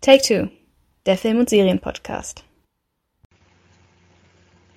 Take 0.00 0.22
Two, 0.22 0.48
der 1.06 1.18
Film- 1.18 1.40
und 1.40 1.50
Serienpodcast. 1.50 2.44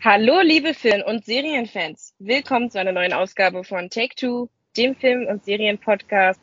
Hallo, 0.04 0.42
liebe 0.42 0.74
Film- 0.74 1.04
und 1.06 1.24
Serienfans. 1.24 2.16
Willkommen 2.18 2.72
zu 2.72 2.80
einer 2.80 2.92
neuen 2.92 3.14
Ausgabe 3.14 3.64
von 3.64 3.92
Take 3.92 4.16
Two, 4.16 4.50
dem 4.76 4.96
Film- 4.96 5.28
und 5.28 5.46
Serienpodcast. 5.46 6.42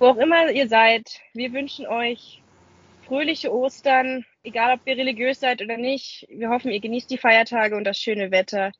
Wo 0.00 0.06
auch 0.06 0.16
immer 0.16 0.50
ihr 0.50 0.68
seid, 0.68 1.20
wir 1.34 1.52
wünschen 1.52 1.86
euch 1.86 2.42
fröhliche 3.06 3.54
Ostern, 3.54 4.26
egal 4.42 4.74
ob 4.74 4.80
ihr 4.86 4.96
religiös 4.96 5.38
seid 5.38 5.62
oder 5.62 5.76
nicht. 5.76 6.26
Wir 6.28 6.50
hoffen, 6.50 6.72
ihr 6.72 6.80
genießt 6.80 7.08
die 7.08 7.18
Feiertage 7.18 7.76
und 7.76 7.84
das 7.84 7.96
schöne 7.96 8.32
Wetter. 8.32 8.72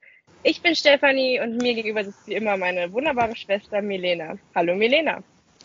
Ich 0.43 0.61
bin 0.61 0.75
Stefanie 0.75 1.39
und 1.39 1.63
mir 1.63 1.75
gegenüber 1.75 2.03
sitzt 2.03 2.27
wie 2.27 2.35
immer 2.35 2.57
meine 2.57 2.93
wunderbare 2.93 3.37
Schwester 3.37 3.81
Milena. 3.81 4.37
Hallo 4.57 4.75
Milena. 4.75 5.23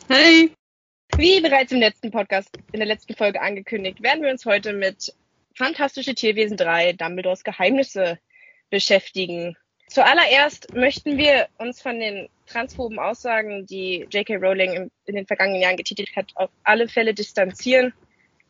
Hey. 0.07 0.52
Wie 1.17 1.41
bereits 1.41 1.71
im 1.71 1.79
letzten 1.79 2.09
Podcast, 2.09 2.49
in 2.71 2.79
der 2.79 2.87
letzten 2.87 3.15
Folge 3.15 3.41
angekündigt, 3.41 4.01
werden 4.01 4.23
wir 4.23 4.31
uns 4.31 4.45
heute 4.45 4.73
mit 4.73 5.13
Fantastische 5.55 6.15
Tierwesen 6.15 6.57
3, 6.57 6.93
Dumbledores 6.93 7.43
Geheimnisse 7.43 8.17
beschäftigen. 8.69 9.55
Zuallererst 9.88 10.73
möchten 10.73 11.17
wir 11.17 11.47
uns 11.57 11.81
von 11.81 11.99
den 11.99 12.29
transphoben 12.47 12.97
Aussagen, 12.97 13.66
die 13.66 14.07
J.K. 14.09 14.38
Rowling 14.38 14.89
in 15.05 15.16
den 15.16 15.27
vergangenen 15.27 15.61
Jahren 15.61 15.77
getätigt 15.77 16.16
hat, 16.16 16.31
auf 16.35 16.49
alle 16.63 16.88
Fälle 16.88 17.13
distanzieren. 17.13 17.93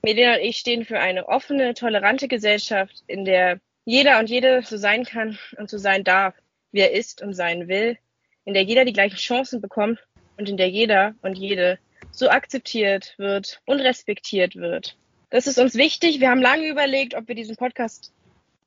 Medina 0.04 0.36
und 0.36 0.42
ich 0.42 0.58
stehen 0.58 0.86
für 0.86 1.00
eine 1.00 1.28
offene, 1.28 1.74
tolerante 1.74 2.28
Gesellschaft, 2.28 3.04
in 3.08 3.26
der 3.26 3.60
jeder 3.86 4.20
und 4.20 4.30
jede 4.30 4.62
so 4.62 4.78
sein 4.78 5.04
kann 5.04 5.38
und 5.58 5.70
so 5.70 5.78
sein 5.78 6.04
darf, 6.04 6.36
wie 6.72 6.82
er 6.82 6.92
ist 6.92 7.22
und 7.22 7.34
sein 7.34 7.68
will, 7.68 7.98
in 8.46 8.54
der 8.54 8.64
jeder 8.64 8.86
die 8.86 8.94
gleichen 8.94 9.18
Chancen 9.18 9.62
bekommt 9.62 10.00
und 10.38 10.48
in 10.48 10.58
der 10.58 10.70
jeder 10.70 11.16
und 11.22 11.38
jede 11.38 11.80
so 12.12 12.30
akzeptiert 12.30 13.16
wird 13.18 13.62
und 13.66 13.80
respektiert 13.80 14.56
wird. 14.56 14.98
Das 15.30 15.48
ist 15.48 15.60
uns 15.60 15.76
wichtig. 15.76 16.20
Wir 16.20 16.30
haben 16.30 16.42
lange 16.42 16.68
überlegt, 16.68 17.16
ob 17.16 17.28
wir 17.28 17.36
diesen 17.36 17.56
Podcast 17.56 18.14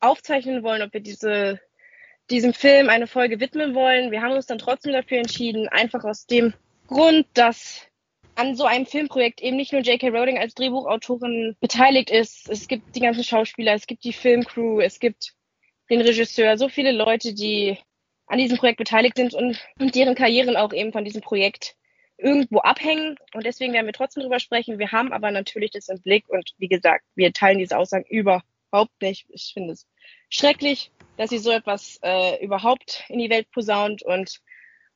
aufzeichnen 0.00 0.62
wollen, 0.62 0.82
ob 0.82 0.92
wir 0.92 1.00
diese, 1.00 1.60
diesem 2.30 2.54
Film 2.54 2.88
eine 2.88 3.06
Folge 3.06 3.41
widmen 3.41 3.74
wollen. 3.74 4.10
Wir 4.10 4.22
haben 4.22 4.32
uns 4.32 4.46
dann 4.46 4.58
trotzdem 4.58 4.92
dafür 4.92 5.19
entschieden, 5.19 5.69
einfach 5.69 6.04
aus 6.04 6.27
dem 6.27 6.54
Grund, 6.86 7.27
dass 7.34 7.82
an 8.34 8.56
so 8.56 8.64
einem 8.64 8.86
Filmprojekt 8.86 9.41
eben 9.42 9.56
nicht 9.56 9.72
nur 9.72 9.82
J.K. 9.82 10.08
Rowling 10.08 10.38
als 10.38 10.54
Drehbuchautorin 10.54 11.56
beteiligt 11.60 12.10
ist. 12.10 12.48
Es 12.48 12.66
gibt 12.66 12.97
die 12.97 13.00
ganzen 13.00 13.24
Schauspieler, 13.24 13.74
es 13.74 13.86
gibt 13.86 14.04
die 14.04 14.12
Filmcrew, 14.12 14.80
es 14.80 14.98
gibt 14.98 15.34
den 15.91 16.00
Regisseur, 16.00 16.58
so 16.58 16.69
viele 16.69 16.92
Leute, 16.92 17.34
die 17.34 17.78
an 18.26 18.38
diesem 18.38 18.56
Projekt 18.56 18.78
beteiligt 18.78 19.16
sind 19.16 19.34
und, 19.34 19.60
und 19.78 19.94
deren 19.94 20.14
Karrieren 20.14 20.56
auch 20.56 20.72
eben 20.72 20.92
von 20.92 21.04
diesem 21.04 21.20
Projekt 21.20 21.76
irgendwo 22.16 22.58
abhängen. 22.58 23.16
Und 23.34 23.44
deswegen 23.44 23.72
werden 23.72 23.86
wir 23.86 23.92
trotzdem 23.92 24.22
drüber 24.22 24.40
sprechen. 24.40 24.78
Wir 24.78 24.92
haben 24.92 25.12
aber 25.12 25.30
natürlich 25.30 25.70
das 25.70 25.88
im 25.88 26.00
Blick 26.00 26.28
und 26.28 26.52
wie 26.58 26.68
gesagt, 26.68 27.04
wir 27.14 27.32
teilen 27.32 27.58
diese 27.58 27.76
Aussagen 27.76 28.04
überhaupt 28.08 29.00
nicht. 29.00 29.26
Ich 29.30 29.52
finde 29.54 29.72
es 29.72 29.86
schrecklich, 30.28 30.90
dass 31.16 31.30
sie 31.30 31.38
so 31.38 31.50
etwas 31.50 31.98
äh, 32.02 32.44
überhaupt 32.44 33.04
in 33.08 33.18
die 33.18 33.30
Welt 33.30 33.50
posaunt 33.50 34.02
und 34.02 34.40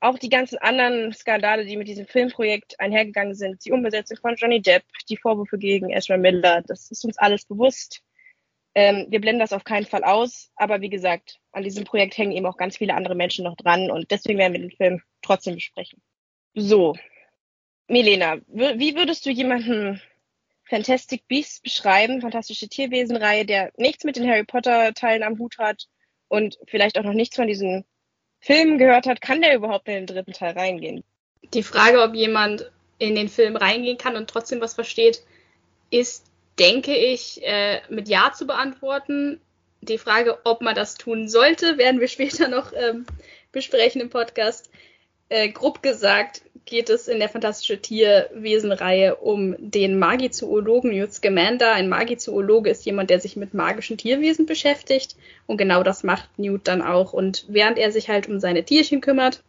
auch 0.01 0.19
die 0.19 0.29
ganzen 0.29 0.59
anderen 0.59 1.13
Skandale, 1.13 1.65
die 1.65 1.77
mit 1.77 1.89
diesem 1.89 2.07
Filmprojekt 2.07 2.79
einhergegangen 2.79 3.35
sind, 3.35 3.65
die 3.65 3.73
Umbesetzung 3.73 4.17
von 4.19 4.37
Johnny 4.37 4.63
Depp, 4.63 4.85
die 5.09 5.17
Vorwürfe 5.17 5.59
gegen 5.59 5.91
Ezra 5.91 6.17
Miller, 6.17 6.63
das 6.63 6.91
ist 6.91 7.05
uns 7.05 7.19
alles 7.19 7.45
bewusst. 7.45 8.03
Ähm, 8.75 9.07
wir 9.09 9.21
blenden 9.21 9.41
das 9.41 9.53
auf 9.53 9.65
keinen 9.65 9.87
Fall 9.87 10.05
aus, 10.05 10.53
aber 10.55 10.81
wie 10.81 10.91
gesagt, 10.91 11.41
an 11.51 11.65
diesem 11.65 11.85
Projekt 11.85 12.17
hängen 12.17 12.33
eben 12.33 12.47
auch 12.47 12.57
ganz 12.57 12.77
viele 12.77 12.95
andere 12.95 13.17
Menschen 13.17 13.45
noch 13.45 13.57
dran 13.57 13.91
und 13.91 14.11
deswegen 14.11 14.39
werden 14.39 14.53
wir 14.53 14.61
den 14.61 14.71
Film 14.71 15.03
trotzdem 15.23 15.57
besprechen. 15.57 16.01
So, 16.61 16.97
Milena, 17.87 18.39
wie 18.49 18.97
würdest 18.97 19.25
du 19.25 19.31
jemanden 19.31 20.03
Fantastic 20.69 21.29
Beasts 21.29 21.61
beschreiben, 21.61 22.21
fantastische 22.21 22.69
Tierwesenreihe, 22.69 23.47
der 23.47 23.73
nichts 23.77 24.03
mit 24.03 24.17
den 24.17 24.29
Harry 24.29 24.43
Potter 24.43 24.93
Teilen 24.93 25.23
am 25.23 25.39
Hut 25.39 25.57
hat 25.59 25.87
und 26.27 26.59
vielleicht 26.67 26.99
auch 26.99 27.05
noch 27.05 27.13
nichts 27.13 27.37
von 27.37 27.47
diesen 27.47 27.85
Filmen 28.41 28.77
gehört 28.77 29.07
hat, 29.07 29.21
kann 29.21 29.41
der 29.41 29.55
überhaupt 29.55 29.87
in 29.87 29.95
den 29.95 30.07
dritten 30.07 30.33
Teil 30.33 30.53
reingehen? 30.59 31.05
Die 31.55 31.63
Frage, 31.63 32.03
ob 32.03 32.15
jemand 32.15 32.71
in 32.99 33.15
den 33.15 33.29
Film 33.29 33.55
reingehen 33.55 33.97
kann 33.97 34.17
und 34.17 34.29
trotzdem 34.29 34.61
was 34.61 34.75
versteht, 34.75 35.23
ist, 35.91 36.27
denke 36.59 36.97
ich, 36.97 37.41
äh, 37.45 37.83
mit 37.89 38.09
Ja 38.09 38.33
zu 38.33 38.49
beantworten. 38.49 39.41
Die 39.81 39.99
Frage, 39.99 40.39
ob 40.45 40.61
man 40.61 40.75
das 40.75 40.97
tun 40.97 41.29
sollte, 41.29 41.79
werden 41.79 42.01
wir 42.01 42.09
später 42.09 42.49
noch 42.49 42.73
ähm, 42.73 43.07
besprechen 43.53 44.01
im 44.01 44.11
Podcast. 44.11 44.71
Äh, 45.29 45.51
grob 45.51 45.83
gesagt 45.83 46.43
geht 46.65 46.91
es 46.91 47.09
in 47.09 47.19
der 47.19 47.31
Fantastische 47.31 47.81
Tierwesenreihe 47.81 49.17
um 49.17 49.57
den 49.59 49.99
Magizoologen 49.99 50.91
Newt 50.91 51.13
Scamander. 51.13 51.73
Ein 51.73 51.89
Magizoologe 51.89 52.69
ist 52.69 52.85
jemand, 52.85 53.09
der 53.09 53.21
sich 53.21 53.37
mit 53.37 53.55
magischen 53.55 53.97
Tierwesen 53.97 54.45
beschäftigt. 54.45 55.17
Und 55.47 55.57
genau 55.57 55.83
das 55.83 56.05
macht 56.05 56.39
Newt 56.39 56.69
dann 56.69 56.83
auch. 56.83 57.15
Und 57.15 57.47
während 57.49 57.79
er 57.79 57.91
sich 57.91 58.11
halt 58.11 58.29
um 58.29 58.39
seine 58.39 58.65
Tierchen 58.65 59.01
kümmert, 59.01 59.43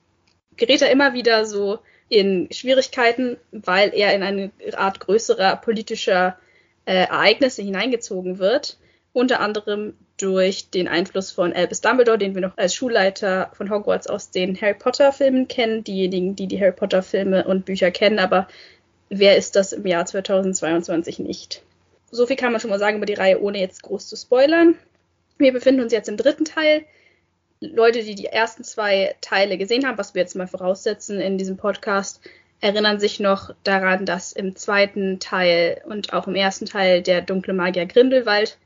gerät 0.56 0.82
er 0.82 0.92
immer 0.92 1.14
wieder 1.14 1.46
so 1.46 1.80
in 2.08 2.48
Schwierigkeiten, 2.52 3.38
weil 3.52 3.94
er 3.94 4.14
in 4.16 4.24
eine 4.24 4.52
Art 4.78 5.02
größerer 5.02 5.58
politischer 5.58 6.38
äh, 6.86 6.94
Ereignisse 7.04 7.62
hineingezogen 7.62 8.40
wird. 8.40 8.78
Unter 9.12 9.42
anderem 9.42 9.96
durch 10.22 10.70
den 10.70 10.88
Einfluss 10.88 11.32
von 11.32 11.54
Albus 11.54 11.82
Dumbledore, 11.82 12.18
den 12.18 12.36
wir 12.36 12.42
noch 12.42 12.58
als 12.58 12.76
Schulleiter 12.76 13.52
von 13.54 13.70
Hogwarts 13.70 14.08
aus 14.08 14.32
den 14.32 14.60
Harry 14.60 14.74
Potter 14.74 15.12
Filmen 15.14 15.48
kennen. 15.48 15.84
Diejenigen, 15.84 16.36
die 16.36 16.48
die 16.48 16.60
Harry 16.60 16.74
Potter 16.74 17.02
Filme 17.02 17.46
und 17.46 17.66
Bücher 17.66 17.92
kennen, 17.92 18.20
aber 18.20 18.48
wer 19.10 19.38
ist 19.38 19.56
das 19.56 19.74
im 19.74 19.86
Jahr 19.86 20.06
2022 20.06 21.20
nicht? 21.20 21.64
So 22.12 22.26
viel 22.26 22.36
kann 22.36 22.52
man 22.52 22.60
schon 22.60 22.70
mal 22.70 22.80
sagen 22.80 22.98
über 22.98 23.06
die 23.06 23.14
Reihe, 23.14 23.42
ohne 23.42 23.60
jetzt 23.60 23.84
groß 23.84 24.08
zu 24.08 24.16
spoilern. 24.16 24.76
Wir 25.38 25.54
befinden 25.54 25.82
uns 25.82 25.94
jetzt 25.94 26.10
im 26.10 26.18
dritten 26.18 26.46
Teil. 26.46 26.84
Leute, 27.62 28.04
die 28.04 28.16
die 28.16 28.26
ersten 28.26 28.64
zwei 28.64 29.16
Teile 29.22 29.58
gesehen 29.58 29.86
haben, 29.86 29.98
was 29.98 30.16
wir 30.16 30.22
jetzt 30.22 30.36
mal 30.36 30.48
voraussetzen 30.48 31.20
in 31.20 31.38
diesem 31.38 31.58
Podcast, 31.58 32.22
erinnern 32.62 33.00
sich 33.00 33.20
noch 33.20 33.54
daran, 33.64 34.06
dass 34.06 34.34
im 34.34 34.56
zweiten 34.56 35.20
Teil 35.20 35.82
und 35.86 36.14
auch 36.14 36.28
im 36.28 36.36
ersten 36.36 36.66
Teil 36.66 37.02
der 37.02 37.22
dunkle 37.22 37.54
Magier 37.54 37.86
Grindelwald 37.86 38.58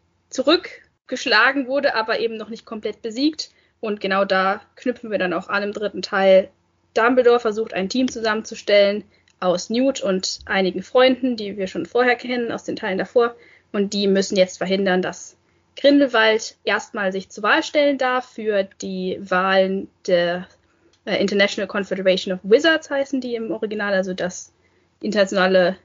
zurückgeschlagen 1.03 1.67
wurde, 1.67 1.95
aber 1.95 2.19
eben 2.19 2.37
noch 2.37 2.49
nicht 2.49 2.65
komplett 2.65 3.01
besiegt. 3.01 3.51
Und 3.79 3.99
genau 3.99 4.25
da 4.25 4.61
knüpfen 4.75 5.11
wir 5.11 5.17
dann 5.17 5.33
auch 5.33 5.49
an 5.49 5.63
im 5.63 5.73
dritten 5.73 6.01
Teil. 6.01 6.49
Dumbledore 6.93 7.39
versucht 7.39 7.73
ein 7.73 7.89
Team 7.89 8.09
zusammenzustellen 8.09 9.03
aus 9.39 9.69
Newt 9.69 10.01
und 10.01 10.39
einigen 10.45 10.83
Freunden, 10.83 11.35
die 11.35 11.57
wir 11.57 11.67
schon 11.67 11.85
vorher 11.85 12.15
kennen 12.15 12.51
aus 12.51 12.63
den 12.63 12.77
Teilen 12.77 12.97
davor. 12.97 13.35
Und 13.73 13.93
die 13.93 14.07
müssen 14.07 14.37
jetzt 14.37 14.57
verhindern, 14.57 15.01
dass 15.01 15.35
Grindelwald 15.75 16.55
erstmal 16.63 17.11
sich 17.11 17.29
zur 17.29 17.43
Wahl 17.43 17.63
stellen 17.63 17.97
darf 17.97 18.29
für 18.29 18.63
die 18.81 19.17
Wahlen 19.19 19.89
der 20.07 20.47
äh, 21.05 21.19
International 21.19 21.67
Confederation 21.67 22.35
of 22.35 22.39
Wizards 22.43 22.89
heißen 22.89 23.19
die 23.19 23.35
im 23.35 23.51
Original, 23.51 23.93
also 23.93 24.13
das 24.13 24.53
internationale 25.01 25.77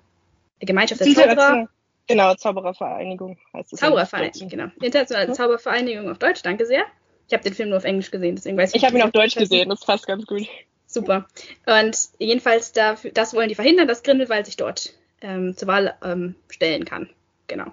Gemeinschaft 0.61 1.01
der 1.01 1.15
Zauberer. 1.15 1.69
Genau, 2.09 2.35
Zauberervereinigung 2.35 3.39
heißt 3.55 3.75
es. 3.75 3.81
Zauberervereinigung, 3.81 4.49
genau. 4.49 4.69
Internationale 4.81 5.33
Zauberervereinigung 5.33 6.11
auf 6.11 6.19
Deutsch, 6.19 6.43
danke 6.43 6.67
sehr. 6.67 6.85
Ich 7.29 7.35
habe 7.35 7.45
den 7.45 7.55
Film 7.55 7.69
nur 7.69 7.79
auf 7.79 7.85
Englisch 7.85 8.11
gesehen, 8.11 8.37
deswegen 8.37 8.57
weiß 8.57 8.71
ich 8.71 8.77
Ich 8.77 8.85
habe 8.85 8.97
ihn 8.97 9.03
auf 9.03 9.11
Deutsch 9.11 9.35
gesehen, 9.35 9.69
das 9.69 9.85
passt 9.85 10.07
ganz 10.07 10.27
gut. 10.27 10.49
Super. 10.87 11.29
Und 11.67 11.99
jedenfalls 12.19 12.73
dafür, 12.73 13.11
das 13.11 13.35
wollen 13.35 13.51
die 13.51 13.55
verhindern, 13.55 13.87
dass 13.87 14.03
Grindelwald 14.03 14.47
sich 14.47 14.57
dort 14.57 14.95
ähm, 15.21 15.55
zur 15.55 15.69
Wahl 15.69 15.95
ähm, 16.03 16.35
stellen 16.49 16.87
kann. 16.87 17.11
Genau. 17.47 17.67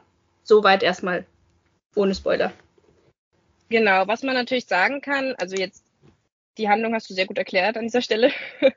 Soweit 0.43 0.83
erstmal 0.83 1.25
ohne 1.95 2.13
Spoiler. 2.13 2.51
Genau, 3.69 4.05
was 4.07 4.23
man 4.23 4.35
natürlich 4.35 4.65
sagen 4.65 4.99
kann, 4.99 5.33
also 5.37 5.55
jetzt 5.55 5.85
die 6.57 6.69
Handlung 6.69 6.93
hast 6.93 7.09
du 7.09 7.13
sehr 7.13 7.25
gut 7.25 7.37
erklärt 7.37 7.77
an 7.77 7.83
dieser 7.83 8.01
Stelle. 8.01 8.31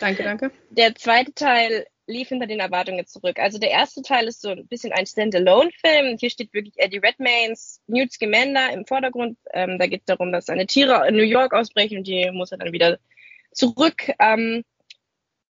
danke, 0.00 0.22
danke. 0.22 0.50
Der 0.70 0.94
zweite 0.94 1.34
Teil 1.34 1.86
lief 2.10 2.28
hinter 2.28 2.46
den 2.46 2.60
Erwartungen 2.60 3.06
zurück. 3.06 3.38
Also 3.38 3.58
der 3.58 3.70
erste 3.70 4.02
Teil 4.02 4.26
ist 4.26 4.42
so 4.42 4.50
ein 4.50 4.66
bisschen 4.66 4.92
ein 4.92 5.06
Standalone-Film. 5.06 6.16
Hier 6.18 6.30
steht 6.30 6.52
wirklich 6.52 6.74
Eddie 6.76 6.98
Redmaynes, 6.98 7.80
Newt 7.86 8.12
Scamander 8.12 8.72
im 8.72 8.86
Vordergrund. 8.86 9.38
Ähm, 9.52 9.78
da 9.78 9.86
geht 9.86 10.00
es 10.00 10.06
darum, 10.06 10.32
dass 10.32 10.46
seine 10.46 10.66
Tiere 10.66 11.06
in 11.08 11.16
New 11.16 11.22
York 11.22 11.54
ausbrechen 11.54 11.98
und 11.98 12.06
die 12.06 12.30
muss 12.32 12.52
er 12.52 12.58
dann 12.58 12.72
wieder 12.72 12.98
zurück 13.52 14.12
ähm, 14.18 14.64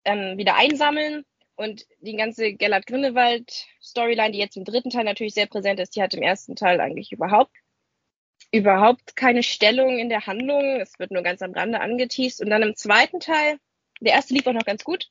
ähm, 0.03 0.37
wieder 0.37 0.55
einsammeln. 0.55 1.23
Und 1.55 1.87
die 2.01 2.15
ganze 2.15 2.53
Gellert 2.53 2.85
Grindelwald-Storyline, 2.85 4.31
die 4.31 4.37
jetzt 4.37 4.57
im 4.57 4.63
dritten 4.63 4.91
Teil 4.91 5.05
natürlich 5.05 5.33
sehr 5.33 5.47
präsent 5.47 5.79
ist, 5.79 5.95
die 5.95 6.03
hat 6.03 6.13
im 6.13 6.21
ersten 6.21 6.55
Teil 6.55 6.79
eigentlich 6.79 7.11
überhaupt 7.11 7.51
überhaupt 8.51 9.15
keine 9.15 9.43
Stellung 9.43 9.97
in 9.97 10.09
der 10.09 10.25
Handlung. 10.25 10.79
Es 10.79 10.99
wird 10.99 11.11
nur 11.11 11.23
ganz 11.23 11.41
am 11.41 11.51
Rande 11.51 11.81
angeteased. 11.81 12.41
Und 12.41 12.49
dann 12.49 12.61
im 12.61 12.75
zweiten 12.75 13.19
Teil, 13.19 13.57
der 13.99 14.13
erste 14.13 14.33
lief 14.33 14.47
auch 14.47 14.53
noch 14.53 14.65
ganz 14.65 14.83
gut. 14.83 15.09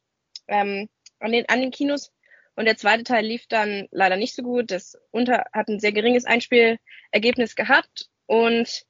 Ähm, 0.48 0.88
an 1.20 1.32
den, 1.32 1.48
an 1.48 1.60
den 1.60 1.70
Kinos. 1.70 2.12
Und 2.54 2.64
der 2.64 2.76
zweite 2.76 3.04
Teil 3.04 3.24
lief 3.26 3.46
dann 3.48 3.86
leider 3.90 4.16
nicht 4.16 4.34
so 4.34 4.42
gut. 4.42 4.70
Das 4.70 4.96
unter, 5.10 5.44
hat 5.52 5.68
ein 5.68 5.78
sehr 5.78 5.92
geringes 5.92 6.24
Einspielergebnis 6.24 7.54
gehabt. 7.54 8.08
Und 8.26 8.84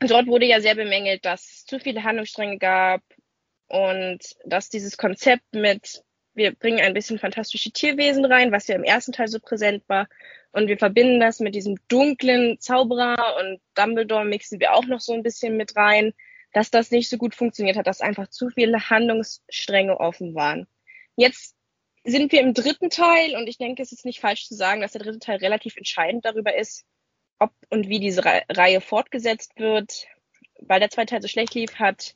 dort 0.00 0.26
wurde 0.26 0.46
ja 0.46 0.60
sehr 0.60 0.74
bemängelt, 0.74 1.24
dass 1.24 1.44
es 1.44 1.64
zu 1.66 1.78
viele 1.78 2.02
Handlungsstränge 2.02 2.58
gab 2.58 3.02
und 3.68 4.18
dass 4.44 4.68
dieses 4.68 4.96
Konzept 4.96 5.54
mit, 5.54 6.02
wir 6.34 6.52
bringen 6.52 6.80
ein 6.80 6.94
bisschen 6.94 7.18
fantastische 7.18 7.70
Tierwesen 7.70 8.24
rein, 8.24 8.50
was 8.50 8.66
ja 8.66 8.74
im 8.74 8.84
ersten 8.84 9.12
Teil 9.12 9.28
so 9.28 9.38
präsent 9.38 9.84
war. 9.86 10.08
Und 10.52 10.66
wir 10.66 10.78
verbinden 10.78 11.20
das 11.20 11.38
mit 11.38 11.54
diesem 11.54 11.76
dunklen 11.86 12.58
Zauberer 12.58 13.36
und 13.38 13.60
Dumbledore 13.76 14.24
mixen 14.24 14.58
wir 14.58 14.74
auch 14.74 14.86
noch 14.86 15.00
so 15.00 15.12
ein 15.12 15.22
bisschen 15.22 15.56
mit 15.56 15.76
rein, 15.76 16.12
dass 16.52 16.72
das 16.72 16.90
nicht 16.90 17.08
so 17.08 17.16
gut 17.16 17.36
funktioniert 17.36 17.76
hat, 17.76 17.86
dass 17.86 18.00
einfach 18.00 18.28
zu 18.28 18.50
viele 18.50 18.90
Handlungsstränge 18.90 20.00
offen 20.00 20.34
waren. 20.34 20.66
Jetzt 21.16 21.54
sind 22.04 22.32
wir 22.32 22.40
im 22.40 22.54
dritten 22.54 22.90
Teil 22.90 23.36
und 23.36 23.46
ich 23.46 23.58
denke, 23.58 23.82
es 23.82 23.92
ist 23.92 24.04
nicht 24.04 24.20
falsch 24.20 24.46
zu 24.46 24.54
sagen, 24.54 24.80
dass 24.80 24.92
der 24.92 25.02
dritte 25.02 25.18
Teil 25.18 25.36
relativ 25.38 25.76
entscheidend 25.76 26.24
darüber 26.24 26.56
ist, 26.56 26.84
ob 27.38 27.52
und 27.68 27.88
wie 27.88 28.00
diese 28.00 28.22
Reihe 28.24 28.80
fortgesetzt 28.80 29.52
wird. 29.56 30.06
Weil 30.60 30.80
der 30.80 30.90
zweite 30.90 31.14
Teil 31.14 31.22
so 31.22 31.28
schlecht 31.28 31.54
lief, 31.54 31.74
hat 31.76 32.14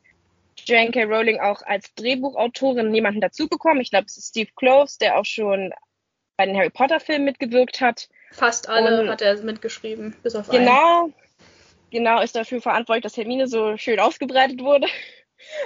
Joanne 0.66 0.90
K. 0.90 1.04
Rowling 1.04 1.40
auch 1.40 1.62
als 1.62 1.94
Drehbuchautorin 1.94 2.94
jemanden 2.94 3.20
dazubekommen. 3.20 3.80
Ich 3.80 3.90
glaube, 3.90 4.06
es 4.06 4.16
ist 4.16 4.28
Steve 4.28 4.50
Close, 4.56 4.98
der 4.98 5.18
auch 5.18 5.24
schon 5.24 5.72
bei 6.36 6.46
den 6.46 6.56
Harry 6.56 6.70
Potter-Filmen 6.70 7.24
mitgewirkt 7.24 7.80
hat. 7.80 8.08
Fast 8.32 8.68
alle 8.68 9.02
und 9.02 9.08
hat 9.08 9.22
er 9.22 9.40
mitgeschrieben, 9.42 10.16
bis 10.22 10.34
auf 10.34 10.48
Genau, 10.48 11.04
einen. 11.04 11.14
genau, 11.90 12.20
ist 12.20 12.36
dafür 12.36 12.60
verantwortlich, 12.60 13.02
dass 13.02 13.16
Hermine 13.16 13.46
so 13.46 13.76
schön 13.76 14.00
ausgebreitet 14.00 14.60
wurde. 14.60 14.86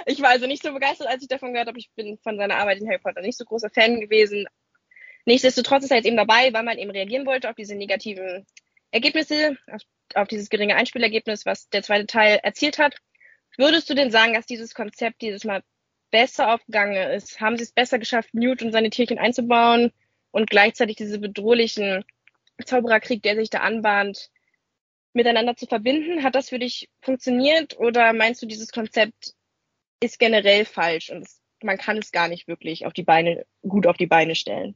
Ich 0.05 0.21
war 0.21 0.29
also 0.29 0.47
nicht 0.47 0.63
so 0.63 0.73
begeistert, 0.73 1.07
als 1.07 1.21
ich 1.21 1.27
davon 1.27 1.53
gehört 1.53 1.67
habe. 1.67 1.79
Ich 1.79 1.91
bin 1.95 2.17
von 2.19 2.37
seiner 2.37 2.57
Arbeit 2.57 2.79
in 2.79 2.87
Harry 2.87 2.99
Potter 2.99 3.21
nicht 3.21 3.37
so 3.37 3.45
großer 3.45 3.69
Fan 3.69 3.99
gewesen. 3.99 4.45
Nichtsdestotrotz 5.25 5.83
ist 5.83 5.91
er 5.91 5.97
jetzt 5.97 6.07
eben 6.07 6.17
dabei, 6.17 6.51
weil 6.53 6.63
man 6.63 6.77
eben 6.77 6.91
reagieren 6.91 7.25
wollte 7.25 7.49
auf 7.49 7.55
diese 7.55 7.75
negativen 7.75 8.45
Ergebnisse, 8.91 9.57
auf, 9.67 9.81
auf 10.15 10.27
dieses 10.27 10.49
geringe 10.49 10.75
Einspielergebnis, 10.75 11.45
was 11.45 11.69
der 11.69 11.83
zweite 11.83 12.07
Teil 12.07 12.39
erzielt 12.41 12.79
hat. 12.79 12.95
Würdest 13.57 13.89
du 13.89 13.93
denn 13.93 14.11
sagen, 14.11 14.33
dass 14.33 14.45
dieses 14.45 14.73
Konzept 14.73 15.21
dieses 15.21 15.43
Mal 15.43 15.63
besser 16.11 16.53
aufgegangen 16.53 17.11
ist? 17.11 17.39
Haben 17.39 17.57
sie 17.57 17.63
es 17.63 17.71
besser 17.71 17.99
geschafft, 17.99 18.33
Newt 18.33 18.61
und 18.61 18.71
seine 18.71 18.89
Tierchen 18.89 19.19
einzubauen 19.19 19.91
und 20.31 20.49
gleichzeitig 20.49 20.95
diese 20.95 21.19
bedrohlichen 21.19 22.03
Zaubererkrieg, 22.65 23.21
der 23.21 23.35
sich 23.35 23.49
da 23.49 23.59
anbahnt, 23.59 24.29
miteinander 25.13 25.55
zu 25.55 25.65
verbinden? 25.65 26.23
Hat 26.23 26.35
das 26.35 26.49
für 26.49 26.59
dich 26.59 26.89
funktioniert 27.01 27.77
oder 27.77 28.13
meinst 28.13 28.41
du, 28.41 28.45
dieses 28.45 28.71
Konzept 28.71 29.33
ist 29.99 30.19
generell 30.19 30.65
falsch 30.65 31.09
und 31.09 31.23
es, 31.23 31.41
man 31.61 31.77
kann 31.77 31.97
es 31.97 32.11
gar 32.11 32.27
nicht 32.27 32.47
wirklich 32.47 32.85
auf 32.85 32.93
die 32.93 33.03
Beine, 33.03 33.45
gut 33.67 33.87
auf 33.87 33.97
die 33.97 34.07
Beine 34.07 34.35
stellen? 34.35 34.75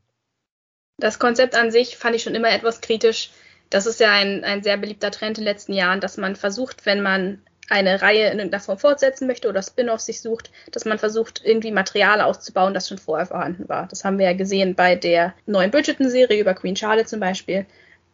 Das 0.98 1.20
Konzept 1.20 1.56
an 1.56 1.72
sich 1.72 1.98
fand 1.98 2.16
ich 2.16 2.24
schon 2.24 2.36
immer 2.36 2.52
etwas 2.52 2.82
kritisch. 2.82 3.32
Das 3.70 3.86
ist 3.86 4.00
ja 4.00 4.12
ein, 4.12 4.44
ein 4.44 4.62
sehr 4.62 4.78
beliebter 4.78 5.12
Trend 5.12 5.38
in 5.38 5.44
den 5.44 5.52
letzten 5.52 5.74
Jahren, 5.74 6.00
dass 6.00 6.18
man 6.18 6.36
versucht, 6.36 6.86
wenn 6.86 7.02
man 7.02 7.42
eine 7.70 8.02
Reihe 8.02 8.28
in 8.28 8.40
irgendeiner 8.40 8.62
Form 8.62 8.78
fortsetzen 8.78 9.26
möchte 9.26 9.48
oder 9.48 9.64
Spin-offs 9.64 10.06
sich 10.06 10.22
sucht, 10.22 10.52
dass 10.72 10.86
man 10.86 11.00
versucht, 11.00 11.42
irgendwie 11.44 11.72
Material 11.72 12.22
auszubauen, 12.22 12.74
das 12.74 12.90
schon 12.90 12.98
vorher 12.98 13.26
vorhanden 13.26 13.70
war. 13.70 13.88
Das 13.88 14.04
haben 14.04 14.20
wir 14.20 14.26
ja 14.26 14.34
gesehen 14.34 14.76
bei 14.76 14.96
der 14.96 15.34
neuen 15.46 15.72
Bridgerton-Serie 15.72 16.40
über 16.40 16.54
Queen 16.54 16.76
Charlotte 16.76 17.08
zum 17.08 17.22
Beispiel. 17.22 17.66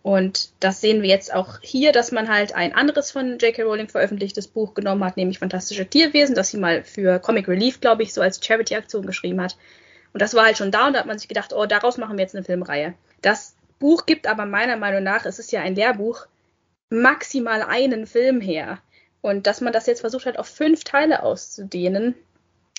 Und 0.01 0.51
das 0.62 0.80
sehen 0.80 1.01
wir 1.01 1.10
jetzt 1.10 1.34
auch 1.34 1.60
hier, 1.62 1.92
dass 1.92 2.12
man 2.12 2.30
halt 2.30 2.56
ein 2.56 2.74
anderes 2.74 3.12
von 3.12 3.38
J.K. 3.38 3.63
Rowling 3.63 3.90
veröffentlichtes 3.90 4.48
Buch 4.48 4.74
genommen 4.74 5.04
hat, 5.04 5.18
nämlich 5.18 5.40
Fantastische 5.40 5.88
Tierwesen, 5.88 6.36
das 6.36 6.50
sie 6.50 6.57
mal 6.57 6.84
für 6.84 7.19
Comic 7.19 7.48
Relief, 7.48 7.81
glaube 7.81 8.04
ich, 8.04 8.13
so 8.13 8.22
als 8.22 8.44
Charity-Aktion 8.44 9.06
geschrieben 9.06 9.42
hat. 9.42 9.57
Und 10.13 10.22
das 10.22 10.34
war 10.34 10.46
halt 10.46 10.57
schon 10.57 10.72
da 10.72 10.88
und 10.88 10.94
da 10.94 11.00
hat 11.00 11.06
man 11.06 11.19
sich 11.19 11.28
gedacht, 11.28 11.54
oh, 11.54 11.66
daraus 11.66 11.98
machen 11.98 12.18
wir 12.18 12.24
jetzt 12.24 12.36
eine 12.36 12.46
Filmreihe. 12.46 12.94
Das 13.22 13.56
Buch 13.78 14.06
gibt 14.06 14.25
aber 14.28 14.46
meiner 14.46 14.78
Meinung 14.78 15.04
nach, 15.04 15.25
es 15.25 15.38
ist 15.38 15.51
ja 15.51 15.62
ein 15.62 15.75
Lehrbuch, 15.75 16.28
maximal 16.90 17.62
einen 17.62 18.07
Film 18.07 18.42
her. 18.42 18.80
Und 19.22 19.48
dass 19.48 19.62
man 19.62 19.74
das 19.74 19.86
jetzt 19.86 20.02
versucht 20.02 20.25
hat, 20.25 20.38
auf 20.38 20.48
fünf 20.48 20.86
Teile 20.86 21.24
auszudehnen, 21.24 22.16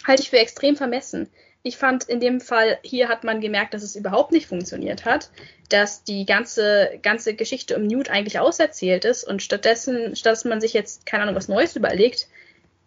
halte 0.07 0.23
ich 0.23 0.31
für 0.31 0.39
extrem 0.39 0.77
vermessen. 0.77 1.29
Ich 1.63 1.77
fand 1.77 2.05
in 2.05 2.21
dem 2.21 2.41
Fall, 2.41 2.79
hier 2.83 3.09
hat 3.09 3.23
man 3.23 3.41
gemerkt, 3.41 3.75
dass 3.75 3.83
es 3.83 3.95
überhaupt 3.95 4.33
nicht 4.33 4.47
funktioniert 4.47 5.05
hat, 5.05 5.31
dass 5.69 6.05
die 6.05 6.25
ganze, 6.25 6.99
ganze 7.03 7.35
Geschichte 7.35 7.77
um 7.77 7.87
Newt 7.87 8.11
eigentlich 8.11 8.39
auserzählt 8.39 9.05
ist 9.05 9.25
und 9.25 9.43
stattdessen, 9.43 10.17
statt 10.17 10.33
dass 10.33 10.45
man 10.47 10.61
sich 10.61 10.73
jetzt, 10.73 11.05
keine 11.05 11.25
Ahnung, 11.25 11.35
was 11.35 11.49
Neues 11.49 11.77
überlegt 11.77 12.29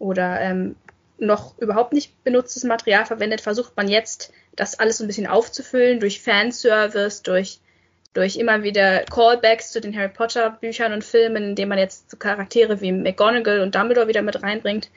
oder 0.00 0.40
ähm, 0.40 0.74
noch 1.18 1.56
überhaupt 1.58 1.92
nicht 1.92 2.24
benutztes 2.24 2.64
Material 2.64 3.06
verwendet, 3.06 3.40
versucht 3.40 3.76
man 3.76 3.88
jetzt, 3.88 4.32
das 4.56 4.78
alles 4.78 5.00
ein 5.00 5.06
bisschen 5.06 5.28
aufzufüllen 5.28 6.00
durch 6.00 6.20
Fanservice, 6.20 7.22
durch 7.22 7.60
durch 8.14 8.36
immer 8.36 8.62
wieder 8.62 9.00
Callbacks 9.10 9.72
zu 9.72 9.80
den 9.80 9.94
Harry 9.96 10.08
Potter 10.08 10.50
Büchern 10.60 10.92
und 10.92 11.04
Filmen, 11.04 11.50
indem 11.50 11.68
man 11.68 11.78
jetzt 11.78 12.12
so 12.12 12.16
Charaktere 12.16 12.80
wie 12.80 12.92
McGonagall 12.92 13.60
und 13.60 13.74
Dumbledore 13.74 14.06
wieder 14.08 14.22
mit 14.22 14.40
reinbringt. 14.40 14.88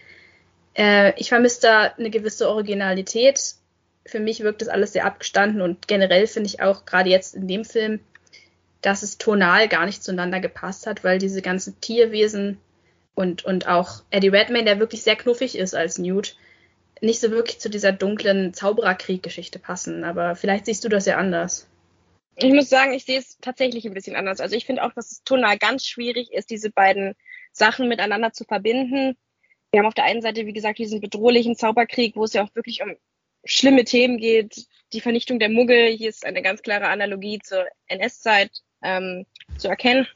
Äh, 0.75 1.19
ich 1.19 1.30
vermisse 1.30 1.62
da 1.62 1.81
eine 1.97 2.12
gewisse 2.12 2.47
Originalität. 2.47 3.56
Für 4.07 4.19
mich 4.19 4.42
wirkt 4.42 4.62
das 4.62 4.69
alles 4.69 4.94
sehr 4.94 5.06
abgestanden 5.06 5.62
und 5.62 5.88
generell 5.88 6.27
finde 6.27 6.48
ich 6.48 6.62
auch 6.62 6.86
gerade 6.86 7.09
jetzt 7.09 7.36
in 7.36 7.48
dem 7.48 7.65
Film, 7.65 8.00
dass 8.81 9.04
es 9.04 9.18
tonal 9.18 9.68
gar 9.68 9.86
nicht 9.86 10.04
zueinander 10.04 10.39
gepasst 10.39 10.88
hat, 10.88 11.04
weil 11.04 11.19
diese 11.19 11.42
ganzen 11.42 11.80
Tierwesen 11.81 12.57
und, 13.15 13.44
und 13.44 13.68
auch 13.68 14.04
Eddie 14.12 14.30
Redmayne, 14.30 14.65
der 14.65 14.80
wirklich 14.80 15.04
sehr 15.04 15.15
knuffig 15.15 15.57
ist 15.57 15.75
als 15.75 15.98
Newt, 15.98 16.38
nicht 17.01 17.19
so 17.19 17.31
wirklich 17.31 17.59
zu 17.59 17.69
dieser 17.69 17.92
dunklen 17.92 18.54
Zaubererkrieg-Geschichte 18.54 19.59
passen. 19.59 20.04
Aber 20.04 20.36
vielleicht 20.36 20.65
siehst 20.65 20.83
du 20.83 20.89
das 20.89 21.06
ja 21.06 21.18
anders. 21.18 21.68
Ich 22.36 22.54
muss 22.54 22.69
sagen, 22.69 22.94
ich 22.94 23.06
sehe 23.06 23.19
es 23.19 23.39
tatsächlich 23.39 23.86
ein 23.86 23.94
bisschen 23.94 24.15
anders. 24.15 24.39
Also 24.39 24.56
ich 24.56 24.65
finde 24.65 24.83
auch, 24.83 24.94
dass 24.94 25.12
es 25.12 25.24
tonal 25.24 25.57
ganz 25.57 25.86
schwierig 25.86 26.31
ist, 26.31 26.51
diese 26.51 26.69
beiden 26.69 27.15
Sachen 27.51 27.88
miteinander 27.88 28.31
zu 28.31 28.44
verbinden. 28.44 29.18
Wir 29.71 29.80
haben 29.80 29.88
auf 29.88 29.95
der 29.95 30.06
einen 30.06 30.21
Seite, 30.21 30.45
wie 30.45 30.54
gesagt, 30.54 30.77
diesen 30.77 31.01
bedrohlichen 31.01 31.56
Zauberkrieg, 31.56 32.15
wo 32.15 32.24
es 32.24 32.33
ja 32.33 32.44
auch 32.44 32.56
wirklich 32.56 32.83
um 32.83 32.95
schlimme 33.47 33.83
Themen 33.83 34.17
geht. 34.17 34.67
Die 34.94 35.01
Vernichtung 35.01 35.39
der 35.39 35.49
Muggel, 35.49 35.89
hier 35.89 36.09
ist 36.09 36.25
eine 36.25 36.41
ganz 36.41 36.61
klare 36.61 36.88
Analogie 36.88 37.39
zur 37.39 37.65
NS-Zeit 37.88 38.51
ähm, 38.83 39.25
zu 39.57 39.67
erkennen. 39.67 40.07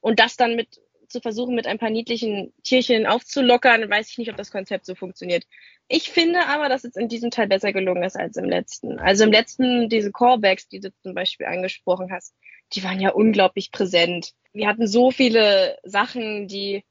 Und 0.00 0.20
das 0.20 0.36
dann 0.36 0.56
mit 0.56 0.80
zu 1.10 1.20
versuchen, 1.20 1.54
mit 1.54 1.66
ein 1.66 1.78
paar 1.78 1.90
niedlichen 1.90 2.52
Tierchen 2.62 3.06
aufzulockern, 3.06 3.90
weiß 3.90 4.10
ich 4.10 4.18
nicht, 4.18 4.30
ob 4.30 4.36
das 4.36 4.50
Konzept 4.50 4.86
so 4.86 4.94
funktioniert. 4.94 5.44
Ich 5.88 6.10
finde 6.10 6.46
aber, 6.46 6.68
dass 6.68 6.84
es 6.84 6.94
in 6.94 7.08
diesem 7.08 7.30
Teil 7.30 7.48
besser 7.48 7.72
gelungen 7.72 8.04
ist 8.04 8.16
als 8.16 8.36
im 8.36 8.44
letzten. 8.44 9.00
Also 9.00 9.24
im 9.24 9.32
letzten, 9.32 9.88
diese 9.88 10.12
Callbacks, 10.12 10.68
die 10.68 10.80
du 10.80 10.92
zum 11.02 11.14
Beispiel 11.14 11.46
angesprochen 11.46 12.12
hast, 12.12 12.34
die 12.72 12.84
waren 12.84 13.00
ja 13.00 13.10
unglaublich 13.10 13.72
präsent. 13.72 14.32
Wir 14.52 14.68
hatten 14.68 14.86
so 14.86 15.10
viele 15.10 15.78
Sachen, 15.82 16.46
die, 16.46 16.84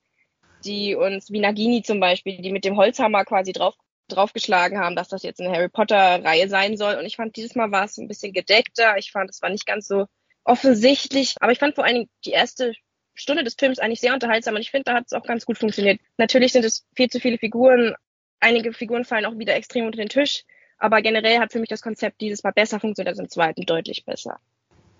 die 0.65 0.95
uns, 0.95 1.31
wie 1.31 1.39
Nagini 1.39 1.81
zum 1.81 2.01
Beispiel, 2.01 2.41
die 2.41 2.51
mit 2.51 2.65
dem 2.65 2.75
Holzhammer 2.75 3.23
quasi 3.23 3.53
drauf, 3.53 3.75
draufgeschlagen 4.09 4.79
haben, 4.79 4.95
dass 4.95 5.09
das 5.09 5.23
jetzt 5.23 5.39
eine 5.39 5.51
Harry 5.51 5.69
Potter 5.69 6.23
Reihe 6.23 6.49
sein 6.49 6.77
soll. 6.77 6.95
Und 6.95 7.05
ich 7.05 7.15
fand, 7.15 7.35
dieses 7.35 7.55
Mal 7.55 7.71
war 7.71 7.85
es 7.85 7.97
ein 7.97 8.07
bisschen 8.07 8.33
gedeckter. 8.33 8.97
Ich 8.97 9.11
fand, 9.11 9.29
es 9.29 9.41
war 9.41 9.49
nicht 9.49 9.65
ganz 9.65 9.87
so 9.87 10.05
offensichtlich. 10.43 11.35
Aber 11.39 11.51
ich 11.51 11.59
fand 11.59 11.75
vor 11.75 11.85
allen 11.85 11.95
Dingen 11.95 12.09
die 12.25 12.31
erste 12.31 12.73
Stunde 13.13 13.43
des 13.43 13.55
Films 13.55 13.79
eigentlich 13.79 13.99
sehr 13.99 14.13
unterhaltsam 14.13 14.55
und 14.55 14.61
ich 14.61 14.71
finde, 14.71 14.85
da 14.85 14.93
hat 14.93 15.05
es 15.07 15.13
auch 15.13 15.23
ganz 15.23 15.45
gut 15.45 15.57
funktioniert. 15.57 15.99
Natürlich 16.17 16.53
sind 16.53 16.63
es 16.63 16.85
viel 16.95 17.09
zu 17.09 17.19
viele 17.19 17.37
Figuren, 17.37 17.95
Einige 18.39 18.73
Figuren 18.73 19.05
fallen 19.05 19.25
auch 19.25 19.37
wieder 19.37 19.55
extrem 19.55 19.85
unter 19.85 19.97
den 19.97 20.09
Tisch, 20.09 20.45
aber 20.77 21.01
generell 21.01 21.39
hat 21.39 21.51
für 21.51 21.59
mich 21.59 21.69
das 21.69 21.81
Konzept 21.81 22.21
dieses 22.21 22.43
Mal 22.43 22.51
besser 22.51 22.79
funktioniert 22.79 23.09
als 23.09 23.19
im 23.19 23.29
zweiten, 23.29 23.65
deutlich 23.65 24.05
besser. 24.05 24.39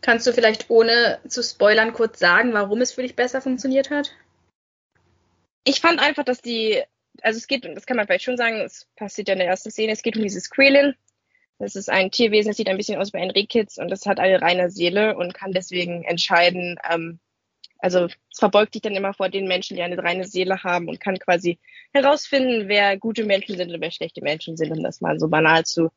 Kannst 0.02 0.28
du 0.28 0.34
vielleicht 0.34 0.70
ohne 0.70 1.20
zu 1.28 1.42
spoilern 1.44 1.94
kurz 1.94 2.20
sagen, 2.20 2.54
warum 2.54 2.82
es 2.82 2.94
für 2.94 3.02
dich 3.02 3.16
besser 3.16 3.42
funktioniert 3.42 3.90
hat? 3.90 4.12
Ich 5.64 5.82
fand 5.82 6.00
einfach, 6.00 6.24
dass 6.24 6.42
die, 6.42 6.82
also 7.24 7.38
es 7.38 7.48
geht, 7.48 7.66
das 7.66 7.86
kann 7.86 7.98
man 7.98 8.08
vielleicht 8.08 8.26
schon 8.26 8.38
sagen, 8.38 8.62
es 8.62 8.88
passiert 8.96 9.28
ja 9.28 9.34
in 9.34 9.40
der 9.40 9.48
ersten 9.48 9.72
Szene, 9.72 9.94
es 9.94 10.02
geht 10.02 10.16
um 10.16 10.24
dieses 10.24 10.50
Krillin. 10.50 10.96
Das 11.58 11.76
ist 11.76 11.90
ein 11.90 12.10
Tierwesen, 12.12 12.50
das 12.50 12.58
sieht 12.58 12.70
ein 12.70 12.78
bisschen 12.78 13.00
aus 13.00 13.14
wie 13.14 13.18
ein 13.18 13.32
Rehkitz 13.32 13.78
und 13.78 13.90
das 13.90 14.06
hat 14.06 14.20
eine 14.20 14.42
reine 14.42 14.70
Seele 14.70 15.18
und 15.18 15.34
kann 15.34 15.52
deswegen 15.52 16.04
entscheiden, 16.06 16.80
ähm, 16.90 17.20
also 17.80 18.06
es 18.06 18.40
verbeugt 18.40 18.74
sich 18.74 18.82
dann 18.82 18.96
immer 18.96 19.14
vor 19.14 19.30
den 19.30 19.48
Menschen, 19.48 19.76
die 19.76 19.84
eine 19.84 19.98
reine 19.98 20.26
Seele 20.26 20.64
haben 20.64 20.90
und 20.90 21.00
kann 21.00 21.18
quasi 21.18 21.60
herausfinden, 21.94 22.68
wer 22.68 22.98
gute 22.98 23.24
Menschen 23.24 23.58
sind 23.58 23.74
und 23.74 23.82
wer 23.82 23.92
schlechte 23.92 24.22
Menschen 24.22 24.58
sind, 24.58 24.72
um 24.72 24.84
das 24.84 25.02
mal 25.02 25.18
so 25.20 25.30
banal 25.30 25.66
zu, 25.66 25.90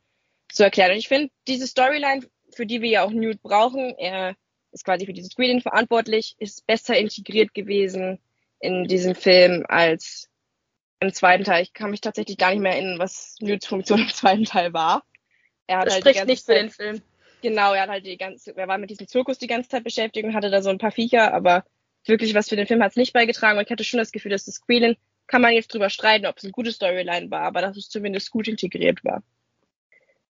zu 0.48 0.62
erklären. 0.62 0.92
Und 0.92 0.98
ich 0.98 1.08
finde, 1.08 1.30
diese 1.48 1.66
Storyline, 1.66 2.26
für 2.54 2.66
die 2.66 2.82
wir 2.82 2.88
ja 2.88 3.02
auch 3.04 3.10
Newt 3.10 3.42
brauchen, 3.42 3.94
er 3.98 4.36
ist 4.70 4.84
quasi 4.84 5.06
für 5.06 5.12
dieses 5.12 5.32
Screening 5.32 5.60
verantwortlich, 5.60 6.36
ist 6.38 6.66
besser 6.66 6.96
integriert 6.96 7.52
gewesen 7.52 8.18
in 8.60 8.84
diesem 8.84 9.14
Film 9.14 9.64
als 9.68 10.30
im 11.02 11.12
zweiten 11.12 11.44
Teil. 11.44 11.62
Ich 11.62 11.72
kann 11.72 11.90
mich 11.90 12.00
tatsächlich 12.00 12.38
gar 12.38 12.50
nicht 12.50 12.60
mehr 12.60 12.72
erinnern, 12.72 12.98
was 12.98 13.36
Newts 13.40 13.66
Funktion 13.66 14.00
im 14.00 14.08
zweiten 14.08 14.44
Teil 14.44 14.72
war. 14.72 15.04
Er 15.66 15.78
hat 15.78 15.86
das 15.86 15.94
halt 15.94 16.04
spricht 16.04 16.26
nicht 16.26 16.44
für 16.44 16.54
den 16.54 16.70
Film. 16.70 17.02
Genau, 17.42 17.74
er 17.74 17.82
hat 17.82 17.88
halt 17.90 18.06
die 18.06 18.16
ganze, 18.16 18.56
er 18.56 18.68
war 18.68 18.78
mit 18.78 18.90
diesem 18.90 19.08
Zirkus 19.08 19.38
die 19.38 19.48
ganze 19.48 19.68
Zeit 19.68 19.84
beschäftigt 19.84 20.24
und 20.24 20.34
hatte 20.34 20.50
da 20.50 20.62
so 20.62 20.70
ein 20.70 20.78
paar 20.78 20.92
Viecher, 20.92 21.34
aber 21.34 21.64
wirklich 22.04 22.34
was 22.34 22.48
für 22.48 22.56
den 22.56 22.66
Film 22.66 22.82
hat 22.82 22.92
es 22.92 22.96
nicht 22.96 23.12
beigetragen. 23.12 23.58
Und 23.58 23.64
ich 23.64 23.70
hatte 23.70 23.84
schon 23.84 23.98
das 23.98 24.12
Gefühl, 24.12 24.30
dass 24.30 24.44
das 24.44 24.56
Squealing, 24.56 24.96
kann 25.26 25.42
man 25.42 25.52
jetzt 25.52 25.72
drüber 25.72 25.90
streiten, 25.90 26.26
ob 26.26 26.38
es 26.38 26.44
eine 26.44 26.52
gute 26.52 26.72
Storyline 26.72 27.30
war, 27.30 27.42
aber 27.42 27.60
dass 27.60 27.76
es 27.76 27.88
zumindest 27.88 28.30
gut 28.30 28.48
integriert 28.48 29.04
war. 29.04 29.22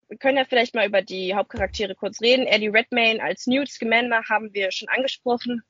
Wir 0.07 0.17
können 0.17 0.37
ja 0.37 0.45
vielleicht 0.45 0.75
mal 0.75 0.87
über 0.87 1.01
die 1.01 1.33
Hauptcharaktere 1.33 1.95
kurz 1.95 2.21
reden. 2.21 2.45
Eddie 2.45 2.67
Redmayne 2.67 3.21
als 3.21 3.47
Newt 3.47 3.69
Scamander 3.69 4.23
haben 4.29 4.53
wir 4.53 4.71
schon 4.71 4.87
angesprochen. 4.89 5.63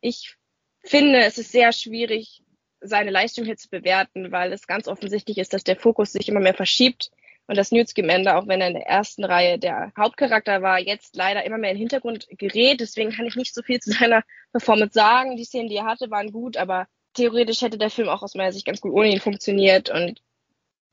Ich 0.00 0.36
finde, 0.84 1.20
es 1.20 1.38
ist 1.38 1.52
sehr 1.52 1.72
schwierig, 1.72 2.42
seine 2.82 3.10
Leistung 3.10 3.44
hier 3.44 3.56
zu 3.56 3.68
bewerten, 3.68 4.32
weil 4.32 4.52
es 4.52 4.66
ganz 4.66 4.88
offensichtlich 4.88 5.38
ist, 5.38 5.52
dass 5.52 5.64
der 5.64 5.76
Fokus 5.76 6.12
sich 6.12 6.28
immer 6.28 6.40
mehr 6.40 6.54
verschiebt 6.54 7.10
Und 7.46 7.56
dass 7.58 7.72
Newt 7.72 7.88
Scamander, 7.88 8.38
auch 8.38 8.46
wenn 8.46 8.60
er 8.60 8.68
in 8.68 8.74
der 8.74 8.86
ersten 8.86 9.24
Reihe 9.24 9.58
der 9.58 9.92
Hauptcharakter 9.98 10.62
war, 10.62 10.78
jetzt 10.78 11.16
leider 11.16 11.44
immer 11.44 11.58
mehr 11.58 11.70
in 11.70 11.76
den 11.76 11.80
Hintergrund 11.80 12.28
gerät. 12.30 12.80
Deswegen 12.80 13.10
kann 13.10 13.26
ich 13.26 13.36
nicht 13.36 13.54
so 13.54 13.62
viel 13.62 13.80
zu 13.80 13.90
seiner 13.92 14.22
Performance 14.52 14.94
sagen. 14.94 15.36
Die 15.36 15.44
Szenen, 15.44 15.68
die 15.68 15.76
er 15.76 15.84
hatte, 15.84 16.10
waren 16.10 16.30
gut, 16.32 16.56
aber 16.56 16.86
theoretisch 17.14 17.60
hätte 17.62 17.78
der 17.78 17.90
Film 17.90 18.08
auch 18.08 18.22
aus 18.22 18.34
meiner 18.34 18.52
Sicht 18.52 18.64
ganz 18.64 18.80
gut 18.80 18.92
ohne 18.92 19.08
ihn 19.08 19.20
funktioniert. 19.20 19.90
Und 19.90 20.22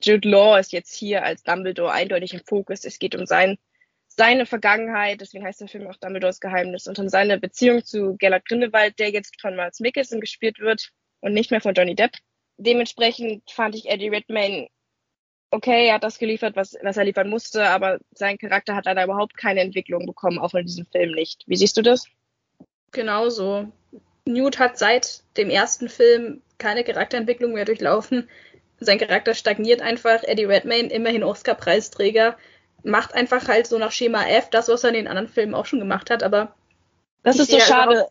Jude 0.01 0.27
Law 0.27 0.57
ist 0.57 0.71
jetzt 0.71 0.93
hier 0.93 1.23
als 1.23 1.43
Dumbledore 1.43 1.91
eindeutig 1.91 2.33
im 2.33 2.41
Fokus. 2.43 2.83
Es 2.83 2.99
geht 2.99 3.15
um 3.15 3.25
sein, 3.25 3.57
seine 4.07 4.45
Vergangenheit, 4.45 5.21
deswegen 5.21 5.45
heißt 5.45 5.61
der 5.61 5.67
Film 5.67 5.87
auch 5.87 5.95
Dumbledores 5.97 6.39
Geheimnis, 6.39 6.87
und 6.87 6.97
um 6.99 7.09
seine 7.09 7.39
Beziehung 7.39 7.85
zu 7.85 8.17
Gellert 8.17 8.45
Grindelwald, 8.45 8.97
der 8.99 9.11
jetzt 9.11 9.39
von 9.39 9.55
Miles 9.55 9.79
Mickelson 9.79 10.19
gespielt 10.19 10.59
wird 10.59 10.91
und 11.21 11.33
nicht 11.33 11.51
mehr 11.51 11.61
von 11.61 11.73
Johnny 11.73 11.95
Depp. 11.95 12.13
Dementsprechend 12.57 13.49
fand 13.51 13.75
ich 13.75 13.89
Eddie 13.89 14.09
Redmayne 14.09 14.67
okay, 15.51 15.87
er 15.87 15.95
hat 15.95 16.03
das 16.03 16.19
geliefert, 16.19 16.55
was, 16.55 16.75
was 16.83 16.97
er 16.97 17.05
liefern 17.05 17.27
musste, 17.27 17.67
aber 17.67 17.97
sein 18.11 18.37
Charakter 18.37 18.75
hat 18.75 18.85
leider 18.85 19.03
überhaupt 19.03 19.35
keine 19.35 19.61
Entwicklung 19.61 20.05
bekommen, 20.05 20.37
auch 20.37 20.53
in 20.53 20.67
diesem 20.67 20.85
Film 20.85 21.13
nicht. 21.13 21.43
Wie 21.47 21.55
siehst 21.55 21.75
du 21.75 21.81
das? 21.81 22.05
Genauso. 22.91 23.71
Newt 24.25 24.59
hat 24.59 24.77
seit 24.77 25.23
dem 25.37 25.49
ersten 25.49 25.89
Film 25.89 26.43
keine 26.59 26.83
Charakterentwicklung 26.83 27.53
mehr 27.53 27.65
durchlaufen 27.65 28.29
sein 28.79 28.97
Charakter 28.97 29.33
stagniert 29.33 29.81
einfach. 29.81 30.23
Eddie 30.23 30.45
Redmayne, 30.45 30.89
immerhin 30.89 31.23
Oscar-Preisträger, 31.23 32.37
macht 32.83 33.13
einfach 33.13 33.47
halt 33.47 33.67
so 33.67 33.77
nach 33.77 33.91
Schema 33.91 34.25
F 34.25 34.49
das, 34.49 34.69
was 34.69 34.83
er 34.83 34.89
in 34.89 34.95
den 34.95 35.07
anderen 35.07 35.27
Filmen 35.27 35.53
auch 35.53 35.65
schon 35.65 35.79
gemacht 35.79 36.09
hat, 36.09 36.23
aber 36.23 36.55
das 37.23 37.37
ist 37.39 37.51
so 37.51 37.59
schade. 37.59 38.07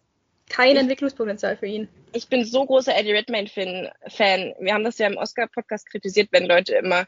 Kein 0.48 0.72
ich, 0.72 0.78
Entwicklungspotenzial 0.78 1.56
für 1.56 1.66
ihn. 1.66 1.88
Ich 2.12 2.28
bin 2.28 2.44
so 2.44 2.64
großer 2.64 2.96
Eddie 2.96 3.12
Redmayne-Fan. 3.12 4.54
Wir 4.58 4.74
haben 4.74 4.84
das 4.84 4.98
ja 4.98 5.06
im 5.06 5.16
Oscar-Podcast 5.16 5.88
kritisiert, 5.90 6.28
wenn 6.32 6.46
Leute 6.46 6.74
immer 6.74 7.06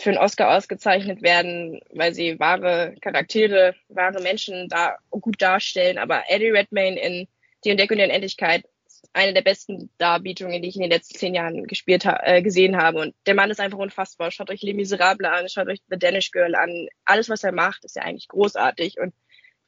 für 0.00 0.10
einen 0.10 0.18
Oscar 0.18 0.56
ausgezeichnet 0.56 1.22
werden, 1.22 1.80
weil 1.92 2.14
sie 2.14 2.38
wahre 2.40 2.94
Charaktere, 3.00 3.74
wahre 3.88 4.20
Menschen 4.20 4.68
da 4.68 4.96
gut 5.10 5.40
darstellen. 5.40 5.98
Aber 5.98 6.24
Eddie 6.28 6.50
Redmayne 6.50 7.00
in 7.00 7.28
Die 7.64 7.70
Entdeckung 7.70 7.96
der 7.96 8.08
Unendlichkeit 8.08 8.64
eine 9.12 9.32
der 9.32 9.42
besten 9.42 9.90
Darbietungen, 9.98 10.62
die 10.62 10.68
ich 10.68 10.76
in 10.76 10.82
den 10.82 10.90
letzten 10.90 11.18
zehn 11.18 11.34
Jahren 11.34 11.66
gespielt 11.66 12.04
ha 12.04 12.20
äh, 12.24 12.42
gesehen 12.42 12.76
habe. 12.76 12.98
Und 13.00 13.14
der 13.26 13.34
Mann 13.34 13.50
ist 13.50 13.60
einfach 13.60 13.78
unfassbar. 13.78 14.30
Schaut 14.30 14.50
euch 14.50 14.62
Les 14.62 14.74
Miserables 14.74 15.30
an, 15.30 15.48
schaut 15.48 15.68
euch 15.68 15.80
The 15.88 15.98
Danish 15.98 16.30
Girl 16.30 16.54
an. 16.54 16.88
Alles, 17.04 17.28
was 17.28 17.44
er 17.44 17.52
macht, 17.52 17.84
ist 17.84 17.96
ja 17.96 18.02
eigentlich 18.02 18.28
großartig. 18.28 18.98
Und 18.98 19.14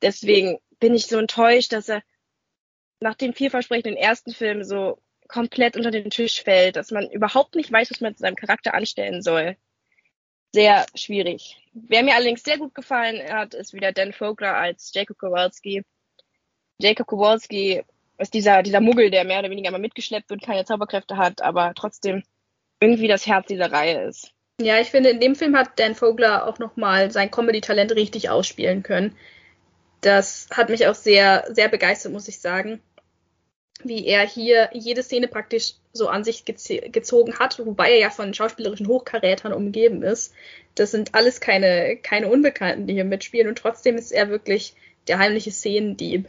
deswegen 0.02 0.58
bin 0.80 0.94
ich 0.94 1.06
so 1.06 1.18
enttäuscht, 1.18 1.72
dass 1.72 1.88
er 1.88 2.02
nach 3.00 3.14
dem 3.14 3.34
vielversprechenden 3.34 3.96
ersten 3.96 4.32
Film 4.32 4.64
so 4.64 4.98
komplett 5.28 5.76
unter 5.76 5.90
den 5.90 6.10
Tisch 6.10 6.42
fällt, 6.42 6.76
dass 6.76 6.90
man 6.90 7.10
überhaupt 7.10 7.54
nicht 7.54 7.72
weiß, 7.72 7.90
was 7.90 8.00
man 8.00 8.14
zu 8.14 8.20
seinem 8.20 8.36
Charakter 8.36 8.74
anstellen 8.74 9.22
soll. 9.22 9.56
Sehr 10.54 10.86
schwierig. 10.94 11.58
Wer 11.72 12.02
mir 12.02 12.14
allerdings 12.14 12.42
sehr 12.42 12.58
gut 12.58 12.74
gefallen 12.74 13.20
hat, 13.32 13.54
ist 13.54 13.74
wieder 13.74 13.92
Dan 13.92 14.12
Fogler 14.12 14.56
als 14.56 14.92
Jacob 14.94 15.18
Kowalski. 15.18 15.82
Jacob 16.78 17.06
Kowalski 17.06 17.82
ist 18.18 18.32
dieser, 18.32 18.62
dieser 18.62 18.80
Muggel, 18.80 19.10
der 19.10 19.24
mehr 19.24 19.40
oder 19.40 19.50
weniger 19.50 19.70
mal 19.70 19.78
mitgeschleppt 19.78 20.30
wird, 20.30 20.42
keine 20.42 20.64
Zauberkräfte 20.64 21.16
hat, 21.16 21.42
aber 21.42 21.72
trotzdem 21.74 22.22
irgendwie 22.80 23.08
das 23.08 23.26
Herz 23.26 23.48
dieser 23.48 23.72
Reihe 23.72 24.02
ist. 24.02 24.32
Ja, 24.60 24.80
ich 24.80 24.88
finde, 24.88 25.10
in 25.10 25.20
dem 25.20 25.34
Film 25.34 25.56
hat 25.56 25.78
Dan 25.78 25.94
Vogler 25.94 26.46
auch 26.46 26.58
nochmal 26.58 27.10
sein 27.10 27.30
Comedy-Talent 27.30 27.92
richtig 27.92 28.30
ausspielen 28.30 28.82
können. 28.82 29.14
Das 30.00 30.48
hat 30.50 30.68
mich 30.68 30.86
auch 30.86 30.94
sehr, 30.94 31.46
sehr 31.50 31.68
begeistert, 31.68 32.12
muss 32.12 32.28
ich 32.28 32.40
sagen. 32.40 32.80
Wie 33.82 34.06
er 34.06 34.26
hier 34.26 34.70
jede 34.72 35.02
Szene 35.02 35.28
praktisch 35.28 35.74
so 35.92 36.08
an 36.08 36.24
sich 36.24 36.44
gezogen 36.44 37.38
hat, 37.38 37.58
wobei 37.58 37.90
er 37.90 37.98
ja 37.98 38.10
von 38.10 38.32
schauspielerischen 38.34 38.88
Hochkarätern 38.88 39.52
umgeben 39.52 40.02
ist. 40.02 40.32
Das 40.74 40.90
sind 40.90 41.14
alles 41.14 41.40
keine, 41.40 41.96
keine 41.96 42.28
Unbekannten, 42.28 42.86
die 42.86 42.94
hier 42.94 43.04
mitspielen 43.04 43.48
und 43.48 43.58
trotzdem 43.58 43.96
ist 43.96 44.12
er 44.12 44.28
wirklich 44.28 44.74
der 45.08 45.18
heimliche 45.18 45.50
Szenendieb. 45.50 46.28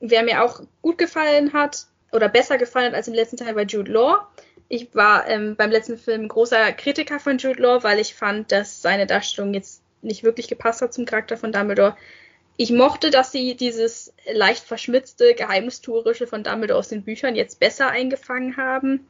Wer 0.00 0.22
mir 0.22 0.44
auch 0.44 0.60
gut 0.82 0.98
gefallen 0.98 1.52
hat 1.52 1.86
oder 2.12 2.28
besser 2.28 2.58
gefallen 2.58 2.88
hat 2.88 2.94
als 2.94 3.08
im 3.08 3.14
letzten 3.14 3.36
Teil 3.36 3.56
war 3.56 3.64
Jude 3.64 3.92
Law. 3.92 4.26
Ich 4.68 4.94
war 4.94 5.28
ähm, 5.28 5.56
beim 5.56 5.70
letzten 5.70 5.96
Film 5.96 6.28
großer 6.28 6.72
Kritiker 6.72 7.20
von 7.20 7.38
Jude 7.38 7.62
Law, 7.62 7.82
weil 7.82 7.98
ich 7.98 8.14
fand, 8.14 8.52
dass 8.52 8.82
seine 8.82 9.06
Darstellung 9.06 9.54
jetzt 9.54 9.82
nicht 10.02 10.22
wirklich 10.22 10.48
gepasst 10.48 10.82
hat 10.82 10.92
zum 10.92 11.06
Charakter 11.06 11.36
von 11.36 11.52
Dumbledore. 11.52 11.96
Ich 12.56 12.70
mochte, 12.70 13.10
dass 13.10 13.32
sie 13.32 13.54
dieses 13.54 14.14
leicht 14.32 14.64
verschmitzte, 14.64 15.34
geheimnistuerische 15.34 16.26
von 16.26 16.42
Dumbledore 16.42 16.78
aus 16.78 16.88
den 16.88 17.02
Büchern 17.02 17.36
jetzt 17.36 17.60
besser 17.60 17.88
eingefangen 17.88 18.56
haben. 18.56 19.06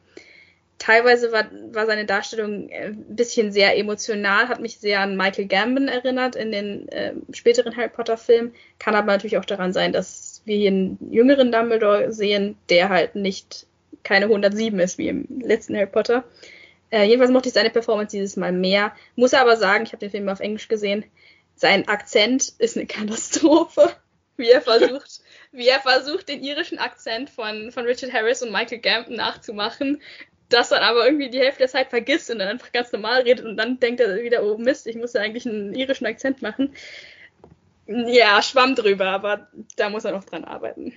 Teilweise 0.79 1.31
war, 1.31 1.45
war 1.71 1.85
seine 1.87 2.05
Darstellung 2.05 2.69
äh, 2.69 2.87
ein 2.87 3.15
bisschen 3.15 3.51
sehr 3.51 3.77
emotional, 3.77 4.47
hat 4.47 4.59
mich 4.59 4.77
sehr 4.77 4.99
an 4.99 5.17
Michael 5.17 5.47
Gambon 5.47 5.87
erinnert 5.87 6.35
in 6.35 6.51
den 6.51 6.87
äh, 6.89 7.13
späteren 7.31 7.75
Harry 7.75 7.89
Potter 7.89 8.17
Filmen. 8.17 8.53
Kann 8.77 8.93
aber 8.93 9.07
natürlich 9.07 9.37
auch 9.37 9.45
daran 9.45 9.73
sein, 9.73 9.91
dass 9.91 10.41
wir 10.45 10.55
hier 10.55 10.69
einen 10.69 10.97
jüngeren 11.11 11.51
Dumbledore 11.51 12.11
sehen, 12.11 12.57
der 12.69 12.89
halt 12.89 13.15
nicht 13.15 13.65
keine 14.03 14.25
107 14.25 14.79
ist 14.79 14.97
wie 14.97 15.07
im 15.07 15.25
letzten 15.41 15.75
Harry 15.75 15.87
Potter. 15.87 16.25
Äh, 16.91 17.05
jedenfalls 17.05 17.31
mochte 17.31 17.49
ich 17.49 17.55
seine 17.55 17.69
Performance 17.71 18.15
dieses 18.15 18.37
Mal 18.37 18.51
mehr. 18.51 18.93
Muss 19.15 19.33
aber 19.33 19.57
sagen, 19.57 19.83
ich 19.83 19.93
habe 19.93 19.99
den 19.99 20.11
Film 20.11 20.29
auf 20.29 20.39
Englisch 20.39 20.67
gesehen, 20.67 21.05
sein 21.57 21.87
Akzent 21.87 22.53
ist 22.59 22.77
eine 22.77 22.85
Katastrophe. 22.85 23.95
Wie 24.37 24.49
er 24.49 24.61
versucht, 24.61 25.21
wie 25.51 25.67
er 25.67 25.79
versucht, 25.79 26.29
den 26.29 26.43
irischen 26.43 26.77
Akzent 26.77 27.29
von, 27.29 27.71
von 27.71 27.85
Richard 27.85 28.13
Harris 28.13 28.43
und 28.43 28.51
Michael 28.51 28.79
Gambon 28.79 29.15
nachzumachen, 29.15 30.01
das 30.49 30.69
dann 30.69 30.83
aber 30.83 31.05
irgendwie 31.05 31.29
die 31.29 31.39
Hälfte 31.39 31.59
der 31.59 31.67
Zeit 31.67 31.89
vergisst 31.89 32.29
und 32.29 32.39
dann 32.39 32.47
einfach 32.47 32.71
ganz 32.71 32.91
normal 32.91 33.21
redet 33.21 33.45
und 33.45 33.57
dann 33.57 33.79
denkt 33.79 33.99
er 33.99 34.15
wieder, 34.21 34.43
oh 34.43 34.57
Mist, 34.57 34.87
ich 34.87 34.95
muss 34.95 35.13
ja 35.13 35.21
eigentlich 35.21 35.47
einen 35.47 35.73
irischen 35.73 36.05
Akzent 36.05 36.41
machen. 36.41 36.73
Ja, 37.87 38.41
schwamm 38.41 38.75
drüber, 38.75 39.07
aber 39.07 39.47
da 39.75 39.89
muss 39.89 40.05
er 40.05 40.11
noch 40.11 40.23
dran 40.23 40.45
arbeiten. 40.45 40.93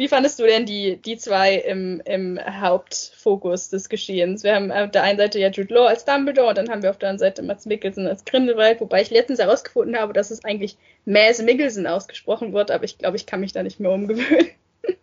Wie 0.00 0.08
fandest 0.08 0.38
du 0.38 0.44
denn 0.44 0.64
die, 0.64 0.96
die 0.96 1.18
zwei 1.18 1.56
im, 1.56 2.00
im 2.06 2.40
Hauptfokus 2.40 3.68
des 3.68 3.90
Geschehens? 3.90 4.42
Wir 4.42 4.54
haben 4.54 4.72
auf 4.72 4.90
der 4.90 5.02
einen 5.02 5.18
Seite 5.18 5.38
ja 5.38 5.50
Jude 5.50 5.74
Law 5.74 5.88
als 5.88 6.06
Dumbledore 6.06 6.48
und 6.48 6.56
dann 6.56 6.70
haben 6.70 6.82
wir 6.82 6.88
auf 6.88 6.96
der 6.96 7.10
anderen 7.10 7.18
Seite 7.18 7.42
Mats 7.42 7.66
Mikkelsen 7.66 8.06
als 8.06 8.24
Grindelwald, 8.24 8.80
wobei 8.80 9.02
ich 9.02 9.10
letztens 9.10 9.40
herausgefunden 9.40 9.98
habe, 9.98 10.14
dass 10.14 10.30
es 10.30 10.42
eigentlich 10.42 10.78
Mads 11.04 11.42
Mikkelsen 11.42 11.86
ausgesprochen 11.86 12.54
wird, 12.54 12.70
aber 12.70 12.84
ich 12.84 12.96
glaube, 12.96 13.18
ich 13.18 13.26
kann 13.26 13.40
mich 13.40 13.52
da 13.52 13.62
nicht 13.62 13.78
mehr 13.78 13.90
umgewöhnen. 13.90 14.48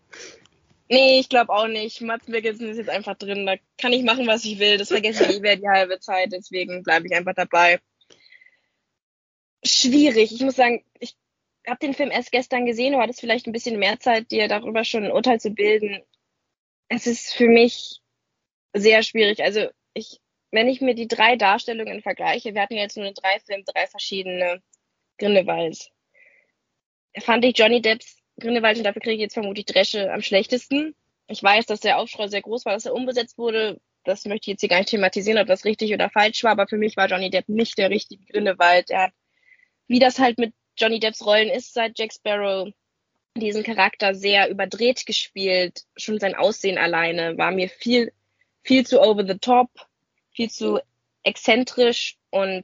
Nee, 0.89 1.19
ich 1.19 1.27
glaube 1.27 1.51
auch 1.51 1.67
nicht. 1.67 1.99
Mats 1.99 2.29
Mikkelsen 2.29 2.69
ist 2.69 2.77
jetzt 2.77 2.89
einfach 2.89 3.17
drin. 3.17 3.45
Da 3.45 3.55
kann 3.77 3.91
ich 3.91 4.03
machen, 4.03 4.25
was 4.25 4.45
ich 4.45 4.57
will. 4.57 4.77
Das 4.77 4.87
vergesse 4.87 5.25
ich 5.25 5.43
eh 5.43 5.55
die 5.57 5.67
halbe 5.67 5.99
Zeit. 5.99 6.31
Deswegen 6.31 6.81
bleibe 6.81 7.07
ich 7.07 7.13
einfach 7.13 7.33
dabei 7.33 7.81
schwierig. 9.65 10.31
Ich 10.31 10.39
muss 10.39 10.55
sagen, 10.55 10.85
ich 10.97 11.17
habe 11.67 11.79
den 11.79 11.93
Film 11.93 12.11
erst 12.11 12.31
gestern 12.31 12.65
gesehen, 12.65 12.93
du 12.93 12.99
hattest 12.99 13.19
vielleicht 13.19 13.47
ein 13.47 13.51
bisschen 13.51 13.79
mehr 13.79 13.99
Zeit, 13.99 14.31
dir 14.31 14.47
darüber 14.47 14.83
schon 14.83 15.05
ein 15.05 15.11
Urteil 15.11 15.39
zu 15.39 15.51
bilden. 15.51 16.01
Es 16.89 17.07
ist 17.07 17.33
für 17.33 17.47
mich 17.47 18.01
sehr 18.73 19.03
schwierig. 19.03 19.43
Also 19.43 19.67
ich, 19.93 20.19
wenn 20.51 20.69
ich 20.69 20.81
mir 20.81 20.95
die 20.95 21.07
drei 21.07 21.35
Darstellungen 21.35 22.01
vergleiche, 22.01 22.53
wir 22.53 22.61
hatten 22.61 22.75
jetzt 22.75 22.97
nur 22.97 23.11
drei 23.11 23.39
Filme, 23.39 23.63
drei 23.65 23.87
verschiedene 23.87 24.61
Grindelwalds. 25.17 25.89
Fand 27.19 27.43
ich 27.45 27.57
Johnny 27.57 27.81
Depps 27.81 28.17
Grindelwald, 28.39 28.77
und 28.77 28.83
dafür 28.83 29.01
kriege 29.01 29.15
ich 29.15 29.21
jetzt 29.21 29.33
vermutlich 29.33 29.65
Dresche 29.65 30.13
am 30.13 30.21
schlechtesten. 30.21 30.95
Ich 31.27 31.41
weiß, 31.41 31.65
dass 31.65 31.79
der 31.79 31.97
Aufschrei 31.97 32.27
sehr 32.27 32.43
groß 32.43 32.65
war, 32.65 32.73
dass 32.73 32.85
er 32.85 32.93
umbesetzt 32.93 33.37
wurde. 33.37 33.81
Das 34.03 34.23
möchte 34.25 34.45
ich 34.45 34.53
jetzt 34.53 34.61
hier 34.61 34.69
gar 34.69 34.77
nicht 34.77 34.89
thematisieren, 34.89 35.41
ob 35.41 35.47
das 35.47 35.65
richtig 35.65 35.93
oder 35.93 36.09
falsch 36.09 36.43
war, 36.43 36.51
aber 36.51 36.67
für 36.67 36.77
mich 36.77 36.95
war 36.95 37.07
Johnny 37.07 37.29
Depp 37.29 37.49
nicht 37.49 37.77
der 37.77 37.89
richtige 37.89 38.23
Grindelwald. 38.25 38.91
Er 38.91 39.03
hat 39.03 39.13
wie 39.87 39.99
das 39.99 40.19
halt 40.19 40.37
mit 40.37 40.53
Johnny 40.77 40.99
Depps 40.99 41.25
Rollen 41.25 41.49
ist, 41.49 41.73
seit 41.73 41.97
Jack 41.97 42.13
Sparrow 42.13 42.69
diesen 43.35 43.63
Charakter 43.63 44.15
sehr 44.15 44.49
überdreht 44.49 45.05
gespielt. 45.05 45.83
Schon 45.95 46.19
sein 46.19 46.35
Aussehen 46.35 46.77
alleine 46.77 47.37
war 47.37 47.51
mir 47.51 47.69
viel, 47.69 48.11
viel 48.63 48.85
zu 48.85 49.01
over 49.01 49.25
the 49.25 49.37
top, 49.37 49.69
viel 50.31 50.49
zu 50.49 50.79
exzentrisch 51.23 52.17
und 52.29 52.63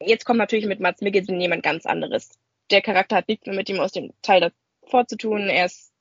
jetzt 0.00 0.24
kommt 0.24 0.38
natürlich 0.38 0.66
mit 0.66 0.80
Mats 0.80 1.00
Mikkelsen 1.00 1.40
jemand 1.40 1.62
ganz 1.62 1.86
anderes. 1.86 2.30
Der 2.70 2.82
Charakter 2.82 3.16
hat 3.16 3.28
nichts 3.28 3.46
mehr 3.46 3.56
mit 3.56 3.68
ihm 3.68 3.80
aus 3.80 3.92
dem 3.92 4.12
Teil 4.22 4.52
davor 4.82 5.06
zu 5.06 5.16
tun. 5.16 5.48
Er 5.48 5.66
ist 5.66 5.92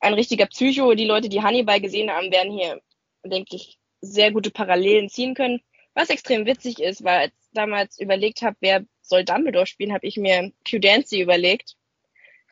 ein 0.00 0.14
richtiger 0.14 0.46
Psycho. 0.46 0.94
Die 0.94 1.06
Leute, 1.06 1.28
die 1.28 1.42
Hannibal 1.42 1.80
gesehen 1.80 2.10
haben, 2.10 2.30
werden 2.30 2.52
hier, 2.52 2.80
denke 3.24 3.56
ich, 3.56 3.78
sehr 4.00 4.32
gute 4.32 4.50
Parallelen 4.50 5.08
ziehen 5.08 5.34
können. 5.34 5.60
Was 5.94 6.10
extrem 6.10 6.46
witzig 6.46 6.80
ist, 6.80 7.04
weil 7.04 7.28
ich 7.28 7.34
damals 7.52 7.98
überlegt 7.98 8.42
habe, 8.42 8.56
wer 8.60 8.84
soll 9.10 9.24
Dumbledore 9.24 9.66
spielen, 9.66 9.92
habe 9.92 10.06
ich 10.06 10.16
mir 10.16 10.52
Q 10.68 10.78
Dancy 10.78 11.20
überlegt, 11.20 11.76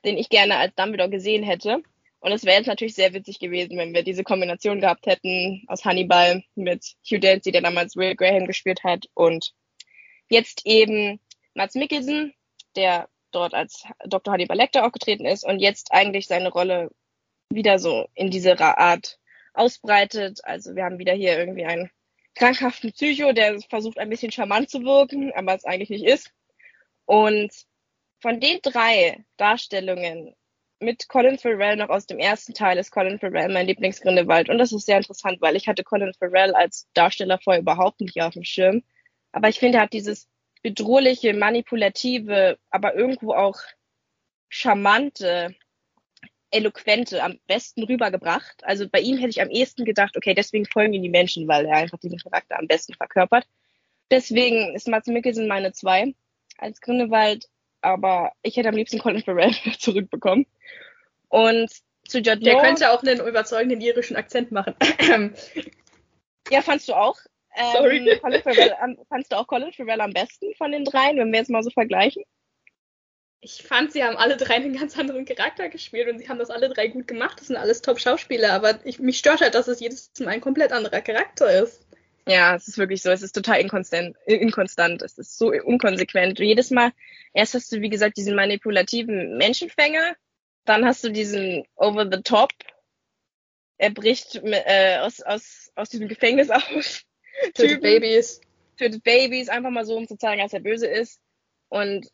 den 0.04 0.18
ich 0.18 0.28
gerne 0.28 0.56
als 0.58 0.74
Dumbledore 0.74 1.08
gesehen 1.08 1.42
hätte. 1.42 1.82
Und 2.20 2.32
es 2.32 2.44
wäre 2.44 2.58
jetzt 2.58 2.66
natürlich 2.66 2.94
sehr 2.94 3.14
witzig 3.14 3.38
gewesen, 3.38 3.78
wenn 3.78 3.94
wir 3.94 4.02
diese 4.02 4.24
Kombination 4.24 4.80
gehabt 4.80 5.06
hätten 5.06 5.64
aus 5.68 5.84
Hannibal 5.84 6.42
mit 6.56 6.84
Hugh 7.08 7.20
Dancy, 7.20 7.52
der 7.52 7.62
damals 7.62 7.96
Will 7.96 8.16
Graham 8.16 8.46
gespielt 8.46 8.82
hat, 8.82 9.06
und 9.14 9.54
jetzt 10.28 10.66
eben 10.66 11.20
Mats 11.54 11.74
Mikkelsen, 11.74 12.34
der 12.76 13.08
dort 13.30 13.54
als 13.54 13.84
Dr. 14.04 14.32
Hannibal 14.32 14.56
Lecter 14.56 14.84
aufgetreten 14.84 15.26
ist 15.26 15.44
und 15.44 15.60
jetzt 15.60 15.92
eigentlich 15.92 16.26
seine 16.26 16.50
Rolle 16.50 16.90
wieder 17.50 17.78
so 17.78 18.08
in 18.14 18.30
dieser 18.30 18.60
Art 18.60 19.18
ausbreitet. 19.54 20.40
Also 20.44 20.74
wir 20.74 20.84
haben 20.84 20.98
wieder 20.98 21.14
hier 21.14 21.38
irgendwie 21.38 21.64
einen 21.64 21.90
krankhaften 22.34 22.92
Psycho, 22.92 23.32
der 23.32 23.60
versucht 23.60 23.98
ein 23.98 24.10
bisschen 24.10 24.32
charmant 24.32 24.70
zu 24.70 24.82
wirken, 24.82 25.32
aber 25.34 25.54
es 25.54 25.64
eigentlich 25.64 25.90
nicht 25.90 26.04
ist. 26.04 26.32
Und 27.08 27.50
von 28.20 28.38
den 28.38 28.58
drei 28.62 29.24
Darstellungen 29.38 30.34
mit 30.78 31.08
Colin 31.08 31.38
Farrell 31.38 31.76
noch 31.76 31.88
aus 31.88 32.04
dem 32.04 32.18
ersten 32.18 32.52
Teil 32.52 32.76
ist 32.76 32.90
Colin 32.90 33.18
Farrell 33.18 33.50
mein 33.50 33.66
Lieblingsgrindewald. 33.66 34.50
Und 34.50 34.58
das 34.58 34.72
ist 34.72 34.84
sehr 34.84 34.98
interessant, 34.98 35.40
weil 35.40 35.56
ich 35.56 35.68
hatte 35.68 35.84
Colin 35.84 36.12
Farrell 36.12 36.54
als 36.54 36.86
Darsteller 36.92 37.38
vorher 37.42 37.62
überhaupt 37.62 38.02
nicht 38.02 38.20
auf 38.20 38.34
dem 38.34 38.44
Schirm. 38.44 38.82
Aber 39.32 39.48
ich 39.48 39.58
finde, 39.58 39.78
er 39.78 39.84
hat 39.84 39.94
dieses 39.94 40.28
bedrohliche, 40.62 41.32
manipulative, 41.32 42.58
aber 42.68 42.94
irgendwo 42.94 43.32
auch 43.32 43.56
charmante, 44.50 45.56
eloquente 46.50 47.22
am 47.22 47.38
besten 47.46 47.84
rübergebracht. 47.84 48.62
Also 48.64 48.86
bei 48.86 49.00
ihm 49.00 49.16
hätte 49.16 49.30
ich 49.30 49.40
am 49.40 49.48
ehesten 49.48 49.86
gedacht, 49.86 50.14
okay, 50.14 50.34
deswegen 50.34 50.66
folgen 50.66 50.92
ihm 50.92 51.02
die 51.02 51.08
Menschen, 51.08 51.48
weil 51.48 51.64
er 51.64 51.76
einfach 51.76 51.98
diesen 52.00 52.18
Charakter 52.18 52.58
am 52.58 52.66
besten 52.66 52.92
verkörpert. 52.92 53.46
Deswegen 54.10 54.74
ist 54.74 54.88
Mats 54.88 55.06
Mikkelsen 55.06 55.48
meine 55.48 55.72
zwei 55.72 56.12
als 56.58 56.80
Grindelwald, 56.80 57.48
aber 57.80 58.32
ich 58.42 58.56
hätte 58.56 58.68
am 58.68 58.76
liebsten 58.76 58.98
Colin 58.98 59.22
Farrell 59.22 59.52
zurückbekommen. 59.78 60.46
Und 61.28 61.70
zu 62.06 62.18
Judd 62.18 62.44
Der 62.44 62.60
könnte 62.60 62.90
auch 62.90 63.02
einen 63.02 63.20
überzeugenden 63.26 63.80
irischen 63.80 64.16
Akzent 64.16 64.50
machen. 64.50 64.74
ja, 66.50 66.62
fandst 66.62 66.88
du 66.88 66.94
auch? 66.94 67.18
Ähm, 67.54 67.72
Sorry. 67.72 68.18
Colin 68.20 68.42
Farrell, 68.42 68.96
fandst 69.08 69.32
du 69.32 69.36
auch 69.36 69.46
Colin 69.46 69.72
Farrell 69.72 70.00
am 70.00 70.12
besten 70.12 70.54
von 70.56 70.72
den 70.72 70.84
dreien, 70.84 71.18
wenn 71.18 71.32
wir 71.32 71.38
jetzt 71.38 71.50
mal 71.50 71.62
so 71.62 71.70
vergleichen? 71.70 72.24
ich 73.40 73.62
fand, 73.62 73.92
sie 73.92 74.02
haben 74.02 74.16
alle 74.16 74.36
drei 74.36 74.54
einen 74.54 74.76
ganz 74.76 74.98
anderen 74.98 75.24
Charakter 75.24 75.68
gespielt 75.68 76.08
und 76.08 76.18
sie 76.18 76.28
haben 76.28 76.38
das 76.38 76.50
alle 76.50 76.68
drei 76.68 76.88
gut 76.88 77.06
gemacht. 77.06 77.38
Das 77.38 77.46
sind 77.46 77.56
alles 77.56 77.82
Top-Schauspieler, 77.82 78.52
aber 78.52 78.84
ich, 78.84 78.98
mich 78.98 79.18
stört 79.18 79.40
halt, 79.40 79.54
dass 79.54 79.68
es 79.68 79.80
jedes 79.80 80.10
Mal 80.18 80.28
ein 80.28 80.40
komplett 80.40 80.72
anderer 80.72 81.00
Charakter 81.00 81.62
ist. 81.62 81.86
Ja, 82.28 82.54
es 82.54 82.68
ist 82.68 82.76
wirklich 82.76 83.00
so. 83.00 83.11
Es 83.11 83.23
ist 83.23 83.32
total 83.32 83.58
inkonstant. 83.58 84.14
inkonstant. 84.26 85.00
Es 85.00 85.16
ist 85.16 85.38
so 85.38 85.49
unkonsequent. 85.50 86.38
Jedes 86.38 86.70
Mal, 86.70 86.92
erst 87.32 87.54
hast 87.54 87.73
du, 87.73 87.80
wie 87.80 87.88
gesagt, 87.88 88.18
diesen 88.18 88.37
manipulativen 88.37 89.38
Menschenfänger, 89.38 90.14
dann 90.66 90.85
hast 90.85 91.02
du 91.02 91.08
diesen 91.11 91.64
over 91.76 92.06
the 92.12 92.20
top. 92.20 92.52
Er 93.78 93.90
bricht 93.90 94.35
äh, 94.44 94.99
aus, 94.99 95.23
aus, 95.23 95.73
aus 95.75 95.88
diesem 95.88 96.06
Gefängnis 96.06 96.50
aus. 96.50 97.02
Tötet 97.54 97.80
Babys. 97.80 98.42
Tötet 98.76 99.02
Babys, 99.04 99.49
einfach 99.49 99.70
mal 99.70 99.87
so, 99.87 99.97
um 99.97 100.06
zu 100.06 100.18
zeigen, 100.18 100.42
dass 100.42 100.52
er 100.52 100.61
böse 100.61 100.87
ist. 100.87 101.23
Und 101.70 102.08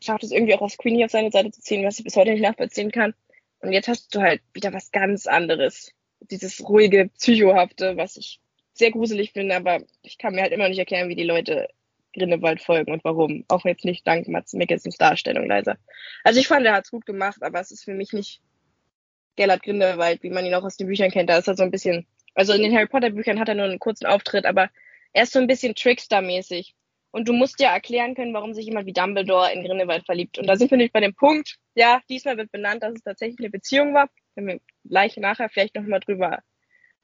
schafft 0.00 0.22
es 0.22 0.30
irgendwie 0.30 0.54
auch 0.54 0.62
auf 0.62 0.76
Queenie 0.76 1.06
auf 1.06 1.10
seine 1.10 1.32
Seite 1.32 1.50
zu 1.50 1.60
ziehen, 1.60 1.84
was 1.84 1.98
ich 1.98 2.04
bis 2.04 2.14
heute 2.14 2.30
nicht 2.30 2.42
nachvollziehen 2.42 2.92
kann. 2.92 3.14
Und 3.58 3.72
jetzt 3.72 3.88
hast 3.88 4.14
du 4.14 4.20
halt 4.20 4.42
wieder 4.52 4.72
was 4.72 4.92
ganz 4.92 5.26
anderes. 5.26 5.90
Dieses 6.20 6.60
ruhige, 6.68 7.08
psychohafte, 7.08 7.96
was 7.96 8.16
ich 8.16 8.40
sehr 8.74 8.90
gruselig 8.90 9.32
finde, 9.32 9.56
aber 9.56 9.80
ich 10.02 10.18
kann 10.18 10.34
mir 10.34 10.42
halt 10.42 10.52
immer 10.52 10.68
nicht 10.68 10.78
erklären, 10.78 11.08
wie 11.08 11.14
die 11.14 11.24
Leute 11.24 11.68
Grindelwald 12.12 12.60
folgen 12.60 12.92
und 12.92 13.04
warum. 13.04 13.44
Auch 13.48 13.64
jetzt 13.64 13.84
nicht 13.84 14.06
dank 14.06 14.28
Mats 14.28 14.52
Mikkelsens 14.52 14.96
Darstellung 14.96 15.46
leiser. 15.46 15.76
Also 16.22 16.40
ich 16.40 16.48
fand, 16.48 16.66
er 16.66 16.74
hat 16.74 16.84
es 16.84 16.90
gut 16.90 17.06
gemacht, 17.06 17.42
aber 17.42 17.60
es 17.60 17.70
ist 17.70 17.84
für 17.84 17.94
mich 17.94 18.12
nicht 18.12 18.40
Gellert 19.36 19.62
Grindelwald, 19.62 20.22
wie 20.22 20.30
man 20.30 20.46
ihn 20.46 20.54
auch 20.54 20.64
aus 20.64 20.76
den 20.76 20.86
Büchern 20.86 21.10
kennt. 21.10 21.28
Da 21.28 21.38
ist 21.38 21.48
er 21.48 21.56
so 21.56 21.62
ein 21.62 21.70
bisschen, 21.70 22.06
also 22.34 22.52
in 22.52 22.62
den 22.62 22.74
Harry 22.74 22.86
Potter 22.86 23.10
Büchern 23.10 23.40
hat 23.40 23.48
er 23.48 23.56
nur 23.56 23.64
einen 23.64 23.80
kurzen 23.80 24.06
Auftritt, 24.06 24.46
aber 24.46 24.70
er 25.12 25.24
ist 25.24 25.32
so 25.32 25.38
ein 25.38 25.46
bisschen 25.46 25.74
Trickster-mäßig. 25.74 26.74
Und 27.10 27.28
du 27.28 27.32
musst 27.32 27.60
ja 27.60 27.72
erklären 27.72 28.16
können, 28.16 28.34
warum 28.34 28.54
sich 28.54 28.66
jemand 28.66 28.86
wie 28.86 28.92
Dumbledore 28.92 29.52
in 29.52 29.64
Grindelwald 29.64 30.04
verliebt. 30.04 30.36
Und 30.36 30.48
da 30.48 30.56
sind 30.56 30.70
wir 30.72 30.78
nicht 30.78 30.92
bei 30.92 30.98
dem 31.00 31.14
Punkt, 31.14 31.58
ja, 31.76 32.00
diesmal 32.10 32.36
wird 32.36 32.50
benannt, 32.50 32.82
dass 32.82 32.94
es 32.94 33.02
tatsächlich 33.02 33.38
eine 33.38 33.50
Beziehung 33.50 33.94
war. 33.94 34.08
Wenn 34.34 34.46
wir 34.48 34.60
gleich 34.84 35.16
nachher 35.16 35.48
vielleicht 35.48 35.76
nochmal 35.76 36.00
drüber 36.00 36.40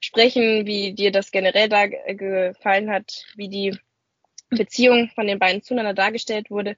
sprechen, 0.00 0.66
wie 0.66 0.94
dir 0.94 1.12
das 1.12 1.30
generell 1.30 1.68
da 1.68 1.86
gefallen 1.86 2.90
hat, 2.90 3.24
wie 3.36 3.48
die 3.48 3.78
Beziehung 4.48 5.10
von 5.14 5.26
den 5.26 5.38
beiden 5.38 5.62
zueinander 5.62 5.94
dargestellt 5.94 6.50
wurde. 6.50 6.76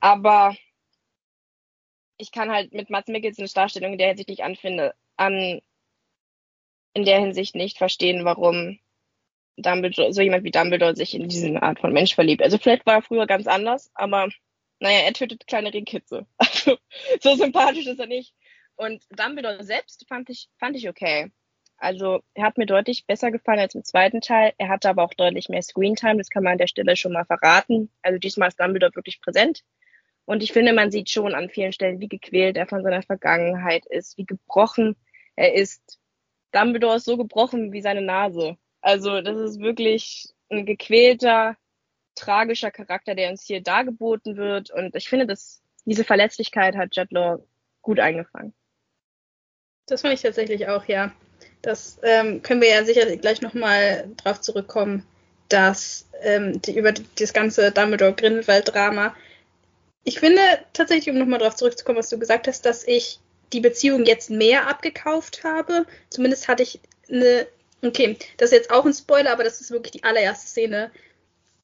Aber 0.00 0.56
ich 2.16 2.32
kann 2.32 2.50
halt 2.50 2.72
mit 2.72 2.90
Mats 2.90 3.08
Mikkelsens 3.08 3.52
Darstellung 3.52 3.92
in 3.92 3.98
der 3.98 4.08
Hinsicht 4.08 4.28
nicht 4.28 4.42
anfinde, 4.42 4.94
an, 5.16 5.60
in 6.94 7.04
der 7.04 7.20
Hinsicht 7.20 7.54
nicht 7.54 7.78
verstehen, 7.78 8.24
warum 8.24 8.78
Dumbledore, 9.56 10.12
so 10.12 10.22
jemand 10.22 10.44
wie 10.44 10.50
Dumbledore 10.50 10.96
sich 10.96 11.14
in 11.14 11.28
diese 11.28 11.62
Art 11.62 11.80
von 11.80 11.92
Mensch 11.92 12.14
verliebt. 12.14 12.42
Also 12.42 12.58
vielleicht 12.58 12.86
war 12.86 12.96
er 12.96 13.02
früher 13.02 13.26
ganz 13.26 13.46
anders, 13.46 13.90
aber 13.94 14.28
naja, 14.80 15.00
er 15.00 15.12
tötet 15.12 15.46
kleine 15.46 15.72
Ringkitze. 15.72 16.26
Also 16.38 16.78
so 17.20 17.34
sympathisch 17.36 17.86
ist 17.86 18.00
er 18.00 18.06
nicht. 18.06 18.34
Und 18.76 19.02
Dumbledore 19.10 19.62
selbst 19.64 20.06
fand 20.08 20.30
ich, 20.30 20.48
fand 20.58 20.76
ich 20.76 20.88
okay. 20.88 21.30
Also 21.80 22.20
er 22.34 22.44
hat 22.44 22.58
mir 22.58 22.66
deutlich 22.66 23.06
besser 23.06 23.30
gefallen 23.30 23.58
als 23.58 23.74
im 23.74 23.84
zweiten 23.84 24.20
Teil. 24.20 24.52
Er 24.58 24.68
hatte 24.68 24.90
aber 24.90 25.02
auch 25.02 25.14
deutlich 25.14 25.48
mehr 25.48 25.62
Screentime, 25.62 26.18
das 26.18 26.28
kann 26.28 26.44
man 26.44 26.52
an 26.52 26.58
der 26.58 26.66
Stelle 26.66 26.94
schon 26.94 27.12
mal 27.12 27.24
verraten. 27.24 27.90
Also 28.02 28.18
diesmal 28.18 28.48
ist 28.48 28.60
Dumbledore 28.60 28.94
wirklich 28.94 29.20
präsent. 29.22 29.64
Und 30.26 30.42
ich 30.42 30.52
finde, 30.52 30.74
man 30.74 30.90
sieht 30.90 31.08
schon 31.08 31.34
an 31.34 31.48
vielen 31.48 31.72
Stellen, 31.72 31.98
wie 31.98 32.08
gequält 32.08 32.58
er 32.58 32.66
von 32.66 32.82
seiner 32.82 33.02
Vergangenheit 33.02 33.86
ist, 33.86 34.18
wie 34.18 34.26
gebrochen 34.26 34.94
er 35.36 35.54
ist. 35.54 35.98
Dumbledore 36.52 36.96
ist 36.96 37.06
so 37.06 37.16
gebrochen 37.16 37.72
wie 37.72 37.80
seine 37.80 38.02
Nase. 38.02 38.58
Also 38.82 39.22
das 39.22 39.38
ist 39.38 39.60
wirklich 39.60 40.28
ein 40.50 40.66
gequälter, 40.66 41.56
tragischer 42.14 42.70
Charakter, 42.70 43.14
der 43.14 43.30
uns 43.30 43.44
hier 43.44 43.62
dargeboten 43.62 44.36
wird. 44.36 44.70
Und 44.70 44.94
ich 44.94 45.08
finde, 45.08 45.26
dass 45.26 45.62
diese 45.86 46.04
Verletzlichkeit 46.04 46.76
hat 46.76 46.94
Jet 46.94 47.10
Law 47.10 47.42
gut 47.80 47.98
eingefangen. 48.00 48.52
Das 49.86 50.02
fand 50.02 50.12
ich 50.12 50.20
tatsächlich 50.20 50.68
auch, 50.68 50.84
ja. 50.84 51.12
Das 51.62 51.98
ähm, 52.02 52.42
können 52.42 52.60
wir 52.60 52.68
ja 52.68 52.84
sicher 52.84 53.04
gleich 53.16 53.42
nochmal 53.42 54.08
drauf 54.22 54.40
zurückkommen, 54.40 55.04
dass 55.48 56.06
ähm, 56.22 56.60
die, 56.62 56.76
über 56.76 56.92
das 56.92 57.32
ganze 57.32 57.70
Dumbledore-Grindelwald-Drama. 57.70 59.14
Ich 60.04 60.20
finde 60.20 60.40
tatsächlich, 60.72 61.12
um 61.12 61.18
nochmal 61.18 61.40
drauf 61.40 61.56
zurückzukommen, 61.56 61.98
was 61.98 62.08
du 62.08 62.18
gesagt 62.18 62.48
hast, 62.48 62.64
dass 62.64 62.86
ich 62.86 63.20
die 63.52 63.60
Beziehung 63.60 64.06
jetzt 64.06 64.30
mehr 64.30 64.68
abgekauft 64.68 65.44
habe. 65.44 65.84
Zumindest 66.08 66.48
hatte 66.48 66.62
ich 66.62 66.80
eine 67.10 67.46
Okay, 67.82 68.18
das 68.36 68.50
ist 68.50 68.58
jetzt 68.58 68.70
auch 68.70 68.84
ein 68.84 68.92
Spoiler, 68.92 69.32
aber 69.32 69.44
das 69.44 69.60
ist 69.60 69.70
wirklich 69.70 69.92
die 69.92 70.04
allererste 70.04 70.46
Szene. 70.46 70.90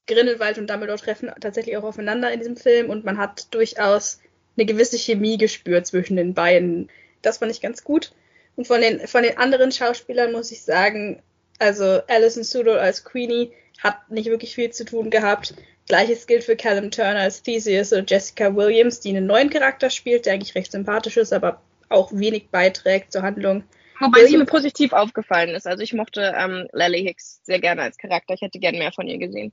Grindelwald 0.07 0.57
und 0.57 0.69
Dumbledore 0.69 0.97
treffen 0.97 1.31
tatsächlich 1.39 1.77
auch 1.77 1.83
aufeinander 1.83 2.31
in 2.31 2.39
diesem 2.39 2.57
Film 2.57 2.89
und 2.89 3.05
man 3.05 3.17
hat 3.17 3.53
durchaus 3.53 4.19
eine 4.55 4.65
gewisse 4.65 4.97
Chemie 4.97 5.37
gespürt 5.37 5.85
zwischen 5.85 6.15
den 6.15 6.33
beiden. 6.33 6.89
Das 7.21 7.37
fand 7.37 7.51
ich 7.51 7.61
ganz 7.61 7.83
gut. 7.83 8.13
Und 8.57 8.67
von 8.67 8.81
den, 8.81 9.07
von 9.07 9.23
den 9.23 9.37
anderen 9.37 9.71
Schauspielern 9.71 10.31
muss 10.31 10.51
ich 10.51 10.63
sagen, 10.63 11.21
also 11.59 12.01
Alison 12.07 12.43
Sudol 12.43 12.79
als 12.79 13.03
Queenie 13.03 13.51
hat 13.81 14.09
nicht 14.11 14.29
wirklich 14.29 14.55
viel 14.55 14.71
zu 14.71 14.83
tun 14.83 15.11
gehabt. 15.11 15.53
Gleiches 15.87 16.27
gilt 16.27 16.43
für 16.43 16.55
Callum 16.55 16.91
Turner 16.91 17.21
als 17.21 17.43
Theseus 17.43 17.93
und 17.93 18.09
Jessica 18.09 18.53
Williams, 18.55 18.99
die 18.99 19.09
einen 19.09 19.27
neuen 19.27 19.51
Charakter 19.51 19.89
spielt, 19.89 20.25
der 20.25 20.33
eigentlich 20.33 20.55
recht 20.55 20.71
sympathisch 20.71 21.17
ist, 21.17 21.33
aber 21.33 21.61
auch 21.87 22.11
wenig 22.11 22.49
beiträgt 22.49 23.11
zur 23.13 23.21
Handlung. 23.21 23.63
Wobei 23.99 24.25
sie 24.25 24.37
mir 24.37 24.45
positiv 24.45 24.91
aufgefallen 24.91 25.55
ist. 25.55 25.67
Also 25.67 25.83
ich 25.83 25.93
mochte 25.93 26.33
ähm, 26.37 26.67
Lally 26.71 27.03
Hicks 27.03 27.41
sehr 27.43 27.59
gerne 27.59 27.83
als 27.83 27.97
Charakter. 27.97 28.33
Ich 28.33 28.41
hätte 28.41 28.59
gerne 28.59 28.79
mehr 28.79 28.91
von 28.91 29.07
ihr 29.07 29.19
gesehen. 29.19 29.51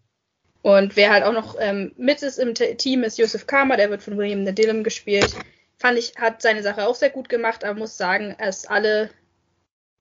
Und 0.63 0.97
wer 0.97 1.13
halt 1.13 1.25
auch 1.25 1.33
noch 1.33 1.57
ähm, 1.61 1.93
mit 1.97 2.23
ist 2.23 2.39
im 2.39 2.55
Team 2.55 3.03
ist 3.05 3.19
Joseph 3.19 3.47
Karma, 3.47 3.77
der 3.77 3.91
wird 3.91 4.03
von 4.03 4.17
William 4.17 4.43
Nedillum 4.45 4.83
gespielt. 4.83 5.35
Fand 5.77 5.99
ich, 5.99 6.15
hat 6.17 6.41
seine 6.43 6.63
Sache 6.63 6.87
auch 6.87 6.95
sehr 6.95 7.11
gut 7.11 7.29
gemacht, 7.29 7.65
aber 7.65 7.79
muss 7.79 7.97
sagen, 7.97 8.37
dass 8.39 8.67
alle, 8.67 9.11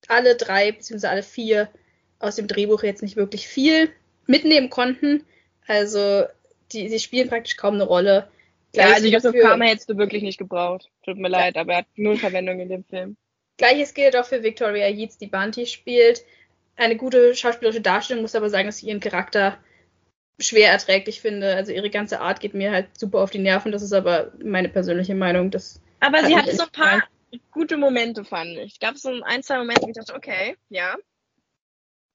alle 0.08 0.36
drei 0.36 0.72
bzw. 0.72 1.08
alle 1.08 1.24
vier 1.24 1.70
aus 2.20 2.36
dem 2.36 2.48
Drehbuch 2.48 2.84
jetzt 2.84 3.02
nicht 3.02 3.16
wirklich 3.16 3.48
viel 3.48 3.92
mitnehmen 4.28 4.70
konnten. 4.70 5.26
Also 5.68 6.26
die, 6.72 6.90
sie 6.90 7.00
spielen 7.00 7.30
praktisch 7.30 7.58
kaum 7.58 7.76
eine 7.76 7.84
Rolle. 7.84 8.30
Gleich 8.72 8.88
ja, 8.88 8.96
also 8.96 9.08
Joseph 9.08 9.36
Karma 9.42 9.66
hättest 9.66 9.90
du 9.90 9.98
wirklich 9.98 10.24
nicht 10.24 10.38
gebraucht. 10.38 10.90
Tut 11.04 11.18
mir 11.18 11.30
ja. 11.30 11.40
leid, 11.40 11.58
aber 11.58 11.74
er 11.74 11.78
hat 11.80 11.88
null 11.96 12.18
Verwendung 12.18 12.60
in 12.60 12.70
dem 12.70 12.84
Film. 12.84 13.18
Gleiches 13.58 13.94
gilt 13.94 14.16
auch 14.16 14.26
für 14.26 14.42
Victoria 14.42 14.88
Yeats, 14.88 15.18
die 15.18 15.28
Bunty 15.28 15.68
spielt. 15.68 16.26
Eine 16.76 16.96
gute 16.96 17.36
schauspielerische 17.36 17.82
Darstellung, 17.82 18.24
muss 18.24 18.36
aber 18.36 18.50
sagen, 18.50 18.68
dass 18.68 18.82
ich 18.82 18.88
ihren 18.88 19.00
Charakter 19.00 19.58
schwer 20.40 20.72
erträglich 20.72 21.22
finde. 21.22 21.56
Also 21.56 21.72
ihre 21.72 21.90
ganze 21.90 22.20
Art 22.20 22.40
geht 22.40 22.54
mir 22.54 22.72
halt 22.72 22.98
super 22.98 23.20
auf 23.20 23.32
die 23.32 23.40
Nerven. 23.40 23.72
Das 23.72 23.82
ist 23.82 23.94
aber 23.94 24.32
meine 24.44 24.70
persönliche 24.70 25.16
Meinung. 25.16 25.52
Das 25.52 25.82
aber 26.00 26.24
sie 26.26 26.36
hatte 26.36 26.56
so 26.56 26.64
ein 26.64 26.72
paar 26.72 26.96
gefallen. 26.96 27.42
gute 27.52 27.78
Momente, 27.78 28.26
fand 28.26 28.58
ich. 28.58 28.74
Es 28.74 28.80
gab 28.80 28.98
so 28.98 29.22
ein, 29.24 29.44
zwei 29.44 29.58
Momente, 29.58 29.84
wo 29.84 29.90
ich 29.90 29.96
dachte, 29.96 30.16
okay, 30.16 30.58
ja, 30.70 30.96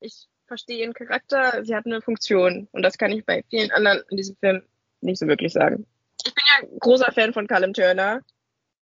ich 0.01 0.27
verstehe 0.47 0.79
ihren 0.79 0.95
Charakter, 0.95 1.65
sie 1.65 1.75
hat 1.75 1.87
eine 1.87 2.01
Funktion. 2.01 2.69
Und 2.73 2.83
das 2.83 2.99
kann 2.99 3.13
ich 3.13 3.25
bei 3.25 3.45
vielen 3.51 3.71
anderen 3.71 4.03
in 4.11 4.17
diesem 4.17 4.37
Film 4.37 4.63
nicht 5.01 5.19
so 5.19 5.27
wirklich 5.27 5.53
sagen. 5.53 5.87
Ich 6.25 6.35
bin 6.35 6.45
ja 6.61 6.69
großer 6.81 7.13
Fan 7.13 7.33
von 7.33 7.47
Callum 7.47 7.73
Turner. 7.73 8.23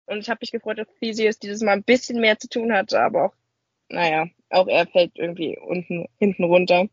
Und 0.05 0.19
ich 0.19 0.29
habe 0.29 0.39
mich 0.41 0.51
gefreut, 0.51 0.77
dass 0.77 0.87
Theseus 0.99 1.39
dieses 1.39 1.61
Mal 1.61 1.71
ein 1.71 1.83
bisschen 1.83 2.19
mehr 2.19 2.37
zu 2.37 2.49
tun 2.49 2.73
hatte, 2.73 2.99
aber 2.99 3.25
auch, 3.25 3.33
naja, 3.87 4.27
auch 4.49 4.67
er 4.67 4.85
fällt 4.85 5.11
irgendwie 5.15 5.57
unten, 5.57 6.07
hinten 6.19 6.43
runter 6.43 6.87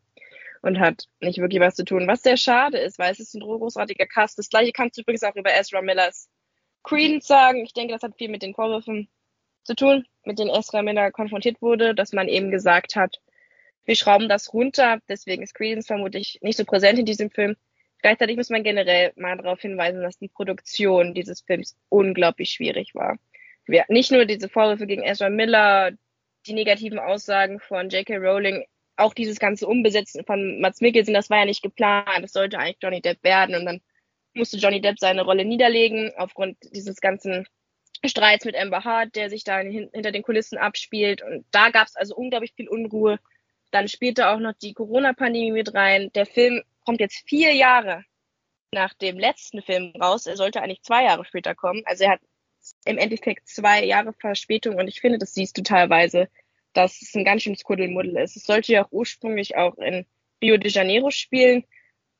und 0.62 0.78
hat 0.78 1.06
nicht 1.20 1.38
wirklich 1.38 1.60
was 1.60 1.74
zu 1.74 1.84
tun. 1.84 2.06
Was 2.06 2.22
sehr 2.22 2.36
schade 2.36 2.78
ist, 2.78 2.98
weil 2.98 3.12
es 3.12 3.20
ist 3.20 3.34
ein 3.34 3.40
großartiger 3.40 4.06
Cast. 4.06 4.38
Das 4.38 4.48
gleiche 4.48 4.72
kannst 4.72 4.96
du 4.96 5.02
übrigens 5.02 5.22
auch 5.24 5.36
über 5.36 5.54
Ezra 5.54 5.82
Millers 5.82 6.28
Creedence 6.82 7.26
sagen. 7.26 7.64
Ich 7.64 7.72
denke, 7.72 7.92
das 7.92 8.02
hat 8.02 8.16
viel 8.16 8.30
mit 8.30 8.42
den 8.42 8.54
Vorwürfen 8.54 9.08
zu 9.64 9.74
tun, 9.74 10.06
mit 10.24 10.38
denen 10.38 10.50
Ezra 10.50 10.82
Miller 10.82 11.10
konfrontiert 11.10 11.60
wurde, 11.62 11.94
dass 11.94 12.12
man 12.12 12.28
eben 12.28 12.50
gesagt 12.50 12.96
hat, 12.96 13.20
wir 13.84 13.96
schrauben 13.96 14.28
das 14.28 14.52
runter, 14.52 15.00
deswegen 15.08 15.42
ist 15.42 15.54
Credence 15.54 15.86
vermutlich 15.86 16.38
nicht 16.42 16.56
so 16.56 16.64
präsent 16.64 16.98
in 16.98 17.06
diesem 17.06 17.30
Film. 17.30 17.56
Gleichzeitig 18.02 18.36
muss 18.36 18.50
man 18.50 18.62
generell 18.62 19.12
mal 19.16 19.36
darauf 19.36 19.60
hinweisen, 19.60 20.02
dass 20.02 20.18
die 20.18 20.28
Produktion 20.28 21.14
dieses 21.14 21.42
Films 21.42 21.76
unglaublich 21.88 22.50
schwierig 22.50 22.94
war. 22.94 23.18
Wir, 23.66 23.84
nicht 23.88 24.10
nur 24.10 24.24
diese 24.24 24.48
Vorwürfe 24.48 24.86
gegen 24.86 25.02
Ezra 25.02 25.28
Miller, 25.28 25.92
die 26.46 26.54
negativen 26.54 26.98
Aussagen 26.98 27.60
von 27.60 27.90
J.K. 27.90 28.16
Rowling, 28.16 28.64
auch 29.00 29.14
dieses 29.14 29.38
ganze 29.38 29.66
Umbesetzen 29.66 30.24
von 30.24 30.60
Mats 30.60 30.80
Mikkelsen, 30.80 31.14
das 31.14 31.30
war 31.30 31.38
ja 31.38 31.44
nicht 31.44 31.62
geplant. 31.62 32.22
Das 32.22 32.32
sollte 32.32 32.58
eigentlich 32.58 32.78
Johnny 32.80 33.00
Depp 33.00 33.22
werden 33.22 33.56
und 33.56 33.64
dann 33.64 33.80
musste 34.34 34.58
Johnny 34.58 34.80
Depp 34.80 34.98
seine 34.98 35.22
Rolle 35.22 35.44
niederlegen 35.44 36.12
aufgrund 36.16 36.56
dieses 36.72 37.00
ganzen 37.00 37.46
Streits 38.04 38.44
mit 38.44 38.56
Amber 38.56 38.84
Hart, 38.84 39.14
der 39.16 39.28
sich 39.28 39.44
da 39.44 39.58
hin, 39.58 39.90
hinter 39.92 40.12
den 40.12 40.22
Kulissen 40.22 40.58
abspielt. 40.58 41.22
Und 41.22 41.44
da 41.50 41.70
gab 41.70 41.86
es 41.86 41.96
also 41.96 42.14
unglaublich 42.14 42.52
viel 42.54 42.68
Unruhe. 42.68 43.18
Dann 43.70 43.88
spielte 43.88 44.28
auch 44.28 44.38
noch 44.38 44.54
die 44.54 44.72
Corona-Pandemie 44.72 45.52
mit 45.52 45.74
rein. 45.74 46.10
Der 46.14 46.26
Film 46.26 46.62
kommt 46.84 47.00
jetzt 47.00 47.28
vier 47.28 47.52
Jahre 47.54 48.04
nach 48.72 48.94
dem 48.94 49.18
letzten 49.18 49.62
Film 49.62 49.92
raus. 50.00 50.26
Er 50.26 50.36
sollte 50.36 50.62
eigentlich 50.62 50.82
zwei 50.82 51.04
Jahre 51.04 51.24
später 51.24 51.54
kommen. 51.54 51.82
Also 51.84 52.04
er 52.04 52.12
hat 52.12 52.20
im 52.84 52.98
Endeffekt 52.98 53.48
zwei 53.48 53.84
Jahre 53.84 54.12
Verspätung 54.12 54.76
und 54.76 54.88
ich 54.88 55.00
finde, 55.00 55.18
das 55.18 55.34
siehst 55.34 55.56
du 55.56 55.62
teilweise, 55.62 56.28
dass 56.72 57.02
es 57.02 57.14
ein 57.14 57.24
ganz 57.24 57.42
schönes 57.42 57.64
Kuddelmuddel 57.64 58.16
ist. 58.18 58.36
Es 58.36 58.44
sollte 58.44 58.72
ja 58.72 58.84
auch 58.84 58.92
ursprünglich 58.92 59.56
auch 59.56 59.76
in 59.78 60.06
Rio 60.42 60.56
de 60.56 60.70
Janeiro 60.70 61.10
spielen 61.10 61.64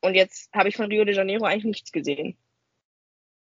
und 0.01 0.15
jetzt 0.15 0.51
habe 0.53 0.69
ich 0.69 0.77
von 0.77 0.87
Rio 0.87 1.05
de 1.05 1.15
Janeiro 1.15 1.45
eigentlich 1.45 1.65
nichts 1.65 1.93
gesehen. 1.93 2.37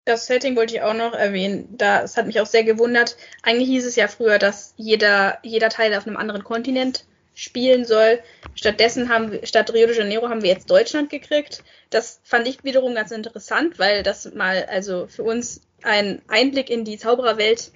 Das 0.04 0.26
Setting 0.26 0.56
wollte 0.56 0.74
ich 0.74 0.82
auch 0.82 0.94
noch 0.94 1.12
erwähnen. 1.12 1.68
Das 1.76 2.16
hat 2.16 2.26
mich 2.26 2.40
auch 2.40 2.46
sehr 2.46 2.64
gewundert. 2.64 3.16
Eigentlich 3.42 3.68
hieß 3.68 3.86
es 3.86 3.96
ja 3.96 4.08
früher, 4.08 4.38
dass 4.38 4.74
jeder, 4.76 5.38
jeder 5.42 5.68
Teil 5.68 5.94
auf 5.94 6.06
einem 6.06 6.16
anderen 6.16 6.42
Kontinent 6.42 7.04
spielen 7.34 7.84
soll. 7.84 8.20
Stattdessen 8.54 9.08
haben 9.08 9.32
wir, 9.32 9.46
statt 9.46 9.72
Rio 9.72 9.86
de 9.86 9.96
Janeiro 9.96 10.28
haben 10.28 10.42
wir 10.42 10.50
jetzt 10.50 10.70
Deutschland 10.70 11.10
gekriegt. 11.10 11.62
Das 11.90 12.20
fand 12.24 12.48
ich 12.48 12.64
wiederum 12.64 12.94
ganz 12.94 13.10
interessant, 13.10 13.78
weil 13.78 14.02
das 14.02 14.34
mal 14.34 14.64
also 14.64 15.06
für 15.06 15.22
uns 15.22 15.60
einen 15.82 16.22
Einblick 16.28 16.70
in 16.70 16.84
die 16.84 16.98
Zaubererwelt 16.98 17.72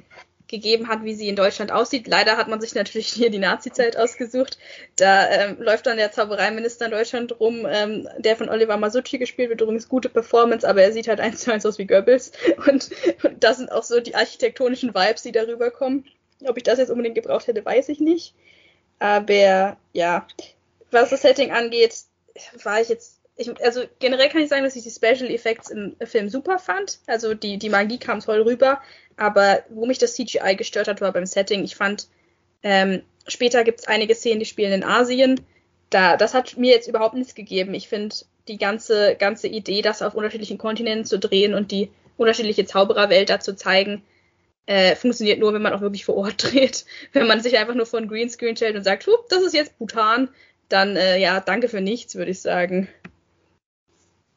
gegeben 0.48 0.88
hat, 0.88 1.04
wie 1.04 1.14
sie 1.14 1.28
in 1.28 1.36
Deutschland 1.36 1.72
aussieht. 1.72 2.06
Leider 2.06 2.36
hat 2.36 2.48
man 2.48 2.60
sich 2.60 2.74
natürlich 2.74 3.08
hier 3.08 3.30
die 3.30 3.38
Nazi-Zeit 3.38 3.96
ausgesucht. 3.96 4.58
Da 4.96 5.28
ähm, 5.30 5.56
läuft 5.58 5.86
dann 5.86 5.96
der 5.96 6.12
Zaubereiminister 6.12 6.86
in 6.86 6.90
Deutschland 6.90 7.40
rum, 7.40 7.66
ähm, 7.68 8.08
der 8.18 8.36
von 8.36 8.48
Oliver 8.48 8.76
Masucci 8.76 9.18
gespielt 9.18 9.50
wird. 9.50 9.60
Übrigens 9.62 9.88
gute 9.88 10.08
Performance, 10.08 10.68
aber 10.68 10.82
er 10.82 10.92
sieht 10.92 11.08
halt 11.08 11.20
eins 11.20 11.40
zu 11.40 11.52
eins 11.52 11.64
aus 11.64 11.78
wie 11.78 11.86
Goebbels. 11.86 12.32
Und, 12.66 12.90
und 13.22 13.42
das 13.42 13.58
sind 13.58 13.70
auch 13.70 13.82
so 13.82 14.00
die 14.00 14.14
architektonischen 14.14 14.94
Vibes, 14.94 15.22
die 15.22 15.32
darüber 15.32 15.70
kommen. 15.70 16.04
Ob 16.46 16.56
ich 16.56 16.62
das 16.62 16.78
jetzt 16.78 16.90
unbedingt 16.90 17.14
gebraucht 17.14 17.46
hätte, 17.46 17.64
weiß 17.64 17.88
ich 17.88 18.00
nicht. 18.00 18.34
Aber 18.98 19.76
ja, 19.92 20.26
was 20.90 21.10
das 21.10 21.22
Setting 21.22 21.50
angeht, 21.50 21.94
war 22.62 22.80
ich 22.80 22.88
jetzt. 22.88 23.20
Ich, 23.36 23.50
also 23.64 23.82
generell 23.98 24.28
kann 24.28 24.42
ich 24.42 24.48
sagen, 24.48 24.62
dass 24.62 24.76
ich 24.76 24.84
die 24.84 24.90
Special 24.90 25.28
Effects 25.28 25.68
im 25.68 25.96
Film 26.04 26.28
super 26.28 26.60
fand. 26.60 27.00
Also 27.06 27.34
die, 27.34 27.58
die 27.58 27.68
Magie 27.68 27.98
kam 27.98 28.20
toll 28.20 28.42
rüber. 28.42 28.80
Aber 29.16 29.62
wo 29.68 29.86
mich 29.86 29.98
das 29.98 30.14
CGI 30.14 30.56
gestört 30.56 30.88
hat, 30.88 31.00
war 31.00 31.12
beim 31.12 31.26
Setting. 31.26 31.64
Ich 31.64 31.76
fand, 31.76 32.08
ähm, 32.62 33.02
später 33.26 33.64
gibt 33.64 33.80
es 33.80 33.86
einige 33.86 34.14
Szenen, 34.14 34.40
die 34.40 34.46
spielen 34.46 34.72
in 34.72 34.84
Asien. 34.84 35.40
Da, 35.90 36.16
das 36.16 36.34
hat 36.34 36.56
mir 36.56 36.72
jetzt 36.72 36.88
überhaupt 36.88 37.14
nichts 37.14 37.34
gegeben. 37.34 37.74
Ich 37.74 37.88
finde 37.88 38.14
die 38.48 38.58
ganze, 38.58 39.16
ganze 39.16 39.48
Idee, 39.48 39.82
das 39.82 40.02
auf 40.02 40.14
unterschiedlichen 40.14 40.58
Kontinenten 40.58 41.04
zu 41.04 41.18
drehen 41.18 41.54
und 41.54 41.70
die 41.70 41.90
unterschiedliche 42.16 42.64
Zaubererwelt 42.64 43.30
da 43.30 43.40
zu 43.40 43.56
zeigen, 43.56 44.02
äh, 44.66 44.96
funktioniert 44.96 45.38
nur, 45.38 45.52
wenn 45.52 45.62
man 45.62 45.72
auch 45.72 45.80
wirklich 45.80 46.04
vor 46.04 46.16
Ort 46.16 46.42
dreht. 46.52 46.84
Wenn 47.12 47.26
man 47.26 47.40
sich 47.40 47.58
einfach 47.58 47.74
nur 47.74 47.86
vor 47.86 48.00
ein 48.00 48.08
Greenscreen 48.08 48.56
stellt 48.56 48.76
und 48.76 48.84
sagt, 48.84 49.08
das 49.28 49.42
ist 49.42 49.54
jetzt 49.54 49.78
Bhutan, 49.78 50.28
dann 50.68 50.96
äh, 50.96 51.18
ja, 51.18 51.40
danke 51.40 51.68
für 51.68 51.80
nichts, 51.80 52.14
würde 52.14 52.30
ich 52.30 52.40
sagen. 52.40 52.88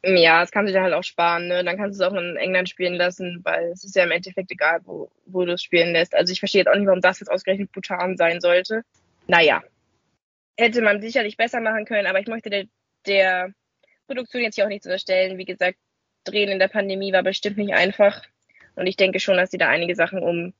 Ja, 0.04 0.40
das 0.40 0.52
kannst 0.52 0.70
du 0.70 0.72
dir 0.72 0.82
halt 0.82 0.94
auch 0.94 1.02
sparen, 1.02 1.48
ne? 1.48 1.64
Dann 1.64 1.76
kannst 1.76 1.98
du 1.98 2.04
es 2.04 2.10
auch 2.10 2.16
in 2.16 2.36
England 2.36 2.68
spielen 2.68 2.94
lassen, 2.94 3.40
weil 3.42 3.70
es 3.72 3.82
ist 3.82 3.96
ja 3.96 4.04
im 4.04 4.12
Endeffekt 4.12 4.50
egal, 4.52 4.80
wo, 4.84 5.10
wo 5.26 5.44
du 5.44 5.52
es 5.52 5.62
spielen 5.62 5.92
lässt. 5.92 6.14
Also 6.14 6.32
ich 6.32 6.38
verstehe 6.38 6.60
jetzt 6.60 6.68
auch 6.68 6.76
nicht, 6.76 6.86
warum 6.86 7.00
das 7.00 7.18
jetzt 7.18 7.30
ausgerechnet 7.30 7.72
Bhutan 7.72 8.16
sein 8.16 8.40
sollte. 8.40 8.84
Naja. 9.26 9.62
Hätte 10.56 10.82
man 10.82 11.00
sicherlich 11.00 11.36
besser 11.36 11.60
machen 11.60 11.84
können, 11.84 12.06
aber 12.06 12.20
ich 12.20 12.28
möchte 12.28 12.48
der, 12.48 12.66
der 13.06 13.52
Produktion 14.06 14.42
jetzt 14.42 14.54
hier 14.54 14.64
auch 14.64 14.68
nichts 14.68 14.86
unterstellen. 14.86 15.36
Wie 15.38 15.44
gesagt, 15.44 15.78
Drehen 16.24 16.50
in 16.50 16.58
der 16.58 16.68
Pandemie 16.68 17.12
war 17.12 17.22
bestimmt 17.22 17.58
nicht 17.58 17.74
einfach. 17.74 18.22
Und 18.76 18.86
ich 18.86 18.96
denke 18.96 19.18
schon, 19.18 19.36
dass 19.36 19.50
sie 19.50 19.58
da 19.58 19.68
einige 19.68 19.96
Sachen 19.96 20.22
um, 20.22 20.54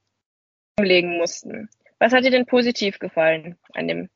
umlegen 0.79 1.17
mussten. 1.17 1.69
Was 2.01 2.13
hat 2.13 2.25
dir 2.25 2.31
denn 2.31 2.47
positiv 2.47 2.99
gefallen 2.99 3.57
an 3.75 3.87
dem 3.87 4.09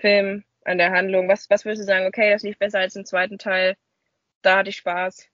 Film, 0.00 0.44
an 0.64 0.78
der 0.78 0.90
Handlung? 0.90 1.28
Was, 1.28 1.48
was 1.48 1.64
würdest 1.64 1.82
du 1.82 1.86
sagen, 1.86 2.06
okay, 2.06 2.30
das 2.30 2.42
lief 2.42 2.58
besser 2.58 2.80
als 2.80 2.96
im 2.96 3.06
zweiten 3.06 3.38
Teil? 3.38 3.76
Da 4.46 4.58
hatte 4.58 4.70
ich 4.70 4.76
Spaß. 4.76 5.28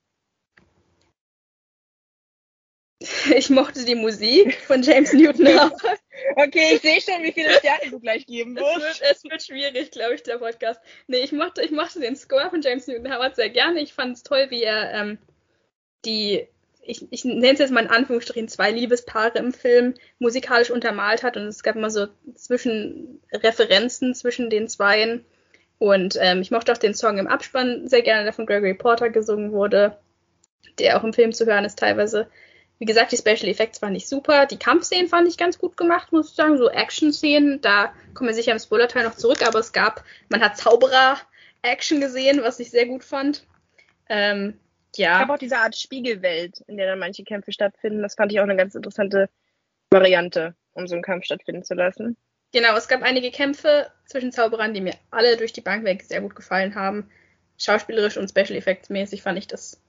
Ich 3.36 3.50
mochte 3.50 3.84
die 3.84 3.94
Musik 3.94 4.54
von 4.54 4.82
James 4.82 5.12
Newton 5.12 5.48
Howard. 5.48 6.00
okay, 6.36 6.76
ich 6.76 6.80
sehe 6.80 7.00
schon, 7.00 7.22
wie 7.22 7.32
viele 7.32 7.52
Sterne 7.58 7.90
du 7.90 7.98
gleich 7.98 8.24
geben 8.26 8.56
wirst. 8.56 8.76
Es 8.76 9.00
wird, 9.00 9.10
es 9.10 9.24
wird 9.24 9.42
schwierig, 9.42 9.90
glaube 9.90 10.14
ich, 10.14 10.22
der 10.22 10.38
Podcast. 10.38 10.80
Nee, 11.08 11.18
ich 11.18 11.32
mochte, 11.32 11.62
ich 11.62 11.72
mochte 11.72 12.00
den 12.00 12.16
Score 12.16 12.48
von 12.48 12.62
James 12.62 12.86
Newton 12.86 13.12
Howard 13.12 13.36
sehr 13.36 13.50
gerne. 13.50 13.80
Ich 13.80 13.92
fand 13.92 14.16
es 14.16 14.22
toll, 14.22 14.46
wie 14.48 14.62
er 14.62 14.92
ähm, 14.94 15.18
die 16.06 16.46
ich, 16.80 17.06
ich 17.12 17.24
nenne 17.24 17.52
es 17.52 17.58
jetzt 17.58 17.72
mal 17.72 17.84
in 17.84 17.90
Anführungsstrichen, 17.90 18.48
zwei 18.48 18.70
Liebespaare 18.70 19.38
im 19.38 19.52
Film 19.52 19.94
musikalisch 20.20 20.70
untermalt 20.70 21.22
hat 21.22 21.36
und 21.36 21.44
es 21.44 21.62
gab 21.62 21.76
immer 21.76 21.90
so 21.90 22.06
Zwischenreferenzen 22.34 24.14
zwischen 24.14 24.48
den 24.48 24.68
Zweien. 24.68 25.26
Und 25.82 26.16
ähm, 26.20 26.42
ich 26.42 26.52
mochte 26.52 26.70
auch 26.70 26.78
den 26.78 26.94
Song 26.94 27.18
im 27.18 27.26
Abspann 27.26 27.88
sehr 27.88 28.02
gerne, 28.02 28.22
der 28.22 28.32
von 28.32 28.46
Gregory 28.46 28.74
Porter 28.74 29.10
gesungen 29.10 29.50
wurde, 29.50 29.98
der 30.78 30.96
auch 30.96 31.02
im 31.02 31.12
Film 31.12 31.32
zu 31.32 31.44
hören 31.44 31.64
ist 31.64 31.76
teilweise. 31.76 32.28
Wie 32.78 32.84
gesagt, 32.84 33.10
die 33.10 33.16
Special 33.16 33.50
Effects 33.50 33.80
fand 33.80 33.96
ich 33.96 34.06
super. 34.06 34.46
Die 34.46 34.60
Kampfszenen 34.60 35.08
fand 35.08 35.26
ich 35.26 35.36
ganz 35.36 35.58
gut 35.58 35.76
gemacht, 35.76 36.12
muss 36.12 36.30
ich 36.30 36.36
sagen. 36.36 36.56
So 36.56 36.70
Action-Szenen, 36.70 37.62
da 37.62 37.92
kommen 38.14 38.28
wir 38.28 38.34
sicher 38.34 38.52
im 38.52 38.60
Spoiler-Teil 38.60 39.02
noch 39.02 39.16
zurück, 39.16 39.44
aber 39.44 39.58
es 39.58 39.72
gab, 39.72 40.04
man 40.28 40.40
hat 40.40 40.56
Zauberer-Action 40.56 42.00
gesehen, 42.00 42.42
was 42.44 42.60
ich 42.60 42.70
sehr 42.70 42.86
gut 42.86 43.02
fand. 43.02 43.44
Ähm, 44.08 44.60
ja. 44.94 45.14
Ich 45.14 45.20
habe 45.22 45.32
auch 45.32 45.38
diese 45.38 45.58
Art 45.58 45.76
Spiegelwelt, 45.76 46.60
in 46.68 46.76
der 46.76 46.86
dann 46.86 47.00
manche 47.00 47.24
Kämpfe 47.24 47.50
stattfinden. 47.50 48.02
Das 48.02 48.14
fand 48.14 48.30
ich 48.30 48.38
auch 48.38 48.44
eine 48.44 48.54
ganz 48.56 48.76
interessante 48.76 49.28
Variante, 49.90 50.54
um 50.74 50.86
so 50.86 50.94
einen 50.94 51.02
Kampf 51.02 51.24
stattfinden 51.24 51.64
zu 51.64 51.74
lassen. 51.74 52.16
Genau, 52.52 52.76
es 52.76 52.88
gab 52.88 53.02
einige 53.02 53.30
Kämpfe 53.30 53.90
zwischen 54.06 54.32
Zauberern, 54.32 54.74
die 54.74 54.80
mir 54.80 54.94
alle 55.10 55.36
durch 55.36 55.52
die 55.52 55.60
Bank 55.60 55.84
weg 55.84 56.02
sehr 56.02 56.20
gut 56.20 56.34
gefallen 56.34 56.74
haben. 56.74 57.10
Schauspielerisch 57.58 58.16
und 58.16 58.28
Special 58.28 58.56
Effects 58.56 58.90
mäßig 58.90 59.22
fand 59.22 59.38
ich 59.38 59.46
das 59.46 59.80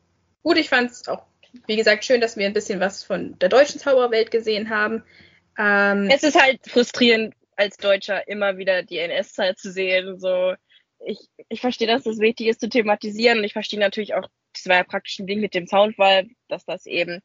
gut. 0.44 0.58
Ich 0.58 0.70
fand 0.70 0.92
es 0.92 1.08
auch, 1.08 1.26
wie 1.68 1.76
gesagt, 1.76 2.06
schön, 2.06 2.22
dass 2.22 2.38
wir 2.38 2.46
ein 2.46 2.54
bisschen 2.54 2.80
was 2.80 3.04
von 3.04 3.38
der 3.40 3.50
deutschen 3.50 3.80
Zaubererwelt 3.80 4.32
gesehen 4.32 4.70
haben. 4.70 5.04
Ähm, 5.58 6.10
es 6.10 6.24
ist 6.24 6.40
halt 6.40 6.62
frustrierend, 6.68 7.36
als 7.56 7.78
Deutscher 7.78 8.28
immer 8.28 8.58
wieder 8.58 8.84
die 8.84 8.98
NS-Zeit 8.98 9.60
zu 9.60 9.72
sehen. 9.72 10.20
So, 10.20 10.54
ich, 11.06 11.20
ich 11.50 11.62
verstehe, 11.62 11.88
dass 11.88 12.04
das 12.04 12.20
wichtig 12.20 12.48
ist 12.48 12.62
zu 12.62 12.70
thematisieren 12.70 13.40
und 13.40 13.44
ich 13.44 13.54
verstehe 13.54 13.80
natürlich 13.80 14.14
auch 14.16 14.30
das 14.54 14.68
war 14.68 14.78
ja 14.78 14.84
praktisch 14.84 15.20
ein 15.20 15.28
Ding 15.28 15.42
mit 15.42 15.54
dem 15.54 15.68
Soundfall, 15.68 16.28
dass 16.48 16.66
das 16.66 16.86
eben 16.86 17.22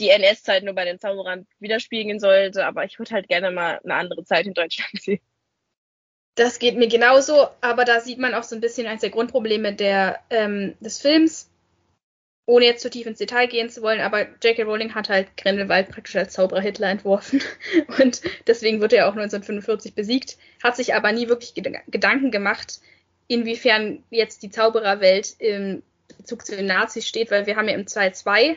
die 0.00 0.10
NS-Zeit 0.10 0.64
nur 0.64 0.74
bei 0.74 0.84
den 0.84 1.00
Zauberern 1.00 1.46
widerspiegeln 1.58 2.20
sollte, 2.20 2.66
aber 2.66 2.84
ich 2.84 2.98
würde 2.98 3.12
halt 3.12 3.28
gerne 3.28 3.50
mal 3.50 3.80
eine 3.82 3.94
andere 3.94 4.24
Zeit 4.24 4.46
in 4.46 4.54
Deutschland 4.54 4.90
sehen. 5.02 5.20
Das 6.34 6.60
geht 6.60 6.76
mir 6.76 6.86
genauso, 6.86 7.48
aber 7.60 7.84
da 7.84 8.00
sieht 8.00 8.18
man 8.18 8.34
auch 8.34 8.44
so 8.44 8.54
ein 8.54 8.60
bisschen 8.60 8.86
eines 8.86 9.00
der 9.00 9.10
Grundprobleme 9.10 9.74
der, 9.74 10.20
ähm, 10.30 10.76
des 10.78 11.00
Films, 11.00 11.50
ohne 12.46 12.64
jetzt 12.64 12.82
zu 12.82 12.90
tief 12.90 13.06
ins 13.06 13.18
Detail 13.18 13.48
gehen 13.48 13.70
zu 13.70 13.82
wollen, 13.82 14.00
aber 14.00 14.22
J.K. 14.42 14.62
Rowling 14.62 14.94
hat 14.94 15.08
halt 15.08 15.36
Grindelwald 15.36 15.88
praktisch 15.88 16.14
als 16.14 16.32
Zauberer 16.32 16.60
Hitler 16.60 16.90
entworfen 16.90 17.42
und 17.98 18.22
deswegen 18.46 18.80
wird 18.80 18.92
er 18.92 19.06
auch 19.06 19.16
1945 19.16 19.94
besiegt, 19.94 20.38
hat 20.62 20.76
sich 20.76 20.94
aber 20.94 21.10
nie 21.10 21.28
wirklich 21.28 21.54
Gedanken 21.54 22.30
gemacht, 22.30 22.80
inwiefern 23.26 24.04
jetzt 24.10 24.42
die 24.44 24.50
Zaubererwelt 24.50 25.34
im 25.40 25.82
Bezug 26.16 26.46
zu 26.46 26.56
den 26.56 26.66
Nazis 26.66 27.06
steht, 27.06 27.30
weil 27.30 27.46
wir 27.46 27.56
haben 27.56 27.68
ja 27.68 27.74
im 27.74 27.86
Teil 27.86 28.14
2 28.14 28.56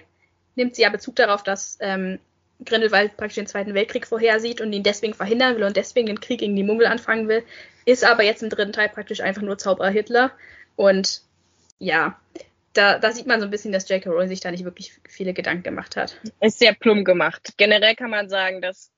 nimmt 0.56 0.76
sie 0.76 0.84
ja 0.84 0.90
Bezug 0.90 1.16
darauf, 1.16 1.44
dass 1.44 1.78
ähm, 1.82 2.20
Grindelwald 2.66 3.18
praktisch 3.18 3.36
den 3.36 3.48
Zweiten 3.48 3.74
Weltkrieg 3.74 4.06
vorhersieht 4.06 4.62
und 4.62 4.72
ihn 4.74 4.84
deswegen 4.84 5.14
verhindern 5.14 5.56
will 5.56 5.64
und 5.64 5.78
deswegen 5.78 6.08
den 6.08 6.20
Krieg 6.20 6.40
gegen 6.40 6.56
die 6.56 6.64
Muggel 6.64 6.88
anfangen 6.88 7.28
will, 7.28 7.44
ist 7.86 8.04
aber 8.04 8.24
jetzt 8.24 8.44
im 8.44 8.50
dritten 8.50 8.74
Teil 8.74 8.90
praktisch 8.90 9.22
einfach 9.22 9.42
nur 9.42 9.58
Zauberer 9.58 9.90
Hitler. 9.90 10.32
Und 10.76 11.22
ja, 11.80 12.20
da, 12.74 13.00
da 13.00 13.12
sieht 13.12 13.28
man 13.28 13.40
so 13.40 13.48
ein 13.48 13.52
bisschen, 13.52 13.72
dass 13.72 13.90
J.K. 13.90 14.10
Rowling 14.10 14.30
sich 14.30 14.40
da 14.40 14.52
nicht 14.52 14.64
wirklich 14.64 14.94
viele 15.08 15.34
Gedanken 15.34 15.64
gemacht 15.64 15.96
hat. 15.96 16.20
Ist 16.40 16.60
sehr 16.60 16.74
plump 16.74 17.06
gemacht. 17.06 17.54
Generell 17.58 17.96
kann 17.96 18.12
man 18.12 18.30
sagen, 18.30 18.62
dass 18.62 18.92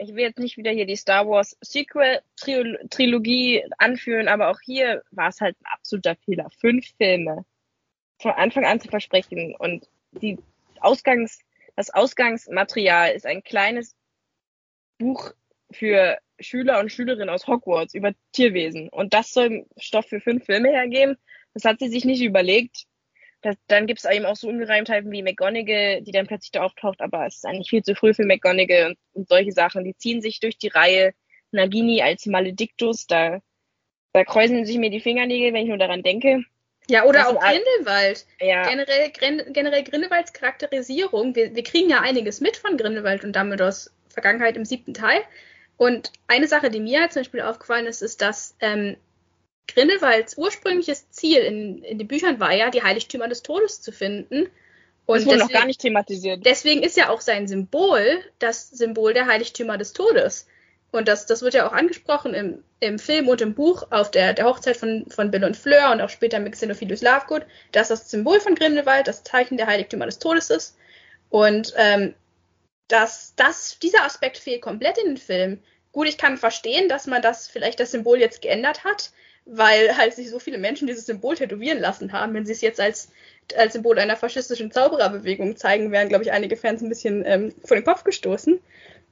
ich 0.00 0.14
will 0.14 0.22
jetzt 0.22 0.38
nicht 0.38 0.56
wieder 0.56 0.70
hier 0.70 0.86
die 0.86 0.96
Star 0.96 1.28
Wars 1.28 1.56
Sequel 1.60 2.20
Trilogie 2.36 3.64
anführen, 3.78 4.28
aber 4.28 4.48
auch 4.48 4.60
hier 4.64 5.02
war 5.10 5.28
es 5.28 5.40
halt 5.40 5.56
ein 5.60 5.66
absoluter 5.74 6.14
Fehler. 6.24 6.48
Fünf 6.60 6.86
Filme 6.96 7.44
von 8.20 8.30
Anfang 8.32 8.64
an 8.64 8.80
zu 8.80 8.88
versprechen. 8.88 9.56
Und 9.58 9.88
die 10.12 10.38
Ausgangs, 10.80 11.38
das 11.76 11.90
Ausgangsmaterial 11.90 13.12
ist 13.12 13.26
ein 13.26 13.42
kleines 13.42 13.94
Buch 14.98 15.32
für 15.70 16.18
Schüler 16.40 16.80
und 16.80 16.90
Schülerinnen 16.90 17.28
aus 17.28 17.46
Hogwarts 17.46 17.94
über 17.94 18.12
Tierwesen. 18.32 18.88
Und 18.88 19.14
das 19.14 19.32
soll 19.32 19.66
Stoff 19.76 20.06
für 20.06 20.20
fünf 20.20 20.44
Filme 20.44 20.70
hergeben. 20.70 21.16
Das 21.54 21.64
hat 21.64 21.78
sie 21.78 21.88
sich 21.88 22.04
nicht 22.04 22.22
überlegt. 22.22 22.84
Das, 23.42 23.56
dann 23.68 23.86
gibt 23.86 24.00
es 24.00 24.10
eben 24.10 24.24
auch 24.24 24.36
so 24.36 24.48
Ungereimtheiten 24.48 25.10
wie 25.12 25.22
McGonagall, 25.22 26.02
die 26.02 26.10
dann 26.10 26.26
plötzlich 26.26 26.50
da 26.50 26.62
auftaucht, 26.62 27.00
aber 27.00 27.26
es 27.26 27.36
ist 27.36 27.46
eigentlich 27.46 27.70
viel 27.70 27.82
zu 27.82 27.94
früh 27.94 28.12
für 28.12 28.24
McGonagall 28.24 28.86
und, 28.86 28.98
und 29.12 29.28
solche 29.28 29.52
Sachen. 29.52 29.84
Die 29.84 29.96
ziehen 29.96 30.20
sich 30.20 30.40
durch 30.40 30.58
die 30.58 30.68
Reihe. 30.68 31.12
Nagini 31.50 32.02
als 32.02 32.26
Maledictus, 32.26 33.06
da, 33.06 33.40
da 34.12 34.24
kräuseln 34.24 34.66
sich 34.66 34.76
mir 34.76 34.90
die 34.90 35.00
Fingernägel, 35.00 35.52
wenn 35.52 35.62
ich 35.62 35.68
nur 35.68 35.78
daran 35.78 36.02
denke. 36.02 36.44
Ja, 36.90 37.04
oder 37.04 37.20
Das 37.20 37.28
auch 37.28 37.40
Grindelwald. 37.40 38.26
Ja, 38.40 38.68
Generell, 38.68 39.10
generell 39.10 39.84
Grindelwalds 39.84 40.32
Charakterisierung. 40.32 41.34
Wir, 41.34 41.54
wir 41.54 41.62
kriegen 41.62 41.90
ja 41.90 42.00
einiges 42.00 42.40
mit 42.40 42.56
von 42.56 42.76
Grindelwald 42.76 43.24
und 43.24 43.36
Dumbledores 43.36 43.92
Vergangenheit 44.08 44.56
im 44.56 44.64
siebten 44.64 44.94
Teil. 44.94 45.20
Und 45.76 46.12
eine 46.26 46.48
Sache, 46.48 46.70
die 46.70 46.80
mir 46.80 47.00
halt 47.00 47.12
zum 47.12 47.20
Beispiel 47.20 47.42
aufgefallen 47.42 47.86
ist, 47.86 48.02
ist, 48.02 48.20
dass 48.22 48.56
ähm, 48.60 48.96
Grindelwalds 49.68 50.36
ursprüngliches 50.38 51.10
Ziel 51.10 51.38
in, 51.38 51.82
in 51.84 51.98
den 51.98 52.08
Büchern 52.08 52.40
war 52.40 52.52
ja, 52.52 52.70
die 52.70 52.82
Heiligtümer 52.82 53.28
des 53.28 53.42
Todes 53.42 53.80
zu 53.82 53.92
finden. 53.92 54.48
Und 55.06 55.18
das 55.18 55.26
wurde 55.26 55.38
noch 55.38 55.46
deswegen- 55.46 55.58
gar 55.60 55.66
nicht 55.66 55.80
thematisiert. 55.80 56.44
deswegen 56.44 56.82
ist 56.82 56.96
ja 56.96 57.10
auch 57.10 57.20
sein 57.20 57.46
Symbol 57.46 58.18
das 58.38 58.70
Symbol 58.70 59.14
der 59.14 59.26
Heiligtümer 59.26 59.78
des 59.78 59.92
Todes. 59.92 60.46
Und 60.90 61.06
das, 61.06 61.26
das 61.26 61.42
wird 61.42 61.54
ja 61.54 61.68
auch 61.68 61.72
angesprochen 61.72 62.32
im, 62.32 62.64
im 62.80 62.98
Film 62.98 63.28
und 63.28 63.40
im 63.42 63.54
Buch 63.54 63.86
auf 63.90 64.10
der, 64.10 64.32
der 64.32 64.46
Hochzeit 64.46 64.76
von, 64.76 65.04
von 65.10 65.30
Bill 65.30 65.44
und 65.44 65.56
Fleur 65.56 65.92
und 65.92 66.00
auch 66.00 66.08
später 66.08 66.38
mit 66.38 66.54
Xenophilus 66.54 67.02
Lovegood, 67.02 67.44
dass 67.72 67.88
das 67.88 68.10
Symbol 68.10 68.40
von 68.40 68.54
Grindelwald 68.54 69.06
das 69.06 69.22
Zeichen 69.22 69.58
der 69.58 69.66
Heiligtümer 69.66 70.06
des 70.06 70.18
Todes 70.18 70.48
ist. 70.48 70.76
Und 71.28 71.74
ähm, 71.76 72.14
dass 72.88 73.34
das, 73.36 73.78
dieser 73.78 74.04
Aspekt 74.04 74.38
fehlt 74.38 74.62
komplett 74.62 74.96
in 74.96 75.08
den 75.08 75.16
Film. 75.18 75.62
Gut, 75.92 76.08
ich 76.08 76.16
kann 76.16 76.38
verstehen, 76.38 76.88
dass 76.88 77.06
man 77.06 77.20
das 77.20 77.48
vielleicht 77.48 77.80
das 77.80 77.90
Symbol 77.90 78.18
jetzt 78.18 78.40
geändert 78.40 78.84
hat, 78.84 79.10
weil 79.44 79.96
halt 79.96 80.14
sich 80.14 80.30
so 80.30 80.38
viele 80.38 80.56
Menschen 80.56 80.86
dieses 80.86 81.04
Symbol 81.04 81.36
tätowieren 81.36 81.80
lassen 81.80 82.12
haben. 82.12 82.32
Wenn 82.32 82.46
sie 82.46 82.52
es 82.52 82.62
jetzt 82.62 82.80
als, 82.80 83.10
als 83.56 83.74
Symbol 83.74 83.98
einer 83.98 84.16
faschistischen 84.16 84.72
Zaubererbewegung 84.72 85.56
zeigen, 85.56 85.92
wären, 85.92 86.08
glaube 86.08 86.24
ich, 86.24 86.32
einige 86.32 86.56
Fans 86.56 86.80
ein 86.80 86.88
bisschen 86.88 87.24
ähm, 87.26 87.54
vor 87.62 87.76
den 87.76 87.84
Kopf 87.84 88.04
gestoßen. 88.04 88.58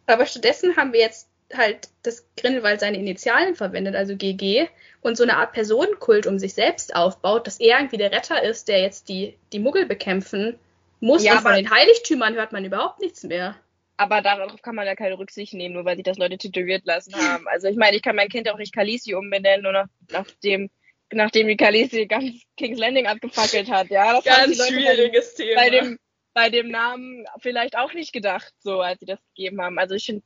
Aber 0.07 0.25
stattdessen 0.25 0.77
haben 0.77 0.95
wir 0.95 1.01
jetzt 1.01 1.29
halt 1.53 1.89
das 2.03 2.27
Grindelwald 2.37 2.81
seine 2.81 2.99
Initialen 2.99 3.55
verwendet, 3.55 3.95
also 3.95 4.17
GG, 4.17 4.69
und 5.01 5.17
so 5.17 5.23
eine 5.23 5.37
Art 5.37 5.53
Personenkult 5.53 6.27
um 6.27 6.39
sich 6.39 6.55
selbst 6.55 6.95
aufbaut, 6.97 7.47
dass 7.47 7.61
er 7.61 7.79
irgendwie 7.79 7.97
der 7.97 8.13
Retter 8.13 8.43
ist, 8.43 8.69
der 8.69 8.81
jetzt 8.81 9.09
die, 9.09 9.37
die 9.53 9.61
Muggel 9.61 9.87
bekämpfen 9.87 10.59
muss. 11.01 11.23
Ja, 11.23 11.35
und 11.35 11.43
von 11.43 11.55
den 11.55 11.71
Heiligtümern 11.71 12.35
hört 12.35 12.53
man 12.53 12.65
überhaupt 12.65 13.01
nichts 13.01 13.23
mehr. 13.23 13.57
Aber 13.99 14.21
darauf 14.21 14.61
kann 14.63 14.75
man 14.75 14.87
ja 14.87 14.95
keine 14.95 15.19
Rücksicht 15.19 15.55
nehmen, 15.55 15.75
nur 15.75 15.85
weil 15.85 15.97
sich 15.97 16.05
das 16.05 16.19
Leute 16.19 16.37
tätowiert 16.37 16.85
lassen 16.85 17.15
haben. 17.15 17.47
Also 17.49 17.69
ich 17.69 17.77
meine, 17.77 17.97
ich 17.97 18.03
kann 18.03 18.17
mein 18.17 18.29
Kind 18.29 18.51
auch 18.51 18.59
nicht 18.59 18.75
Khaleesi 18.75 19.15
umbenennen, 19.15 19.63
nur 19.63 19.73
nach, 19.73 19.87
nachdem, 20.11 20.71
nachdem 21.13 21.49
die 21.49 21.57
Khaleesi 21.57 22.07
ganz 22.07 22.43
King's 22.57 22.79
Landing 22.79 23.07
abgefackelt 23.07 23.71
hat. 23.71 23.89
Ja, 23.89 24.21
das 24.21 24.51
die 24.51 24.75
Leute 24.75 24.85
bei 24.85 24.97
dem, 24.97 25.23
Thema. 25.37 25.55
bei 25.55 25.71
dem, 25.71 25.99
bei 26.35 26.51
dem 26.51 26.69
Namen 26.69 27.27
vielleicht 27.41 27.79
auch 27.79 27.95
nicht 27.95 28.13
gedacht, 28.13 28.53
so 28.59 28.81
als 28.81 29.01
sie 29.01 29.07
das 29.07 29.21
gegeben 29.35 29.63
haben. 29.63 29.79
Also 29.79 29.95
ich 29.95 30.05
finde, 30.05 30.23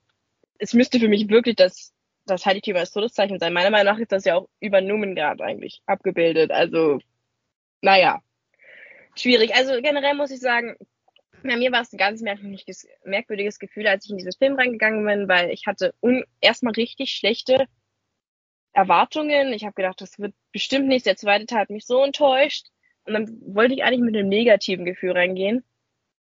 es 0.60 0.74
müsste 0.74 1.00
für 1.00 1.08
mich 1.08 1.28
wirklich 1.28 1.56
das, 1.56 1.92
das 2.26 2.46
Heiligtümer 2.46 2.80
des 2.80 2.92
Todeszeichen 2.92 3.38
sein. 3.38 3.52
Meiner 3.52 3.70
Meinung 3.70 3.94
nach 3.94 3.98
ist 3.98 4.12
das 4.12 4.24
ja 4.24 4.36
auch 4.36 4.48
über 4.60 4.80
Numengrad 4.80 5.40
eigentlich 5.40 5.82
abgebildet. 5.86 6.50
Also, 6.50 7.00
naja, 7.80 8.20
schwierig. 9.16 9.54
Also 9.54 9.80
generell 9.80 10.14
muss 10.14 10.30
ich 10.30 10.40
sagen, 10.40 10.76
bei 11.42 11.56
mir 11.56 11.72
war 11.72 11.80
es 11.80 11.92
ein 11.92 11.98
ganz 11.98 12.20
merkwürdiges, 12.20 12.86
merkwürdiges 13.04 13.58
Gefühl, 13.58 13.86
als 13.86 14.04
ich 14.04 14.10
in 14.10 14.18
dieses 14.18 14.36
Film 14.36 14.56
reingegangen 14.56 15.04
bin, 15.04 15.28
weil 15.28 15.50
ich 15.50 15.66
hatte 15.66 15.94
erstmal 16.40 16.74
richtig 16.74 17.12
schlechte 17.12 17.66
Erwartungen. 18.72 19.52
Ich 19.54 19.64
habe 19.64 19.74
gedacht, 19.74 20.00
das 20.00 20.18
wird 20.18 20.34
bestimmt 20.52 20.88
nicht. 20.88 21.06
Der 21.06 21.16
zweite 21.16 21.46
Teil 21.46 21.60
hat 21.60 21.70
mich 21.70 21.86
so 21.86 22.04
enttäuscht. 22.04 22.66
Und 23.04 23.14
dann 23.14 23.40
wollte 23.54 23.74
ich 23.74 23.82
eigentlich 23.82 24.00
mit 24.00 24.14
einem 24.14 24.28
negativen 24.28 24.84
Gefühl 24.84 25.12
reingehen. 25.12 25.64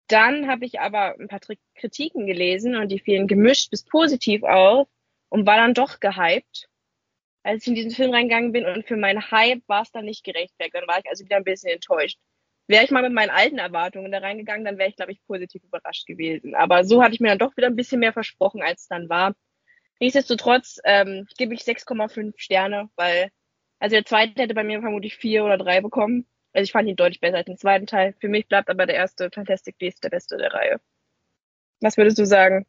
Dann 0.10 0.48
habe 0.48 0.66
ich 0.66 0.80
aber 0.80 1.16
ein 1.20 1.28
paar 1.28 1.40
Kritiken 1.76 2.26
gelesen 2.26 2.76
und 2.76 2.90
die 2.90 3.00
fielen 3.00 3.28
gemischt 3.28 3.70
bis 3.70 3.86
positiv 3.86 4.44
auf 4.44 4.88
und 5.30 5.46
war 5.46 5.58
dann 5.58 5.76
doch 5.76 6.00
gehypt, 6.00 6.68
als 7.44 7.62
ich 7.62 7.68
in 7.70 7.76
diesen 7.76 7.92
Film 7.92 8.12
reingegangen 8.12 8.52
bin. 8.52 8.66
Und 8.66 8.88
für 8.88 8.98
meinen 8.98 9.32
Hype 9.32 9.62
war 9.68 9.84
es 9.84 9.92
dann 9.92 10.06
nicht 10.06 10.24
gerechtfertigt. 10.24 10.76
Dann 10.76 10.88
war 10.88 11.00
ich 11.00 11.08
also 11.08 11.24
wieder 11.24 11.38
ein 11.38 11.44
bisschen 11.44 11.72
enttäuscht. 11.72 12.20
Wäre 12.68 12.84
ich 12.84 12.92
mal 12.92 13.04
mit 13.04 13.14
meinen 13.14 13.30
alten 13.30 13.60
Erwartungen 13.60 14.12
da 14.12 14.20
reingegangen, 14.20 14.66
dann 14.66 14.78
wäre 14.78 14.90
ich, 14.90 14.96
glaube 14.96 15.12
ich, 15.12 15.24
positiv 15.26 15.64
überrascht 15.64 16.06
gewesen. 16.06 16.54
Aber 16.56 16.84
so 16.84 17.02
hatte 17.02 17.14
ich 17.16 17.20
mir 17.20 17.30
dann 17.30 17.40
doch 17.40 17.56
wieder 17.58 17.68
ein 17.68 17.76
bisschen 17.76 18.00
mehr 18.00 18.14
versprochen, 18.14 18.62
als 18.62 18.82
es 18.82 18.88
dann 18.88 19.10
war. 19.10 19.34
Nichtsdestotrotz 20.00 20.80
ähm, 20.86 21.28
gebe 21.38 21.54
ich 21.54 21.62
6,5 21.62 22.34
Sterne, 22.38 22.90
weil 22.96 23.30
also 23.80 23.96
der 23.96 24.06
zweite 24.06 24.42
hätte 24.42 24.54
bei 24.54 24.64
mir 24.64 24.82
vermutlich 24.82 25.16
vier 25.16 25.46
oder 25.46 25.58
drei 25.58 25.82
bekommen. 25.82 26.28
Also 26.54 26.64
ich 26.64 26.72
fand 26.72 26.88
ihn 26.88 26.96
deutlich 26.96 27.20
besser 27.20 27.38
als 27.38 27.46
den 27.46 27.58
zweiten 27.58 27.86
Teil. 27.86 28.14
Für 28.20 28.28
mich 28.28 28.48
bleibt 28.48 28.70
aber 28.70 28.86
der 28.86 28.96
erste 28.96 29.30
Fantastic 29.30 29.78
Beasts 29.78 30.02
der 30.02 30.10
beste 30.10 30.38
der 30.38 30.54
Reihe. 30.54 30.80
Was 31.82 31.98
würdest 31.98 32.18
du 32.18 32.26
sagen? 32.26 32.66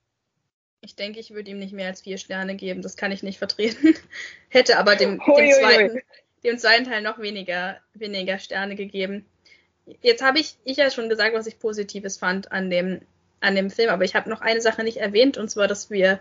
Ich 0.83 0.97
denke, 0.97 1.21
ich 1.21 1.31
würde 1.33 1.51
ihm 1.51 1.59
nicht 1.59 1.73
mehr 1.73 1.89
als 1.89 2.03
vier 2.03 2.19
Sterne 2.19 2.57
geben. 2.57 2.83
Das 2.83 2.97
kann 2.97 3.13
ich 3.13 3.23
nicht 3.23 3.39
vertreten. 3.39 3.95
Hätte 4.49 4.79
aber 4.79 4.97
dem, 4.97 5.19
dem, 5.19 5.51
zweiten, 5.53 6.01
dem 6.45 6.59
zweiten 6.59 6.85
Teil 6.85 7.03
noch 7.03 7.19
weniger, 7.19 7.79
weniger 7.95 8.39
Sterne 8.39 8.77
gegeben. 8.77 9.27
Jetzt 10.01 10.23
habe 10.23 10.39
ich, 10.39 10.57
ich 10.65 10.77
ja 10.77 10.91
schon 10.91 11.09
gesagt, 11.09 11.35
was 11.35 11.47
ich 11.47 11.59
Positives 11.59 12.17
fand 12.17 12.53
an 12.53 12.71
dem, 12.71 13.01
an 13.41 13.57
dem 13.57 13.71
Film, 13.71 13.91
aber 13.91 14.05
ich 14.05 14.15
habe 14.15 14.31
noch 14.31 14.41
eine 14.41 14.61
Sache 14.61 14.85
nicht 14.85 14.99
erwähnt, 14.99 15.37
und 15.37 15.51
zwar, 15.51 15.67
dass 15.67 15.91
wir 15.91 16.21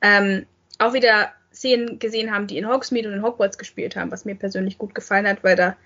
ähm, 0.00 0.46
auch 0.78 0.94
wieder 0.94 1.32
Szenen 1.52 1.98
gesehen 1.98 2.32
haben, 2.32 2.46
die 2.46 2.58
in 2.58 2.68
Hogsmeade 2.68 3.08
und 3.08 3.14
in 3.14 3.22
Hogwarts 3.22 3.58
gespielt 3.58 3.96
haben, 3.96 4.10
was 4.10 4.24
mir 4.24 4.34
persönlich 4.34 4.78
gut 4.78 4.94
gefallen 4.94 5.28
hat, 5.28 5.44
weil 5.44 5.56
da 5.56 5.76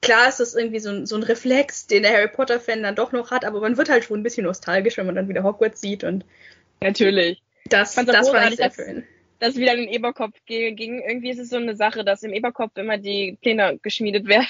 klar 0.00 0.28
ist 0.28 0.40
das 0.40 0.54
irgendwie 0.54 0.80
so 0.80 0.90
ein, 0.90 1.06
so 1.06 1.16
ein 1.16 1.22
Reflex, 1.22 1.86
den 1.86 2.02
der 2.02 2.12
Harry 2.12 2.28
Potter-Fan 2.28 2.82
dann 2.82 2.94
doch 2.94 3.12
noch 3.12 3.30
hat, 3.30 3.44
aber 3.44 3.60
man 3.60 3.76
wird 3.76 3.88
halt 3.88 4.04
schon 4.04 4.20
ein 4.20 4.22
bisschen 4.22 4.44
nostalgisch, 4.44 4.96
wenn 4.96 5.06
man 5.06 5.14
dann 5.14 5.28
wieder 5.28 5.42
Hogwarts 5.42 5.80
sieht 5.80 6.04
und 6.04 6.24
Natürlich. 6.80 7.42
das, 7.66 7.94
das 7.94 8.06
fand 8.06 8.08
großartig, 8.08 8.50
ich 8.52 8.56
sehr 8.56 8.72
schön. 8.72 9.06
Dass 9.40 9.50
es 9.50 9.56
wieder 9.56 9.74
in 9.74 9.82
den 9.82 9.88
Eberkopf 9.88 10.34
ging. 10.46 11.00
Irgendwie 11.00 11.30
ist 11.30 11.38
es 11.38 11.50
so 11.50 11.56
eine 11.56 11.76
Sache, 11.76 12.04
dass 12.04 12.24
im 12.24 12.32
Eberkopf 12.32 12.76
immer 12.76 12.98
die 12.98 13.38
Pläne 13.40 13.78
geschmiedet 13.82 14.26
werden. 14.26 14.48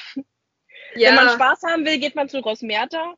Wenn 0.94 1.14
man 1.14 1.28
Spaß 1.28 1.62
haben 1.64 1.84
will, 1.84 1.98
geht 1.98 2.14
man 2.14 2.30
zu 2.30 2.38
Rosmerta 2.38 3.14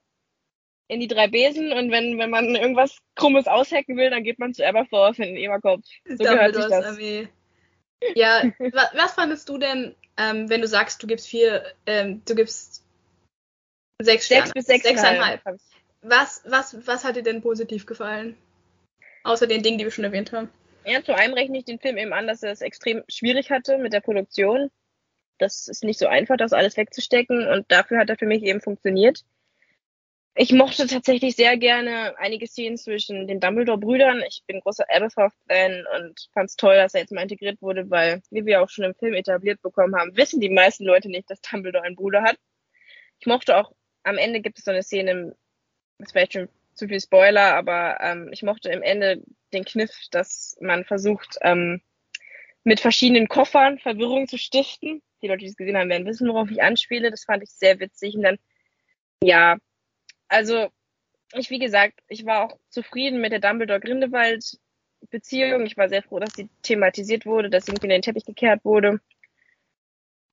in 0.89 0.99
die 0.99 1.07
drei 1.07 1.29
Besen 1.29 1.73
und 1.73 1.93
wenn, 1.93 2.19
wenn 2.19 2.31
man 2.31 2.57
irgendwas 2.57 2.99
Krummes 3.15 3.47
aushacken 3.47 3.97
will, 3.97 4.11
dann 4.11 4.25
geht 4.25 4.41
man 4.41 4.53
zu 4.53 4.67
Aberforth 4.67 5.21
in 5.21 5.35
den 5.35 5.37
Eberkopf. 5.37 5.85
So 6.05 6.17
gehört 6.17 6.57
sich 6.57 6.65
das. 6.67 6.85
Armee. 6.85 7.29
Ja, 8.17 8.43
wa 8.59 8.91
was 8.95 9.13
fandest 9.13 9.49
du 9.49 9.59
denn, 9.59 9.95
ähm, 10.21 10.51
wenn 10.51 10.61
du 10.61 10.69
sagst, 10.69 11.03
du 11.03 11.07
gibst 11.07 11.27
vier, 11.27 11.65
ähm, 11.87 12.23
du 12.27 12.35
gibst 12.35 12.85
sechs 14.03 14.27
Sterne? 14.27 14.47
Sechs 14.47 14.55
bis 14.55 14.67
sechseinhalb. 14.67 15.43
Sechseinhalb. 15.43 15.61
Was, 16.03 16.43
was, 16.45 16.87
was 16.87 17.05
hat 17.05 17.17
dir 17.17 17.23
denn 17.23 17.41
positiv 17.41 17.87
gefallen? 17.87 18.37
Außer 19.25 19.47
den 19.47 19.63
Dingen, 19.63 19.79
die 19.79 19.85
wir 19.85 19.91
schon 19.91 20.05
erwähnt 20.05 20.33
haben. 20.33 20.51
Ja, 20.85 21.03
zu 21.03 21.15
einem 21.15 21.35
rechne 21.35 21.59
ich 21.59 21.65
den 21.65 21.79
Film 21.79 21.97
eben 21.97 22.13
an, 22.13 22.27
dass 22.27 22.43
er 22.43 22.53
es 22.53 22.61
extrem 22.61 23.03
schwierig 23.09 23.51
hatte 23.51 23.79
mit 23.79 23.93
der 23.93 24.01
Produktion. 24.01 24.71
Das 25.39 25.69
ist 25.69 25.85
nicht 25.85 25.99
so 25.99 26.07
einfach, 26.07 26.37
das 26.37 26.53
alles 26.53 26.77
wegzustecken 26.77 27.49
und 27.49 27.71
dafür 27.73 27.99
hat 27.99 28.11
er 28.11 28.17
für 28.17 28.27
mich 28.27 28.43
eben 28.43 28.61
funktioniert. 28.61 29.25
Ich 30.43 30.55
mochte 30.55 30.87
tatsächlich 30.87 31.37
sehr 31.37 31.59
gerne 31.59 32.15
einige 32.17 32.47
Szenen 32.47 32.79
zwischen 32.79 33.27
den 33.27 33.41
Dumbledore-Brüdern. 33.41 34.23
Ich 34.27 34.43
bin 34.47 34.61
großer 34.61 34.87
Aberforth-Fan 34.89 35.85
und 35.99 36.31
fand 36.33 36.49
es 36.49 36.57
toll, 36.57 36.77
dass 36.77 36.95
er 36.95 37.03
jetzt 37.03 37.13
mal 37.13 37.21
integriert 37.21 37.61
wurde, 37.61 37.91
weil, 37.91 38.23
wie 38.31 38.47
wir 38.47 38.63
auch 38.63 38.71
schon 38.71 38.87
im 38.87 38.95
Film 38.95 39.13
etabliert 39.13 39.61
bekommen 39.61 39.95
haben, 39.95 40.17
wissen 40.17 40.41
die 40.41 40.49
meisten 40.49 40.87
Leute 40.87 41.11
nicht, 41.11 41.29
dass 41.29 41.43
Dumbledore 41.43 41.85
einen 41.85 41.95
Bruder 41.95 42.23
hat. 42.23 42.39
Ich 43.19 43.27
mochte 43.27 43.55
auch, 43.55 43.71
am 44.03 44.17
Ende 44.17 44.41
gibt 44.41 44.59
es 44.59 44.65
so 44.65 44.71
eine 44.71 44.83
Szene, 44.83 45.37
das 45.99 46.07
ist 46.07 46.13
vielleicht 46.13 46.33
schon 46.33 46.49
zu 46.73 46.89
viel 46.89 47.03
Spoiler, 47.03 47.55
aber 47.55 47.99
ähm, 48.01 48.31
ich 48.33 48.43
mochte 48.43 48.71
im 48.71 48.81
Ende 48.81 49.23
den 49.53 49.67
Kniff, 49.67 49.93
dass 50.11 50.57
man 50.59 50.87
versucht, 50.87 51.37
ähm, 51.43 51.83
mit 52.65 52.81
verschiedenen 52.81 53.29
Koffern 53.29 53.79
Verwirrung 53.79 54.27
zu 54.27 54.39
stiften. 54.39 55.03
Die 55.21 55.29
Leute, 55.29 55.41
die 55.41 55.49
es 55.49 55.57
gesehen 55.57 55.77
haben, 55.77 55.91
werden 55.91 56.07
wissen, 56.07 56.31
worauf 56.31 56.51
ich 56.51 56.63
anspiele. 56.63 57.11
Das 57.11 57.25
fand 57.25 57.43
ich 57.43 57.51
sehr 57.51 57.79
witzig. 57.79 58.15
Und 58.15 58.23
dann, 58.23 58.39
ja, 59.23 59.59
also 60.31 60.71
ich, 61.35 61.51
wie 61.51 61.59
gesagt, 61.59 62.01
ich 62.09 62.25
war 62.25 62.45
auch 62.45 62.59
zufrieden 62.71 63.21
mit 63.21 63.33
der 63.33 63.41
Dumbledore-Grindelwald-Beziehung. 63.41 65.67
Ich 65.67 65.77
war 65.77 65.89
sehr 65.89 66.03
froh, 66.03 66.19
dass 66.19 66.33
sie 66.35 66.49
thematisiert 66.63 67.27
wurde, 67.27 67.51
dass 67.51 67.67
sie 67.67 67.73
irgendwie 67.73 67.87
in 67.87 67.91
den 67.91 68.03
Teppich 68.03 68.25
gekehrt 68.25 68.65
wurde. 68.65 69.01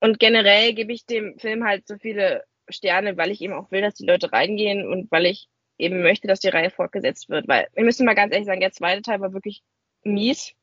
Und 0.00 0.18
generell 0.18 0.74
gebe 0.74 0.92
ich 0.92 1.06
dem 1.06 1.38
Film 1.38 1.64
halt 1.64 1.86
so 1.86 1.96
viele 1.98 2.44
Sterne, 2.68 3.16
weil 3.16 3.30
ich 3.30 3.40
eben 3.40 3.54
auch 3.54 3.70
will, 3.70 3.80
dass 3.80 3.94
die 3.94 4.06
Leute 4.06 4.32
reingehen 4.32 4.86
und 4.86 5.10
weil 5.10 5.26
ich 5.26 5.48
eben 5.78 6.02
möchte, 6.02 6.28
dass 6.28 6.40
die 6.40 6.48
Reihe 6.48 6.70
fortgesetzt 6.70 7.28
wird. 7.28 7.48
Weil 7.48 7.68
wir 7.74 7.84
müssen 7.84 8.06
mal 8.06 8.14
ganz 8.14 8.32
ehrlich 8.32 8.46
sagen, 8.46 8.60
der 8.60 8.72
zweite 8.72 9.02
Teil 9.02 9.20
war 9.20 9.32
wirklich 9.32 9.62
mies. 10.02 10.54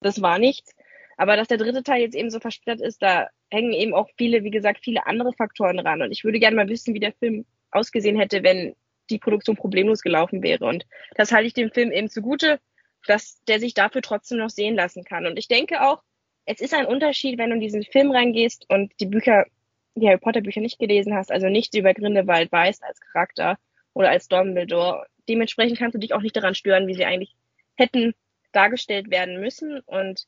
Das 0.00 0.22
war 0.22 0.38
nichts. 0.38 0.74
Aber 1.16 1.36
dass 1.36 1.48
der 1.48 1.58
dritte 1.58 1.82
Teil 1.82 2.02
jetzt 2.02 2.16
eben 2.16 2.30
so 2.30 2.40
versplittert 2.40 2.80
ist, 2.80 3.02
da 3.02 3.28
hängen 3.50 3.72
eben 3.72 3.94
auch 3.94 4.08
viele, 4.16 4.42
wie 4.42 4.50
gesagt, 4.50 4.80
viele 4.82 5.06
andere 5.06 5.32
Faktoren 5.32 5.78
ran. 5.78 6.02
Und 6.02 6.10
ich 6.10 6.24
würde 6.24 6.40
gerne 6.40 6.56
mal 6.56 6.68
wissen, 6.68 6.94
wie 6.94 7.00
der 7.00 7.12
Film 7.12 7.46
ausgesehen 7.74 8.18
hätte, 8.18 8.42
wenn 8.42 8.74
die 9.10 9.18
Produktion 9.18 9.56
problemlos 9.56 10.00
gelaufen 10.00 10.42
wäre. 10.42 10.64
Und 10.64 10.86
das 11.14 11.32
halte 11.32 11.46
ich 11.46 11.54
dem 11.54 11.70
Film 11.70 11.92
eben 11.92 12.08
zugute. 12.08 12.60
dass 13.06 13.42
der 13.46 13.60
sich 13.60 13.74
dafür 13.74 14.02
trotzdem 14.02 14.38
noch 14.38 14.50
sehen 14.50 14.74
lassen 14.74 15.04
kann. 15.04 15.26
Und 15.26 15.38
ich 15.38 15.48
denke 15.48 15.82
auch, 15.82 16.02
es 16.46 16.60
ist 16.60 16.74
ein 16.74 16.86
Unterschied, 16.86 17.38
wenn 17.38 17.50
du 17.50 17.56
in 17.56 17.60
diesen 17.60 17.84
Film 17.84 18.10
reingehst 18.10 18.66
und 18.68 18.92
die 19.00 19.06
Bücher, 19.06 19.46
die 19.94 20.06
Harry 20.06 20.18
Potter 20.18 20.40
Bücher 20.40 20.60
nicht 20.60 20.78
gelesen 20.78 21.14
hast, 21.14 21.30
also 21.30 21.48
nichts 21.48 21.76
über 21.76 21.94
Grindelwald 21.94 22.50
weißt 22.52 22.82
als 22.82 23.00
Charakter 23.00 23.58
oder 23.94 24.10
als 24.10 24.28
Dumbledore. 24.28 25.06
Dementsprechend 25.28 25.78
kannst 25.78 25.94
du 25.94 25.98
dich 25.98 26.14
auch 26.14 26.20
nicht 26.20 26.36
daran 26.36 26.54
stören, 26.54 26.86
wie 26.86 26.94
sie 26.94 27.04
eigentlich 27.04 27.34
hätten 27.76 28.14
dargestellt 28.52 29.10
werden 29.10 29.40
müssen. 29.40 29.80
Und 29.80 30.26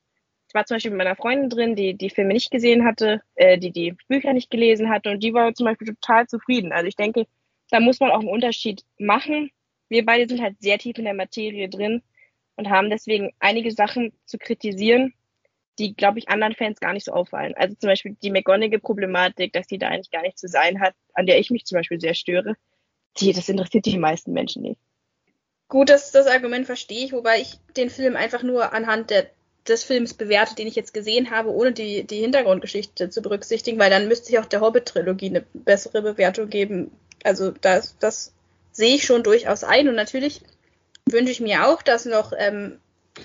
ich 0.48 0.54
war 0.54 0.64
zum 0.64 0.76
Beispiel 0.76 0.92
mit 0.92 0.98
meiner 0.98 1.16
Freundin 1.16 1.50
drin, 1.50 1.76
die 1.76 1.94
die 1.94 2.10
Filme 2.10 2.32
nicht 2.32 2.50
gesehen 2.50 2.84
hatte, 2.84 3.22
äh, 3.34 3.58
die 3.58 3.72
die 3.72 3.96
Bücher 4.08 4.32
nicht 4.32 4.50
gelesen 4.50 4.90
hatte 4.90 5.10
und 5.10 5.22
die 5.22 5.34
war 5.34 5.54
zum 5.54 5.66
Beispiel 5.66 5.88
total 5.88 6.26
zufrieden. 6.26 6.72
Also 6.72 6.86
ich 6.86 6.96
denke, 6.96 7.26
da 7.70 7.80
muss 7.80 8.00
man 8.00 8.10
auch 8.10 8.20
einen 8.20 8.28
Unterschied 8.28 8.84
machen. 8.98 9.50
Wir 9.88 10.04
beide 10.04 10.28
sind 10.28 10.40
halt 10.40 10.56
sehr 10.60 10.78
tief 10.78 10.98
in 10.98 11.04
der 11.04 11.14
Materie 11.14 11.68
drin 11.68 12.02
und 12.56 12.70
haben 12.70 12.90
deswegen 12.90 13.32
einige 13.40 13.70
Sachen 13.72 14.12
zu 14.24 14.38
kritisieren, 14.38 15.14
die, 15.78 15.94
glaube 15.94 16.18
ich, 16.18 16.28
anderen 16.28 16.54
Fans 16.54 16.80
gar 16.80 16.92
nicht 16.92 17.04
so 17.04 17.12
auffallen. 17.12 17.54
Also 17.54 17.74
zum 17.74 17.88
Beispiel 17.88 18.16
die 18.22 18.30
McGonagall-Problematik, 18.30 19.52
dass 19.52 19.66
die 19.66 19.78
da 19.78 19.88
eigentlich 19.88 20.10
gar 20.10 20.22
nicht 20.22 20.38
zu 20.38 20.48
sein 20.48 20.80
hat, 20.80 20.94
an 21.12 21.26
der 21.26 21.38
ich 21.38 21.50
mich 21.50 21.64
zum 21.64 21.76
Beispiel 21.76 22.00
sehr 22.00 22.14
störe. 22.14 22.54
Die, 23.18 23.32
das 23.32 23.48
interessiert 23.48 23.86
die 23.86 23.98
meisten 23.98 24.32
Menschen 24.32 24.62
nicht. 24.62 24.80
Gut, 25.68 25.90
das, 25.90 26.12
das 26.12 26.26
Argument 26.26 26.64
verstehe 26.64 27.04
ich, 27.04 27.12
wobei 27.12 27.40
ich 27.40 27.58
den 27.76 27.90
Film 27.90 28.16
einfach 28.16 28.42
nur 28.42 28.72
anhand 28.72 29.10
der, 29.10 29.30
des 29.68 29.84
Films 29.84 30.14
bewerte, 30.14 30.54
den 30.54 30.66
ich 30.66 30.76
jetzt 30.76 30.94
gesehen 30.94 31.30
habe, 31.30 31.50
ohne 31.50 31.72
die, 31.72 32.04
die 32.04 32.20
Hintergrundgeschichte 32.20 33.10
zu 33.10 33.22
berücksichtigen, 33.22 33.78
weil 33.78 33.90
dann 33.90 34.08
müsste 34.08 34.30
ich 34.30 34.38
auch 34.38 34.46
der 34.46 34.60
Hobbit-Trilogie 34.60 35.30
eine 35.30 35.44
bessere 35.52 36.02
Bewertung 36.02 36.48
geben. 36.48 36.90
Also 37.24 37.50
das, 37.50 37.96
das 37.98 38.32
sehe 38.72 38.96
ich 38.96 39.04
schon 39.04 39.22
durchaus 39.22 39.64
ein 39.64 39.88
und 39.88 39.94
natürlich 39.94 40.42
wünsche 41.08 41.32
ich 41.32 41.40
mir 41.40 41.66
auch, 41.66 41.82
dass 41.82 42.04
noch, 42.04 42.32
ähm, 42.36 42.78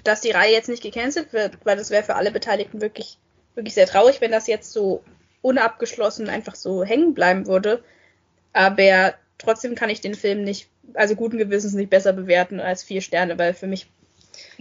dass 0.03 0.21
die 0.21 0.31
Reihe 0.31 0.53
jetzt 0.53 0.69
nicht 0.69 0.83
gecancelt 0.83 1.33
wird, 1.33 1.57
weil 1.63 1.77
das 1.77 1.89
wäre 1.89 2.03
für 2.03 2.15
alle 2.15 2.31
Beteiligten 2.31 2.81
wirklich, 2.81 3.17
wirklich 3.55 3.73
sehr 3.73 3.87
traurig, 3.87 4.21
wenn 4.21 4.31
das 4.31 4.47
jetzt 4.47 4.71
so 4.71 5.03
unabgeschlossen 5.41 6.29
einfach 6.29 6.55
so 6.55 6.83
hängen 6.83 7.13
bleiben 7.13 7.47
würde. 7.47 7.83
Aber 8.53 9.15
trotzdem 9.37 9.75
kann 9.75 9.89
ich 9.89 10.01
den 10.01 10.15
Film 10.15 10.43
nicht 10.43 10.69
also 10.93 11.15
guten 11.15 11.37
Gewissens 11.37 11.73
nicht 11.73 11.89
besser 11.89 12.13
bewerten 12.13 12.59
als 12.59 12.83
vier 12.83 13.01
Sterne, 13.01 13.37
weil 13.37 13.53
für 13.53 13.67
mich. 13.67 13.87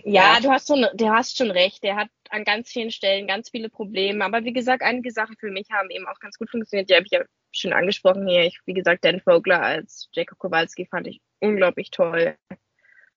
Ja, 0.05 0.35
ja, 0.35 0.41
du 0.41 0.51
hast 0.51 0.69
schon, 0.69 0.87
du 0.95 1.11
hast 1.11 1.37
schon 1.37 1.51
recht. 1.51 1.83
Der 1.83 1.97
hat 1.97 2.09
an 2.31 2.45
ganz 2.45 2.71
vielen 2.71 2.91
Stellen 2.91 3.27
ganz 3.27 3.51
viele 3.51 3.69
Probleme. 3.69 4.25
Aber 4.25 4.45
wie 4.45 4.53
gesagt, 4.53 4.83
einige 4.83 5.11
Sachen 5.11 5.37
für 5.39 5.51
mich 5.51 5.69
haben 5.71 5.91
eben 5.91 6.07
auch 6.07 6.19
ganz 6.21 6.39
gut 6.39 6.51
funktioniert. 6.51 6.91
Die 6.91 6.95
habe 6.95 7.05
ich 7.05 7.13
ja 7.13 7.25
schon 7.53 7.73
angesprochen 7.73 8.27
hier. 8.27 8.45
Ich, 8.45 8.59
wie 8.67 8.75
gesagt, 8.75 9.05
Dan 9.05 9.21
Vogler 9.21 9.63
als 9.63 10.09
Jacob 10.13 10.39
Kowalski 10.39 10.87
fand 10.87 11.07
ich 11.09 11.21
unglaublich 11.41 11.91
toll. 11.91 12.37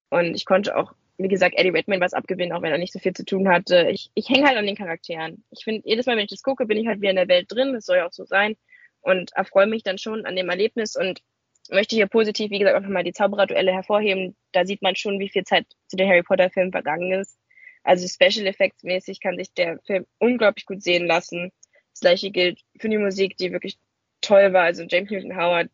Und 0.10 0.36
ich 0.36 0.46
konnte 0.46 0.76
auch, 0.76 0.94
wie 1.18 1.28
gesagt, 1.28 1.56
Eddie 1.58 1.70
Redmayne 1.70 2.02
was 2.04 2.14
abgewinnen, 2.14 2.56
auch 2.56 2.62
wenn 2.62 2.72
er 2.72 2.78
nicht 2.78 2.94
so 2.94 3.00
viel 3.00 3.14
zu 3.14 3.26
tun 3.26 3.50
hatte. 3.50 3.88
Ich, 3.90 4.12
ich 4.16 4.30
hänge 4.30 4.48
halt 4.48 4.58
an 4.58 4.66
den 4.66 4.76
Charakteren. 4.76 5.44
Ich 5.52 5.64
finde, 5.64 5.88
jedes 5.88 6.06
Mal, 6.06 6.18
wenn 6.18 6.24
ich 6.24 6.32
das 6.32 6.44
gucke, 6.44 6.66
bin 6.66 6.78
ich 6.78 6.88
halt 6.88 7.02
wieder 7.02 7.12
in 7.12 7.18
der 7.18 7.28
Welt 7.28 7.52
drin. 7.52 7.74
Das 7.74 7.86
soll 7.86 7.98
ja 7.98 8.08
auch 8.08 8.14
so 8.14 8.26
sein. 8.26 8.56
Und 9.02 9.34
erfreue 9.34 9.68
mich 9.68 9.84
dann 9.84 9.98
schon 9.98 10.26
an 10.26 10.36
dem 10.36 10.50
Erlebnis. 10.50 10.96
Und 10.96 11.22
möchte 11.70 11.96
hier 11.96 12.08
positiv, 12.08 12.52
wie 12.52 12.60
gesagt, 12.60 12.78
auch 12.78 12.82
nochmal 12.82 13.04
die 13.04 13.14
Zaubererduelle 13.14 13.74
hervorheben. 13.74 14.36
Da 14.52 14.66
sieht 14.66 14.82
man 14.82 14.96
schon, 14.96 15.20
wie 15.20 15.30
viel 15.30 15.44
Zeit 15.44 15.66
zu 15.88 15.96
den 15.96 16.10
Harry 16.10 16.24
Potter 16.24 16.50
Filmen 16.50 16.72
vergangen 16.72 17.12
ist. 17.14 17.38
Also 17.84 18.08
Special 18.08 18.48
Effects 18.48 18.84
mäßig 18.84 19.20
kann 19.20 19.38
sich 19.38 19.54
der 19.54 19.80
Film 19.86 20.06
unglaublich 20.20 20.66
gut 20.66 20.82
sehen 20.82 21.06
lassen. 21.06 21.52
Das 21.92 22.00
gleiche 22.00 22.32
gilt 22.32 22.62
für 22.80 22.90
die 22.90 22.98
Musik, 22.98 23.38
die 23.38 23.52
wirklich 23.52 23.78
toll 24.22 24.54
war. 24.54 24.64
Also 24.64 24.84
James 24.84 25.12
Newton 25.12 25.36
Howard 25.36 25.70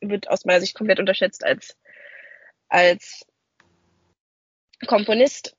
wird 0.00 0.28
aus 0.28 0.44
meiner 0.44 0.60
Sicht 0.60 0.74
komplett 0.74 1.00
unterschätzt 1.00 1.44
als, 1.44 1.76
als 2.68 3.26
Komponist. 4.86 5.56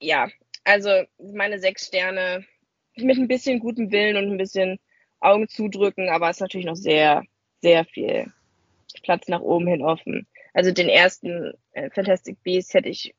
Ja, 0.00 0.28
also 0.64 1.04
meine 1.18 1.58
sechs 1.58 1.86
Sterne 1.86 2.44
mit 2.96 3.18
ein 3.18 3.28
bisschen 3.28 3.60
gutem 3.60 3.90
Willen 3.92 4.16
und 4.16 4.32
ein 4.32 4.38
bisschen 4.38 4.78
Augen 5.20 5.48
zudrücken, 5.48 6.08
aber 6.08 6.28
es 6.28 6.36
ist 6.36 6.40
natürlich 6.40 6.66
noch 6.66 6.76
sehr, 6.76 7.22
sehr 7.60 7.84
viel 7.84 8.32
Platz 9.06 9.28
nach 9.28 9.40
oben 9.40 9.68
hin 9.68 9.82
offen. 9.82 10.26
Also 10.52 10.72
den 10.72 10.88
ersten 10.88 11.52
äh, 11.72 11.90
Fantastic 11.90 12.42
Beasts 12.42 12.74
hätte 12.74 12.88
ich 12.88 13.14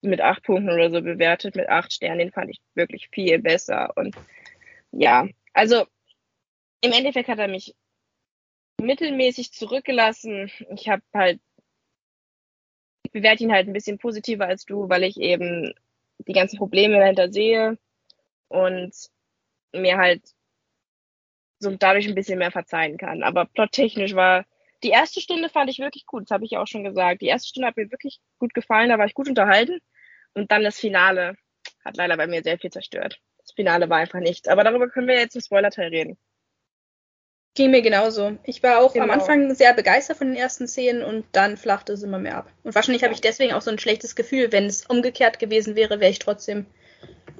mit 0.00 0.20
acht 0.20 0.42
Punkten 0.42 0.70
oder 0.70 0.90
so 0.90 1.00
bewertet, 1.00 1.54
mit 1.54 1.68
acht 1.68 1.92
Sternen, 1.92 2.18
den 2.18 2.32
fand 2.32 2.50
ich 2.50 2.60
wirklich 2.74 3.08
viel 3.12 3.38
besser. 3.38 3.92
Und 3.96 4.16
ja, 4.90 5.28
also 5.52 5.86
im 6.80 6.92
Endeffekt 6.92 7.28
hat 7.28 7.38
er 7.38 7.48
mich 7.48 7.76
mittelmäßig 8.80 9.52
zurückgelassen. 9.52 10.50
Ich 10.74 10.88
habe 10.88 11.02
halt, 11.14 11.40
ich 13.04 13.12
bewerte 13.12 13.44
ihn 13.44 13.52
halt 13.52 13.68
ein 13.68 13.72
bisschen 13.72 13.98
positiver 13.98 14.46
als 14.46 14.64
du, 14.64 14.88
weil 14.88 15.04
ich 15.04 15.18
eben 15.18 15.72
die 16.18 16.32
ganzen 16.32 16.58
Probleme 16.58 16.98
dahinter 16.98 17.30
sehe 17.30 17.78
und 18.48 18.92
mir 19.72 19.98
halt 19.98 20.22
so 21.60 21.70
dadurch 21.70 22.08
ein 22.08 22.14
bisschen 22.14 22.38
mehr 22.38 22.50
verzeihen 22.50 22.96
kann. 22.96 23.22
Aber 23.22 23.44
plottechnisch 23.46 24.14
war 24.14 24.44
die 24.82 24.90
erste 24.90 25.20
Stunde 25.20 25.48
fand 25.48 25.70
ich 25.70 25.78
wirklich 25.78 26.06
gut, 26.06 26.24
das 26.24 26.30
habe 26.30 26.44
ich 26.44 26.52
ja 26.52 26.62
auch 26.62 26.66
schon 26.66 26.84
gesagt. 26.84 27.22
Die 27.22 27.26
erste 27.26 27.48
Stunde 27.48 27.68
hat 27.68 27.76
mir 27.76 27.90
wirklich 27.90 28.20
gut 28.38 28.54
gefallen, 28.54 28.90
da 28.90 28.98
war 28.98 29.06
ich 29.06 29.14
gut 29.14 29.28
unterhalten. 29.28 29.80
Und 30.34 30.52
dann 30.52 30.62
das 30.62 30.78
Finale 30.78 31.34
hat 31.84 31.96
leider 31.96 32.16
bei 32.16 32.26
mir 32.26 32.42
sehr 32.42 32.58
viel 32.58 32.70
zerstört. 32.70 33.20
Das 33.38 33.52
Finale 33.52 33.88
war 33.88 33.98
einfach 33.98 34.20
nichts. 34.20 34.48
Aber 34.48 34.62
darüber 34.62 34.88
können 34.88 35.08
wir 35.08 35.16
jetzt 35.16 35.34
im 35.34 35.40
Spoiler-Teil 35.40 35.88
reden. 35.88 36.18
Ging 37.54 37.70
mir 37.70 37.82
genauso. 37.82 38.38
Ich 38.44 38.62
war 38.62 38.78
auch 38.78 38.92
genau. 38.92 39.06
am 39.06 39.10
Anfang 39.10 39.52
sehr 39.54 39.74
begeistert 39.74 40.18
von 40.18 40.28
den 40.28 40.36
ersten 40.36 40.68
Szenen 40.68 41.02
und 41.02 41.26
dann 41.32 41.56
flachte 41.56 41.92
es 41.94 42.02
immer 42.02 42.18
mehr 42.18 42.36
ab. 42.36 42.52
Und 42.62 42.74
wahrscheinlich 42.74 43.02
habe 43.02 43.14
ich 43.14 43.20
deswegen 43.20 43.52
auch 43.52 43.62
so 43.62 43.70
ein 43.70 43.78
schlechtes 43.78 44.14
Gefühl. 44.14 44.52
Wenn 44.52 44.66
es 44.66 44.86
umgekehrt 44.86 45.40
gewesen 45.40 45.74
wäre, 45.74 45.98
wäre 45.98 46.10
ich 46.10 46.20
trotzdem 46.20 46.66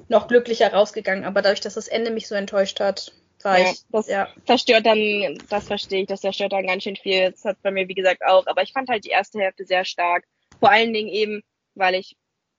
noch 0.09 0.27
glücklicher 0.27 0.73
rausgegangen. 0.73 1.23
Aber 1.23 1.41
dadurch, 1.41 1.61
dass 1.61 1.75
das 1.75 1.87
Ende 1.87 2.11
mich 2.11 2.27
so 2.27 2.35
enttäuscht 2.35 2.79
hat, 2.81 3.13
ja, 3.43 3.73
das 3.91 4.07
ja. 4.07 4.27
zerstört 4.45 4.85
dann, 4.85 5.37
das 5.49 5.67
verstehe 5.67 6.01
ich, 6.01 6.07
das 6.07 6.21
zerstört 6.21 6.51
dann 6.51 6.67
ganz 6.67 6.83
schön 6.83 6.95
viel. 6.95 7.31
Das 7.31 7.45
hat 7.45 7.61
bei 7.61 7.71
mir, 7.71 7.87
wie 7.87 7.93
gesagt, 7.95 8.21
auch. 8.25 8.45
Aber 8.47 8.61
ich 8.61 8.73
fand 8.73 8.89
halt 8.89 9.05
die 9.05 9.09
erste 9.09 9.39
Hälfte 9.39 9.65
sehr 9.65 9.85
stark. 9.85 10.25
Vor 10.59 10.71
allen 10.71 10.93
Dingen 10.93 11.09
eben, 11.09 11.41
weil 11.75 11.95
ich 11.95 12.17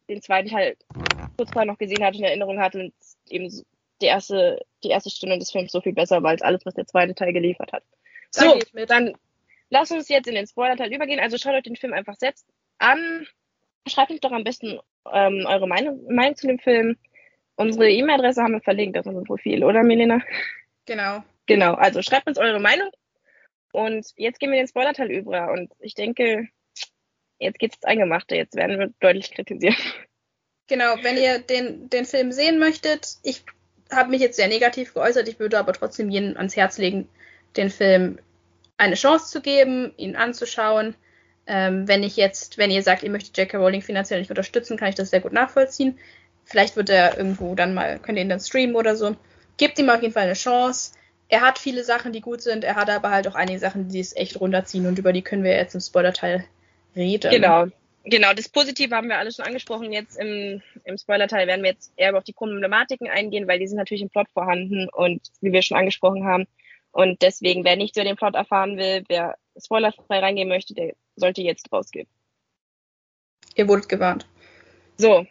den 0.09 0.23
zweiten 0.23 0.49
Teil 0.49 0.77
kurz 1.37 1.53
vorher 1.53 1.71
noch 1.71 1.79
gesehen 1.79 2.05
hatte, 2.05 2.19
in 2.19 2.25
Erinnerung 2.25 2.61
hatte 2.61 2.81
und 2.81 2.95
eben 3.29 3.51
die 4.01 4.07
erste, 4.07 4.61
die 4.83 4.89
erste 4.89 5.11
Stunde 5.11 5.39
des 5.39 5.51
Films 5.51 5.73
so 5.73 5.81
viel 5.81 5.93
besser 5.93 6.23
war 6.23 6.31
als 6.31 6.43
alles, 6.43 6.65
was 6.65 6.75
der 6.75 6.87
zweite 6.87 7.15
Teil 7.15 7.33
geliefert 7.33 7.73
hat. 7.73 7.85
So, 8.31 8.59
dann 8.87 9.15
lass 9.69 9.91
uns 9.91 10.09
jetzt 10.09 10.29
in 10.29 10.35
den 10.35 10.47
Spoiler-Teil 10.47 10.93
übergehen. 10.93 11.21
Also 11.21 11.37
schaut 11.37 11.55
euch 11.55 11.63
den 11.63 11.77
Film 11.77 11.93
einfach 11.93 12.17
selbst 12.17 12.47
an. 12.79 13.27
Schreibt 13.87 14.11
uns 14.11 14.21
doch 14.21 14.33
am 14.33 14.45
besten 14.45 14.79
ähm, 15.13 15.45
eure 15.47 15.67
Meinung, 15.67 16.03
Meinung 16.13 16.37
zu 16.37 16.47
dem 16.47 16.59
Film. 16.59 16.97
Unsere 17.57 17.91
E-Mail-Adresse 17.91 18.43
haben 18.43 18.53
wir 18.53 18.61
verlinkt 18.61 18.99
auf 18.99 19.07
unserem 19.07 19.27
Profil, 19.27 19.65
oder 19.65 19.83
Melina? 19.83 20.21
Genau. 20.87 21.23
Genau, 21.47 21.75
also 21.75 22.03
schreibt 22.03 22.29
uns 22.29 22.39
eure 22.39 22.61
Meinung. 22.61 22.91
Und 23.73 24.07
jetzt 24.17 24.41
gehen 24.41 24.51
wir 24.51 24.59
den 24.59 24.69
Spoiler-Teil 24.69 25.11
über. 25.11 25.51
Und 25.53 25.73
ich 25.79 25.95
denke, 25.95 26.49
jetzt 27.39 27.59
geht's 27.59 27.77
ins 27.77 27.85
Eingemachte. 27.85 28.37
Jetzt 28.37 28.57
werden 28.57 28.79
wir 28.79 28.93
deutlich 29.01 29.33
kritisiert. 29.33 29.77
Genau, 30.69 30.95
wenn 31.03 31.17
ihr 31.17 31.41
den, 31.41 31.91
den 31.91 32.05
Film 32.05 32.31
sehen 32.31 32.61
möchtet, 32.61 33.17
ich 33.25 33.45
habe 33.91 34.11
mich 34.11 34.21
jetzt 34.21 34.37
sehr 34.37 34.47
negativ 34.47 34.95
geäußert, 34.95 35.27
ich 35.27 35.41
würde 35.41 35.59
aber 35.59 35.73
trotzdem 35.73 36.11
jedem 36.11 36.37
ans 36.37 36.55
Herz 36.55 36.79
legen, 36.79 37.09
den 37.57 37.71
Film 37.71 38.21
eine 38.77 38.95
Chance 38.95 39.33
zu 39.33 39.41
geben, 39.43 39.93
ihn 39.97 40.15
anzuschauen. 40.15 40.95
Ähm, 41.49 41.89
wenn 41.89 42.05
ich 42.05 42.17
jetzt, 42.17 42.57
wenn 42.57 42.71
ihr 42.71 42.85
sagt, 42.85 43.03
ihr 43.03 43.11
möchtet 43.11 43.37
J.K. 43.37 43.59
Rowling 43.59 43.83
finanziell 43.83 44.21
nicht 44.21 44.31
unterstützen, 44.31 44.77
kann 44.77 44.91
ich 44.91 44.95
das 44.95 45.11
sehr 45.11 45.21
gut 45.21 45.33
nachvollziehen. 45.33 45.99
Vielleicht 46.45 46.77
wird 46.77 46.89
er 46.89 47.19
irgendwo 47.19 47.57
dann 47.57 47.75
mal, 47.75 47.99
könnt 47.99 48.19
ihr 48.19 48.23
ihn 48.23 48.29
dann 48.29 48.39
streamen 48.39 48.77
oder 48.77 48.95
so 48.95 49.17
gebt 49.61 49.79
ihm 49.79 49.91
auf 49.91 50.01
jeden 50.01 50.15
Fall 50.15 50.25
eine 50.25 50.33
Chance. 50.33 50.93
Er 51.29 51.43
hat 51.43 51.59
viele 51.59 51.85
Sachen, 51.85 52.13
die 52.13 52.23
gut 52.23 52.41
sind, 52.41 52.65
er 52.65 52.75
hat 52.75 52.91
aber 52.91 53.11
halt 53.11 53.29
auch 53.29 53.35
einige 53.35 53.59
Sachen, 53.59 53.89
die 53.89 54.01
es 54.01 54.17
echt 54.17 54.41
runterziehen 54.41 54.87
und 54.87 54.99
über 54.99 55.13
die 55.13 55.23
können 55.23 55.45
wir 55.45 55.55
jetzt 55.55 55.75
im 55.75 55.81
Spoiler-Teil 55.81 56.45
reden. 56.97 57.31
Genau. 57.31 57.67
Genau, 58.05 58.33
das 58.33 58.49
Positive 58.49 58.97
haben 58.97 59.09
wir 59.09 59.19
alles 59.19 59.37
schon 59.37 59.45
angesprochen. 59.45 59.93
Jetzt 59.93 60.19
im, 60.19 60.63
im 60.85 60.97
Spoiler-Teil 60.97 61.47
werden 61.47 61.63
wir 61.63 61.73
jetzt 61.73 61.93
eher 61.97 62.17
auf 62.17 62.25
die 62.25 62.33
Problematiken 62.33 63.11
eingehen, 63.11 63.47
weil 63.47 63.59
die 63.59 63.69
sind 63.69 63.77
natürlich 63.77 64.01
im 64.01 64.09
Plot 64.09 64.31
vorhanden 64.33 64.89
und 64.89 65.21
wie 65.43 65.53
wir 65.53 65.61
schon 65.61 65.77
angesprochen 65.77 66.25
haben. 66.25 66.47
Und 66.93 67.21
deswegen, 67.21 67.63
wer 67.63 67.77
nicht 67.77 67.97
über 67.97 68.05
den 68.05 68.17
Plot 68.17 68.35
erfahren 68.35 68.79
will, 68.79 69.05
wer 69.09 69.37
spoilerfrei 69.63 70.19
reingehen 70.19 70.49
möchte, 70.49 70.75
der 70.75 70.95
sollte 71.17 71.43
jetzt 71.43 71.71
rausgehen. 71.71 72.09
Ihr 73.55 73.69
wurdet 73.69 73.91
gewarnt. 73.91 74.27
So, 74.97 75.27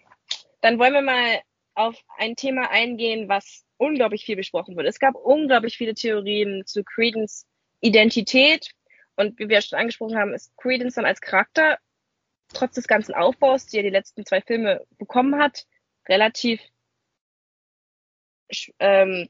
dann 0.62 0.78
wollen 0.78 0.94
wir 0.94 1.02
mal 1.02 1.42
auf 1.74 1.96
ein 2.20 2.36
Thema 2.36 2.70
eingehen, 2.70 3.30
was 3.30 3.66
unglaublich 3.80 4.26
viel 4.26 4.36
besprochen 4.36 4.76
wurde. 4.76 4.90
Es 4.90 5.00
gab 5.00 5.16
unglaublich 5.16 5.78
viele 5.78 5.96
Theorien 5.96 6.66
zu 6.66 6.84
Credence 6.84 7.48
Identität. 7.82 8.72
Und 9.16 9.40
wie 9.40 9.50
wir 9.50 9.62
schon 9.62 9.80
angesprochen 9.80 10.18
haben, 10.18 10.34
ist 10.34 10.56
Credence 10.58 10.96
dann 10.96 11.06
als 11.06 11.22
Charakter, 11.22 11.80
trotz 12.54 12.76
des 12.76 12.88
ganzen 12.88 13.14
Aufbaus, 13.14 13.66
die 13.66 13.78
er 13.78 13.84
die 13.84 13.90
letzten 13.90 14.26
zwei 14.26 14.42
Filme 14.42 14.86
bekommen 14.98 15.42
hat, 15.42 15.66
relativ, 16.08 16.62
ähm, 18.80 19.30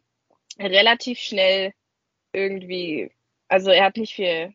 relativ 0.57 1.19
schnell 1.19 1.73
irgendwie, 2.33 3.11
also 3.47 3.71
er 3.71 3.85
hat 3.85 3.97
nicht 3.97 4.13
viel, 4.13 4.53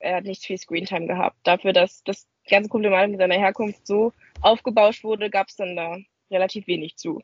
er 0.00 0.16
hat 0.16 0.24
nicht 0.24 0.44
viel 0.44 0.58
Screentime 0.58 1.06
gehabt. 1.06 1.38
Dafür, 1.44 1.72
dass 1.72 2.02
das 2.04 2.26
ganze 2.48 2.68
Problematik 2.68 3.12
mit 3.12 3.20
seiner 3.20 3.38
Herkunft 3.38 3.86
so 3.86 4.12
aufgebauscht 4.40 5.04
wurde, 5.04 5.30
gab 5.30 5.48
es 5.48 5.56
dann 5.56 5.76
da 5.76 5.96
relativ 6.30 6.66
wenig 6.66 6.96
zu. 6.96 7.22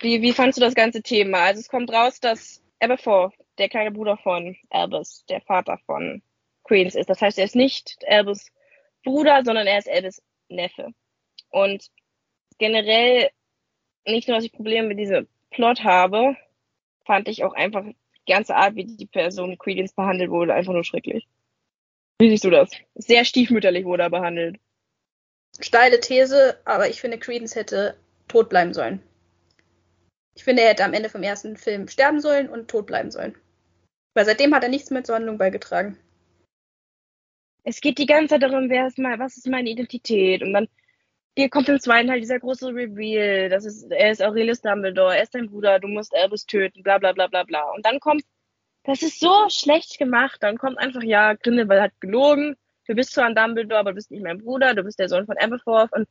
Wie, 0.00 0.22
wie 0.22 0.32
fandst 0.32 0.58
du 0.58 0.60
das 0.60 0.74
ganze 0.74 1.02
Thema? 1.02 1.44
Also 1.44 1.60
es 1.60 1.68
kommt 1.68 1.92
raus, 1.92 2.20
dass 2.20 2.62
Aberforth, 2.80 3.34
der 3.58 3.68
kleine 3.68 3.90
Bruder 3.90 4.16
von 4.16 4.56
Albus, 4.70 5.24
der 5.28 5.40
Vater 5.40 5.78
von 5.86 6.22
Queens 6.64 6.94
ist. 6.94 7.10
Das 7.10 7.20
heißt, 7.20 7.38
er 7.38 7.44
ist 7.44 7.56
nicht 7.56 7.96
Albus 8.06 8.46
Bruder, 9.04 9.42
sondern 9.44 9.66
er 9.66 9.78
ist 9.78 9.88
Albus 9.88 10.22
Neffe. 10.48 10.92
Und 11.50 11.90
generell, 12.58 13.30
nicht 14.06 14.28
nur, 14.28 14.36
dass 14.36 14.44
ich 14.44 14.52
Probleme 14.52 14.88
mit 14.88 14.98
diesem 14.98 15.26
Plot 15.50 15.82
habe, 15.82 16.36
fand 17.04 17.26
ich 17.26 17.42
auch 17.42 17.54
einfach 17.54 17.84
die 17.84 18.32
ganze 18.32 18.54
Art, 18.54 18.76
wie 18.76 18.84
die 18.84 19.06
Person 19.06 19.58
Credence 19.58 19.94
behandelt 19.94 20.30
wurde, 20.30 20.54
einfach 20.54 20.72
nur 20.72 20.84
schrecklich. 20.84 21.26
Wie 22.20 22.30
siehst 22.30 22.44
du 22.44 22.50
das? 22.50 22.70
Sehr 22.94 23.24
stiefmütterlich 23.24 23.84
wurde 23.84 24.04
er 24.04 24.10
behandelt. 24.10 24.60
Steile 25.60 26.00
These, 26.00 26.60
aber 26.64 26.88
ich 26.88 27.00
finde, 27.00 27.18
Credence 27.18 27.56
hätte 27.56 27.96
tot 28.28 28.48
bleiben 28.48 28.74
sollen. 28.74 29.02
Ich 30.38 30.44
finde, 30.44 30.62
er 30.62 30.68
hätte 30.68 30.84
am 30.84 30.94
Ende 30.94 31.08
vom 31.08 31.24
ersten 31.24 31.56
Film 31.56 31.88
sterben 31.88 32.20
sollen 32.20 32.48
und 32.48 32.68
tot 32.68 32.86
bleiben 32.86 33.10
sollen. 33.10 33.36
Weil 34.14 34.24
seitdem 34.24 34.54
hat 34.54 34.62
er 34.62 34.68
nichts 34.68 34.88
mehr 34.92 35.02
zur 35.02 35.16
Handlung 35.16 35.36
beigetragen. 35.36 35.98
Es 37.64 37.80
geht 37.80 37.98
die 37.98 38.06
ganze 38.06 38.28
Zeit 38.28 38.44
darum, 38.44 38.70
wer 38.70 38.86
ist 38.86 38.98
mal, 38.98 39.18
was 39.18 39.36
ist 39.36 39.48
meine 39.48 39.68
Identität? 39.68 40.44
Und 40.44 40.52
dann 40.52 40.68
hier 41.36 41.48
kommt 41.48 41.68
im 41.68 41.80
zweiten 41.80 42.06
Teil 42.06 42.20
dieser 42.20 42.38
große 42.38 42.68
Reveal. 42.68 43.48
Das 43.48 43.64
ist, 43.64 43.90
er 43.90 44.12
ist 44.12 44.22
Aurelius 44.22 44.60
Dumbledore, 44.60 45.16
er 45.16 45.24
ist 45.24 45.34
dein 45.34 45.48
Bruder, 45.48 45.80
du 45.80 45.88
musst 45.88 46.14
Albus 46.14 46.46
töten, 46.46 46.84
bla 46.84 46.98
bla 46.98 47.10
bla 47.10 47.26
bla 47.26 47.42
bla. 47.42 47.72
Und 47.72 47.84
dann 47.84 47.98
kommt, 47.98 48.22
das 48.84 49.02
ist 49.02 49.18
so 49.18 49.48
schlecht 49.48 49.98
gemacht. 49.98 50.40
Dann 50.40 50.56
kommt 50.56 50.78
einfach, 50.78 51.02
ja, 51.02 51.34
Grindelwald 51.34 51.82
hat 51.82 52.00
gelogen. 52.00 52.54
Du 52.86 52.94
bist 52.94 53.12
zwar 53.12 53.26
ein 53.26 53.34
Dumbledore, 53.34 53.80
aber 53.80 53.90
du 53.90 53.96
bist 53.96 54.12
nicht 54.12 54.22
mein 54.22 54.38
Bruder, 54.38 54.74
du 54.74 54.84
bist 54.84 55.00
der 55.00 55.08
Sohn 55.08 55.26
von 55.26 55.36
Aberforth. 55.36 55.92
Und 55.92 56.06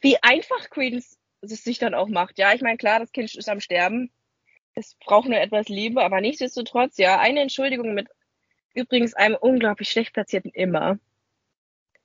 wie 0.00 0.20
einfach 0.20 0.68
Credence 0.68 1.16
es 1.42 1.64
sich 1.64 1.78
dann 1.78 1.94
auch 1.94 2.08
macht. 2.08 2.38
Ja, 2.38 2.52
ich 2.52 2.62
meine, 2.62 2.76
klar, 2.76 3.00
das 3.00 3.12
Kind 3.12 3.34
ist 3.34 3.48
am 3.48 3.60
Sterben. 3.60 4.10
Es 4.74 4.96
braucht 5.04 5.28
nur 5.28 5.38
etwas 5.38 5.68
Liebe, 5.68 6.02
aber 6.02 6.20
nichtsdestotrotz, 6.20 6.98
ja, 6.98 7.18
eine 7.18 7.40
Entschuldigung 7.40 7.94
mit 7.94 8.08
übrigens 8.74 9.14
einem 9.14 9.36
unglaublich 9.40 9.90
schlecht 9.90 10.12
platzierten 10.12 10.50
Immer. 10.52 10.98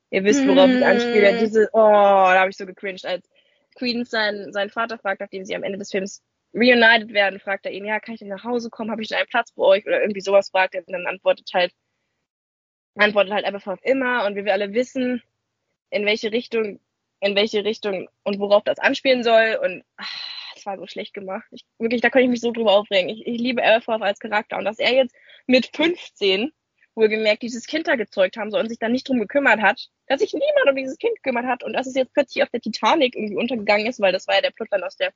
Ihr 0.10 0.24
wisst, 0.24 0.48
worauf 0.48 0.68
mm. 0.68 0.78
ich 0.78 0.86
anspiele. 0.86 1.40
Diese, 1.40 1.70
oh, 1.74 1.80
da 1.80 2.40
habe 2.40 2.50
ich 2.50 2.58
so 2.58 2.66
gecringed, 2.66 3.06
als 3.06 3.28
Queen 3.76 4.06
seinen, 4.06 4.54
seinen 4.54 4.70
Vater 4.70 4.98
fragt, 4.98 5.22
nachdem 5.22 5.46
sie 5.46 5.56
am 5.56 5.64
Ende 5.64 5.78
des 5.78 5.92
Films 5.92 6.22
reunited 6.54 7.14
werden, 7.14 7.40
fragt 7.40 7.66
er 7.66 7.72
ihn, 7.72 7.86
ja, 7.86 8.00
kann 8.00 8.14
ich 8.14 8.20
denn 8.20 8.30
nach 8.30 8.44
Hause 8.44 8.70
kommen? 8.70 8.92
Habe 8.92 9.02
ich 9.02 9.08
denn 9.08 9.18
einen 9.18 9.28
Platz 9.28 9.52
bei 9.54 9.64
euch? 9.64 9.86
Oder 9.86 10.02
irgendwie 10.02 10.22
sowas 10.22 10.50
fragt 10.50 10.76
er 10.76 10.88
und 10.88 10.94
dann 10.94 11.08
antwortet 11.08 11.50
halt, 11.54 11.74
antwortet 12.96 13.34
halt 13.34 13.46
einfach 13.46 13.66
auf 13.66 13.80
immer 13.84 14.26
und 14.26 14.36
wie 14.36 14.46
wir 14.46 14.54
alle 14.54 14.74
wissen, 14.74 15.24
in 15.90 16.06
welche 16.06 16.32
Richtung 16.32 16.80
in 17.24 17.36
welche 17.36 17.64
Richtung 17.64 18.10
und 18.24 18.40
worauf 18.40 18.64
das 18.64 18.80
anspielen 18.80 19.24
soll. 19.24 19.60
Und 19.64 19.84
ach, 19.98 20.12
das 20.56 20.66
war 20.66 20.78
so 20.78 20.88
schlecht 20.88 21.14
gemacht. 21.14 21.46
Ich, 21.52 21.66
wirklich, 21.80 22.02
da 22.02 22.10
könnte 22.10 22.26
ich 22.26 22.32
mich 22.32 22.42
so 22.42 22.52
drüber 22.52 22.74
aufregen. 22.74 23.10
Ich, 23.10 23.26
ich 23.26 23.40
liebe 23.40 23.64
Aerforth 23.64 24.02
als 24.02 24.20
Charakter. 24.20 24.58
Und 24.58 24.66
dass 24.66 24.80
er 24.80 24.94
jetzt 24.94 25.16
mit 25.48 25.70
15 25.76 26.52
wohlgemerkt 26.96 27.42
dieses 27.42 27.66
Kind 27.66 27.88
da 27.88 27.96
gezeugt 27.96 28.38
haben 28.38 28.52
soll 28.52 28.62
und 28.62 28.70
sich 28.70 28.78
dann 28.78 28.92
nicht 28.92 29.08
drum 29.08 29.20
gekümmert 29.20 29.62
hat, 29.62 29.90
dass 30.08 30.22
sich 30.22 30.34
niemand 30.34 30.70
um 30.70 30.76
dieses 30.76 30.98
Kind 30.98 31.16
gekümmert 31.16 31.46
hat 31.46 31.64
und 31.64 31.74
dass 31.74 31.88
es 31.88 31.96
jetzt 31.96 32.14
plötzlich 32.14 32.44
auf 32.44 32.50
der 32.50 32.62
Titanic 32.62 33.16
irgendwie 33.16 33.36
untergegangen 33.36 33.88
ist, 33.88 34.00
weil 34.00 34.12
das 34.12 34.28
war 34.28 34.36
ja 34.36 34.42
der 34.42 34.52
Plot 34.52 34.68
dann 34.70 34.84
aus, 34.84 34.96
der, 34.96 35.12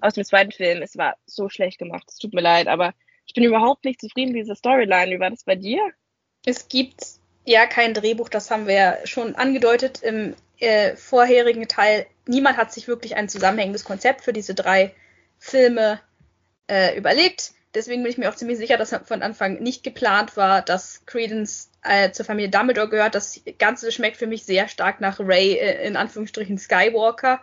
aus 0.00 0.14
dem 0.14 0.24
zweiten 0.24 0.50
Film. 0.50 0.82
Es 0.82 0.96
war 0.96 1.16
so 1.26 1.48
schlecht 1.48 1.78
gemacht. 1.78 2.04
Es 2.08 2.16
tut 2.16 2.34
mir 2.34 2.40
leid, 2.40 2.66
aber 2.66 2.92
ich 3.26 3.34
bin 3.34 3.44
überhaupt 3.44 3.84
nicht 3.84 4.00
zufrieden 4.00 4.32
mit 4.32 4.42
dieser 4.42 4.56
Storyline. 4.56 5.14
Wie 5.14 5.20
war 5.20 5.30
das 5.30 5.44
bei 5.44 5.54
dir? 5.54 5.80
Es 6.44 6.68
gibt 6.68 7.21
ja 7.44 7.66
kein 7.66 7.94
Drehbuch, 7.94 8.28
das 8.28 8.50
haben 8.50 8.66
wir 8.66 8.74
ja 8.74 8.96
schon 9.04 9.34
angedeutet 9.34 10.02
im 10.02 10.34
äh, 10.58 10.96
vorherigen 10.96 11.66
Teil, 11.68 12.06
niemand 12.26 12.56
hat 12.56 12.72
sich 12.72 12.88
wirklich 12.88 13.16
ein 13.16 13.28
zusammenhängendes 13.28 13.84
Konzept 13.84 14.22
für 14.22 14.32
diese 14.32 14.54
drei 14.54 14.94
Filme 15.38 16.00
äh, 16.68 16.96
überlegt. 16.96 17.52
Deswegen 17.74 18.02
bin 18.02 18.12
ich 18.12 18.18
mir 18.18 18.28
auch 18.28 18.36
ziemlich 18.36 18.58
sicher, 18.58 18.76
dass 18.76 18.94
von 19.04 19.22
Anfang 19.22 19.60
nicht 19.62 19.82
geplant 19.82 20.36
war, 20.36 20.62
dass 20.62 21.04
Credence 21.06 21.70
äh, 21.82 22.10
zur 22.12 22.26
Familie 22.26 22.50
Dumbledore 22.50 22.88
gehört. 22.88 23.14
Das 23.14 23.40
Ganze 23.58 23.90
schmeckt 23.90 24.18
für 24.18 24.26
mich 24.26 24.44
sehr 24.44 24.68
stark 24.68 25.00
nach 25.00 25.18
Ray, 25.18 25.54
äh, 25.54 25.86
in 25.86 25.96
Anführungsstrichen 25.96 26.58
Skywalker, 26.58 27.40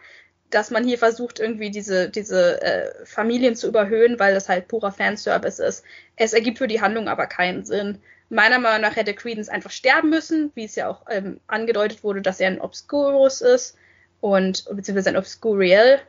dass 0.49 0.71
man 0.71 0.85
hier 0.85 0.97
versucht, 0.97 1.39
irgendwie 1.39 1.71
diese, 1.71 2.09
diese 2.09 2.61
äh, 2.61 3.05
Familien 3.05 3.55
zu 3.55 3.67
überhöhen, 3.67 4.19
weil 4.19 4.33
das 4.33 4.49
halt 4.49 4.67
purer 4.67 4.91
Fanservice 4.91 5.59
ist. 5.59 5.83
Es 6.15 6.33
ergibt 6.33 6.59
für 6.59 6.67
die 6.67 6.81
Handlung 6.81 7.07
aber 7.07 7.27
keinen 7.27 7.65
Sinn. 7.65 8.01
Meiner 8.29 8.59
Meinung 8.59 8.81
nach 8.81 8.95
hätte 8.95 9.13
Credence 9.13 9.49
einfach 9.49 9.71
sterben 9.71 10.09
müssen, 10.09 10.51
wie 10.55 10.65
es 10.65 10.75
ja 10.75 10.87
auch 10.87 11.01
ähm, 11.09 11.39
angedeutet 11.47 12.03
wurde, 12.03 12.21
dass 12.21 12.39
er 12.39 12.47
ein 12.47 12.61
Obscurus 12.61 13.41
ist 13.41 13.75
und 14.21 14.65
beziehungsweise 14.71 15.09
ein 15.09 15.17
Obscuriel 15.17 15.99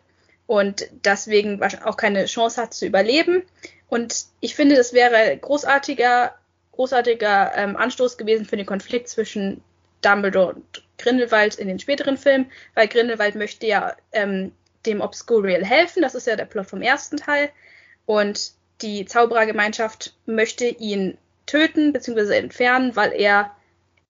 und 0.46 0.86
deswegen 1.04 1.62
auch 1.62 1.96
keine 1.96 2.26
Chance 2.26 2.60
hat 2.60 2.74
zu 2.74 2.84
überleben. 2.84 3.42
Und 3.88 4.26
ich 4.40 4.54
finde, 4.54 4.76
das 4.76 4.92
wäre 4.92 5.36
großartiger, 5.38 6.34
großartiger 6.72 7.52
ähm, 7.56 7.76
Anstoß 7.76 8.18
gewesen 8.18 8.44
für 8.44 8.56
den 8.56 8.66
Konflikt 8.66 9.08
zwischen 9.08 9.62
Dumbledore 10.02 10.54
und 10.54 10.82
Grindelwald 10.98 11.54
in 11.56 11.68
den 11.68 11.78
späteren 11.78 12.16
Filmen, 12.16 12.50
weil 12.74 12.88
Grindelwald 12.88 13.34
möchte 13.34 13.66
ja 13.66 13.96
ähm, 14.12 14.52
dem 14.86 15.00
Obscuriel 15.00 15.64
helfen, 15.64 16.02
das 16.02 16.14
ist 16.14 16.26
ja 16.26 16.36
der 16.36 16.46
Plot 16.46 16.66
vom 16.66 16.82
ersten 16.82 17.16
Teil, 17.16 17.50
und 18.06 18.52
die 18.82 19.04
Zauberergemeinschaft 19.04 20.14
möchte 20.26 20.66
ihn 20.66 21.18
töten 21.50 21.92
bzw. 21.92 22.36
entfernen, 22.36 22.96
weil 22.96 23.12
er 23.12 23.54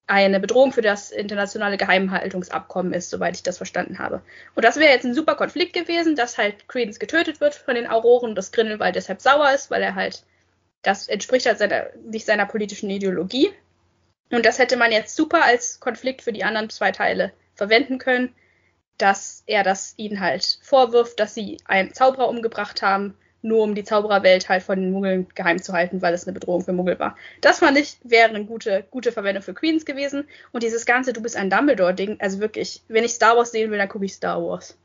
eine 0.06 0.40
Bedrohung 0.40 0.72
für 0.72 0.82
das 0.82 1.12
internationale 1.12 1.76
Geheimhaltungsabkommen 1.76 2.92
ist, 2.92 3.10
soweit 3.10 3.36
ich 3.36 3.44
das 3.44 3.58
verstanden 3.58 4.00
habe. 4.00 4.22
Und 4.56 4.64
das 4.64 4.76
wäre 4.76 4.92
jetzt 4.92 5.04
ein 5.04 5.14
super 5.14 5.36
Konflikt 5.36 5.72
gewesen, 5.72 6.16
dass 6.16 6.36
halt 6.36 6.68
Credence 6.68 6.98
getötet 6.98 7.40
wird 7.40 7.54
von 7.54 7.76
den 7.76 7.86
Auroren, 7.86 8.34
dass 8.34 8.50
Grindelwald 8.50 8.96
deshalb 8.96 9.20
sauer 9.20 9.52
ist, 9.54 9.70
weil 9.70 9.82
er 9.82 9.94
halt, 9.94 10.24
das 10.82 11.06
entspricht 11.06 11.46
halt 11.46 11.58
seiner, 11.58 11.86
nicht 12.04 12.26
seiner 12.26 12.46
politischen 12.46 12.90
Ideologie. 12.90 13.50
Und 14.32 14.44
das 14.44 14.58
hätte 14.58 14.76
man 14.76 14.90
jetzt 14.90 15.14
super 15.14 15.44
als 15.44 15.78
Konflikt 15.78 16.22
für 16.22 16.32
die 16.32 16.44
anderen 16.44 16.70
zwei 16.70 16.90
Teile 16.90 17.32
verwenden 17.54 17.98
können, 17.98 18.34
dass 18.98 19.44
er 19.46 19.62
das 19.62 19.94
ihnen 19.96 20.20
halt 20.20 20.58
vorwirft, 20.62 21.20
dass 21.20 21.34
sie 21.34 21.58
einen 21.64 21.94
Zauberer 21.94 22.28
umgebracht 22.28 22.82
haben 22.82 23.16
nur 23.42 23.62
um 23.62 23.74
die 23.74 23.84
Zaubererwelt 23.84 24.48
halt 24.48 24.62
von 24.62 24.80
den 24.80 24.92
Muggeln 24.92 25.28
geheim 25.34 25.62
zu 25.62 25.72
halten, 25.72 26.02
weil 26.02 26.14
es 26.14 26.26
eine 26.26 26.34
Bedrohung 26.34 26.62
für 26.62 26.72
Muggel 26.72 26.98
war. 26.98 27.16
Das 27.40 27.60
fand 27.60 27.78
ich, 27.78 27.96
wäre 28.02 28.28
eine 28.28 28.44
gute, 28.44 28.84
gute 28.90 29.12
Verwendung 29.12 29.42
für 29.42 29.54
Queens 29.54 29.84
gewesen. 29.84 30.28
Und 30.52 30.62
dieses 30.62 30.86
ganze 30.86 31.12
Du 31.12 31.22
bist 31.22 31.36
ein 31.36 31.50
Dumbledore-Ding, 31.50 32.18
also 32.20 32.40
wirklich, 32.40 32.82
wenn 32.88 33.04
ich 33.04 33.12
Star 33.12 33.36
Wars 33.36 33.52
sehen 33.52 33.70
will, 33.70 33.78
dann 33.78 33.88
gucke 33.88 34.04
ich 34.04 34.14
Star 34.14 34.42
Wars. 34.42 34.78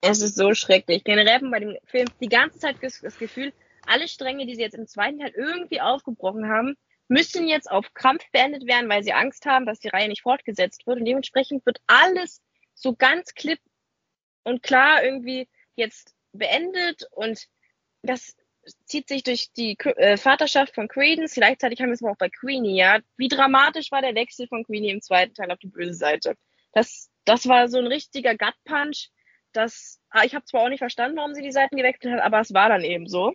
Es 0.00 0.20
ist 0.20 0.36
so 0.36 0.52
schrecklich. 0.54 1.04
Generell 1.04 1.40
bei 1.50 1.60
dem 1.60 1.76
Film 1.86 2.08
die 2.20 2.28
ganze 2.28 2.58
Zeit 2.58 2.76
das 2.80 3.18
Gefühl, 3.18 3.52
alle 3.86 4.08
Stränge, 4.08 4.46
die 4.46 4.54
sie 4.54 4.62
jetzt 4.62 4.74
im 4.74 4.86
zweiten 4.86 5.18
Teil 5.18 5.32
irgendwie 5.34 5.80
aufgebrochen 5.80 6.48
haben, 6.48 6.76
müssen 7.08 7.46
jetzt 7.46 7.70
auf 7.70 7.92
Krampf 7.94 8.24
beendet 8.32 8.66
werden, 8.66 8.88
weil 8.88 9.02
sie 9.02 9.12
Angst 9.12 9.46
haben, 9.46 9.66
dass 9.66 9.78
die 9.78 9.88
Reihe 9.88 10.08
nicht 10.08 10.22
fortgesetzt 10.22 10.86
wird. 10.86 10.98
Und 10.98 11.04
dementsprechend 11.04 11.64
wird 11.66 11.78
alles 11.86 12.42
so 12.74 12.94
ganz 12.94 13.34
klipp 13.34 13.60
und 14.42 14.62
klar 14.62 15.04
irgendwie 15.04 15.48
jetzt 15.76 16.13
beendet 16.34 17.08
und 17.12 17.48
das 18.02 18.36
zieht 18.86 19.08
sich 19.08 19.22
durch 19.22 19.52
die 19.52 19.76
äh, 19.78 20.16
Vaterschaft 20.16 20.74
von 20.74 20.88
Credence. 20.88 21.34
Gleichzeitig 21.34 21.80
haben 21.80 21.88
wir 21.88 21.94
es 21.94 22.02
aber 22.02 22.12
auch 22.12 22.18
bei 22.18 22.30
Queenie, 22.30 22.76
ja. 22.76 23.00
Wie 23.16 23.28
dramatisch 23.28 23.90
war 23.90 24.02
der 24.02 24.14
Wechsel 24.14 24.46
von 24.48 24.64
Queenie 24.64 24.90
im 24.90 25.02
zweiten 25.02 25.34
Teil 25.34 25.50
auf 25.50 25.58
die 25.58 25.68
böse 25.68 25.94
Seite? 25.94 26.36
Das, 26.72 27.10
das 27.24 27.46
war 27.46 27.68
so 27.68 27.78
ein 27.78 27.86
richtiger 27.86 28.36
Gut-Punch. 28.36 29.10
Das, 29.52 30.00
ah, 30.10 30.24
ich 30.24 30.34
habe 30.34 30.44
zwar 30.44 30.62
auch 30.62 30.68
nicht 30.68 30.80
verstanden, 30.80 31.16
warum 31.16 31.34
sie 31.34 31.42
die 31.42 31.52
Seiten 31.52 31.76
gewechselt 31.76 32.14
hat, 32.14 32.22
aber 32.22 32.40
es 32.40 32.52
war 32.54 32.68
dann 32.68 32.82
eben 32.82 33.06
so. 33.06 33.34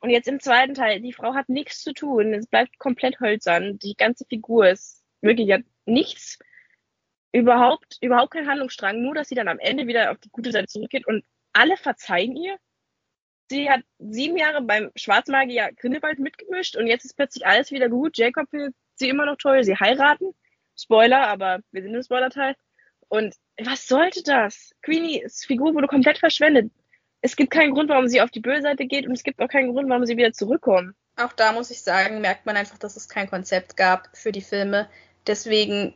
Und 0.00 0.10
jetzt 0.10 0.28
im 0.28 0.40
zweiten 0.40 0.74
Teil, 0.74 1.00
die 1.00 1.12
Frau 1.12 1.34
hat 1.34 1.48
nichts 1.48 1.82
zu 1.82 1.92
tun. 1.92 2.34
Es 2.34 2.46
bleibt 2.46 2.78
komplett 2.78 3.18
hölzern. 3.20 3.78
Die 3.78 3.94
ganze 3.96 4.24
Figur 4.26 4.68
ist 4.68 5.02
wirklich 5.20 5.48
ja 5.48 5.58
nichts, 5.86 6.38
überhaupt, 7.32 7.98
überhaupt 8.00 8.32
kein 8.32 8.46
Handlungsstrang. 8.46 9.02
Nur, 9.02 9.14
dass 9.14 9.28
sie 9.28 9.34
dann 9.34 9.48
am 9.48 9.58
Ende 9.58 9.86
wieder 9.86 10.12
auf 10.12 10.18
die 10.18 10.30
gute 10.30 10.52
Seite 10.52 10.68
zurückgeht 10.68 11.06
und 11.06 11.24
alle 11.56 11.76
verzeihen 11.76 12.36
ihr. 12.36 12.56
Sie 13.48 13.70
hat 13.70 13.82
sieben 13.98 14.36
Jahre 14.36 14.62
beim 14.62 14.90
Schwarzmagier 14.96 15.70
Grindelwald 15.76 16.18
mitgemischt 16.18 16.76
und 16.76 16.86
jetzt 16.86 17.04
ist 17.04 17.16
plötzlich 17.16 17.46
alles 17.46 17.70
wieder 17.70 17.88
gut. 17.88 18.18
Jacob 18.18 18.50
findet 18.50 18.74
sie 18.94 19.08
immer 19.08 19.24
noch 19.24 19.36
toll, 19.36 19.62
sie 19.64 19.76
heiraten. 19.76 20.34
Spoiler, 20.78 21.26
aber 21.28 21.60
wir 21.70 21.82
sind 21.82 21.94
im 21.94 22.02
Spoiler-Teil. 22.02 22.54
Und 23.08 23.34
was 23.58 23.86
sollte 23.86 24.22
das? 24.22 24.72
Queenies 24.82 25.44
Figur 25.46 25.74
wurde 25.74 25.86
komplett 25.86 26.18
verschwendet. 26.18 26.70
Es 27.22 27.36
gibt 27.36 27.50
keinen 27.50 27.72
Grund, 27.72 27.88
warum 27.88 28.08
sie 28.08 28.20
auf 28.20 28.30
die 28.30 28.40
böse 28.40 28.62
Seite 28.62 28.86
geht 28.86 29.06
und 29.06 29.12
es 29.12 29.22
gibt 29.22 29.40
auch 29.40 29.48
keinen 29.48 29.72
Grund, 29.72 29.88
warum 29.88 30.04
sie 30.04 30.16
wieder 30.16 30.32
zurückkommen. 30.32 30.94
Auch 31.16 31.32
da 31.32 31.52
muss 31.52 31.70
ich 31.70 31.82
sagen, 31.82 32.20
merkt 32.20 32.44
man 32.44 32.56
einfach, 32.56 32.78
dass 32.78 32.96
es 32.96 33.08
kein 33.08 33.30
Konzept 33.30 33.76
gab 33.76 34.14
für 34.14 34.32
die 34.32 34.42
Filme. 34.42 34.88
Deswegen 35.26 35.94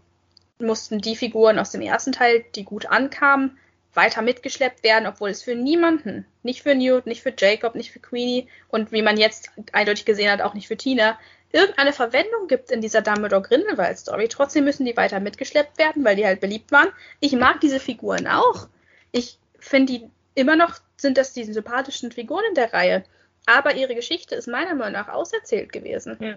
mussten 0.58 1.00
die 1.00 1.16
Figuren 1.16 1.58
aus 1.58 1.72
dem 1.72 1.82
ersten 1.82 2.12
Teil, 2.12 2.44
die 2.54 2.64
gut 2.64 2.86
ankamen, 2.86 3.58
weiter 3.94 4.22
mitgeschleppt 4.22 4.84
werden, 4.84 5.06
obwohl 5.06 5.30
es 5.30 5.42
für 5.42 5.54
niemanden, 5.54 6.26
nicht 6.42 6.62
für 6.62 6.74
Newt, 6.74 7.06
nicht 7.06 7.22
für 7.22 7.34
Jacob, 7.36 7.74
nicht 7.74 7.90
für 7.90 7.98
Queenie 7.98 8.48
und 8.68 8.92
wie 8.92 9.02
man 9.02 9.16
jetzt 9.16 9.50
eindeutig 9.72 10.04
gesehen 10.04 10.30
hat, 10.30 10.42
auch 10.42 10.54
nicht 10.54 10.68
für 10.68 10.76
Tina, 10.76 11.18
irgendeine 11.52 11.92
Verwendung 11.92 12.46
gibt 12.46 12.70
in 12.70 12.80
dieser 12.80 13.02
Dumbledore-Grindelwald-Story. 13.02 14.28
Trotzdem 14.28 14.64
müssen 14.64 14.86
die 14.86 14.96
weiter 14.96 15.20
mitgeschleppt 15.20 15.78
werden, 15.78 16.04
weil 16.04 16.16
die 16.16 16.24
halt 16.24 16.40
beliebt 16.40 16.70
waren. 16.70 16.88
Ich 17.18 17.32
mag 17.32 17.60
diese 17.60 17.80
Figuren 17.80 18.26
auch. 18.26 18.68
Ich 19.10 19.38
finde 19.58 19.92
die 19.92 20.10
immer 20.34 20.56
noch, 20.56 20.78
sind 20.96 21.18
das 21.18 21.32
die 21.32 21.44
sympathischen 21.44 22.12
Figuren 22.12 22.44
in 22.48 22.54
der 22.54 22.72
Reihe. 22.72 23.04
Aber 23.46 23.74
ihre 23.74 23.94
Geschichte 23.94 24.36
ist 24.36 24.46
meiner 24.46 24.74
Meinung 24.74 24.92
nach 24.92 25.08
auserzählt 25.08 25.72
gewesen. 25.72 26.16
Ja. 26.20 26.36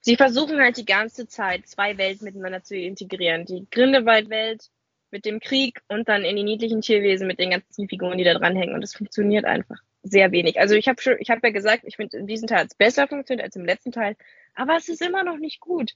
Sie 0.00 0.16
versuchen 0.16 0.60
halt 0.60 0.78
die 0.78 0.86
ganze 0.86 1.28
Zeit, 1.28 1.68
zwei 1.68 1.98
Welten 1.98 2.24
miteinander 2.24 2.64
zu 2.64 2.74
integrieren. 2.74 3.44
Die 3.44 3.66
Grindelwald-Welt 3.70 4.70
mit 5.10 5.24
dem 5.24 5.40
Krieg 5.40 5.80
und 5.88 6.08
dann 6.08 6.24
in 6.24 6.36
die 6.36 6.44
niedlichen 6.44 6.80
Tierwesen 6.80 7.26
mit 7.26 7.38
den 7.38 7.50
ganzen 7.50 7.88
Figuren, 7.88 8.18
die 8.18 8.24
da 8.24 8.34
dranhängen. 8.34 8.74
Und 8.74 8.82
es 8.82 8.94
funktioniert 8.94 9.44
einfach 9.44 9.78
sehr 10.02 10.32
wenig. 10.32 10.58
Also 10.58 10.74
ich 10.74 10.88
habe 10.88 11.00
schon, 11.00 11.16
ich 11.18 11.30
habe 11.30 11.40
ja 11.44 11.52
gesagt, 11.52 11.84
ich 11.84 11.96
finde 11.96 12.18
in 12.18 12.26
diesem 12.26 12.48
Teil 12.48 12.66
es 12.66 12.74
besser 12.74 13.06
funktioniert 13.06 13.44
als 13.44 13.56
im 13.56 13.64
letzten 13.64 13.92
Teil, 13.92 14.16
aber 14.54 14.76
es 14.76 14.88
ist 14.88 15.02
immer 15.02 15.24
noch 15.24 15.36
nicht 15.36 15.60
gut. 15.60 15.94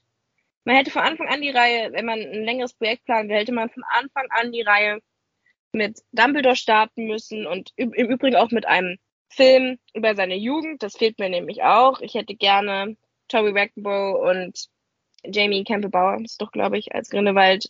Man 0.63 0.75
hätte 0.75 0.91
von 0.91 1.03
Anfang 1.03 1.27
an 1.27 1.41
die 1.41 1.51
Reihe, 1.51 1.91
wenn 1.93 2.05
man 2.05 2.19
ein 2.19 2.43
längeres 2.43 2.73
Projekt 2.73 3.05
planen 3.05 3.29
will, 3.29 3.37
hätte 3.37 3.53
man 3.53 3.69
von 3.69 3.83
Anfang 3.87 4.27
an 4.29 4.51
die 4.51 4.63
Reihe 4.63 4.99
mit 5.71 6.01
Dumbledore 6.11 6.55
starten 6.55 7.05
müssen 7.05 7.45
und 7.45 7.71
im 7.75 7.93
Übrigen 7.93 8.35
auch 8.35 8.51
mit 8.51 8.65
einem 8.65 8.97
Film 9.29 9.77
über 9.93 10.15
seine 10.15 10.35
Jugend. 10.35 10.81
Das 10.81 10.97
fehlt 10.97 11.19
mir 11.19 11.29
nämlich 11.29 11.63
auch. 11.63 11.99
Ich 12.01 12.13
hätte 12.15 12.35
gerne 12.35 12.95
Toby 13.27 13.49
Rackbow 13.49 14.29
und 14.29 14.67
Jamie 15.23 15.63
Campbell 15.63 15.89
Bauer, 15.89 16.19
ist 16.23 16.41
doch 16.41 16.51
glaube 16.51 16.77
ich, 16.77 16.93
als 16.95 17.09
Grindelwald 17.09 17.69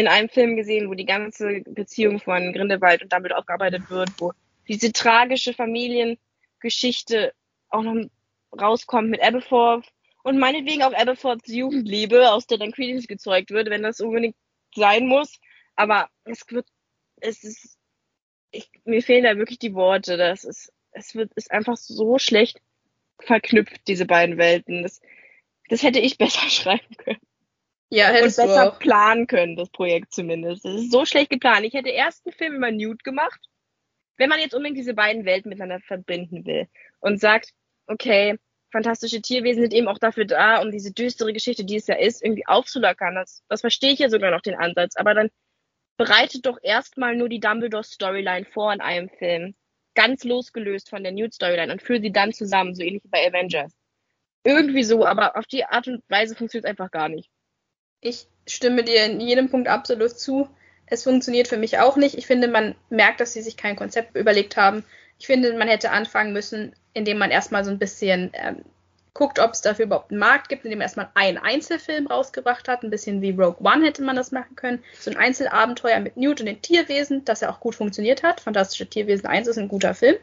in 0.00 0.08
einem 0.08 0.28
Film 0.28 0.56
gesehen, 0.56 0.88
wo 0.88 0.94
die 0.94 1.06
ganze 1.06 1.60
Beziehung 1.66 2.20
von 2.20 2.52
Grindelwald 2.52 3.02
und 3.02 3.12
Dumbledore 3.12 3.38
aufgearbeitet 3.40 3.90
wird, 3.90 4.10
wo 4.18 4.32
diese 4.68 4.92
tragische 4.92 5.52
Familiengeschichte 5.52 7.32
auch 7.68 7.82
noch 7.82 8.08
rauskommt 8.58 9.10
mit 9.10 9.22
Aberforth 9.22 9.86
und 10.22 10.38
meinetwegen 10.38 10.82
auch 10.82 10.92
Aberforths 10.92 11.52
Jugendliebe, 11.52 12.30
aus 12.30 12.46
der 12.46 12.58
dann 12.58 12.72
Quidditch 12.72 13.06
gezeugt 13.06 13.50
wird, 13.50 13.70
wenn 13.70 13.82
das 13.82 14.00
unbedingt 14.00 14.36
sein 14.74 15.06
muss. 15.06 15.38
Aber 15.76 16.08
es 16.24 16.44
wird, 16.50 16.66
es 17.20 17.44
ist, 17.44 17.78
ich, 18.50 18.70
mir 18.84 19.02
fehlen 19.02 19.24
da 19.24 19.36
wirklich 19.36 19.58
die 19.58 19.74
Worte. 19.74 20.16
Das 20.16 20.44
ist, 20.44 20.72
es 20.92 21.14
wird, 21.14 21.32
ist 21.34 21.50
einfach 21.50 21.76
so 21.76 22.18
schlecht 22.18 22.60
verknüpft, 23.18 23.86
diese 23.86 24.06
beiden 24.06 24.38
Welten. 24.38 24.82
Das, 24.82 25.00
das 25.68 25.82
hätte 25.82 26.00
ich 26.00 26.18
besser 26.18 26.48
schreiben 26.48 26.96
können. 26.96 27.20
Ja, 27.90 28.06
hättest 28.06 28.38
und 28.38 28.46
besser 28.46 28.70
planen 28.78 29.26
können, 29.26 29.56
das 29.56 29.68
Projekt 29.70 30.14
zumindest. 30.14 30.64
Das 30.64 30.74
ist 30.74 30.92
so 30.92 31.04
schlecht 31.04 31.30
geplant. 31.30 31.64
Ich 31.64 31.74
hätte 31.74 31.90
erst 31.90 32.24
einen 32.24 32.34
Film 32.34 32.54
über 32.54 32.70
Newt 32.70 33.02
gemacht, 33.02 33.40
wenn 34.16 34.28
man 34.28 34.38
jetzt 34.38 34.54
unbedingt 34.54 34.78
diese 34.78 34.94
beiden 34.94 35.24
Welten 35.24 35.48
miteinander 35.48 35.80
verbinden 35.80 36.44
will 36.44 36.68
und 37.00 37.20
sagt, 37.20 37.50
okay, 37.86 38.38
fantastische 38.70 39.20
Tierwesen 39.20 39.62
sind 39.62 39.74
eben 39.74 39.88
auch 39.88 39.98
dafür 39.98 40.24
da, 40.24 40.62
um 40.62 40.70
diese 40.70 40.92
düstere 40.92 41.32
Geschichte, 41.32 41.64
die 41.64 41.76
es 41.76 41.88
ja 41.88 41.96
ist, 41.96 42.22
irgendwie 42.22 42.46
aufzulockern. 42.46 43.16
Das, 43.16 43.42
das 43.48 43.60
verstehe 43.60 43.92
ich 43.92 43.98
ja 43.98 44.08
sogar 44.08 44.30
noch 44.30 44.42
den 44.42 44.54
Ansatz. 44.54 44.96
Aber 44.96 45.14
dann 45.14 45.30
bereitet 45.96 46.46
doch 46.46 46.58
erstmal 46.62 47.16
nur 47.16 47.28
die 47.28 47.40
Dumbledore-Storyline 47.40 48.46
vor 48.46 48.72
in 48.72 48.80
einem 48.80 49.08
Film. 49.08 49.54
Ganz 49.94 50.22
losgelöst 50.22 50.88
von 50.88 51.02
der 51.02 51.12
Newt-Storyline 51.12 51.72
und 51.72 51.82
führe 51.82 52.00
sie 52.00 52.12
dann 52.12 52.32
zusammen, 52.32 52.74
so 52.74 52.82
ähnlich 52.82 53.02
wie 53.04 53.08
bei 53.08 53.26
Avengers. 53.26 53.72
Irgendwie 54.44 54.84
so, 54.84 55.04
aber 55.04 55.36
auf 55.36 55.46
die 55.46 55.64
Art 55.64 55.88
und 55.88 56.02
Weise 56.08 56.36
funktioniert 56.36 56.64
es 56.64 56.70
einfach 56.70 56.90
gar 56.90 57.08
nicht. 57.08 57.28
Ich 58.00 58.26
stimme 58.46 58.84
dir 58.84 59.04
in 59.04 59.20
jedem 59.20 59.50
Punkt 59.50 59.68
absolut 59.68 60.18
zu. 60.18 60.48
Es 60.86 61.04
funktioniert 61.04 61.48
für 61.48 61.56
mich 61.56 61.78
auch 61.78 61.96
nicht. 61.96 62.16
Ich 62.16 62.26
finde, 62.26 62.48
man 62.48 62.74
merkt, 62.88 63.20
dass 63.20 63.32
sie 63.32 63.42
sich 63.42 63.56
kein 63.56 63.76
Konzept 63.76 64.16
überlegt 64.16 64.56
haben. 64.56 64.84
Ich 65.18 65.26
finde, 65.26 65.56
man 65.56 65.68
hätte 65.68 65.90
anfangen 65.90 66.32
müssen, 66.32 66.74
indem 66.94 67.18
man 67.18 67.30
erstmal 67.30 67.64
so 67.64 67.70
ein 67.70 67.78
bisschen 67.78 68.30
ähm, 68.34 68.64
guckt, 69.14 69.38
ob 69.38 69.52
es 69.52 69.60
dafür 69.60 69.84
überhaupt 69.84 70.10
einen 70.10 70.20
Markt 70.20 70.48
gibt, 70.48 70.64
indem 70.64 70.78
man 70.78 70.86
erstmal 70.86 71.10
einen 71.14 71.38
Einzelfilm 71.38 72.06
rausgebracht 72.06 72.68
hat. 72.68 72.82
Ein 72.82 72.90
bisschen 72.90 73.20
wie 73.22 73.30
Rogue 73.30 73.58
One 73.60 73.84
hätte 73.84 74.02
man 74.02 74.16
das 74.16 74.32
machen 74.32 74.56
können. 74.56 74.82
So 74.98 75.10
ein 75.10 75.16
Einzelabenteuer 75.16 76.00
mit 76.00 76.16
Newt 76.16 76.40
und 76.40 76.46
den 76.46 76.62
Tierwesen, 76.62 77.24
das 77.24 77.40
ja 77.40 77.50
auch 77.50 77.60
gut 77.60 77.74
funktioniert 77.74 78.22
hat. 78.22 78.40
Fantastische 78.40 78.86
Tierwesen 78.86 79.26
1 79.26 79.46
ist 79.48 79.58
ein 79.58 79.68
guter 79.68 79.94
Film. 79.94 80.16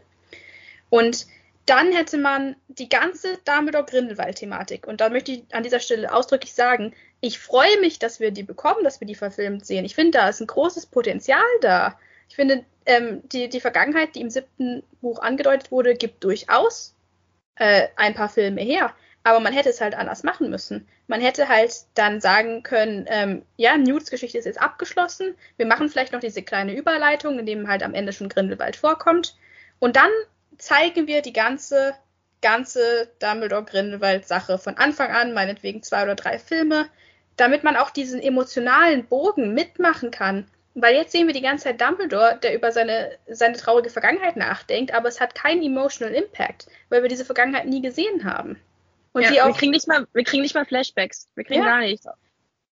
Und 0.89 1.27
dann 1.67 1.91
hätte 1.91 2.17
man 2.17 2.55
die 2.69 2.89
ganze 2.89 3.37
Dumbledore-Grindelwald-Thematik. 3.45 4.87
Und 4.87 5.01
da 5.01 5.09
möchte 5.09 5.33
ich 5.33 5.43
an 5.51 5.63
dieser 5.63 5.81
Stelle 5.81 6.13
ausdrücklich 6.13 6.53
sagen, 6.53 6.93
ich 7.19 7.39
freue 7.39 7.79
mich, 7.81 7.99
dass 7.99 8.19
wir 8.19 8.31
die 8.31 8.43
bekommen, 8.43 8.83
dass 8.83 9.01
wir 9.01 9.07
die 9.07 9.15
verfilmt 9.15 9.65
sehen. 9.65 9.83
Ich 9.85 9.93
finde, 9.93 10.17
da 10.17 10.29
ist 10.29 10.39
ein 10.39 10.47
großes 10.47 10.85
Potenzial 10.85 11.43
da. 11.61 11.99
Ich 12.29 12.35
finde, 12.35 12.63
ähm, 12.85 13.21
die, 13.29 13.49
die 13.49 13.59
Vergangenheit, 13.59 14.15
die 14.15 14.21
im 14.21 14.29
siebten 14.29 14.81
Buch 15.01 15.19
angedeutet 15.19 15.71
wurde, 15.71 15.95
gibt 15.95 16.23
durchaus 16.23 16.95
äh, 17.55 17.87
ein 17.97 18.13
paar 18.13 18.29
Filme 18.29 18.61
her. 18.61 18.93
Aber 19.23 19.41
man 19.41 19.51
hätte 19.51 19.69
es 19.69 19.81
halt 19.81 19.93
anders 19.93 20.23
machen 20.23 20.49
müssen. 20.49 20.87
Man 21.07 21.19
hätte 21.19 21.49
halt 21.49 21.73
dann 21.95 22.21
sagen 22.21 22.63
können, 22.63 23.05
ähm, 23.09 23.41
ja, 23.57 23.75
Newts 23.75 24.09
Geschichte 24.09 24.37
ist 24.37 24.45
jetzt 24.45 24.61
abgeschlossen. 24.61 25.35
Wir 25.57 25.65
machen 25.65 25.89
vielleicht 25.89 26.13
noch 26.13 26.21
diese 26.21 26.43
kleine 26.43 26.73
Überleitung, 26.73 27.39
in 27.39 27.45
dem 27.45 27.67
halt 27.67 27.83
am 27.83 27.93
Ende 27.93 28.13
schon 28.13 28.29
Grindelwald 28.29 28.77
vorkommt. 28.77 29.35
Und 29.79 29.97
dann 29.97 30.11
zeigen 30.57 31.07
wir 31.07 31.21
die 31.21 31.33
ganze, 31.33 31.93
ganze 32.41 33.09
Dumbledore-Grindelwald-Sache 33.19 34.57
von 34.57 34.77
Anfang 34.77 35.11
an, 35.11 35.33
meinetwegen 35.33 35.83
zwei 35.83 36.03
oder 36.03 36.15
drei 36.15 36.39
Filme, 36.39 36.87
damit 37.35 37.63
man 37.63 37.75
auch 37.75 37.89
diesen 37.89 38.21
emotionalen 38.21 39.05
Bogen 39.05 39.53
mitmachen 39.53 40.11
kann. 40.11 40.47
Weil 40.73 40.95
jetzt 40.95 41.11
sehen 41.11 41.25
wir 41.25 41.33
die 41.33 41.41
ganze 41.41 41.65
Zeit 41.65 41.81
Dumbledore, 41.81 42.39
der 42.41 42.53
über 42.53 42.71
seine, 42.71 43.17
seine 43.27 43.57
traurige 43.57 43.89
Vergangenheit 43.89 44.35
nachdenkt, 44.35 44.93
aber 44.93 45.07
es 45.07 45.19
hat 45.19 45.33
keinen 45.33 45.63
emotional 45.63 46.13
Impact, 46.13 46.67
weil 46.89 47.01
wir 47.01 47.09
diese 47.09 47.25
Vergangenheit 47.25 47.65
nie 47.65 47.81
gesehen 47.81 48.23
haben. 48.23 48.59
Und 49.13 49.23
ja, 49.23 49.47
wir, 49.47 49.53
kriegen 49.53 49.71
nicht 49.71 49.87
mal, 49.87 50.05
wir 50.13 50.23
kriegen 50.23 50.43
nicht 50.43 50.53
mal 50.53 50.65
Flashbacks. 50.65 51.27
Wir 51.33 51.43
kriegen 51.43 51.61
ja, 51.61 51.65
gar 51.65 51.79
nichts. 51.79 52.07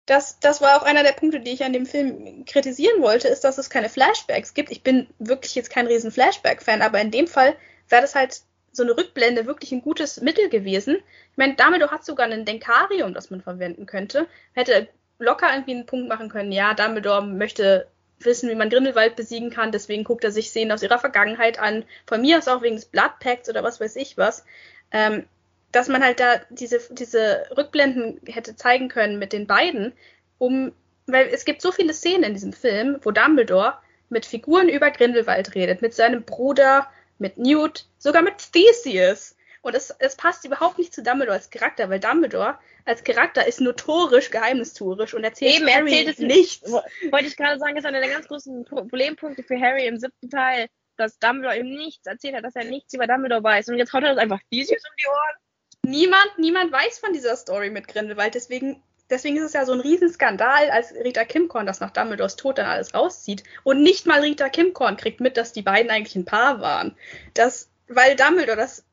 Das, 0.09 0.39
das 0.39 0.59
war 0.59 0.75
auch 0.75 0.83
einer 0.83 1.03
der 1.03 1.11
Punkte, 1.11 1.39
die 1.39 1.51
ich 1.51 1.63
an 1.63 1.71
dem 1.71 1.85
Film 1.85 2.43
kritisieren 2.45 2.99
wollte, 2.99 3.27
ist, 3.27 3.43
dass 3.43 3.59
es 3.59 3.69
keine 3.69 3.89
Flashbacks 3.89 4.55
gibt. 4.55 4.71
Ich 4.71 4.81
bin 4.81 5.07
wirklich 5.19 5.53
jetzt 5.53 5.69
kein 5.69 5.85
riesen 5.85 6.11
Flashback-Fan, 6.11 6.81
aber 6.81 6.99
in 6.99 7.11
dem 7.11 7.27
Fall 7.27 7.55
wäre 7.89 8.01
das 8.01 8.15
halt 8.15 8.41
so 8.71 8.81
eine 8.81 8.97
Rückblende 8.97 9.45
wirklich 9.45 9.71
ein 9.71 9.83
gutes 9.83 10.19
Mittel 10.21 10.49
gewesen. 10.49 10.95
Ich 11.31 11.37
meine, 11.37 11.55
Dumbledore 11.55 11.91
hat 11.91 12.05
sogar 12.05 12.25
ein 12.25 12.43
Denkarium, 12.43 13.13
das 13.13 13.29
man 13.29 13.41
verwenden 13.41 13.85
könnte. 13.85 14.25
Hätte 14.53 14.87
locker 15.19 15.51
irgendwie 15.51 15.75
einen 15.75 15.85
Punkt 15.85 16.09
machen 16.09 16.29
können, 16.29 16.51
ja, 16.51 16.73
Dumbledore 16.73 17.23
möchte 17.23 17.87
wissen, 18.19 18.49
wie 18.49 18.55
man 18.55 18.69
Grindelwald 18.71 19.15
besiegen 19.15 19.51
kann, 19.51 19.71
deswegen 19.71 20.03
guckt 20.03 20.23
er 20.23 20.31
sich 20.31 20.49
Szenen 20.49 20.71
aus 20.71 20.81
ihrer 20.81 20.97
Vergangenheit 20.97 21.59
an. 21.59 21.85
Von 22.07 22.21
mir 22.21 22.39
aus 22.39 22.47
auch 22.47 22.63
wegen 22.63 22.77
des 22.77 22.85
Blood 22.85 23.19
Pacts 23.19 23.47
oder 23.47 23.63
was 23.63 23.79
weiß 23.79 23.95
ich 23.95 24.17
was. 24.17 24.43
Ähm, 24.91 25.25
dass 25.71 25.87
man 25.87 26.03
halt 26.03 26.19
da 26.19 26.41
diese, 26.49 26.79
diese 26.91 27.45
Rückblenden 27.55 28.19
hätte 28.25 28.55
zeigen 28.55 28.89
können 28.89 29.19
mit 29.19 29.33
den 29.33 29.47
beiden, 29.47 29.93
um, 30.37 30.73
weil 31.05 31.27
es 31.27 31.45
gibt 31.45 31.61
so 31.61 31.71
viele 31.71 31.93
Szenen 31.93 32.23
in 32.23 32.33
diesem 32.33 32.53
Film, 32.53 32.99
wo 33.03 33.11
Dumbledore 33.11 33.77
mit 34.09 34.25
Figuren 34.25 34.69
über 34.69 34.89
Grindelwald 34.91 35.53
redet, 35.55 35.81
mit 35.81 35.93
seinem 35.93 36.23
Bruder, 36.23 36.89
mit 37.19 37.37
Newt, 37.37 37.85
sogar 37.97 38.21
mit 38.21 38.51
Theseus. 38.51 39.35
Und 39.61 39.75
es, 39.75 39.93
es 39.99 40.15
passt 40.15 40.45
überhaupt 40.45 40.79
nicht 40.79 40.93
zu 40.93 41.03
Dumbledore 41.03 41.37
als 41.37 41.49
Charakter, 41.49 41.89
weil 41.89 41.99
Dumbledore 41.99 42.57
als 42.85 43.03
Charakter 43.03 43.45
ist 43.45 43.61
notorisch 43.61 44.31
geheimnistuerisch 44.31 45.13
und 45.13 45.23
erzählt 45.23 45.57
Eben, 45.57 45.67
Harry 45.67 45.91
erzählt 45.91 46.07
es 46.07 46.19
nichts. 46.19 46.71
Wollte 46.71 47.27
ich 47.27 47.35
gerade 47.35 47.59
sagen, 47.59 47.77
ist 47.77 47.85
einer 47.85 47.99
der 47.99 48.09
ganz 48.09 48.27
großen 48.27 48.65
Problempunkte 48.65 49.43
für 49.43 49.59
Harry 49.59 49.85
im 49.85 49.97
siebten 49.97 50.29
Teil, 50.29 50.67
dass 50.95 51.19
Dumbledore 51.19 51.59
ihm 51.59 51.75
nichts 51.75 52.07
erzählt 52.07 52.35
hat, 52.35 52.43
dass 52.45 52.55
er 52.55 52.63
nichts 52.63 52.93
über 52.93 53.05
Dumbledore 53.05 53.43
weiß. 53.43 53.67
Und 53.69 53.77
jetzt 53.77 53.93
haut 53.93 54.03
er 54.03 54.09
das 54.09 54.17
einfach 54.17 54.39
Theseus 54.49 54.81
um 54.83 54.95
die 54.97 55.07
Ohren. 55.07 55.48
Niemand, 55.89 56.37
niemand 56.37 56.71
weiß 56.71 56.99
von 56.99 57.13
dieser 57.13 57.35
Story 57.35 57.71
mit 57.71 57.87
Grindelwald, 57.87 58.35
deswegen 58.35 58.83
deswegen 59.09 59.37
ist 59.37 59.43
es 59.43 59.53
ja 59.53 59.65
so 59.65 59.73
ein 59.73 59.79
Riesenskandal, 59.79 60.69
als 60.69 60.93
Rita 60.93 61.25
Kimkorn 61.25 61.65
das 61.65 61.79
nach 61.79 61.89
Dumbledores 61.89 62.35
Tod 62.35 62.59
dann 62.59 62.67
alles 62.67 62.93
rauszieht. 62.93 63.43
Und 63.63 63.81
nicht 63.81 64.05
mal 64.05 64.19
Rita 64.19 64.49
Kimkorn 64.49 64.97
kriegt 64.97 65.19
mit, 65.19 65.35
dass 65.35 65.51
die 65.51 65.63
beiden 65.63 65.89
eigentlich 65.89 66.15
ein 66.15 66.25
Paar 66.25 66.61
waren. 66.61 66.95
Das, 67.33 67.71
weil 67.87 68.15
Dumbledore 68.15 68.55
das 68.55 68.85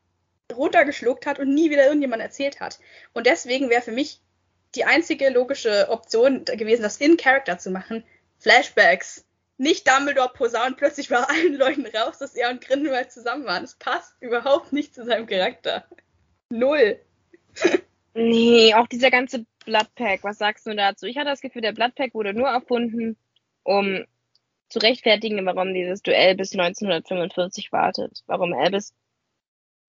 runtergeschluckt 0.54 1.26
hat 1.26 1.38
und 1.38 1.52
nie 1.52 1.68
wieder 1.68 1.84
irgendjemand 1.84 2.22
erzählt 2.22 2.60
hat. 2.60 2.78
Und 3.12 3.26
deswegen 3.26 3.68
wäre 3.68 3.82
für 3.82 3.92
mich 3.92 4.22
die 4.74 4.84
einzige 4.84 5.28
logische 5.28 5.90
Option 5.90 6.46
gewesen, 6.46 6.82
das 6.82 6.96
in 6.96 7.18
Character 7.18 7.58
zu 7.58 7.70
machen. 7.70 8.04
Flashbacks. 8.38 9.26
Nicht 9.58 9.86
Dumbledore 9.86 10.32
posaunt 10.34 10.78
plötzlich 10.78 11.10
bei 11.10 11.16
allen 11.16 11.56
Leuten 11.56 11.86
raus, 11.86 12.16
dass 12.16 12.34
er 12.34 12.48
und 12.48 12.62
Grindelwald 12.62 13.12
zusammen 13.12 13.44
waren. 13.44 13.64
Das 13.64 13.74
passt 13.74 14.14
überhaupt 14.20 14.72
nicht 14.72 14.94
zu 14.94 15.04
seinem 15.04 15.26
Charakter. 15.26 15.84
Null. 16.50 17.00
nee, 18.14 18.74
auch 18.74 18.86
dieser 18.86 19.10
ganze 19.10 19.46
Bloodpack, 19.64 20.22
was 20.24 20.38
sagst 20.38 20.66
du 20.66 20.74
dazu? 20.74 21.06
Ich 21.06 21.16
hatte 21.16 21.30
das 21.30 21.40
Gefühl, 21.40 21.62
der 21.62 21.72
Bloodpack 21.72 22.14
wurde 22.14 22.34
nur 22.34 22.48
erfunden, 22.48 23.16
um 23.62 24.04
zu 24.68 24.78
rechtfertigen, 24.78 25.44
warum 25.46 25.74
dieses 25.74 26.02
Duell 26.02 26.34
bis 26.34 26.52
1945 26.52 27.72
wartet. 27.72 28.22
Warum 28.26 28.52
Albus 28.52 28.94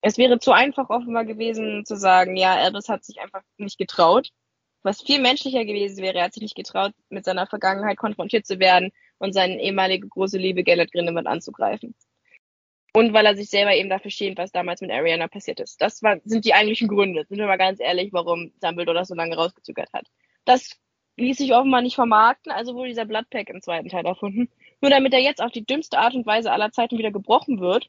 es 0.01 0.18
wäre 0.18 0.39
zu 0.39 0.51
einfach 0.51 0.89
offenbar 0.89 1.26
gewesen 1.26 1.86
zu 1.86 1.95
sagen, 1.97 2.38
ja, 2.38 2.55
Albus 2.55 2.88
hat 2.89 3.03
sich 3.03 3.20
einfach 3.20 3.41
nicht 3.58 3.78
getraut. 3.78 4.30
Was 4.84 5.01
viel 5.01 5.20
menschlicher 5.22 5.66
gewesen 5.66 6.01
wäre, 6.03 6.20
er 6.20 6.26
hat 6.26 6.34
sich 6.34 6.43
nicht 6.43 6.55
getraut, 6.55 6.93
mit 7.10 7.26
seiner 7.26 7.47
Vergangenheit 7.47 7.97
konfrontiert 7.97 8.45
zu 8.45 8.60
werden 8.60 8.91
und 9.18 9.34
seine 9.34 9.62
ehemalige 9.62 10.08
große 10.08 10.38
Liebe 10.38 10.64
Gellert 10.64 10.91
Grindelwald 10.91 11.28
anzugreifen. 11.28 11.95
Und 12.98 13.14
weil 13.14 13.28
er 13.28 13.36
sich 13.36 13.52
selber 13.52 13.76
eben 13.76 13.89
dafür 13.89 14.10
schämt, 14.10 14.39
was 14.39 14.52
damals 14.52 14.82
mit 14.82 14.89
Ariana 14.89 15.28
passiert 15.28 15.60
ist. 15.60 15.80
Das 15.80 16.02
war, 16.02 16.18
sind 16.26 16.45
die 16.45 16.56
eigentlichen 16.56 16.88
Gründe, 16.88 17.28
sind 17.30 17.38
wir 17.38 17.45
mal 17.45 17.58
ganz 17.58 17.80
ehrlich, 17.80 18.12
warum 18.12 18.52
Dumbledore 18.60 18.98
das 18.98 19.10
so 19.10 19.14
lange 19.14 19.36
rausgezögert 19.36 19.89
hat. 19.93 20.08
Das 20.45 20.72
ließ 21.18 21.38
sich 21.38 21.54
offenbar 21.54 21.84
nicht 21.84 21.93
vermarkten, 21.93 22.52
also 22.52 22.74
wurde 22.74 22.89
dieser 22.89 23.06
Bloodpack 23.06 23.52
im 23.52 23.62
zweiten 23.62 23.89
Teil 23.89 24.04
erfunden. 24.04 24.50
Nur 24.82 24.89
damit 24.89 25.14
er 25.14 25.20
jetzt 25.20 25.43
auf 25.43 25.52
die 25.52 25.64
dümmste 25.64 26.00
Art 26.00 26.16
und 26.16 26.26
Weise 26.26 26.52
aller 26.52 26.72
Zeiten 26.72 26.98
wieder 26.98 27.12
gebrochen 27.12 27.60
wird. 27.60 27.88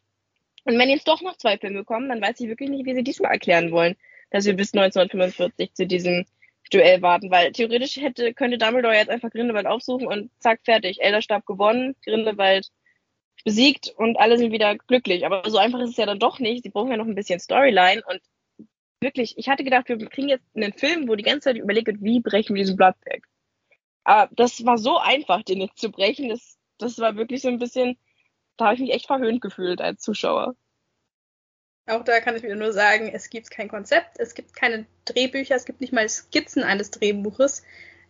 Und 0.64 0.78
wenn 0.78 0.90
jetzt 0.90 1.08
doch 1.08 1.22
noch 1.22 1.38
zwei 1.38 1.56
Filme 1.56 1.84
kommen, 1.84 2.10
dann 2.10 2.20
weiß 2.20 2.38
ich 2.40 2.48
wirklich 2.48 2.68
nicht, 2.68 2.84
wie 2.84 2.94
sie 2.94 3.02
diesmal 3.02 3.32
erklären 3.32 3.70
wollen, 3.70 3.96
dass 4.30 4.44
wir 4.44 4.56
bis 4.56 4.74
1945 4.74 5.72
zu 5.72 5.86
diesem 5.86 6.26
Duell 6.70 7.00
warten, 7.00 7.30
weil 7.30 7.52
theoretisch 7.52 7.96
hätte, 7.96 8.34
könnte 8.34 8.58
Dumbledore 8.58 8.94
jetzt 8.94 9.08
einfach 9.08 9.30
Grindelwald 9.30 9.66
aufsuchen 9.66 10.06
und 10.06 10.30
zack, 10.38 10.60
fertig. 10.64 11.00
Elderstab 11.00 11.46
gewonnen, 11.46 11.96
Grindelwald 12.04 12.68
besiegt 13.44 13.92
und 13.96 14.18
alle 14.18 14.38
sind 14.38 14.52
wieder 14.52 14.76
glücklich. 14.76 15.26
Aber 15.26 15.48
so 15.48 15.58
einfach 15.58 15.80
ist 15.80 15.90
es 15.90 15.96
ja 15.96 16.06
dann 16.06 16.18
doch 16.18 16.38
nicht. 16.38 16.62
Sie 16.64 16.70
brauchen 16.70 16.90
ja 16.90 16.96
noch 16.96 17.06
ein 17.06 17.14
bisschen 17.14 17.40
Storyline 17.40 18.02
und 18.06 18.20
wirklich, 19.00 19.36
ich 19.38 19.48
hatte 19.48 19.64
gedacht, 19.64 19.88
wir 19.88 19.98
kriegen 20.08 20.28
jetzt 20.28 20.44
einen 20.54 20.72
Film, 20.72 21.08
wo 21.08 21.14
die 21.14 21.22
ganze 21.22 21.50
Zeit 21.50 21.56
überlegt 21.56 21.86
wird, 21.86 22.02
wie 22.02 22.20
brechen 22.20 22.54
wir 22.54 22.62
diesen 22.62 22.76
Bloodpack. 22.76 23.22
Aber 24.04 24.30
das 24.34 24.64
war 24.64 24.78
so 24.78 24.98
einfach, 24.98 25.42
den 25.42 25.60
jetzt 25.60 25.78
zu 25.78 25.90
brechen. 25.90 26.30
Das, 26.30 26.58
das 26.78 26.98
war 26.98 27.16
wirklich 27.16 27.42
so 27.42 27.48
ein 27.48 27.58
bisschen, 27.58 27.98
da 28.56 28.66
habe 28.66 28.74
ich 28.74 28.80
mich 28.80 28.92
echt 28.92 29.06
verhöhnt 29.06 29.40
gefühlt 29.40 29.80
als 29.80 30.00
Zuschauer. 30.02 30.54
Auch 31.86 32.04
da 32.04 32.20
kann 32.20 32.36
ich 32.36 32.42
wieder 32.42 32.54
nur 32.54 32.72
sagen, 32.72 33.10
es 33.12 33.30
gibt 33.30 33.50
kein 33.50 33.68
Konzept, 33.68 34.18
es 34.18 34.34
gibt 34.34 34.54
keine 34.54 34.86
Drehbücher, 35.06 35.54
es 35.54 35.64
gibt 35.64 35.80
nicht 35.80 35.92
mal 35.92 36.08
Skizzen 36.08 36.62
eines 36.62 36.90
Drehbuches. 36.90 37.62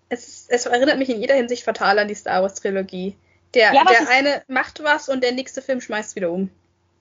Es, 0.08 0.48
es 0.48 0.66
erinnert 0.66 0.98
mich 0.98 1.10
in 1.10 1.20
jeder 1.20 1.34
Hinsicht 1.34 1.62
fatal 1.62 1.98
an 1.98 2.08
die 2.08 2.14
Star 2.14 2.42
Wars 2.42 2.54
Trilogie. 2.54 3.16
Der, 3.54 3.72
ja, 3.72 3.84
der 3.84 4.08
eine 4.08 4.42
macht 4.48 4.82
was 4.82 5.08
und 5.08 5.22
der 5.22 5.32
nächste 5.32 5.62
Film 5.62 5.80
schmeißt 5.80 6.16
wieder 6.16 6.30
um. 6.30 6.50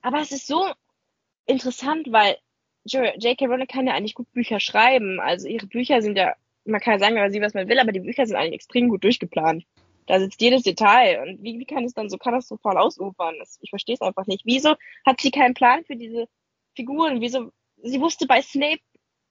Aber 0.01 0.21
es 0.21 0.31
ist 0.31 0.47
so 0.47 0.65
interessant, 1.45 2.07
weil 2.11 2.37
J.K. 2.85 3.45
Rowling 3.45 3.67
kann 3.67 3.87
ja 3.87 3.93
eigentlich 3.93 4.15
gut 4.15 4.31
Bücher 4.31 4.59
schreiben. 4.59 5.19
Also 5.19 5.47
ihre 5.47 5.67
Bücher 5.67 6.01
sind 6.01 6.17
ja, 6.17 6.35
man 6.63 6.79
kann 6.79 6.93
ja 6.93 6.99
sagen, 6.99 7.15
was 7.17 7.33
sie 7.33 7.41
was 7.41 7.53
man 7.53 7.67
will, 7.67 7.79
aber 7.79 7.91
die 7.91 7.99
Bücher 7.99 8.25
sind 8.25 8.37
eigentlich 8.37 8.53
extrem 8.53 8.87
gut 8.87 9.03
durchgeplant. 9.03 9.65
Da 10.05 10.19
sitzt 10.19 10.39
jedes 10.39 10.63
Detail. 10.63 11.21
Und 11.21 11.43
wie, 11.43 11.59
wie 11.59 11.65
kann 11.65 11.83
es 11.83 11.93
dann 11.93 12.09
so 12.09 12.17
katastrophal 12.17 12.77
ausufern? 12.77 13.35
Das, 13.39 13.57
ich 13.61 13.69
verstehe 13.69 13.95
es 13.95 14.01
einfach 14.01 14.25
nicht. 14.25 14.45
Wieso 14.45 14.75
hat 15.05 15.19
sie 15.19 15.31
keinen 15.31 15.53
Plan 15.53 15.83
für 15.83 15.97
diese 15.97 16.29
Figuren. 16.77 17.19
Wieso? 17.19 17.51
Sie 17.83 17.99
wusste 17.99 18.25
bei 18.25 18.41
Snape 18.41 18.79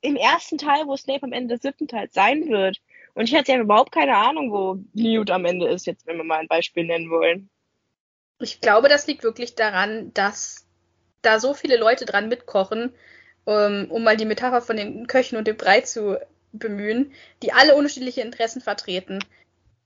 im 0.03 0.17
ersten 0.17 0.59
Teil, 0.59 0.87
wo 0.87 0.97
Snape 0.97 1.23
am 1.23 1.33
Ende 1.33 1.55
des 1.55 1.63
siebten 1.63 1.89
Teils 1.89 2.13
sein 2.13 2.49
wird. 2.49 2.83
Und 3.17 3.31
ich 3.31 3.35
hatte 3.35 3.53
ja 3.53 3.59
überhaupt 3.59 3.93
keine 3.93 4.15
Ahnung, 4.15 4.53
wo 4.53 4.79
Newt 4.93 5.31
am 5.31 5.47
Ende 5.47 5.67
ist, 5.69 5.87
jetzt, 5.87 6.07
wenn 6.07 6.19
wir 6.19 6.25
mal 6.25 6.41
ein 6.41 6.49
Beispiel 6.49 6.85
nennen 6.85 7.09
wollen. 7.09 7.49
Ich 8.41 8.61
glaube, 8.61 8.91
das 8.91 9.07
liegt 9.07 9.23
wirklich 9.23 9.55
daran, 9.55 10.13
dass 10.13 10.67
da 11.23 11.41
so 11.41 11.55
viele 11.55 11.79
Leute 11.79 12.05
dran 12.05 12.29
mitkochen, 12.29 12.93
um, 13.47 13.55
ähm, 13.55 13.87
um 13.89 14.05
mal 14.05 14.19
die 14.19 14.27
Metapher 14.27 14.61
von 14.61 14.77
den 14.77 15.07
Köchen 15.07 15.39
und 15.39 15.47
dem 15.47 15.57
Brei 15.57 15.81
zu 15.81 16.19
bemühen, 16.53 17.11
die 17.43 17.55
alle 17.55 17.75
unterschiedliche 17.75 18.21
Interessen 18.21 18.61
vertreten. 18.61 19.21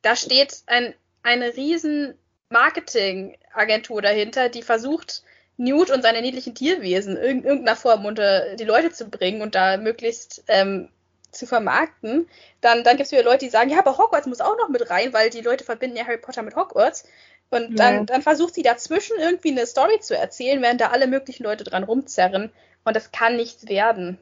Da 0.02 0.16
steht 0.16 0.62
ein, 0.66 0.92
eine 1.22 1.56
riesen 1.56 2.14
Marketingagentur 2.48 4.02
dahinter, 4.02 4.48
die 4.48 4.62
versucht, 4.62 5.22
Newt 5.56 5.92
und 5.92 6.02
seine 6.02 6.20
niedlichen 6.20 6.56
Tierwesen 6.56 7.16
in 7.16 7.44
irgendeiner 7.44 7.76
Form 7.76 8.06
unter 8.06 8.56
die 8.56 8.64
Leute 8.64 8.90
zu 8.90 9.08
bringen 9.08 9.40
und 9.40 9.54
da 9.54 9.76
möglichst 9.76 10.42
ähm, 10.48 10.88
zu 11.30 11.46
vermarkten, 11.46 12.28
dann, 12.60 12.84
dann 12.84 12.96
gibt 12.96 13.06
es 13.06 13.12
wieder 13.12 13.22
Leute, 13.22 13.44
die 13.44 13.50
sagen, 13.50 13.70
ja, 13.70 13.78
aber 13.78 13.98
Hogwarts 13.98 14.26
muss 14.26 14.40
auch 14.40 14.56
noch 14.58 14.68
mit 14.68 14.90
rein, 14.90 15.12
weil 15.12 15.30
die 15.30 15.40
Leute 15.40 15.64
verbinden 15.64 15.96
ja 15.96 16.06
Harry 16.06 16.18
Potter 16.18 16.42
mit 16.42 16.56
Hogwarts. 16.56 17.08
Und 17.50 17.78
dann, 17.78 17.94
ja. 17.94 18.04
dann 18.04 18.22
versucht 18.22 18.54
sie 18.54 18.62
dazwischen 18.62 19.16
irgendwie 19.18 19.50
eine 19.50 19.66
Story 19.66 19.98
zu 20.00 20.16
erzählen, 20.16 20.62
während 20.62 20.80
da 20.80 20.88
alle 20.88 21.08
möglichen 21.08 21.42
Leute 21.42 21.64
dran 21.64 21.82
rumzerren. 21.82 22.50
Und 22.84 22.96
das 22.96 23.10
kann 23.10 23.36
nichts 23.36 23.68
werden. 23.68 24.18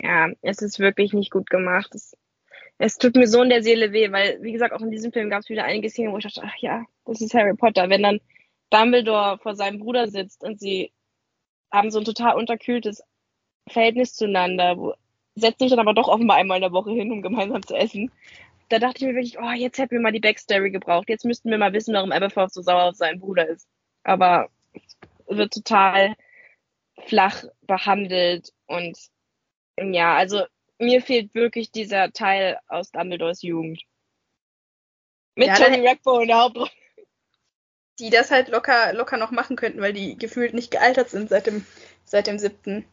Ja, 0.00 0.28
es 0.42 0.62
ist 0.62 0.78
wirklich 0.78 1.12
nicht 1.12 1.30
gut 1.30 1.50
gemacht. 1.50 1.94
Es, 1.94 2.16
es 2.78 2.96
tut 2.96 3.16
mir 3.16 3.26
so 3.26 3.42
in 3.42 3.50
der 3.50 3.62
Seele 3.62 3.92
weh, 3.92 4.10
weil, 4.12 4.42
wie 4.42 4.52
gesagt, 4.52 4.72
auch 4.72 4.80
in 4.80 4.90
diesem 4.90 5.12
Film 5.12 5.30
gab 5.30 5.40
es 5.40 5.48
wieder 5.48 5.64
einige 5.64 5.90
Szenen, 5.90 6.12
wo 6.12 6.18
ich 6.18 6.24
dachte, 6.24 6.42
ach 6.44 6.56
ja, 6.58 6.84
das 7.04 7.20
ist 7.20 7.34
Harry 7.34 7.54
Potter. 7.54 7.90
Wenn 7.90 8.02
dann 8.02 8.20
Dumbledore 8.70 9.38
vor 9.38 9.54
seinem 9.54 9.78
Bruder 9.78 10.08
sitzt 10.08 10.42
und 10.42 10.58
sie 10.58 10.90
haben 11.70 11.90
so 11.90 11.98
ein 11.98 12.04
total 12.04 12.36
unterkühltes 12.36 13.02
Verhältnis 13.68 14.14
zueinander, 14.14 14.76
wo, 14.78 14.94
setzen 15.34 15.64
sich 15.64 15.70
dann 15.70 15.80
aber 15.80 15.94
doch 15.94 16.08
offenbar 16.08 16.36
einmal 16.36 16.58
in 16.58 16.62
der 16.62 16.72
Woche 16.72 16.90
hin, 16.90 17.12
um 17.12 17.22
gemeinsam 17.22 17.66
zu 17.66 17.74
essen. 17.74 18.10
Da 18.68 18.78
dachte 18.78 18.98
ich 18.98 19.02
mir 19.04 19.14
wirklich, 19.14 19.38
oh, 19.38 19.52
jetzt 19.52 19.78
hätten 19.78 19.92
wir 19.92 20.00
mal 20.00 20.12
die 20.12 20.20
Backstory 20.20 20.70
gebraucht. 20.70 21.08
Jetzt 21.08 21.24
müssten 21.24 21.50
wir 21.50 21.58
mal 21.58 21.72
wissen, 21.72 21.94
warum 21.94 22.12
Aberforth 22.12 22.52
so 22.52 22.62
sauer 22.62 22.84
auf 22.84 22.96
seinen 22.96 23.20
Bruder 23.20 23.46
ist. 23.48 23.68
Aber 24.04 24.48
wird 25.26 25.52
total 25.52 26.14
flach 27.06 27.44
behandelt 27.62 28.52
und 28.66 28.96
ja, 29.78 30.16
also 30.16 30.44
mir 30.78 31.02
fehlt 31.02 31.34
wirklich 31.34 31.70
dieser 31.70 32.12
Teil 32.12 32.58
aus 32.68 32.90
Dumbledores 32.90 33.42
Jugend. 33.42 33.82
Mit 35.34 35.48
ja, 35.48 35.54
Tony 35.54 35.86
Rackbo 35.86 36.20
in 36.20 36.28
der 36.28 36.38
Hauptrolle 36.38 36.70
die 37.98 38.10
das 38.10 38.30
halt 38.30 38.48
locker, 38.48 38.92
locker 38.92 39.16
noch 39.16 39.30
machen 39.30 39.56
könnten, 39.56 39.80
weil 39.80 39.92
die 39.92 40.16
gefühlt 40.16 40.54
nicht 40.54 40.70
gealtert 40.70 41.10
sind 41.10 41.28
seit 41.28 41.46
dem, 41.46 41.64
seit 42.04 42.26
dem 42.26 42.38
siebten. 42.38 42.84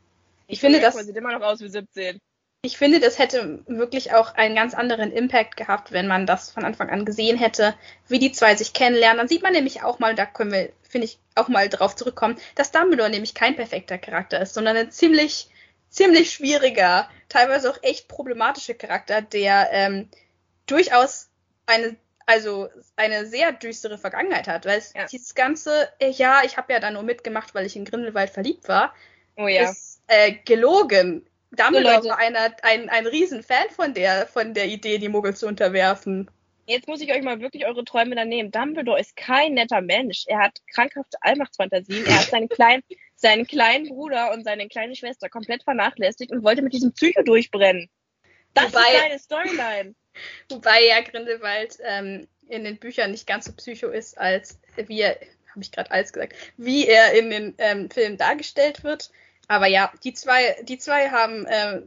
Ich 0.47 0.59
finde, 0.59 0.79
das 0.79 0.95
sieht 0.95 1.15
immer 1.15 1.37
noch 1.37 1.45
aus 1.45 1.61
wie 1.61 1.69
17. 1.69 2.19
Ich 2.63 2.77
finde, 2.77 2.99
das 2.99 3.17
hätte 3.17 3.63
wirklich 3.65 4.13
auch 4.13 4.35
einen 4.35 4.53
ganz 4.53 4.75
anderen 4.75 5.11
Impact 5.11 5.57
gehabt, 5.57 5.91
wenn 5.91 6.07
man 6.07 6.27
das 6.27 6.51
von 6.51 6.63
Anfang 6.63 6.91
an 6.91 7.05
gesehen 7.05 7.35
hätte, 7.35 7.73
wie 8.07 8.19
die 8.19 8.31
zwei 8.31 8.55
sich 8.55 8.73
kennenlernen. 8.73 9.17
Dann 9.17 9.27
sieht 9.27 9.41
man 9.41 9.53
nämlich 9.53 9.81
auch 9.81 9.97
mal, 9.97 10.13
da 10.13 10.27
können 10.27 10.51
wir, 10.51 10.71
finde 10.87 11.05
ich, 11.05 11.17
auch 11.33 11.47
mal 11.47 11.69
drauf 11.69 11.95
zurückkommen, 11.95 12.37
dass 12.53 12.71
Dumbledore 12.71 13.09
nämlich 13.09 13.33
kein 13.33 13.55
perfekter 13.55 13.97
Charakter 13.97 14.39
ist, 14.41 14.53
sondern 14.53 14.77
ein 14.77 14.91
ziemlich, 14.91 15.49
ziemlich 15.89 16.31
schwieriger, 16.31 17.09
teilweise 17.29 17.71
auch 17.71 17.79
echt 17.81 18.07
problematischer 18.07 18.75
Charakter, 18.75 19.23
der 19.23 19.69
ähm, 19.71 20.09
durchaus 20.67 21.29
eine 21.65 21.95
also 22.27 22.69
eine 22.95 23.25
sehr 23.25 23.51
düstere 23.51 23.97
Vergangenheit 23.97 24.47
hat, 24.47 24.65
weil 24.65 24.81
ja. 24.95 25.05
dieses 25.05 25.35
ganze, 25.35 25.89
äh, 25.99 26.11
ja, 26.11 26.43
ich 26.45 26.55
habe 26.55 26.71
ja 26.71 26.79
da 26.79 26.91
nur 26.91 27.03
mitgemacht, 27.03 27.53
weil 27.55 27.65
ich 27.65 27.75
in 27.75 27.83
Grindelwald 27.83 28.29
verliebt 28.29 28.69
war, 28.69 28.93
oh, 29.35 29.47
ja. 29.47 29.69
ist 29.69 30.01
äh, 30.07 30.33
gelogen. 30.45 31.25
Dumbledore 31.51 32.01
so, 32.01 32.09
war 32.09 32.17
einer, 32.17 32.55
ein, 32.63 32.89
ein 32.89 33.07
Riesenfan 33.07 33.69
von 33.69 33.93
der, 33.93 34.27
von 34.27 34.53
der 34.53 34.67
Idee, 34.67 34.97
die 34.97 35.09
Muggel 35.09 35.35
zu 35.35 35.47
unterwerfen. 35.47 36.29
Jetzt 36.65 36.87
muss 36.87 37.01
ich 37.01 37.11
euch 37.11 37.23
mal 37.23 37.41
wirklich 37.41 37.65
eure 37.65 37.83
Träume 37.83 38.15
da 38.15 38.23
nehmen. 38.23 38.51
Dumbledore 38.51 38.99
ist 38.99 39.17
kein 39.17 39.55
netter 39.55 39.81
Mensch. 39.81 40.25
Er 40.27 40.39
hat 40.39 40.59
krankhafte 40.73 41.17
Allmachtsfantasien. 41.21 42.05
Er 42.05 42.19
hat 42.19 42.29
seinen 42.29 42.47
kleinen, 42.47 42.83
seinen 43.15 43.45
kleinen 43.45 43.89
Bruder 43.89 44.31
und 44.31 44.45
seine 44.45 44.67
kleine 44.67 44.95
Schwester 44.95 45.27
komplett 45.27 45.63
vernachlässigt 45.63 46.31
und 46.31 46.43
wollte 46.43 46.61
mit 46.61 46.73
diesem 46.73 46.93
Psycho 46.93 47.23
durchbrennen. 47.23 47.89
Das 48.53 48.73
Wobei, 48.73 48.81
ist 48.81 48.99
seine 48.99 49.19
Storyline. 49.19 49.95
Wobei 50.49 50.85
ja 50.85 51.01
Grindelwald 51.01 51.77
ähm, 51.83 52.27
in 52.47 52.63
den 52.63 52.77
Büchern 52.77 53.11
nicht 53.11 53.27
ganz 53.27 53.45
so 53.45 53.53
psycho 53.53 53.87
ist, 53.87 54.17
als 54.17 54.59
wie 54.75 55.01
er, 55.01 55.17
habe 55.49 55.61
ich 55.61 55.71
gerade 55.71 55.91
alles 55.91 56.13
gesagt, 56.13 56.35
wie 56.57 56.87
er 56.87 57.13
in 57.13 57.29
den 57.29 57.55
ähm, 57.57 57.89
Filmen 57.89 58.17
dargestellt 58.17 58.83
wird. 58.83 59.09
Aber 59.51 59.67
ja, 59.67 59.91
die 60.05 60.13
zwei, 60.13 60.55
die 60.63 60.77
zwei 60.77 61.09
haben 61.09 61.45
äh, 61.45 61.81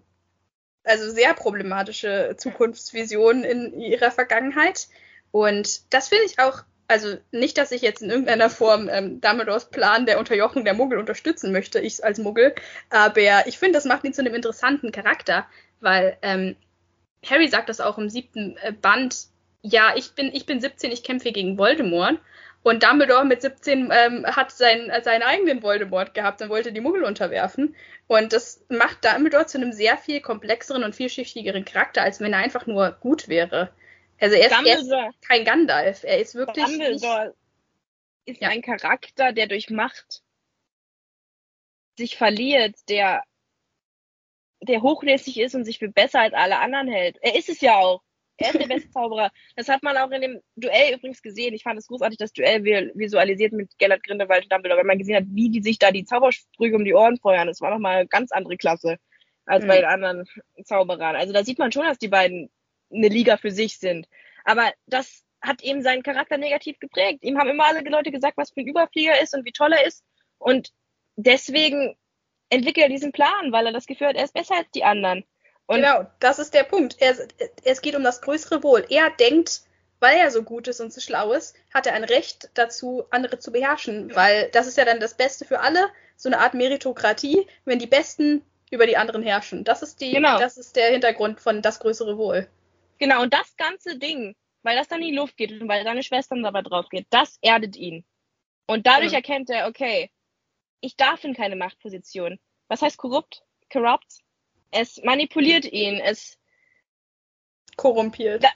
also 0.85 1.11
sehr 1.11 1.33
problematische 1.33 2.35
Zukunftsvisionen 2.37 3.43
in 3.43 3.81
ihrer 3.81 4.11
Vergangenheit. 4.11 4.89
Und 5.31 5.95
das 5.95 6.09
finde 6.09 6.27
ich 6.27 6.39
auch, 6.39 6.63
also 6.89 7.17
nicht, 7.31 7.57
dass 7.57 7.73
ich 7.73 7.81
jetzt 7.81 8.03
in 8.03 8.11
irgendeiner 8.11 8.51
Form 8.51 8.91
ähm, 8.91 9.23
Dumbledores 9.23 9.71
Plan 9.71 10.05
der 10.05 10.19
Unterjochung 10.19 10.67
der 10.67 10.75
Muggel 10.75 10.99
unterstützen 10.99 11.53
möchte, 11.53 11.81
ich 11.81 12.05
als 12.05 12.19
Muggel, 12.19 12.55
aber 12.91 13.47
ich 13.47 13.59
finde, 13.59 13.79
das 13.79 13.87
macht 13.87 14.05
ihn 14.05 14.13
zu 14.13 14.21
einem 14.21 14.35
interessanten 14.35 14.93
Charakter, 14.93 15.47
weil 15.81 16.19
ähm, 16.21 16.57
Harry 17.25 17.49
sagt 17.49 17.71
das 17.71 17.81
auch 17.81 17.97
im 17.97 18.11
siebten 18.11 18.59
äh, 18.59 18.73
Band, 18.73 19.29
ja, 19.63 19.95
ich 19.97 20.13
bin, 20.13 20.35
ich 20.35 20.45
bin 20.45 20.61
17, 20.61 20.93
ich 20.93 21.03
kämpfe 21.03 21.33
gegen 21.33 21.57
Voldemort. 21.57 22.21
Und 22.65 22.83
Dumbledore 22.83 23.27
mit 23.27 23.43
17 23.43 23.91
ähm, 23.93 24.27
hat 24.27 24.51
sein, 24.51 24.91
seinen 25.03 25.23
eigenen 25.23 25.63
Voldemort 25.63 26.15
gehabt 26.15 26.41
und 26.41 26.49
wollte 26.49 26.73
die 26.73 26.81
Muggel 26.81 27.05
unterwerfen. 27.05 27.77
Und 28.07 28.33
das 28.33 28.65
macht 28.71 29.05
Dumbledore 29.05 29.45
zu 29.45 29.59
einem 29.59 29.73
sehr 29.73 29.99
viel 29.99 30.23
komplexeren 30.23 30.83
und 30.83 30.97
vielschichtigeren 30.97 31.67
Charakter, 31.67 32.01
als 32.01 32.21
wenn 32.21 32.33
er 32.33 32.39
einfach 32.39 32.67
nur 32.67 32.93
gut 32.93 33.29
wäre. 33.29 33.71
Also 34.19 34.37
er 34.37 34.47
ist, 34.47 34.67
er 34.67 34.79
ist 34.79 35.21
kein 35.29 35.45
Gandalf. 35.45 36.05
Er 36.05 36.19
ist 36.19 36.35
wirklich. 36.35 36.65
Dumbledore 36.65 37.27
nicht, 37.27 37.37
ist 38.37 38.41
ja. 38.41 38.49
ein 38.49 38.63
Charakter, 38.63 39.33
der 39.33 39.47
durch 39.47 39.69
Macht 39.69 40.23
sich 41.99 42.17
verliert, 42.17 42.77
der 42.89 43.23
der 44.63 44.81
hochnäsig 44.81 45.39
ist 45.39 45.55
und 45.55 45.67
sich 45.67 45.79
für 45.79 45.91
besser 45.91 46.21
als 46.21 46.33
alle 46.33 46.59
anderen 46.59 46.89
hält. 46.89 47.19
Er 47.21 47.37
ist 47.37 47.51
es 47.51 47.61
ja 47.61 47.77
auch. 47.77 48.03
Er 48.37 48.51
ist 48.51 48.61
der 48.61 48.67
beste 48.67 48.91
Zauberer. 48.91 49.31
Das 49.57 49.69
hat 49.69 49.83
man 49.83 49.97
auch 49.97 50.11
in 50.11 50.21
dem 50.21 50.41
Duell 50.57 50.95
übrigens 50.95 51.23
gesehen. 51.23 51.55
Ich 51.55 51.63
fand 51.63 51.79
es 51.79 51.87
großartig, 51.87 52.19
das 52.19 52.33
Duell 52.33 52.65
visualisiert 52.95 53.53
mit 53.53 53.79
Gellert 53.79 54.03
Grindelwald 54.03 54.45
und 54.45 54.53
Dumbledore, 54.53 54.81
weil 54.81 54.87
man 54.87 54.99
gesehen 54.99 55.17
hat, 55.17 55.25
wie 55.29 55.51
die 55.51 55.63
sich 55.63 55.79
da 55.79 55.93
die 55.93 56.05
Zaubersprüche 56.05 56.75
um 56.75 56.85
die 56.85 56.95
Ohren 56.95 57.17
feuern. 57.19 57.47
Das 57.47 57.61
war 57.61 57.71
nochmal 57.71 57.99
eine 57.99 58.09
ganz 58.09 58.33
andere 58.33 58.57
Klasse 58.57 58.99
als 59.47 59.65
mhm. 59.65 59.69
bei 59.69 59.77
den 59.77 59.85
anderen 59.85 60.25
Zauberern. 60.65 61.17
Also 61.17 61.33
da 61.33 61.45
sieht 61.45 61.59
man 61.59 61.71
schon, 61.71 61.85
dass 61.85 61.99
die 61.99 62.09
beiden 62.09 62.51
eine 62.93 63.09
Liga 63.09 63.37
für 63.37 63.51
sich 63.51 63.79
sind. 63.79 64.09
Aber 64.45 64.73
das 64.87 65.25
hat 65.41 65.63
eben 65.63 65.83
seinen 65.83 66.03
Charakter 66.03 66.39
negativ 66.39 66.79
geprägt. 66.81 67.23
Ihm 67.23 67.39
haben 67.39 67.51
immer 67.51 67.67
alle 67.67 67.89
Leute 67.89 68.11
gesagt, 68.11 68.37
was 68.37 68.51
für 68.51 68.61
ein 68.61 68.69
Überflieger 68.69 69.21
ist 69.21 69.35
und 69.35 69.45
wie 69.45 69.53
toll 69.53 69.73
er 69.73 69.87
ist. 69.87 70.03
Und 70.39 70.71
deswegen 71.17 71.97
entwickelt 72.49 72.87
er 72.87 72.91
diesen 72.91 73.13
Plan, 73.13 73.53
weil 73.53 73.67
er 73.67 73.73
das 73.73 73.87
Gefühl 73.87 74.09
hat, 74.09 74.17
er 74.17 74.25
ist 74.25 74.35
besser 74.35 74.57
als 74.57 74.71
die 74.71 74.85
anderen. 74.85 75.25
Und 75.67 75.77
genau, 75.77 76.07
das 76.21 76.39
ist 76.39 76.55
der 76.55 76.65
Punkt. 76.65 76.97
Er, 77.01 77.17
es 77.65 77.81
geht 77.81 77.95
um 77.95 78.03
das 78.03 78.21
größere 78.21 78.63
Wohl. 78.63 78.85
Er 78.91 79.11
denkt, 79.11 79.63
weil 80.01 80.19
er 80.19 80.31
so 80.31 80.43
gut 80.43 80.69
ist 80.69 80.81
und 80.81 80.93
so 80.93 81.01
schlau 81.01 81.33
ist, 81.33 81.57
hat 81.73 81.87
er 81.87 81.95
ein 81.95 82.05
Recht 82.05 82.51
dazu, 82.55 83.05
andere 83.11 83.39
zu 83.39 83.53
beherrschen, 83.53 84.15
weil 84.15 84.51
das 84.51 84.67
ist 84.67 84.77
ja 84.77 84.85
dann 84.85 85.01
das 85.01 85.17
Beste 85.17 85.45
für 85.45 85.61
alle, 85.61 85.89
so 86.17 86.29
eine 86.29 86.41
Art 86.41 86.55
Meritokratie, 86.55 87.47
wenn 87.65 87.79
die 87.79 87.87
Besten 87.87 88.45
über 88.71 88.87
die 88.87 88.97
anderen 88.97 89.23
herrschen. 89.23 89.65
Das 89.65 89.83
ist 89.83 90.01
die, 90.01 90.13
genau. 90.13 90.39
das 90.39 90.59
ist 90.59 90.77
der 90.77 90.91
Hintergrund 90.91 91.41
von 91.41 91.63
das 91.63 91.81
größere 91.81 92.19
Wohl. 92.19 92.49
Genau, 92.99 93.23
und 93.23 93.33
das 93.33 93.57
ganze 93.57 93.99
Ding, 93.99 94.35
weil 94.63 94.77
das 94.77 94.89
dann 94.89 95.01
in 95.01 95.09
die 95.09 95.17
Luft 95.17 95.37
geht 95.37 95.53
und 95.53 95.69
weil 95.69 95.85
seine 95.85 96.03
Schwestern 96.03 96.43
dabei 96.43 96.63
drauf 96.63 96.89
geht, 96.91 97.07
das 97.11 97.39
erdet 97.41 97.77
ihn. 97.77 98.05
Und 98.67 98.87
dadurch 98.87 99.13
ja. 99.13 99.19
erkennt 99.19 99.51
er, 99.51 99.69
okay, 99.69 100.11
ich 100.81 100.97
darf 100.97 101.25
in 101.25 101.35
keine 101.35 101.57
Machtposition. 101.57 102.39
Was 102.69 102.83
heißt 102.83 102.99
korrupt? 102.99 103.43
Corrupt? 103.73 104.24
Es 104.77 105.01
manipuliert 105.05 105.65
ihn, 105.65 106.01
es 106.01 106.37
korrumpiert. 107.77 108.43
Da, 108.43 108.49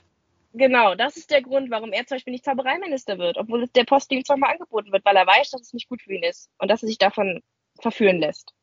genau, 0.53 0.95
das 0.95 1.15
ist 1.15 1.31
der 1.31 1.41
Grund, 1.41 1.71
warum 1.71 1.93
er 1.93 2.05
zum 2.05 2.15
Beispiel 2.15 2.31
nicht 2.31 2.43
Zaubereiminister 2.43 3.17
wird, 3.17 3.37
obwohl 3.37 3.67
der 3.67 3.85
Post 3.85 4.11
ihm 4.11 4.25
zweimal 4.25 4.51
angeboten 4.51 4.91
wird, 4.91 5.05
weil 5.05 5.15
er 5.15 5.25
weiß, 5.25 5.51
dass 5.51 5.61
es 5.61 5.73
nicht 5.73 5.87
gut 5.87 6.01
für 6.01 6.13
ihn 6.13 6.23
ist 6.23 6.49
und 6.57 6.69
dass 6.69 6.83
er 6.83 6.87
sich 6.87 6.97
davon 6.97 7.41
verführen 7.79 8.19
lässt. 8.19 8.53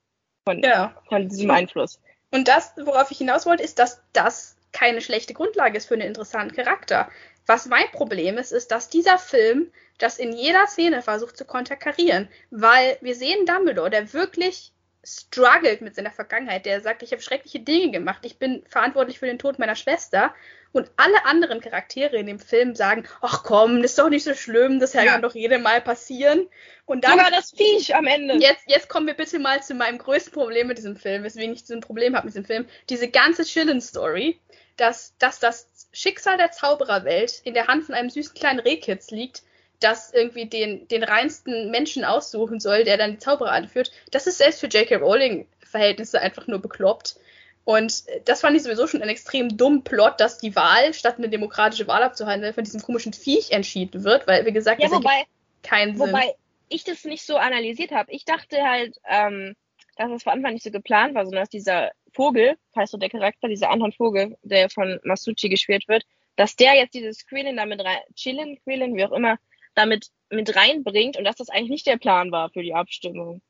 Von, 0.44 0.62
ja. 0.62 0.94
von 1.08 1.28
diesem 1.28 1.50
Einfluss. 1.50 1.98
Und 2.30 2.46
das, 2.46 2.74
worauf 2.76 3.10
ich 3.10 3.18
hinaus 3.18 3.46
wollte, 3.46 3.62
ist, 3.62 3.78
dass 3.78 4.02
das 4.12 4.56
keine 4.72 5.00
schlechte 5.00 5.32
Grundlage 5.32 5.78
ist 5.78 5.86
für 5.86 5.94
einen 5.94 6.06
interessanten 6.06 6.54
Charakter. 6.54 7.10
Was 7.46 7.66
mein 7.66 7.90
Problem 7.92 8.36
ist, 8.36 8.52
ist, 8.52 8.70
dass 8.70 8.90
dieser 8.90 9.18
Film 9.18 9.72
das 9.98 10.18
in 10.18 10.32
jeder 10.32 10.66
Szene 10.66 11.00
versucht 11.00 11.36
zu 11.36 11.46
konterkarieren, 11.46 12.28
weil 12.50 12.98
wir 13.00 13.14
sehen 13.14 13.46
Dumbledore, 13.46 13.88
der 13.88 14.12
wirklich 14.12 14.72
struggelt 15.06 15.80
mit 15.82 15.94
seiner 15.94 16.10
Vergangenheit, 16.10 16.66
der 16.66 16.80
sagt, 16.80 17.02
ich 17.02 17.12
habe 17.12 17.22
schreckliche 17.22 17.60
Dinge 17.60 17.92
gemacht, 17.92 18.24
ich 18.24 18.38
bin 18.38 18.64
verantwortlich 18.68 19.18
für 19.18 19.26
den 19.26 19.38
Tod 19.38 19.58
meiner 19.58 19.76
Schwester 19.76 20.34
und 20.72 20.90
alle 20.96 21.24
anderen 21.24 21.60
Charaktere 21.60 22.16
in 22.16 22.26
dem 22.26 22.40
Film 22.40 22.74
sagen, 22.74 23.04
ach 23.22 23.44
komm, 23.44 23.82
das 23.82 23.92
ist 23.92 23.98
doch 23.98 24.10
nicht 24.10 24.24
so 24.24 24.34
schlimm, 24.34 24.80
das 24.80 24.92
ja. 24.92 25.04
kann 25.04 25.22
doch 25.22 25.34
jedem 25.34 25.62
Mal 25.62 25.80
passieren. 25.80 26.48
Und 26.84 27.04
dann 27.04 27.18
war 27.18 27.30
das 27.30 27.52
Viech 27.52 27.94
am 27.94 28.06
Ende. 28.06 28.34
Jetzt, 28.34 28.64
jetzt 28.66 28.88
kommen 28.88 29.06
wir 29.06 29.14
bitte 29.14 29.38
mal 29.38 29.62
zu 29.62 29.74
meinem 29.74 29.98
größten 29.98 30.32
Problem 30.32 30.66
mit 30.66 30.78
diesem 30.78 30.96
Film, 30.96 31.22
weswegen 31.22 31.54
ich 31.54 31.64
so 31.64 31.74
ein 31.74 31.80
Problem 31.80 32.14
habe 32.14 32.26
mit 32.26 32.34
diesem 32.34 32.44
Film. 32.44 32.66
Diese 32.90 33.08
ganze 33.08 33.44
Chillen-Story, 33.44 34.40
dass, 34.76 35.16
dass 35.18 35.38
das 35.38 35.88
Schicksal 35.92 36.36
der 36.36 36.50
Zaubererwelt 36.50 37.40
in 37.44 37.54
der 37.54 37.68
Hand 37.68 37.84
von 37.84 37.94
einem 37.94 38.10
süßen 38.10 38.34
kleinen 38.34 38.60
Rehkitz 38.60 39.10
liegt, 39.10 39.44
das 39.80 40.12
irgendwie 40.12 40.46
den, 40.46 40.88
den 40.88 41.02
reinsten 41.02 41.70
Menschen 41.70 42.04
aussuchen 42.04 42.60
soll, 42.60 42.84
der 42.84 42.96
dann 42.96 43.12
die 43.12 43.18
Zauberer 43.18 43.52
anführt, 43.52 43.92
das 44.10 44.26
ist 44.26 44.38
selbst 44.38 44.60
für 44.60 44.68
J.K. 44.68 44.96
Rowling 44.96 45.46
Verhältnisse 45.60 46.20
einfach 46.20 46.46
nur 46.46 46.60
bekloppt. 46.60 47.16
Und 47.64 48.04
das 48.24 48.42
fand 48.42 48.56
ich 48.56 48.62
sowieso 48.62 48.86
schon 48.86 49.02
einen 49.02 49.10
extrem 49.10 49.56
dummen 49.56 49.82
Plot, 49.82 50.20
dass 50.20 50.38
die 50.38 50.54
Wahl, 50.54 50.94
statt 50.94 51.16
eine 51.18 51.28
demokratische 51.28 51.88
Wahl 51.88 52.02
abzuhalten, 52.02 52.54
von 52.54 52.62
diesem 52.62 52.80
komischen 52.80 53.12
Viech 53.12 53.50
entschieden 53.50 54.04
wird, 54.04 54.26
weil, 54.28 54.46
wie 54.46 54.52
gesagt, 54.52 54.80
ja, 54.80 54.88
das 54.88 54.96
wobei, 54.96 55.24
keinen 55.62 55.96
Sinn. 55.96 56.06
Wobei 56.06 56.34
ich 56.68 56.84
das 56.84 57.04
nicht 57.04 57.24
so 57.24 57.36
analysiert 57.36 57.90
habe. 57.90 58.12
Ich 58.12 58.24
dachte 58.24 58.62
halt, 58.62 58.96
ähm, 59.08 59.54
dass 59.96 60.10
es 60.12 60.22
von 60.22 60.34
Anfang 60.34 60.54
nicht 60.54 60.62
so 60.62 60.70
geplant 60.70 61.14
war, 61.14 61.24
sondern 61.24 61.42
dass 61.42 61.48
dieser 61.48 61.90
Vogel, 62.12 62.56
heißt 62.76 62.92
so 62.92 62.98
der 62.98 63.10
Charakter, 63.10 63.48
dieser 63.48 63.70
Anton 63.70 63.92
Vogel, 63.92 64.36
der 64.42 64.70
von 64.70 65.00
Masucci 65.04 65.48
gespielt 65.48 65.88
wird, 65.88 66.04
dass 66.36 66.54
der 66.54 66.74
jetzt 66.74 66.94
dieses 66.94 67.26
Quillen 67.26 67.56
damit 67.56 67.80
rein, 67.80 67.98
Chillen, 68.14 68.58
Quillen, 68.62 68.96
wie 68.96 69.04
auch 69.04 69.12
immer, 69.12 69.38
damit 69.76 70.08
mit 70.30 70.56
reinbringt 70.56 71.16
und 71.16 71.24
dass 71.24 71.36
das 71.36 71.48
eigentlich 71.48 71.70
nicht 71.70 71.86
der 71.86 71.98
Plan 71.98 72.32
war 72.32 72.50
für 72.50 72.62
die 72.62 72.74
Abstimmung. 72.74 73.40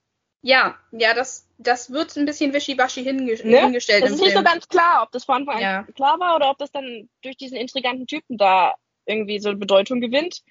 Ja, 0.42 0.78
ja, 0.92 1.14
das, 1.14 1.48
das 1.58 1.90
wird 1.90 2.14
ein 2.16 2.26
bisschen 2.26 2.52
wischiwaschi 2.52 3.02
hinge 3.02 3.34
ne? 3.42 3.60
hingestellt. 3.62 4.04
Das 4.04 4.10
ist 4.10 4.20
nicht 4.20 4.32
Film. 4.32 4.44
so 4.44 4.52
ganz 4.52 4.68
klar, 4.68 5.02
ob 5.02 5.10
das 5.10 5.24
von 5.24 5.36
Anfang 5.36 5.60
ja. 5.60 5.82
klar 5.94 6.20
war 6.20 6.36
oder 6.36 6.50
ob 6.50 6.58
das 6.58 6.70
dann 6.70 7.08
durch 7.22 7.36
diesen 7.36 7.56
intriganten 7.56 8.06
Typen 8.06 8.36
da 8.36 8.74
irgendwie 9.06 9.38
so 9.38 9.56
Bedeutung 9.56 10.00
gewinnt. 10.00 10.42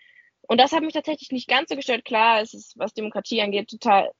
Und 0.47 0.59
das 0.59 0.71
hat 0.71 0.81
mich 0.81 0.93
tatsächlich 0.93 1.31
nicht 1.31 1.47
ganz 1.47 1.69
so 1.69 1.75
gestört. 1.75 2.05
Klar, 2.05 2.41
es 2.41 2.53
ist, 2.53 2.77
was 2.77 2.93
Demokratie 2.93 3.41
angeht, 3.41 3.69
total 3.69 4.11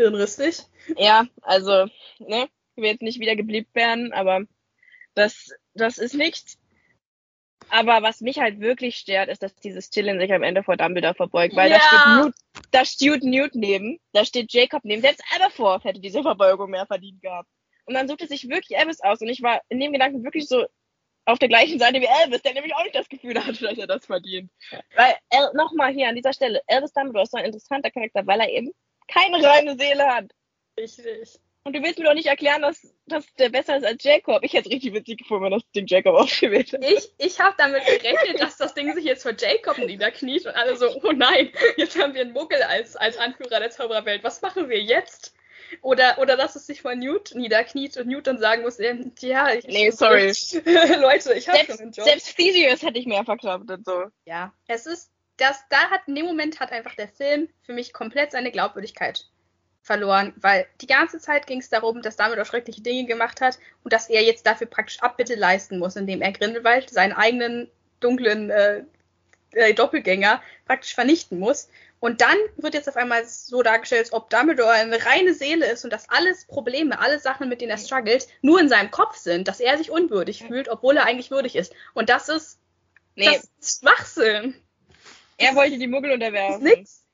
hirnrissig. 0.00 0.62
Ja, 0.96 1.26
also, 1.42 1.86
ne, 2.18 2.48
ich 2.76 2.82
will 2.82 2.90
jetzt 2.90 3.02
nicht 3.02 3.20
wieder 3.20 3.36
gebliebt 3.36 3.74
werden, 3.74 4.12
aber 4.12 4.42
das, 5.14 5.50
das 5.74 5.98
ist 5.98 6.14
nichts. 6.14 6.57
Aber 7.70 8.02
was 8.02 8.20
mich 8.20 8.38
halt 8.38 8.60
wirklich 8.60 8.96
stört, 8.96 9.28
ist, 9.28 9.42
dass 9.42 9.54
dieses 9.56 9.90
Chillen 9.90 10.18
sich 10.18 10.32
am 10.32 10.42
Ende 10.42 10.62
vor 10.62 10.76
Dumbledore 10.76 11.14
verbeugt, 11.14 11.54
weil 11.54 11.70
ja. 11.70 11.78
da 11.78 11.82
steht 11.82 12.24
Newt, 12.24 12.34
da 12.70 12.84
steht 12.84 13.22
Newt 13.22 13.54
neben, 13.54 14.00
da 14.12 14.24
steht 14.24 14.52
Jacob 14.52 14.84
neben. 14.84 15.02
Selbst 15.02 15.22
Aberforth 15.34 15.84
hätte 15.84 16.00
diese 16.00 16.22
Verbeugung 16.22 16.70
mehr 16.70 16.86
verdient 16.86 17.20
gehabt. 17.20 17.48
Und 17.84 17.94
dann 17.94 18.08
sucht 18.08 18.20
er 18.20 18.26
sich 18.26 18.48
wirklich 18.48 18.78
Elvis 18.78 19.00
aus. 19.00 19.20
Und 19.20 19.28
ich 19.28 19.42
war 19.42 19.62
in 19.68 19.80
dem 19.80 19.92
Gedanken 19.92 20.22
wirklich 20.22 20.46
so 20.46 20.66
auf 21.24 21.38
der 21.38 21.48
gleichen 21.48 21.78
Seite 21.78 22.00
wie 22.00 22.08
Elvis, 22.24 22.42
der 22.42 22.54
nämlich 22.54 22.74
auch 22.74 22.82
nicht 22.82 22.94
das 22.94 23.08
Gefühl 23.08 23.42
hatte, 23.44 23.64
dass 23.64 23.78
er 23.78 23.86
das 23.86 24.06
verdient. 24.06 24.50
Weil, 24.94 25.14
nochmal 25.54 25.92
hier 25.92 26.08
an 26.08 26.16
dieser 26.16 26.32
Stelle, 26.32 26.62
Elvis 26.66 26.92
Dumbledore 26.92 27.24
ist 27.24 27.32
so 27.32 27.38
ein 27.38 27.44
interessanter 27.44 27.90
Charakter, 27.90 28.26
weil 28.26 28.40
er 28.40 28.50
eben 28.50 28.72
keine 29.08 29.42
reine 29.42 29.76
Seele 29.76 30.06
hat. 30.06 30.30
Richtig. 30.78 31.38
Und 31.64 31.74
du 31.74 31.82
willst 31.82 31.98
mir 31.98 32.06
doch 32.06 32.14
nicht 32.14 32.28
erklären, 32.28 32.62
dass, 32.62 32.94
dass 33.06 33.26
der 33.34 33.50
besser 33.50 33.76
ist 33.76 33.84
als 33.84 34.02
Jacob. 34.02 34.42
Ich 34.42 34.54
hätte 34.54 34.68
es 34.68 34.74
richtig 34.74 34.94
witzig 34.94 35.18
gefunden, 35.18 35.44
wenn 35.44 35.52
das 35.52 35.62
Ding 35.74 35.86
Jacob 35.86 36.14
ausgewählt 36.18 36.72
hätte. 36.72 36.86
Ich, 36.86 37.12
ich 37.18 37.40
habe 37.40 37.54
damit 37.58 37.84
gerechnet, 37.84 38.40
dass 38.40 38.56
das 38.56 38.74
Ding 38.74 38.94
sich 38.94 39.04
jetzt 39.04 39.22
vor 39.22 39.34
Jacob 39.38 39.78
niederkniet 39.78 40.46
und 40.46 40.52
alle 40.52 40.76
so, 40.76 40.88
oh 41.02 41.12
nein, 41.12 41.52
jetzt 41.76 42.00
haben 42.00 42.14
wir 42.14 42.22
einen 42.22 42.32
Muggel 42.32 42.62
als, 42.62 42.96
als 42.96 43.18
Anführer 43.18 43.60
der 43.60 43.70
Zaubererwelt. 43.70 44.24
Was 44.24 44.40
machen 44.40 44.68
wir 44.68 44.80
jetzt? 44.80 45.34
Oder, 45.82 46.18
oder 46.18 46.36
dass 46.36 46.56
es 46.56 46.66
sich 46.66 46.80
vor 46.80 46.94
Newt 46.94 47.34
niederkniet 47.34 47.96
und 47.98 48.06
Newt 48.08 48.26
dann 48.26 48.38
sagen 48.38 48.62
muss, 48.62 48.78
ja, 48.78 49.52
ich. 49.52 49.66
Nee, 49.66 49.90
sorry. 49.90 50.28
Leute, 51.00 51.34
ich 51.34 51.48
habe 51.48 51.64
schon 51.66 51.78
einen 51.78 51.92
Job. 51.92 52.06
Selbst 52.06 52.36
Theseus 52.36 52.82
hätte 52.82 52.98
ich 52.98 53.06
mehr 53.06 53.24
verklappt 53.24 53.70
und 53.70 53.84
so. 53.84 54.06
Ja, 54.24 54.54
es 54.66 54.86
ist, 54.86 55.10
das, 55.36 55.62
da 55.68 55.90
hat, 55.90 56.02
in 56.06 56.14
dem 56.14 56.24
Moment 56.24 56.60
hat 56.60 56.72
einfach 56.72 56.94
der 56.94 57.08
Film 57.08 57.48
für 57.62 57.74
mich 57.74 57.92
komplett 57.92 58.32
seine 58.32 58.50
Glaubwürdigkeit 58.50 59.26
verloren, 59.88 60.34
weil 60.36 60.66
die 60.82 60.86
ganze 60.86 61.18
Zeit 61.18 61.46
ging 61.46 61.60
es 61.60 61.70
darum, 61.70 62.02
dass 62.02 62.16
Dumbledore 62.16 62.46
schreckliche 62.46 62.82
Dinge 62.82 63.06
gemacht 63.06 63.40
hat 63.40 63.58
und 63.82 63.92
dass 63.92 64.08
er 64.08 64.22
jetzt 64.22 64.46
dafür 64.46 64.66
praktisch 64.66 65.00
Abbitte 65.00 65.34
leisten 65.34 65.78
muss, 65.78 65.96
indem 65.96 66.20
er 66.22 66.32
Grindelwald, 66.32 66.90
seinen 66.90 67.14
eigenen 67.14 67.70
dunklen 67.98 68.50
äh, 68.50 68.84
äh, 69.52 69.72
Doppelgänger, 69.72 70.42
praktisch 70.66 70.94
vernichten 70.94 71.38
muss. 71.38 71.68
Und 72.00 72.20
dann 72.20 72.36
wird 72.58 72.74
jetzt 72.74 72.88
auf 72.88 72.96
einmal 72.96 73.24
so 73.24 73.62
dargestellt, 73.62 74.02
als 74.02 74.12
ob 74.12 74.28
Dumbledore 74.28 74.70
eine 74.70 75.04
reine 75.04 75.32
Seele 75.32 75.66
ist 75.66 75.84
und 75.84 75.92
dass 75.92 76.08
alles 76.10 76.44
Probleme, 76.44 77.00
alle 77.00 77.18
Sachen, 77.18 77.48
mit 77.48 77.60
denen 77.60 77.70
er 77.70 77.78
struggelt, 77.78 78.28
nur 78.42 78.60
in 78.60 78.68
seinem 78.68 78.90
Kopf 78.90 79.16
sind, 79.16 79.48
dass 79.48 79.58
er 79.58 79.78
sich 79.78 79.90
unwürdig 79.90 80.44
fühlt, 80.44 80.68
obwohl 80.68 80.98
er 80.98 81.06
eigentlich 81.06 81.30
würdig 81.30 81.56
ist. 81.56 81.72
Und 81.94 82.10
das 82.10 82.28
ist, 82.28 82.60
nee. 83.16 83.24
das 83.24 83.48
ist 83.58 83.80
Schwachsinn. 83.80 84.54
Er 85.38 85.56
wollte 85.56 85.78
die 85.78 85.88
Muggel 85.88 86.12
unterwerfen. 86.12 86.62
Das 86.62 86.72
ist 86.72 86.76
nix. 86.76 87.04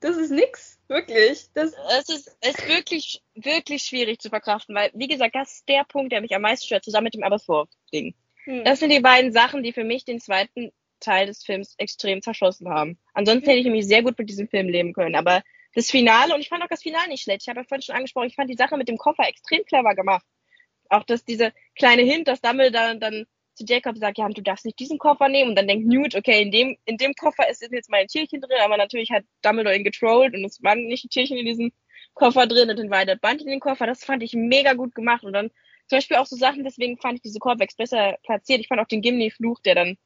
Das 0.00 0.16
ist 0.16 0.30
nix. 0.30 0.69
Wirklich. 0.90 1.46
Das 1.54 1.72
es 2.00 2.08
ist, 2.08 2.36
ist 2.44 2.68
wirklich, 2.68 3.22
wirklich 3.36 3.84
schwierig 3.84 4.20
zu 4.20 4.28
verkraften, 4.28 4.74
weil, 4.74 4.90
wie 4.92 5.06
gesagt, 5.06 5.36
das 5.36 5.52
ist 5.52 5.68
der 5.68 5.84
Punkt, 5.84 6.10
der 6.10 6.20
mich 6.20 6.34
am 6.34 6.42
meisten 6.42 6.66
stört, 6.66 6.84
zusammen 6.84 7.04
mit 7.04 7.14
dem 7.14 7.22
Aberforth-Ding. 7.22 8.12
Hm. 8.42 8.64
Das 8.64 8.80
sind 8.80 8.90
die 8.90 8.98
beiden 8.98 9.30
Sachen, 9.30 9.62
die 9.62 9.72
für 9.72 9.84
mich 9.84 10.04
den 10.04 10.18
zweiten 10.18 10.72
Teil 10.98 11.28
des 11.28 11.44
Films 11.44 11.76
extrem 11.78 12.22
zerschossen 12.22 12.68
haben. 12.68 12.98
Ansonsten 13.14 13.46
hätte 13.46 13.60
ich 13.60 13.66
nämlich 13.66 13.86
sehr 13.86 14.02
gut 14.02 14.18
mit 14.18 14.28
diesem 14.28 14.48
Film 14.48 14.68
leben 14.68 14.92
können, 14.92 15.14
aber 15.14 15.44
das 15.76 15.88
Finale, 15.88 16.34
und 16.34 16.40
ich 16.40 16.48
fand 16.48 16.64
auch 16.64 16.68
das 16.68 16.82
Finale 16.82 17.08
nicht 17.08 17.22
schlecht. 17.22 17.42
Ich 17.42 17.48
habe 17.48 17.60
ja 17.60 17.64
vorhin 17.64 17.82
schon 17.82 17.94
angesprochen, 17.94 18.26
ich 18.26 18.34
fand 18.34 18.50
die 18.50 18.56
Sache 18.56 18.76
mit 18.76 18.88
dem 18.88 18.98
Koffer 18.98 19.28
extrem 19.28 19.64
clever 19.64 19.94
gemacht. 19.94 20.26
Auch 20.88 21.04
dass 21.04 21.24
diese 21.24 21.52
kleine 21.76 22.02
Hint, 22.02 22.26
dass 22.26 22.40
Dumbledore 22.40 22.98
dann 22.98 23.26
zu 23.60 23.72
Jacob 23.72 23.96
sagt, 23.98 24.18
ja, 24.18 24.28
du 24.28 24.42
darfst 24.42 24.64
nicht 24.64 24.78
diesen 24.78 24.98
Koffer 24.98 25.28
nehmen. 25.28 25.50
Und 25.50 25.56
dann 25.56 25.68
denkt 25.68 25.86
Newt, 25.86 26.14
okay, 26.14 26.42
in 26.42 26.50
dem, 26.50 26.76
in 26.84 26.96
dem 26.96 27.14
Koffer 27.14 27.48
ist 27.48 27.62
jetzt 27.62 27.90
mein 27.90 28.06
Tierchen 28.06 28.40
drin, 28.40 28.58
aber 28.64 28.76
natürlich 28.76 29.10
hat 29.10 29.24
Dumbledore 29.42 29.76
ihn 29.76 29.84
getrollt 29.84 30.34
und 30.34 30.44
es 30.44 30.62
waren 30.62 30.86
nicht 30.86 31.04
ein 31.04 31.10
Tierchen 31.10 31.36
in 31.36 31.46
diesem 31.46 31.72
Koffer 32.14 32.46
drin 32.46 32.70
und 32.70 32.78
dann 32.78 32.90
war 32.90 33.04
der 33.04 33.16
Band 33.16 33.42
in 33.42 33.48
den 33.48 33.60
Koffer. 33.60 33.86
Das 33.86 34.04
fand 34.04 34.22
ich 34.22 34.34
mega 34.34 34.72
gut 34.74 34.94
gemacht. 34.94 35.24
Und 35.24 35.32
dann 35.32 35.50
zum 35.88 35.98
Beispiel 35.98 36.16
auch 36.16 36.26
so 36.26 36.36
Sachen, 36.36 36.64
deswegen 36.64 36.98
fand 36.98 37.16
ich 37.16 37.22
diese 37.22 37.38
Corvex 37.38 37.76
besser 37.76 38.18
platziert. 38.22 38.60
Ich 38.60 38.68
fand 38.68 38.80
auch 38.80 38.88
den 38.88 39.02
Gimli-Fluch, 39.02 39.60
der 39.60 39.74
dann 39.74 39.96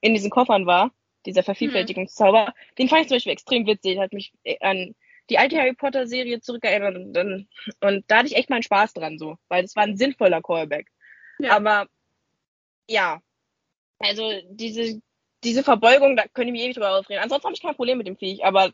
in 0.00 0.14
diesen 0.14 0.30
Koffern 0.30 0.66
war, 0.66 0.92
dieser 1.26 1.42
Vervielfältigungszauber, 1.42 2.46
mhm. 2.46 2.74
den 2.78 2.88
fand 2.88 3.02
ich 3.02 3.08
zum 3.08 3.16
Beispiel 3.16 3.32
extrem 3.32 3.66
witzig. 3.66 3.98
Hat 3.98 4.12
mich 4.12 4.32
an 4.60 4.94
die 5.30 5.38
alte 5.38 5.58
Harry 5.58 5.74
Potter 5.74 6.06
Serie 6.06 6.40
zurückerinnert 6.40 6.96
und, 6.96 7.12
dann, 7.12 7.48
und 7.80 8.04
da 8.08 8.18
hatte 8.18 8.28
ich 8.28 8.36
echt 8.36 8.50
meinen 8.50 8.62
Spaß 8.62 8.94
dran 8.94 9.18
so, 9.18 9.36
weil 9.48 9.62
das 9.62 9.76
war 9.76 9.82
ein 9.82 9.96
sinnvoller 9.96 10.40
Callback. 10.40 10.88
Ja. 11.38 11.56
Aber 11.56 11.86
ja, 12.88 13.20
also 13.98 14.32
diese, 14.50 15.00
diese 15.44 15.62
Verbeugung, 15.62 16.16
da 16.16 16.26
können 16.28 16.54
wir 16.54 16.62
ewig 16.62 16.74
drüber 16.74 16.96
aufreden. 16.96 17.22
Ansonsten 17.22 17.46
habe 17.46 17.54
ich 17.54 17.62
kein 17.62 17.76
Problem 17.76 17.98
mit 17.98 18.06
dem 18.06 18.16
Viech, 18.16 18.44
aber 18.44 18.72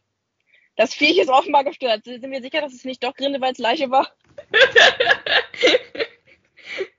das 0.77 0.95
Viech 0.95 1.19
ist 1.19 1.29
offenbar 1.29 1.65
gestört. 1.65 2.05
Sind 2.05 2.31
wir 2.31 2.43
sicher, 2.43 2.61
dass 2.61 2.73
es 2.73 2.85
nicht 2.85 3.03
doch 3.03 3.15
Grindelwalds 3.15 3.59
Leiche 3.59 3.91
war? 3.91 4.11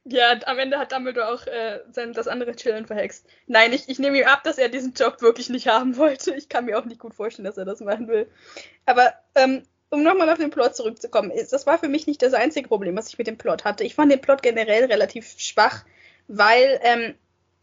ja, 0.05 0.39
am 0.45 0.59
Ende 0.59 0.77
hat 0.77 0.91
Dumbledore 0.91 1.33
auch 1.33 1.45
äh, 1.47 1.79
sein, 1.91 2.13
das 2.13 2.27
andere 2.27 2.55
Chillen 2.55 2.85
verhext. 2.85 3.27
Nein, 3.47 3.73
ich, 3.73 3.89
ich 3.89 3.99
nehme 3.99 4.19
ihm 4.19 4.27
ab, 4.27 4.43
dass 4.43 4.57
er 4.57 4.69
diesen 4.69 4.93
Job 4.93 5.21
wirklich 5.21 5.49
nicht 5.49 5.67
haben 5.67 5.97
wollte. 5.97 6.33
Ich 6.35 6.47
kann 6.47 6.65
mir 6.65 6.79
auch 6.79 6.85
nicht 6.85 6.99
gut 6.99 7.13
vorstellen, 7.13 7.45
dass 7.45 7.57
er 7.57 7.65
das 7.65 7.81
machen 7.81 8.07
will. 8.07 8.29
Aber 8.85 9.13
ähm, 9.35 9.63
um 9.89 10.03
nochmal 10.03 10.29
auf 10.29 10.37
den 10.37 10.51
Plot 10.51 10.75
zurückzukommen, 10.75 11.31
das 11.35 11.65
war 11.65 11.77
für 11.77 11.89
mich 11.89 12.07
nicht 12.07 12.21
das 12.21 12.33
einzige 12.33 12.67
Problem, 12.67 12.95
was 12.95 13.09
ich 13.09 13.17
mit 13.17 13.27
dem 13.27 13.37
Plot 13.37 13.65
hatte. 13.65 13.83
Ich 13.83 13.95
fand 13.95 14.11
den 14.11 14.21
Plot 14.21 14.41
generell 14.41 14.85
relativ 14.85 15.35
schwach, 15.37 15.83
weil 16.27 16.79
ähm, 16.83 17.15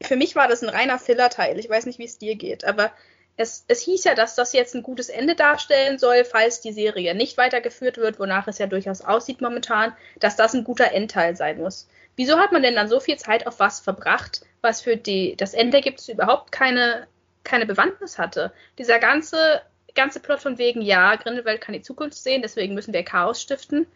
für 0.02 0.16
mich 0.16 0.36
war 0.36 0.48
das 0.48 0.62
ein 0.62 0.68
reiner 0.68 0.98
Filler-Teil. 0.98 1.58
Ich 1.58 1.68
weiß 1.68 1.86
nicht, 1.86 1.98
wie 1.98 2.04
es 2.04 2.18
dir 2.18 2.34
geht, 2.36 2.64
aber 2.64 2.92
es, 3.36 3.64
es 3.68 3.80
hieß 3.82 4.04
ja, 4.04 4.14
dass 4.14 4.34
das 4.34 4.52
jetzt 4.52 4.74
ein 4.74 4.82
gutes 4.82 5.08
Ende 5.08 5.34
darstellen 5.34 5.98
soll, 5.98 6.24
falls 6.24 6.60
die 6.60 6.72
Serie 6.72 7.14
nicht 7.14 7.38
weitergeführt 7.38 7.96
wird, 7.96 8.18
wonach 8.18 8.46
es 8.46 8.58
ja 8.58 8.66
durchaus 8.66 9.00
aussieht 9.00 9.40
momentan, 9.40 9.94
dass 10.20 10.36
das 10.36 10.54
ein 10.54 10.64
guter 10.64 10.92
Endteil 10.92 11.34
sein 11.36 11.58
muss. 11.58 11.88
Wieso 12.16 12.38
hat 12.38 12.52
man 12.52 12.62
denn 12.62 12.74
dann 12.74 12.88
so 12.88 13.00
viel 13.00 13.16
Zeit 13.16 13.46
auf 13.46 13.58
was 13.58 13.80
verbracht, 13.80 14.42
was 14.60 14.82
für 14.82 14.96
die, 14.96 15.34
das 15.36 15.54
Endergebnis 15.54 16.08
überhaupt 16.08 16.52
keine, 16.52 17.06
keine 17.42 17.64
Bewandtnis 17.64 18.18
hatte? 18.18 18.52
Dieser 18.78 18.98
ganze, 18.98 19.62
ganze 19.94 20.20
Plot 20.20 20.40
von 20.40 20.58
wegen, 20.58 20.82
ja, 20.82 21.14
Grindelwald 21.16 21.62
kann 21.62 21.72
die 21.72 21.80
Zukunft 21.80 22.18
sehen, 22.18 22.42
deswegen 22.42 22.74
müssen 22.74 22.92
wir 22.92 23.02
Chaos 23.02 23.40
stiften, 23.40 23.86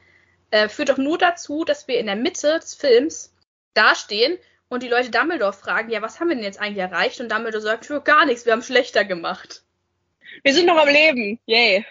äh, 0.50 0.68
führt 0.68 0.88
doch 0.88 0.96
nur 0.96 1.18
dazu, 1.18 1.64
dass 1.64 1.88
wir 1.88 1.98
in 1.98 2.06
der 2.06 2.16
Mitte 2.16 2.58
des 2.58 2.74
Films 2.74 3.34
dastehen 3.74 4.38
und 4.68 4.82
die 4.82 4.88
Leute 4.88 5.10
Dumbledore 5.10 5.52
fragen, 5.52 5.90
ja, 5.90 6.02
was 6.02 6.18
haben 6.18 6.28
wir 6.28 6.34
denn 6.34 6.44
jetzt 6.44 6.60
eigentlich 6.60 6.82
erreicht? 6.82 7.20
Und 7.20 7.30
Dumbledore 7.30 7.62
sagt, 7.62 7.86
für 7.86 8.00
gar 8.00 8.26
nichts, 8.26 8.46
wir 8.46 8.52
haben 8.52 8.62
schlechter 8.62 9.04
gemacht. 9.04 9.62
Wir 10.42 10.54
sind 10.54 10.66
noch 10.66 10.76
am 10.76 10.88
Leben. 10.88 11.38
Yay. 11.46 11.86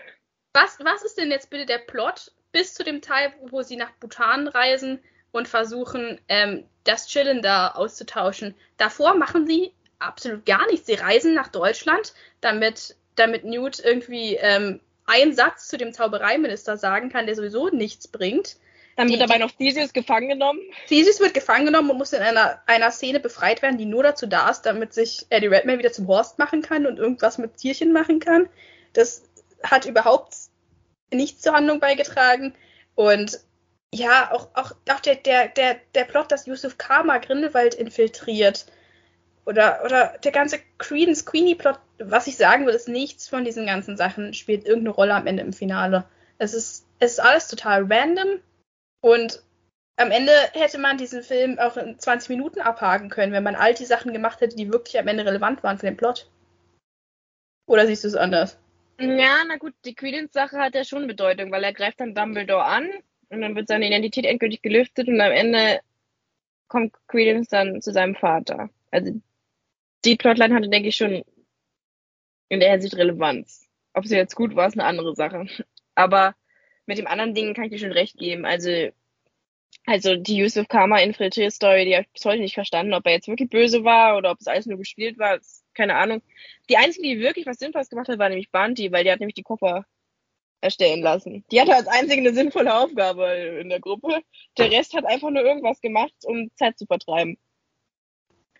Was, 0.53 0.77
was 0.79 1.03
ist 1.03 1.17
denn 1.17 1.31
jetzt 1.31 1.49
bitte 1.49 1.65
der 1.65 1.79
Plot 1.79 2.31
bis 2.51 2.73
zu 2.73 2.83
dem 2.83 3.01
Teil, 3.01 3.33
wo 3.49 3.61
sie 3.61 3.75
nach 3.75 3.91
Bhutan 3.99 4.47
reisen 4.47 4.99
und 5.31 5.47
versuchen, 5.47 6.19
ähm, 6.27 6.65
das 6.83 7.07
Chillen 7.07 7.41
da 7.41 7.69
auszutauschen? 7.69 8.55
Davor 8.77 9.15
machen 9.15 9.47
sie 9.47 9.73
absolut 9.99 10.45
gar 10.45 10.65
nichts. 10.67 10.87
Sie 10.87 10.93
reisen 10.93 11.33
nach 11.33 11.47
Deutschland, 11.47 12.13
damit, 12.41 12.95
damit 13.15 13.45
Newt 13.45 13.79
irgendwie 13.79 14.35
ähm, 14.35 14.79
einen 15.05 15.33
Satz 15.33 15.67
zu 15.67 15.77
dem 15.77 15.93
Zaubereiminister 15.93 16.77
sagen 16.77 17.09
kann, 17.09 17.25
der 17.25 17.35
sowieso 17.35 17.69
nichts 17.69 18.07
bringt. 18.07 18.57
Dann 18.95 19.09
wird 19.09 19.19
Die- 19.19 19.25
dabei 19.25 19.39
noch 19.39 19.51
Theseus 19.51 19.91
gefangen 19.91 20.29
genommen. 20.29 20.61
Theseus 20.87 21.19
wird 21.19 21.33
gefangen 21.33 21.65
genommen 21.65 21.89
und 21.89 21.97
muss 21.97 22.13
in 22.13 22.21
einer, 22.21 22.61
einer 22.65 22.91
Szene 22.91 23.19
befreit 23.19 23.61
werden, 23.61 23.77
die 23.77 23.85
nur 23.85 24.03
dazu 24.03 24.25
da 24.25 24.49
ist, 24.49 24.61
damit 24.61 24.93
sich 24.93 25.25
Eddie 25.29 25.47
Redmayne 25.47 25.79
wieder 25.79 25.91
zum 25.91 26.07
Horst 26.07 26.39
machen 26.39 26.61
kann 26.61 26.85
und 26.85 26.97
irgendwas 26.97 27.37
mit 27.37 27.57
Tierchen 27.57 27.91
machen 27.91 28.19
kann. 28.19 28.47
Das 28.93 29.23
hat 29.63 29.85
überhaupt 29.85 30.35
nichts 31.11 31.41
zur 31.41 31.53
Handlung 31.53 31.79
beigetragen. 31.79 32.55
Und 32.95 33.39
ja, 33.93 34.31
auch, 34.31 34.49
auch, 34.53 34.71
auch 34.89 34.99
der, 35.01 35.15
der, 35.15 35.49
der, 35.49 35.77
der 35.93 36.03
Plot, 36.05 36.31
dass 36.31 36.45
Yusuf 36.45 36.77
Kama 36.77 37.17
Grindelwald 37.17 37.75
infiltriert. 37.75 38.65
Oder, 39.45 39.81
oder 39.85 40.17
der 40.23 40.31
ganze 40.31 40.59
Credence 40.77 41.25
Queenie-Plot, 41.25 41.77
was 41.99 42.27
ich 42.27 42.37
sagen 42.37 42.65
würde, 42.65 42.77
ist 42.77 42.87
nichts 42.87 43.27
von 43.27 43.45
diesen 43.45 43.65
ganzen 43.65 43.95
Sachen 43.95 44.33
spielt 44.33 44.65
irgendeine 44.65 44.95
Rolle 44.95 45.13
am 45.13 45.27
Ende 45.27 45.43
im 45.43 45.53
Finale. 45.53 46.05
Es 46.37 46.53
ist, 46.53 46.85
es 46.99 47.13
ist 47.13 47.19
alles 47.19 47.47
total 47.47 47.85
random 47.91 48.39
und 49.05 49.43
am 49.97 50.09
Ende 50.09 50.31
hätte 50.53 50.79
man 50.79 50.97
diesen 50.97 51.21
Film 51.21 51.59
auch 51.59 51.77
in 51.77 51.99
20 51.99 52.29
Minuten 52.29 52.59
abhaken 52.59 53.09
können, 53.09 53.33
wenn 53.33 53.43
man 53.43 53.53
all 53.53 53.75
die 53.75 53.85
Sachen 53.85 54.13
gemacht 54.13 54.41
hätte, 54.41 54.55
die 54.55 54.71
wirklich 54.71 54.97
am 54.97 55.07
Ende 55.07 55.23
relevant 55.23 55.61
waren 55.61 55.77
für 55.77 55.85
den 55.85 55.95
Plot. 55.95 56.27
Oder 57.67 57.85
siehst 57.85 58.03
du 58.03 58.07
es 58.07 58.15
anders? 58.15 58.59
Ja, 58.99 59.43
na 59.47 59.57
gut, 59.57 59.75
die 59.85 59.93
Credence-Sache 59.93 60.57
hat 60.57 60.73
ja 60.73 60.83
schon 60.83 61.05
Bedeutung, 61.05 61.51
weil 61.51 61.63
er 61.63 61.71
greift 61.71 61.99
dann 61.99 62.15
Dumbledore 62.15 62.63
an 62.63 62.89
und 63.29 63.41
dann 63.41 63.55
wird 63.55 63.67
seine 63.67 63.85
Identität 63.85 64.25
endgültig 64.25 64.63
gelüftet 64.63 65.07
und 65.07 65.21
am 65.21 65.31
Ende 65.31 65.81
kommt 66.67 66.95
Credence 67.07 67.49
dann 67.49 67.79
zu 67.83 67.93
seinem 67.93 68.15
Vater. 68.15 68.71
Also 68.89 69.21
die 70.03 70.15
Plotline 70.15 70.55
hatte, 70.55 70.69
denke 70.69 70.89
ich, 70.89 70.95
schon 70.95 71.23
in 72.49 72.59
der 72.59 72.71
Hinsicht 72.71 72.97
Relevanz. 72.97 73.69
Ob 73.93 74.07
sie 74.07 74.15
jetzt 74.15 74.35
gut 74.35 74.55
war, 74.55 74.67
ist 74.67 74.79
eine 74.79 74.87
andere 74.87 75.13
Sache. 75.13 75.45
Aber 75.93 76.33
mit 76.85 76.97
dem 76.97 77.07
anderen 77.07 77.33
Ding 77.33 77.53
kann 77.53 77.65
ich 77.65 77.71
dir 77.71 77.79
schon 77.79 77.91
recht 77.91 78.17
geben. 78.17 78.45
Also, 78.45 78.89
also 79.85 80.15
die 80.15 80.37
Yusuf 80.37 80.67
Kama 80.67 80.99
Infiltrier-Story, 80.99 81.85
die 81.85 81.95
habe 81.95 82.05
ich 82.05 82.13
bis 82.13 82.25
heute 82.25 82.41
nicht 82.41 82.55
verstanden, 82.55 82.93
ob 82.93 83.05
er 83.05 83.13
jetzt 83.13 83.27
wirklich 83.27 83.49
böse 83.49 83.83
war 83.83 84.17
oder 84.17 84.31
ob 84.31 84.39
es 84.39 84.47
alles 84.47 84.65
nur 84.65 84.77
gespielt 84.77 85.17
war, 85.19 85.39
keine 85.73 85.95
Ahnung. 85.95 86.21
Die 86.69 86.77
einzige, 86.77 87.07
die 87.07 87.19
wirklich 87.19 87.45
was 87.45 87.57
Sinnvolles 87.57 87.89
gemacht 87.89 88.07
hat, 88.07 88.19
war 88.19 88.29
nämlich 88.29 88.51
Banti, 88.51 88.91
weil 88.91 89.03
die 89.03 89.11
hat 89.11 89.19
nämlich 89.19 89.35
die 89.35 89.43
Koffer 89.43 89.85
erstellen 90.61 91.01
lassen. 91.01 91.45
Die 91.51 91.61
hatte 91.61 91.75
als 91.75 91.87
einzige 91.87 92.21
eine 92.21 92.33
sinnvolle 92.33 92.75
Aufgabe 92.75 93.25
in 93.61 93.69
der 93.69 93.79
Gruppe. 93.79 94.21
Der 94.57 94.71
Rest 94.71 94.93
hat 94.95 95.05
einfach 95.05 95.29
nur 95.29 95.43
irgendwas 95.43 95.79
gemacht, 95.81 96.13
um 96.23 96.49
Zeit 96.55 96.77
zu 96.77 96.85
vertreiben. 96.85 97.37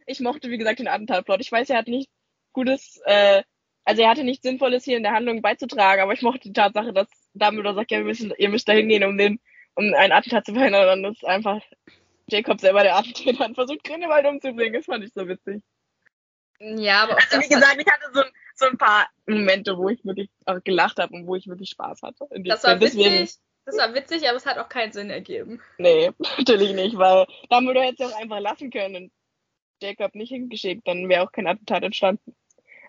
Ich 0.06 0.20
mochte, 0.20 0.52
wie 0.52 0.58
gesagt, 0.58 0.80
den 0.80 0.88
Attentatplot. 0.88 1.42
Ich 1.42 1.52
weiß, 1.52 1.70
er 1.72 1.78
hat 1.78 1.88
nicht 1.88 2.10
gutes, 2.54 3.02
äh, 3.06 3.42
also 3.84 4.04
er 4.04 4.10
hatte 4.10 4.24
nichts 4.24 4.44
Sinnvolles 4.44 4.86
hier 4.86 4.98
in 4.98 5.04
der 5.04 5.14
Handlung 5.14 5.42
beizutragen, 5.42 6.02
aber 6.02 6.14
ich 6.14 6.22
mochte 6.22 6.48
die 6.48 6.54
Tatsache, 6.54 6.94
dass 6.94 7.08
Dumbledore 7.36 7.76
sagt, 7.76 7.92
ja, 7.92 8.00
wir 8.00 8.06
müssen, 8.06 8.34
ihr 8.38 8.50
müsst 8.50 8.68
da 8.68 8.74
hingehen, 8.74 9.04
um 9.04 9.18
den, 9.18 9.40
um 9.76 9.94
einen 9.94 10.12
Attentat 10.12 10.46
zu 10.46 10.54
verhindern. 10.54 10.90
Und 10.90 11.04
dann 11.04 11.12
ist 11.12 11.26
einfach 11.26 11.62
Jacob 12.28 12.60
selber 12.60 12.84
der 12.84 12.98
Attentäter 12.98 13.46
und 13.46 13.56
versucht 13.56 13.84
Grindelwald 13.84 14.26
umzubringen. 14.26 14.74
Das 14.74 14.86
fand 14.86 15.04
ich 15.04 15.14
so 15.14 15.28
witzig. 15.28 15.62
Ja, 16.60 17.04
aber 17.04 17.18
Also 17.18 17.42
wie 17.42 17.50
gesagt, 17.50 17.78
ich 17.80 17.88
hatte 17.88 18.12
so, 18.14 18.22
so 18.56 18.66
ein 18.66 18.78
paar 18.78 19.08
Momente, 19.28 19.78
wo 19.78 19.90
ich 19.90 20.04
wirklich 20.06 20.30
auch 20.46 20.64
gelacht 20.64 21.00
habe 21.00 21.14
und 21.14 21.28
wo 21.28 21.36
ich 21.36 21.48
wirklich 21.48 21.70
Spaß 21.70 22.02
hatte. 22.02 22.28
das 22.30 22.64
war. 22.64 22.76
Deswegen, 22.78 23.22
witzig. 23.22 23.38
Das 23.66 23.78
war 23.78 23.94
witzig, 23.96 24.28
aber 24.28 24.38
es 24.38 24.46
hat 24.46 24.60
auch 24.60 24.70
keinen 24.70 24.92
Sinn 24.92 25.10
ergeben. 25.10 25.60
nee, 25.80 26.12
natürlich 26.38 26.74
nicht, 26.74 26.98
weil 26.98 27.26
Dumbledore 27.50 27.88
hätte 27.88 28.04
es 28.04 28.14
auch 28.14 28.22
einfach 28.22 28.40
lassen 28.40 28.70
können 28.70 28.96
und 28.96 29.12
Jacob 29.82 30.16
nicht 30.16 30.30
hingeschickt, 30.30 30.88
dann 30.88 31.10
wäre 31.10 31.24
auch 31.24 31.32
kein 31.32 31.48
Attentat 31.48 31.84
entstanden. 31.84 32.36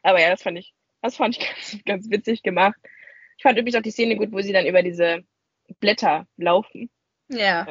Aber 0.02 0.20
ja, 0.20 0.30
das 0.30 0.42
fand 0.42 0.58
ich, 0.58 0.74
das 1.02 1.16
fand 1.16 1.36
ich 1.36 1.46
ganz, 1.48 1.84
ganz 1.84 2.10
witzig 2.10 2.42
gemacht. 2.42 2.76
Ich 3.36 3.42
fand 3.42 3.58
übrigens 3.58 3.76
auch 3.76 3.82
die 3.82 3.90
Szene 3.90 4.16
gut, 4.16 4.32
wo 4.32 4.40
sie 4.40 4.52
dann 4.52 4.66
über 4.66 4.82
diese 4.82 5.24
Blätter 5.80 6.26
laufen. 6.36 6.90
Ja. 7.28 7.66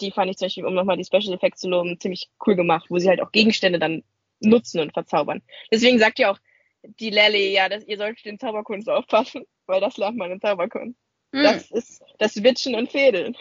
Die, 0.00 0.10
fand 0.10 0.30
ich 0.30 0.36
zum 0.36 0.46
Beispiel, 0.46 0.64
um 0.64 0.74
nochmal 0.74 0.96
die 0.96 1.04
Special 1.04 1.34
Effects 1.34 1.60
zu 1.60 1.68
loben, 1.68 2.00
ziemlich 2.00 2.30
cool 2.46 2.56
gemacht, 2.56 2.86
wo 2.88 2.98
sie 2.98 3.08
halt 3.08 3.20
auch 3.20 3.32
Gegenstände 3.32 3.78
dann 3.78 4.02
nutzen 4.40 4.80
und 4.80 4.92
verzaubern. 4.92 5.42
Deswegen 5.70 5.98
sagt 5.98 6.18
ja 6.18 6.30
auch 6.30 6.38
die 6.82 7.10
Lally, 7.10 7.52
ja, 7.52 7.68
dass 7.68 7.84
ihr 7.86 7.98
solltet 7.98 8.24
den 8.24 8.38
Zauberkunst 8.38 8.88
aufpassen, 8.88 9.44
weil 9.66 9.80
das 9.80 9.96
lernt 9.98 10.16
man 10.16 10.30
in 10.30 10.40
Zauberkunst. 10.40 10.98
Hm, 11.34 11.42
Das 11.42 11.70
ist 11.70 12.02
das 12.18 12.42
Witschen 12.42 12.74
und 12.74 12.90
Fädeln. 12.90 13.36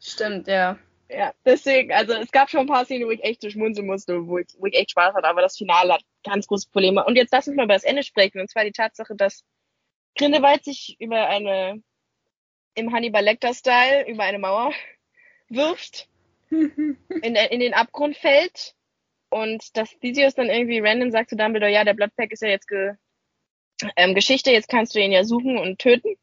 stimmt, 0.00 0.46
ja. 0.48 0.78
Ja, 1.10 1.32
deswegen, 1.46 1.90
also 1.90 2.12
es 2.12 2.30
gab 2.30 2.50
schon 2.50 2.60
ein 2.60 2.66
paar 2.66 2.84
Szenen, 2.84 3.06
wo 3.06 3.10
ich 3.10 3.24
echt 3.24 3.40
so 3.40 3.48
schmunzeln 3.48 3.86
musste, 3.86 4.26
wo 4.26 4.36
ich, 4.38 4.48
wo 4.58 4.66
ich 4.66 4.74
echt 4.74 4.90
Spaß 4.90 5.14
hatte, 5.14 5.26
aber 5.26 5.40
das 5.40 5.56
Finale 5.56 5.94
hat 5.94 6.02
ganz 6.22 6.46
große 6.46 6.68
Probleme. 6.70 7.02
Und 7.02 7.16
jetzt 7.16 7.32
lass 7.32 7.48
uns 7.48 7.56
mal 7.56 7.64
über 7.64 7.72
das 7.72 7.84
Ende 7.84 8.02
sprechen, 8.02 8.40
und 8.40 8.50
zwar 8.50 8.64
die 8.64 8.72
Tatsache, 8.72 9.14
dass 9.16 9.42
Grindelwald 10.16 10.64
sich 10.64 10.96
über 10.98 11.28
eine, 11.28 11.82
im 12.74 12.92
Hannibal 12.92 13.24
Lecter-Style, 13.24 14.08
über 14.08 14.24
eine 14.24 14.38
Mauer 14.38 14.72
wirft, 15.48 16.08
in, 16.50 16.96
in 17.22 17.60
den 17.60 17.74
Abgrund 17.74 18.16
fällt 18.16 18.74
und 19.30 19.76
dass 19.76 19.98
Theseus 19.98 20.34
dann 20.34 20.48
irgendwie 20.48 20.80
random 20.80 21.10
sagt 21.10 21.30
zu 21.30 21.36
Dumbledore, 21.36 21.72
ja, 21.72 21.84
der 21.84 21.94
Bloodpack 21.94 22.32
ist 22.32 22.42
ja 22.42 22.48
jetzt 22.48 22.68
ge, 22.68 22.94
ähm, 23.96 24.14
Geschichte, 24.14 24.50
jetzt 24.50 24.68
kannst 24.68 24.94
du 24.94 25.00
ihn 25.00 25.12
ja 25.12 25.24
suchen 25.24 25.58
und 25.58 25.78
töten. 25.78 26.16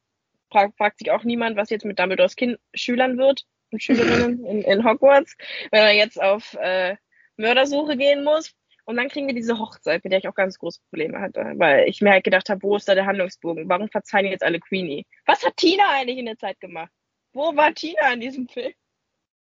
Fra 0.51 0.71
fragt 0.77 0.99
sich 0.99 1.11
auch 1.11 1.23
niemand, 1.23 1.55
was 1.55 1.69
jetzt 1.69 1.85
mit 1.85 1.99
Dumbledores 1.99 2.35
kind 2.35 2.57
Schülern 2.73 3.17
wird 3.17 3.45
und 3.71 3.81
Schülerinnen 3.81 4.45
in, 4.45 4.61
in 4.61 4.85
Hogwarts, 4.85 5.37
wenn 5.71 5.81
er 5.81 5.93
jetzt 5.93 6.21
auf 6.21 6.53
äh, 6.55 6.95
Mördersuche 7.37 7.97
gehen 7.97 8.23
muss. 8.23 8.53
Und 8.85 8.97
dann 8.97 9.09
kriegen 9.09 9.27
wir 9.27 9.33
diese 9.33 9.57
Hochzeit, 9.57 10.03
mit 10.03 10.11
der 10.13 10.19
ich 10.19 10.27
auch 10.27 10.35
ganz 10.35 10.59
große 10.59 10.79
Probleme 10.89 11.19
hatte, 11.19 11.53
weil 11.55 11.87
ich 11.89 12.01
mir 12.01 12.11
halt 12.11 12.23
gedacht 12.23 12.49
habe, 12.49 12.61
wo 12.61 12.75
ist 12.75 12.87
da 12.87 12.93
der 12.95 13.05
Handlungsbogen? 13.07 13.67
Warum 13.67 13.89
verzeihen 13.89 14.27
jetzt 14.27 14.43
alle 14.43 14.59
Queenie? 14.59 15.05
Was 15.25 15.43
hat 15.43 15.57
Tina 15.57 15.83
eigentlich 15.89 16.19
in 16.19 16.27
der 16.27 16.37
Zeit 16.37 16.59
gemacht? 16.59 16.91
Wo 17.33 17.55
war 17.55 17.73
Tina 17.73 18.13
in 18.13 18.21
diesem 18.21 18.47
Film? 18.47 18.73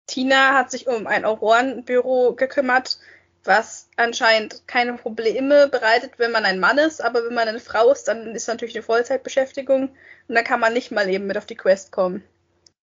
Tina 0.06 0.54
hat 0.54 0.70
sich 0.70 0.86
um 0.88 1.06
ein 1.06 1.26
Aurorenbüro 1.26 2.34
gekümmert, 2.34 2.98
was 3.44 3.90
anscheinend 3.96 4.66
keine 4.66 4.94
Probleme 4.94 5.68
bereitet, 5.68 6.18
wenn 6.18 6.32
man 6.32 6.46
ein 6.46 6.58
Mann 6.58 6.78
ist, 6.78 7.02
aber 7.02 7.24
wenn 7.24 7.34
man 7.34 7.48
eine 7.48 7.60
Frau 7.60 7.92
ist, 7.92 8.04
dann 8.08 8.34
ist 8.34 8.48
natürlich 8.48 8.74
eine 8.74 8.82
Vollzeitbeschäftigung 8.82 9.90
und 10.28 10.34
dann 10.34 10.44
kann 10.44 10.60
man 10.60 10.72
nicht 10.72 10.90
mal 10.90 11.08
eben 11.08 11.26
mit 11.26 11.36
auf 11.36 11.46
die 11.46 11.54
Quest 11.56 11.92
kommen. 11.92 12.24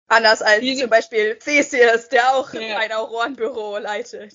Anders 0.08 0.42
als 0.42 0.62
Diese- 0.62 0.82
zum 0.84 0.90
Beispiel 0.90 1.36
Theseus, 1.36 2.08
der 2.10 2.34
auch 2.34 2.54
Ja. 2.54 2.78
ein 2.78 2.92
Aurorenbüro 2.94 3.78
leitet. 3.78 4.34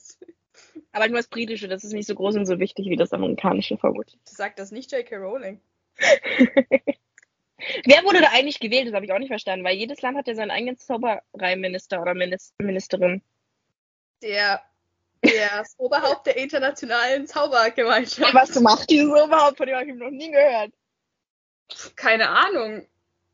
Aber 0.92 1.08
nur 1.08 1.18
das 1.18 1.28
britische, 1.28 1.68
das 1.68 1.84
ist 1.84 1.92
nicht 1.92 2.06
so 2.06 2.14
groß 2.14 2.36
und 2.36 2.46
so 2.46 2.58
wichtig 2.58 2.86
wie 2.86 2.96
das 2.96 3.12
amerikanische 3.12 3.76
vermutlich. 3.76 4.18
Sagt 4.24 4.58
das 4.58 4.70
nicht 4.70 4.92
J.K. 4.92 5.16
Rowling. 5.16 5.60
Wer 7.84 8.04
wurde 8.04 8.20
da 8.20 8.28
eigentlich 8.32 8.60
gewählt? 8.60 8.86
Das 8.88 8.94
habe 8.94 9.06
ich 9.06 9.12
auch 9.12 9.18
nicht 9.18 9.28
verstanden, 9.28 9.64
weil 9.64 9.76
jedes 9.76 10.02
Land 10.02 10.18
hat 10.18 10.26
ja 10.28 10.34
seinen 10.34 10.50
eigenen 10.50 10.76
Zaubereiminister 10.76 12.02
oder 12.02 12.12
Minis- 12.12 12.52
Ministerin. 12.58 13.22
Der, 14.22 14.62
der 15.24 15.64
Oberhaupt 15.78 16.26
der 16.26 16.36
internationalen 16.36 17.26
Zaubergemeinschaft. 17.26 18.34
Was 18.34 18.60
macht 18.60 18.90
die 18.90 19.00
so 19.00 19.24
überhaupt? 19.24 19.56
Von 19.56 19.66
dem 19.66 19.76
habe 19.76 19.88
ich 19.88 19.94
noch 19.94 20.10
nie 20.10 20.30
gehört. 20.30 20.72
Keine 21.96 22.28
Ahnung. 22.28 22.86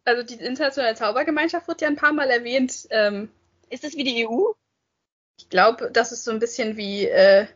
Also 0.05 0.23
die 0.23 0.43
internationale 0.43 0.95
Zaubergemeinschaft 0.95 1.67
wird 1.69 1.81
ja 1.81 1.89
ein 1.89 1.97
paar 1.97 2.13
Mal 2.13 2.31
erwähnt. 2.31 2.87
Ähm, 2.91 3.31
Ist 3.69 3.85
das 3.85 3.95
wie 3.97 4.05
die 4.05 4.27
EU? 4.27 4.53
Ich 5.41 5.49
glaube, 5.49 5.91
das 5.91 6.13
ist 6.13 6.25
so 6.25 6.31
ein 6.31 6.39
bisschen 6.39 6.77
wie 6.77 7.07
äh, 7.07 7.47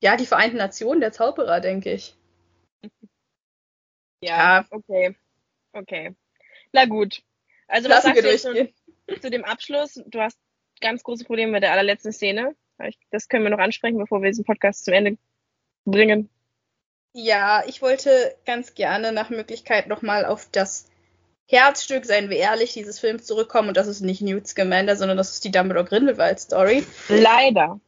ja 0.00 0.16
die 0.16 0.26
Vereinten 0.26 0.56
Nationen 0.56 1.00
der 1.00 1.12
Zauberer, 1.12 1.60
denke 1.60 1.92
ich. 1.92 2.16
Ja, 4.20 4.66
okay. 4.70 5.14
Okay. 5.72 6.16
Na 6.72 6.86
gut. 6.86 7.22
Also 7.68 7.88
was 7.88 8.04
Lassen 8.04 8.16
wir 8.16 8.38
sagst 8.38 8.44
du 8.46 8.72
zu, 9.14 9.20
zu 9.20 9.30
dem 9.30 9.44
Abschluss? 9.44 10.02
Du 10.06 10.20
hast 10.20 10.38
ganz 10.80 11.04
große 11.04 11.24
Probleme 11.24 11.52
mit 11.52 11.62
der 11.62 11.72
allerletzten 11.72 12.12
Szene. 12.12 12.56
Das 13.10 13.28
können 13.28 13.44
wir 13.44 13.50
noch 13.50 13.58
ansprechen, 13.58 13.98
bevor 13.98 14.20
wir 14.20 14.30
diesen 14.30 14.44
Podcast 14.44 14.84
zum 14.84 14.94
Ende 14.94 15.18
bringen. 15.84 16.28
Ja, 17.14 17.62
ich 17.66 17.80
wollte 17.80 18.36
ganz 18.44 18.74
gerne 18.74 19.12
nach 19.12 19.30
Möglichkeit 19.30 19.86
nochmal 19.86 20.24
auf 20.24 20.48
das 20.50 20.88
Herzstück, 21.50 22.04
seien 22.04 22.28
wir 22.28 22.36
ehrlich, 22.36 22.74
dieses 22.74 23.00
Films 23.00 23.24
zurückkommen. 23.24 23.68
Und 23.68 23.76
das 23.76 23.86
ist 23.86 24.02
nicht 24.02 24.20
Newt 24.20 24.46
Scamander, 24.46 24.96
sondern 24.96 25.16
das 25.16 25.32
ist 25.32 25.44
die 25.44 25.50
Dumbledore-Grindelwald-Story. 25.50 26.86
Leider. 27.08 27.80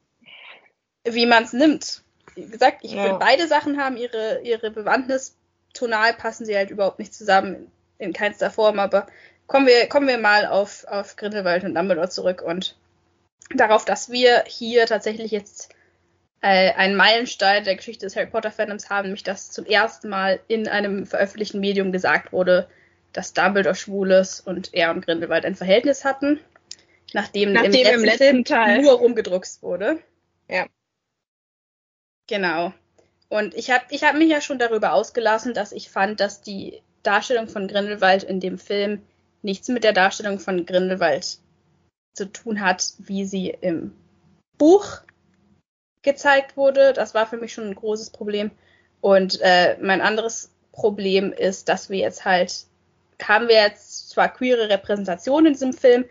Wie 1.05 1.27
man 1.27 1.45
es 1.45 1.53
nimmt. 1.53 2.03
Wie 2.35 2.47
gesagt, 2.47 2.79
ich 2.83 2.93
Ja. 2.93 3.03
finde, 3.03 3.19
beide 3.19 3.47
Sachen 3.49 3.79
haben 3.79 3.97
ihre, 3.97 4.41
ihre 4.43 4.71
Bewandtnis. 4.71 5.37
Tonal 5.75 6.15
passen 6.15 6.47
sie 6.47 6.57
halt 6.57 6.71
überhaupt 6.71 6.99
nicht 6.99 7.15
zusammen, 7.15 7.71
in 7.99 8.15
keinster 8.15 8.51
Form. 8.51 8.79
Aber 8.79 9.07
kommen 9.47 9.67
wir, 9.67 9.89
kommen 9.89 10.09
wir 10.09 10.19
mal 10.19 10.47
auf, 10.47 10.85
auf 10.89 11.17
Grindelwald 11.17 11.63
und 11.65 11.75
Dumbledore 11.75 12.09
zurück 12.09 12.41
und 12.43 12.77
darauf, 13.55 13.85
dass 13.85 14.11
wir 14.11 14.45
hier 14.47 14.87
tatsächlich 14.87 15.33
jetzt 15.33 15.75
äh, 16.41 16.73
einen 16.73 16.97
Meilenstein 16.97 17.65
der 17.65 17.77
Geschichte 17.77 18.07
des 18.07 18.17
Harry 18.17 18.27
Potter 18.27 18.51
Fandoms 18.51 18.89
haben, 18.89 19.09
nämlich 19.09 19.23
dass 19.23 19.51
zum 19.51 19.67
ersten 19.67 20.09
Mal 20.09 20.41
in 20.49 20.67
einem 20.67 21.05
veröffentlichten 21.05 21.61
Medium 21.61 21.93
gesagt 21.93 22.33
wurde, 22.33 22.69
dass 23.13 23.33
Dumbledore 23.33 23.75
schwul 23.75 24.13
ist 24.13 24.41
und 24.41 24.75
er 24.75 24.91
und 24.91 25.05
Grindelwald 25.05 25.45
ein 25.45 25.57
Verhältnis 25.57 26.05
hatten, 26.05 26.41
nachdem, 27.13 27.53
Nachdem 27.53 27.73
im 27.73 27.75
letzten, 27.75 27.95
im 27.95 28.05
letzten 28.05 28.45
Teil. 28.45 28.83
nur 28.83 28.93
rumgedruckst 28.93 29.63
wurde. 29.63 29.99
Ja. 30.49 30.67
Genau. 32.29 32.73
Und 33.29 33.55
ich 33.55 33.71
habe 33.71 33.85
ich 33.91 34.03
hab 34.05 34.17
mich 34.17 34.29
ja 34.29 34.41
schon 34.41 34.59
darüber 34.59 34.93
ausgelassen, 34.93 35.55
dass 35.55 35.73
ich 35.73 35.91
fand, 35.91 36.21
dass 36.21 36.43
die 36.43 36.83
Darstellung 37.03 37.49
von 37.49 37.69
Grindelwald 37.69 38.23
in 38.23 38.41
dem 38.41 38.59
Film 38.59 39.03
nichts 39.43 39.69
mit 39.69 39.85
der 39.85 39.93
Darstellung 39.93 40.39
von 40.39 40.67
Grindelwald 40.67 41.39
zu 42.15 42.27
tun 42.27 42.61
hat, 42.61 42.95
wie 42.99 43.25
sie 43.25 43.49
im 43.49 43.93
Buch 44.59 45.01
gezeigt 46.03 46.57
wurde. 46.57 46.93
Das 46.93 47.15
war 47.15 47.27
für 47.27 47.37
mich 47.37 47.53
schon 47.53 47.69
ein 47.69 47.75
großes 47.75 48.11
Problem. 48.11 48.51
Und 49.01 49.41
äh, 49.41 49.77
mein 49.81 50.01
anderes 50.01 50.53
Problem 50.73 51.33
ist, 51.33 51.69
dass 51.69 51.89
wir 51.89 51.99
jetzt 51.99 52.25
halt, 52.25 52.67
haben 53.29 53.49
wir 53.49 53.57
jetzt 53.57 54.11
zwar 54.11 54.33
queere 54.33 54.69
Repräsentation 54.69 55.47
in 55.47 55.53
diesem 55.53 55.73
Film, 55.73 56.05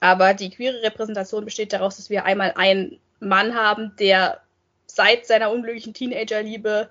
aber 0.00 0.34
die 0.34 0.50
queere 0.50 0.82
Repräsentation 0.82 1.44
besteht 1.44 1.72
daraus, 1.72 1.96
dass 1.96 2.10
wir 2.10 2.24
einmal 2.24 2.52
einen 2.56 2.98
Mann 3.20 3.54
haben, 3.54 3.94
der 3.98 4.40
seit 4.86 5.26
seiner 5.26 5.50
unglücklichen 5.50 5.94
Teenagerliebe 5.94 6.90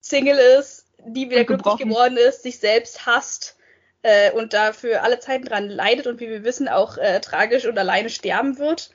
Single 0.00 0.38
ist, 0.58 0.86
nie 1.06 1.30
wieder 1.30 1.44
glücklich 1.44 1.76
geworden 1.76 2.16
ist, 2.16 2.42
sich 2.42 2.58
selbst 2.58 3.06
hasst 3.06 3.56
äh, 4.02 4.30
und 4.32 4.52
dafür 4.52 5.02
alle 5.02 5.20
Zeiten 5.20 5.44
dran 5.44 5.68
leidet 5.68 6.06
und 6.06 6.20
wie 6.20 6.28
wir 6.28 6.44
wissen 6.44 6.68
auch 6.68 6.96
äh, 6.98 7.20
tragisch 7.20 7.66
und 7.66 7.78
alleine 7.78 8.08
sterben 8.08 8.58
wird. 8.58 8.90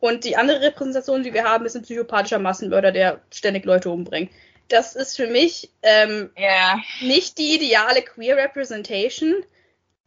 Und 0.00 0.24
die 0.24 0.36
andere 0.36 0.60
Repräsentation, 0.60 1.22
die 1.22 1.32
wir 1.32 1.44
haben, 1.44 1.64
ist 1.64 1.76
ein 1.76 1.82
psychopathischer 1.82 2.38
Massenmörder, 2.38 2.92
der 2.92 3.20
ständig 3.32 3.64
Leute 3.64 3.90
umbringt. 3.90 4.30
Das 4.68 4.96
ist 4.96 5.16
für 5.16 5.26
mich 5.26 5.70
ähm, 5.82 6.30
Ja. 6.36 6.78
nicht 7.00 7.38
die 7.38 7.54
ideale 7.54 8.02
Queer 8.02 8.36
Representation, 8.36 9.44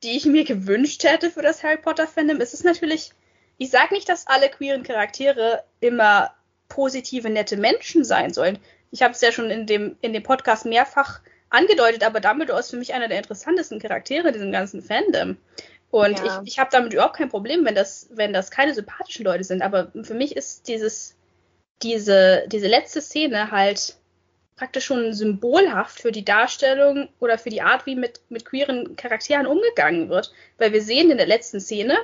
die 0.03 0.15
ich 0.15 0.25
mir 0.25 0.45
gewünscht 0.45 1.03
hätte 1.03 1.29
für 1.29 1.41
das 1.41 1.63
Harry 1.63 1.77
Potter 1.77 2.07
Fandom. 2.07 2.39
Es 2.41 2.53
ist 2.53 2.63
natürlich, 2.63 3.11
ich 3.57 3.69
sage 3.69 3.93
nicht, 3.93 4.07
dass 4.07 4.27
alle 4.27 4.49
queeren 4.49 4.83
Charaktere 4.83 5.63
immer 5.81 6.33
positive, 6.69 7.29
nette 7.29 7.57
Menschen 7.57 8.03
sein 8.03 8.33
sollen. 8.33 8.59
Ich 8.91 9.01
habe 9.01 9.13
es 9.13 9.21
ja 9.21 9.31
schon 9.31 9.51
in 9.51 9.65
dem, 9.65 9.97
in 10.01 10.13
dem 10.13 10.23
Podcast 10.23 10.65
mehrfach 10.65 11.21
angedeutet, 11.49 12.03
aber 12.03 12.19
Dumbledore 12.19 12.59
ist 12.59 12.69
für 12.69 12.77
mich 12.77 12.93
einer 12.93 13.07
der 13.07 13.17
interessantesten 13.17 13.79
Charaktere 13.79 14.27
in 14.27 14.33
diesem 14.33 14.51
ganzen 14.51 14.81
Fandom. 14.81 15.37
Und 15.91 16.17
Ja. 16.17 16.41
ich, 16.43 16.53
ich 16.53 16.59
habe 16.59 16.69
damit 16.71 16.93
überhaupt 16.93 17.17
kein 17.17 17.29
Problem, 17.29 17.65
wenn 17.65 17.75
das, 17.75 18.07
wenn 18.11 18.33
das 18.33 18.51
keine 18.51 18.73
sympathischen 18.73 19.25
Leute 19.25 19.43
sind. 19.43 19.61
Aber 19.61 19.91
für 20.03 20.13
mich 20.13 20.35
ist 20.35 20.67
dieses, 20.67 21.15
diese, 21.81 22.43
diese 22.47 22.67
letzte 22.67 23.01
Szene 23.01 23.51
halt 23.51 23.95
praktisch 24.59 24.85
schon 24.85 25.13
symbolhaft 25.13 26.01
für 26.01 26.11
die 26.11 26.25
Darstellung 26.25 27.07
oder 27.19 27.37
für 27.37 27.49
die 27.49 27.61
Art, 27.61 27.85
wie 27.85 27.95
mit, 27.95 28.19
mit 28.27 28.43
queeren 28.43 28.97
Charakteren 28.97 29.47
umgegangen 29.47 30.09
wird. 30.09 30.33
Weil 30.57 30.73
wir 30.73 30.81
sehen 30.81 31.09
in 31.09 31.17
der 31.17 31.27
letzten 31.27 31.61
Szene 31.61 31.97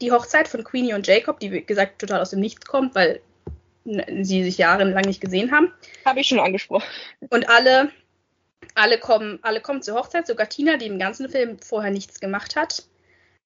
die 0.00 0.10
Hochzeit 0.10 0.48
von 0.48 0.64
Queenie 0.64 0.94
und 0.94 1.06
Jacob, 1.06 1.38
die 1.38 1.52
wie 1.52 1.62
gesagt 1.62 1.98
total 1.98 2.22
aus 2.22 2.30
dem 2.30 2.40
Nichts 2.40 2.64
kommt, 2.64 2.94
weil 2.94 3.20
sie 3.84 4.42
sich 4.42 4.56
jahrelang 4.56 5.04
nicht 5.04 5.20
gesehen 5.20 5.52
haben. 5.52 5.72
Habe 6.06 6.20
ich 6.20 6.28
schon 6.28 6.40
angesprochen. 6.40 6.86
Und 7.28 7.48
alle, 7.50 7.90
alle 8.74 8.98
kommen, 8.98 9.38
alle 9.42 9.60
kommen 9.60 9.82
zur 9.82 9.98
Hochzeit, 9.98 10.26
sogar 10.26 10.48
Tina, 10.48 10.78
die 10.78 10.86
im 10.86 10.98
ganzen 10.98 11.28
Film 11.28 11.58
vorher 11.58 11.90
nichts 11.90 12.20
gemacht 12.20 12.56
hat. 12.56 12.84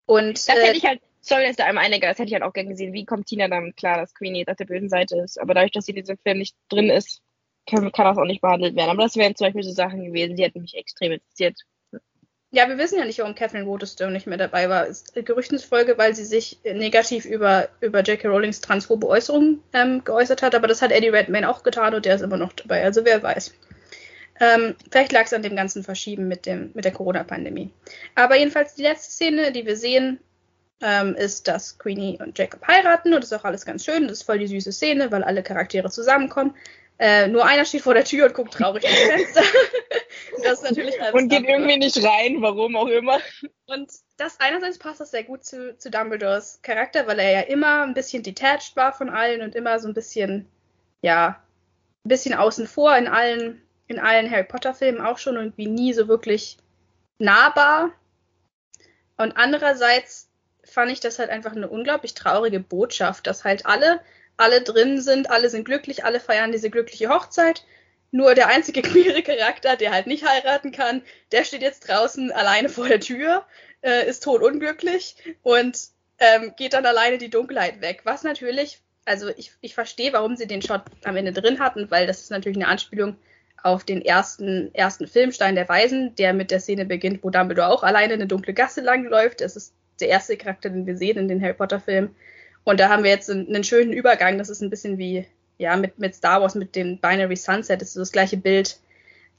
Und 0.05 0.45
Das 0.47 0.57
äh, 0.57 0.61
hätte 0.61 0.77
ich 0.77 0.85
halt, 0.85 1.01
sorry, 1.21 1.47
dass 1.47 1.55
da 1.55 1.65
einmal 1.65 1.85
einige, 1.85 2.05
das 2.07 2.17
hätte 2.17 2.27
ich 2.27 2.33
halt 2.33 2.43
auch 2.43 2.53
gerne 2.53 2.69
gesehen. 2.69 2.91
Wie 2.91 3.05
kommt 3.05 3.27
Tina 3.27 3.47
damit 3.47 3.77
klar, 3.77 3.97
dass 3.97 4.13
Queenie 4.13 4.39
jetzt 4.39 4.49
auf 4.49 4.57
der 4.57 4.65
bösen 4.65 4.89
Seite 4.89 5.17
ist? 5.19 5.39
Aber 5.39 5.53
dadurch, 5.53 5.71
dass 5.71 5.85
sie 5.85 5.91
in 5.93 6.01
diesem 6.01 6.17
Film 6.17 6.39
nicht 6.39 6.55
drin 6.67 6.89
ist, 6.89 7.21
kann, 7.65 7.91
kann 7.91 8.05
das 8.05 8.17
auch 8.17 8.25
nicht 8.25 8.41
behandelt 8.41 8.75
werden. 8.75 8.89
Aber 8.89 9.03
das 9.03 9.15
wären 9.15 9.35
zum 9.35 9.47
Beispiel 9.47 9.63
so 9.63 9.71
Sachen 9.71 10.03
gewesen, 10.03 10.35
die 10.35 10.43
hätten 10.43 10.61
mich 10.61 10.75
extrem 10.75 11.13
interessiert. 11.13 11.59
Ja, 12.55 12.69
wir 12.69 12.77
wissen 12.77 12.99
ja 12.99 13.05
nicht, 13.05 13.17
warum 13.17 13.33
Catherine 13.33 13.65
Waterstone 13.65 14.11
nicht 14.11 14.27
mehr 14.27 14.37
dabei 14.37 14.69
war. 14.69 14.85
Ist 14.85 15.15
Gerüchtensfolge, 15.15 15.97
weil 15.97 16.13
sie 16.13 16.23
sich 16.23 16.59
negativ 16.63 17.25
über, 17.25 17.67
über 17.81 18.01
J.K. 18.01 18.27
Rowlings 18.27 18.61
transphobe 18.61 19.07
Äußerungen 19.07 19.63
ähm, 19.73 20.03
geäußert 20.03 20.43
hat, 20.43 20.53
aber 20.53 20.67
das 20.67 20.83
hat 20.83 20.91
Eddie 20.91 21.09
Redmayne 21.09 21.49
auch 21.49 21.63
getan 21.63 21.95
und 21.95 22.05
der 22.05 22.13
ist 22.13 22.21
immer 22.21 22.37
noch 22.37 22.53
dabei, 22.53 22.83
also 22.83 23.05
wer 23.05 23.23
weiß. 23.23 23.55
Ähm, 24.39 24.75
vielleicht 24.91 25.11
lag 25.11 25.25
es 25.25 25.33
an 25.33 25.41
dem 25.41 25.55
ganzen 25.55 25.83
Verschieben 25.83 26.27
mit, 26.27 26.45
dem, 26.45 26.69
mit 26.75 26.85
der 26.85 26.91
Corona-Pandemie. 26.91 27.71
Aber 28.13 28.37
jedenfalls 28.37 28.75
die 28.75 28.83
letzte 28.83 29.11
Szene, 29.11 29.51
die 29.51 29.65
wir 29.65 29.75
sehen, 29.75 30.19
ähm, 30.81 31.15
ist, 31.15 31.47
dass 31.47 31.79
Queenie 31.79 32.19
und 32.19 32.37
Jacob 32.37 32.67
heiraten 32.67 33.13
und 33.13 33.23
das 33.23 33.31
ist 33.31 33.39
auch 33.39 33.45
alles 33.45 33.65
ganz 33.65 33.83
schön. 33.83 34.03
Das 34.03 34.19
ist 34.19 34.23
voll 34.23 34.37
die 34.37 34.47
süße 34.47 34.71
Szene, 34.71 35.11
weil 35.11 35.23
alle 35.23 35.41
Charaktere 35.41 35.89
zusammenkommen. 35.89 36.53
Äh, 37.03 37.27
nur 37.27 37.45
einer 37.45 37.65
steht 37.65 37.81
vor 37.81 37.93
der 37.93 38.05
Tür 38.05 38.27
und 38.27 38.33
guckt 38.33 38.53
traurig 38.53 38.85
ins 38.85 38.93
Fenster. 38.97 39.41
das 40.41 40.53
ist 40.53 40.63
natürlich 40.63 40.95
Und 41.11 41.27
geht 41.27 41.43
irgendwie 41.43 41.75
nicht 41.75 42.01
rein, 42.01 42.41
warum 42.41 42.77
auch 42.77 42.87
immer. 42.87 43.19
Und 43.65 43.91
das 44.15 44.39
einerseits 44.39 44.79
passt 44.79 45.01
das 45.01 45.11
sehr 45.11 45.25
gut 45.25 45.43
zu, 45.43 45.77
zu 45.77 45.91
Dumbledores 45.91 46.61
Charakter, 46.61 47.05
weil 47.05 47.19
er 47.19 47.31
ja 47.31 47.41
immer 47.41 47.83
ein 47.83 47.93
bisschen 47.93 48.23
detached 48.23 48.77
war 48.77 48.93
von 48.93 49.09
allen 49.09 49.41
und 49.41 49.53
immer 49.53 49.79
so 49.79 49.89
ein 49.89 49.93
bisschen, 49.93 50.47
ja, 51.01 51.43
ein 52.05 52.07
bisschen 52.07 52.35
außen 52.35 52.67
vor 52.67 52.95
in 52.95 53.09
allen, 53.09 53.61
in 53.87 53.99
allen 53.99 54.31
Harry 54.31 54.45
Potter 54.45 54.73
Filmen 54.73 55.01
auch 55.01 55.17
schon 55.17 55.35
und 55.35 55.43
irgendwie 55.43 55.67
nie 55.67 55.91
so 55.91 56.07
wirklich 56.07 56.57
nahbar. 57.17 57.91
Und 59.17 59.35
andererseits 59.35 60.29
fand 60.63 60.89
ich 60.89 61.01
das 61.01 61.19
halt 61.19 61.31
einfach 61.31 61.51
eine 61.51 61.67
unglaublich 61.67 62.13
traurige 62.13 62.61
Botschaft, 62.61 63.27
dass 63.27 63.43
halt 63.43 63.65
alle, 63.65 63.99
alle 64.37 64.61
drin 64.61 65.01
sind, 65.01 65.29
alle 65.29 65.49
sind 65.49 65.65
glücklich, 65.65 66.05
alle 66.05 66.19
feiern 66.19 66.51
diese 66.51 66.69
glückliche 66.69 67.09
Hochzeit. 67.09 67.65
Nur 68.11 68.35
der 68.35 68.47
einzige 68.47 68.81
queere 68.83 69.23
Charakter, 69.23 69.75
der 69.75 69.91
halt 69.91 70.07
nicht 70.07 70.27
heiraten 70.27 70.71
kann, 70.71 71.01
der 71.31 71.43
steht 71.43 71.61
jetzt 71.61 71.87
draußen 71.87 72.31
alleine 72.31 72.69
vor 72.69 72.87
der 72.87 72.99
Tür, 72.99 73.45
äh, 73.81 74.07
ist 74.07 74.23
totunglücklich 74.23 75.15
und 75.41 75.77
ähm, 76.19 76.53
geht 76.55 76.73
dann 76.73 76.85
alleine 76.85 77.17
die 77.17 77.29
Dunkelheit 77.29 77.81
weg. 77.81 78.01
Was 78.03 78.23
natürlich, 78.23 78.81
also 79.05 79.29
ich, 79.35 79.51
ich 79.61 79.73
verstehe, 79.73 80.13
warum 80.13 80.35
sie 80.35 80.47
den 80.47 80.61
Shot 80.61 80.83
am 81.03 81.17
Ende 81.17 81.33
drin 81.33 81.59
hatten, 81.59 81.89
weil 81.91 82.07
das 82.07 82.21
ist 82.21 82.31
natürlich 82.31 82.57
eine 82.57 82.67
Anspielung 82.67 83.17
auf 83.63 83.83
den 83.83 84.01
ersten, 84.03 84.73
ersten 84.75 85.07
Film 85.07 85.31
Stein 85.31 85.55
der 85.55 85.69
Weisen, 85.69 86.15
der 86.15 86.33
mit 86.33 86.51
der 86.51 86.59
Szene 86.59 86.85
beginnt, 86.85 87.23
wo 87.23 87.29
Dumbledore 87.29 87.69
auch 87.69 87.83
alleine 87.83 88.13
eine 88.13 88.27
dunkle 88.27 88.53
Gasse 88.53 88.81
langläuft. 88.81 89.41
Das 89.41 89.55
ist 89.55 89.73
der 89.99 90.09
erste 90.09 90.37
Charakter, 90.37 90.69
den 90.69 90.85
wir 90.85 90.97
sehen 90.97 91.17
in 91.17 91.27
den 91.27 91.41
Harry 91.41 91.53
Potter 91.53 91.79
Filmen. 91.79 92.15
Und 92.63 92.79
da 92.79 92.89
haben 92.89 93.03
wir 93.03 93.11
jetzt 93.11 93.29
einen, 93.29 93.63
schönen 93.63 93.93
Übergang. 93.93 94.37
Das 94.37 94.49
ist 94.49 94.61
ein 94.61 94.69
bisschen 94.69 94.97
wie, 94.97 95.25
ja, 95.57 95.75
mit, 95.75 95.99
mit 95.99 96.15
Star 96.15 96.41
Wars, 96.41 96.55
mit 96.55 96.75
dem 96.75 96.99
Binary 96.99 97.35
Sunset. 97.35 97.81
Das 97.81 97.89
ist 97.89 97.93
so 97.95 97.99
das 97.99 98.11
gleiche 98.11 98.37
Bild. 98.37 98.79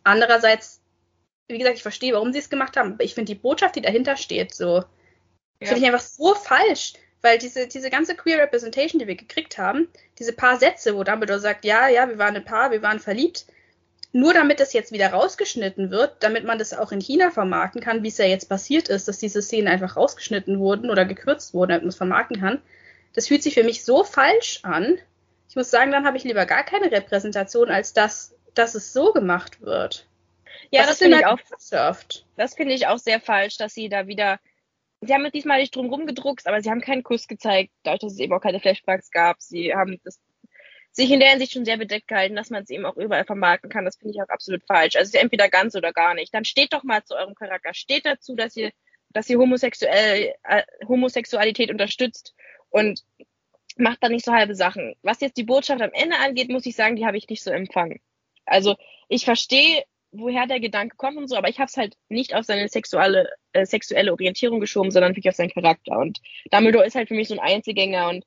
Andererseits, 0.02 0.80
wie 1.48 1.58
gesagt, 1.58 1.76
ich 1.76 1.82
verstehe, 1.82 2.12
warum 2.12 2.32
sie 2.32 2.38
es 2.38 2.50
gemacht 2.50 2.76
haben. 2.76 2.94
Aber 2.94 3.04
ich 3.04 3.14
finde 3.14 3.32
die 3.32 3.40
Botschaft, 3.40 3.76
die 3.76 3.82
dahinter 3.82 4.16
steht, 4.16 4.54
so, 4.54 4.84
Ja. 5.60 5.68
finde 5.68 5.80
ich 5.80 5.86
einfach 5.86 6.00
so 6.00 6.34
falsch. 6.34 6.94
Weil 7.22 7.38
diese, 7.38 7.66
diese 7.66 7.88
ganze 7.88 8.14
Queer 8.16 8.38
Representation, 8.38 8.98
die 8.98 9.06
wir 9.06 9.16
gekriegt 9.16 9.56
haben, 9.56 9.88
diese 10.18 10.34
paar 10.34 10.58
Sätze, 10.58 10.94
wo 10.94 11.04
Dumbledore 11.04 11.40
sagt, 11.40 11.64
ja, 11.64 11.88
ja, 11.88 12.06
wir 12.06 12.18
waren 12.18 12.36
ein 12.36 12.44
Paar, 12.44 12.70
wir 12.70 12.82
waren 12.82 13.00
verliebt, 13.00 13.46
nur 14.12 14.34
damit 14.34 14.60
das 14.60 14.74
jetzt 14.74 14.92
wieder 14.92 15.08
rausgeschnitten 15.08 15.90
wird, 15.90 16.22
damit 16.22 16.44
man 16.44 16.58
das 16.58 16.74
auch 16.74 16.92
in 16.92 17.00
China 17.00 17.30
vermarkten 17.30 17.80
kann, 17.80 18.02
wie 18.02 18.08
es 18.08 18.18
ja 18.18 18.26
jetzt 18.26 18.50
passiert 18.50 18.90
ist, 18.90 19.08
dass 19.08 19.18
diese 19.18 19.40
Szenen 19.40 19.68
einfach 19.68 19.96
rausgeschnitten 19.96 20.58
wurden 20.58 20.90
oder 20.90 21.06
gekürzt 21.06 21.54
wurden, 21.54 21.70
damit 21.70 21.84
man 21.84 21.88
es 21.88 21.96
vermarkten 21.96 22.40
kann. 22.40 22.60
Das 23.14 23.28
fühlt 23.28 23.42
sich 23.42 23.54
für 23.54 23.64
mich 23.64 23.84
so 23.84 24.04
falsch 24.04 24.60
an. 24.62 24.98
Ich 25.48 25.56
muss 25.56 25.70
sagen, 25.70 25.92
dann 25.92 26.04
habe 26.04 26.16
ich 26.16 26.24
lieber 26.24 26.46
gar 26.46 26.64
keine 26.64 26.90
Repräsentation, 26.90 27.70
als 27.70 27.92
dass, 27.92 28.34
dass 28.54 28.74
es 28.74 28.92
so 28.92 29.12
gemacht 29.12 29.60
wird. 29.60 30.08
Ja, 30.70 30.82
Was 30.82 30.88
das 30.88 30.98
finde 30.98 31.18
ich 31.18 31.26
auch, 31.26 31.38
surft? 31.58 32.26
das 32.36 32.54
finde 32.54 32.74
ich 32.74 32.86
auch 32.86 32.98
sehr 32.98 33.20
falsch, 33.20 33.56
dass 33.56 33.74
sie 33.74 33.88
da 33.88 34.06
wieder, 34.06 34.40
sie 35.00 35.14
haben 35.14 35.22
mit 35.22 35.34
diesmal 35.34 35.60
nicht 35.60 35.74
drum 35.74 35.88
rumgedruckt, 35.90 36.46
aber 36.46 36.60
sie 36.60 36.70
haben 36.70 36.80
keinen 36.80 37.02
Kuss 37.02 37.28
gezeigt, 37.28 37.72
dadurch, 37.84 38.00
dass 38.00 38.12
es 38.14 38.18
eben 38.18 38.32
auch 38.32 38.40
keine 38.40 38.60
Flashbacks 38.60 39.10
gab. 39.10 39.40
Sie 39.40 39.74
haben 39.74 40.00
das 40.04 40.20
sich 40.90 41.10
in 41.10 41.18
der 41.18 41.30
Hinsicht 41.30 41.52
schon 41.52 41.64
sehr 41.64 41.76
bedeckt 41.76 42.06
gehalten, 42.06 42.36
dass 42.36 42.50
man 42.50 42.62
es 42.62 42.70
eben 42.70 42.86
auch 42.86 42.96
überall 42.96 43.24
vermarkten 43.24 43.68
kann. 43.68 43.84
Das 43.84 43.96
finde 43.96 44.14
ich 44.14 44.22
auch 44.22 44.28
absolut 44.28 44.62
falsch. 44.64 44.94
Also 44.94 45.08
es 45.08 45.14
ist 45.14 45.20
entweder 45.20 45.48
ganz 45.48 45.74
oder 45.74 45.92
gar 45.92 46.14
nicht. 46.14 46.32
Dann 46.32 46.44
steht 46.44 46.72
doch 46.72 46.84
mal 46.84 47.02
zu 47.02 47.16
eurem 47.16 47.34
Charakter. 47.34 47.74
Steht 47.74 48.06
dazu, 48.06 48.36
dass 48.36 48.56
ihr 48.56 48.70
dass 49.14 49.26
sie 49.26 49.36
homosexuell, 49.36 50.34
äh, 50.42 50.62
Homosexualität 50.86 51.70
unterstützt 51.70 52.34
und 52.74 53.04
macht 53.76 53.98
da 54.02 54.08
nicht 54.08 54.24
so 54.24 54.32
halbe 54.32 54.56
Sachen. 54.56 54.96
Was 55.02 55.20
jetzt 55.20 55.36
die 55.36 55.44
Botschaft 55.44 55.80
am 55.80 55.92
Ende 55.92 56.16
angeht, 56.18 56.50
muss 56.50 56.66
ich 56.66 56.74
sagen, 56.74 56.96
die 56.96 57.06
habe 57.06 57.16
ich 57.16 57.28
nicht 57.28 57.42
so 57.42 57.50
empfangen. 57.50 58.00
Also 58.46 58.74
ich 59.08 59.24
verstehe, 59.24 59.84
woher 60.10 60.46
der 60.48 60.58
Gedanke 60.58 60.96
kommt 60.96 61.16
und 61.16 61.28
so, 61.28 61.36
aber 61.36 61.48
ich 61.48 61.60
habe 61.60 61.68
es 61.68 61.76
halt 61.76 61.96
nicht 62.08 62.34
auf 62.34 62.44
seine 62.44 62.68
sexuelle, 62.68 63.30
äh, 63.52 63.64
sexuelle 63.64 64.10
Orientierung 64.10 64.58
geschoben, 64.58 64.90
sondern 64.90 65.12
wirklich 65.12 65.28
auf 65.28 65.36
seinen 65.36 65.50
Charakter. 65.50 65.98
Und 65.98 66.20
Dumbledore 66.50 66.84
ist 66.84 66.96
halt 66.96 67.08
für 67.08 67.14
mich 67.14 67.28
so 67.28 67.34
ein 67.34 67.40
Einzelgänger 67.40 68.08
und 68.08 68.24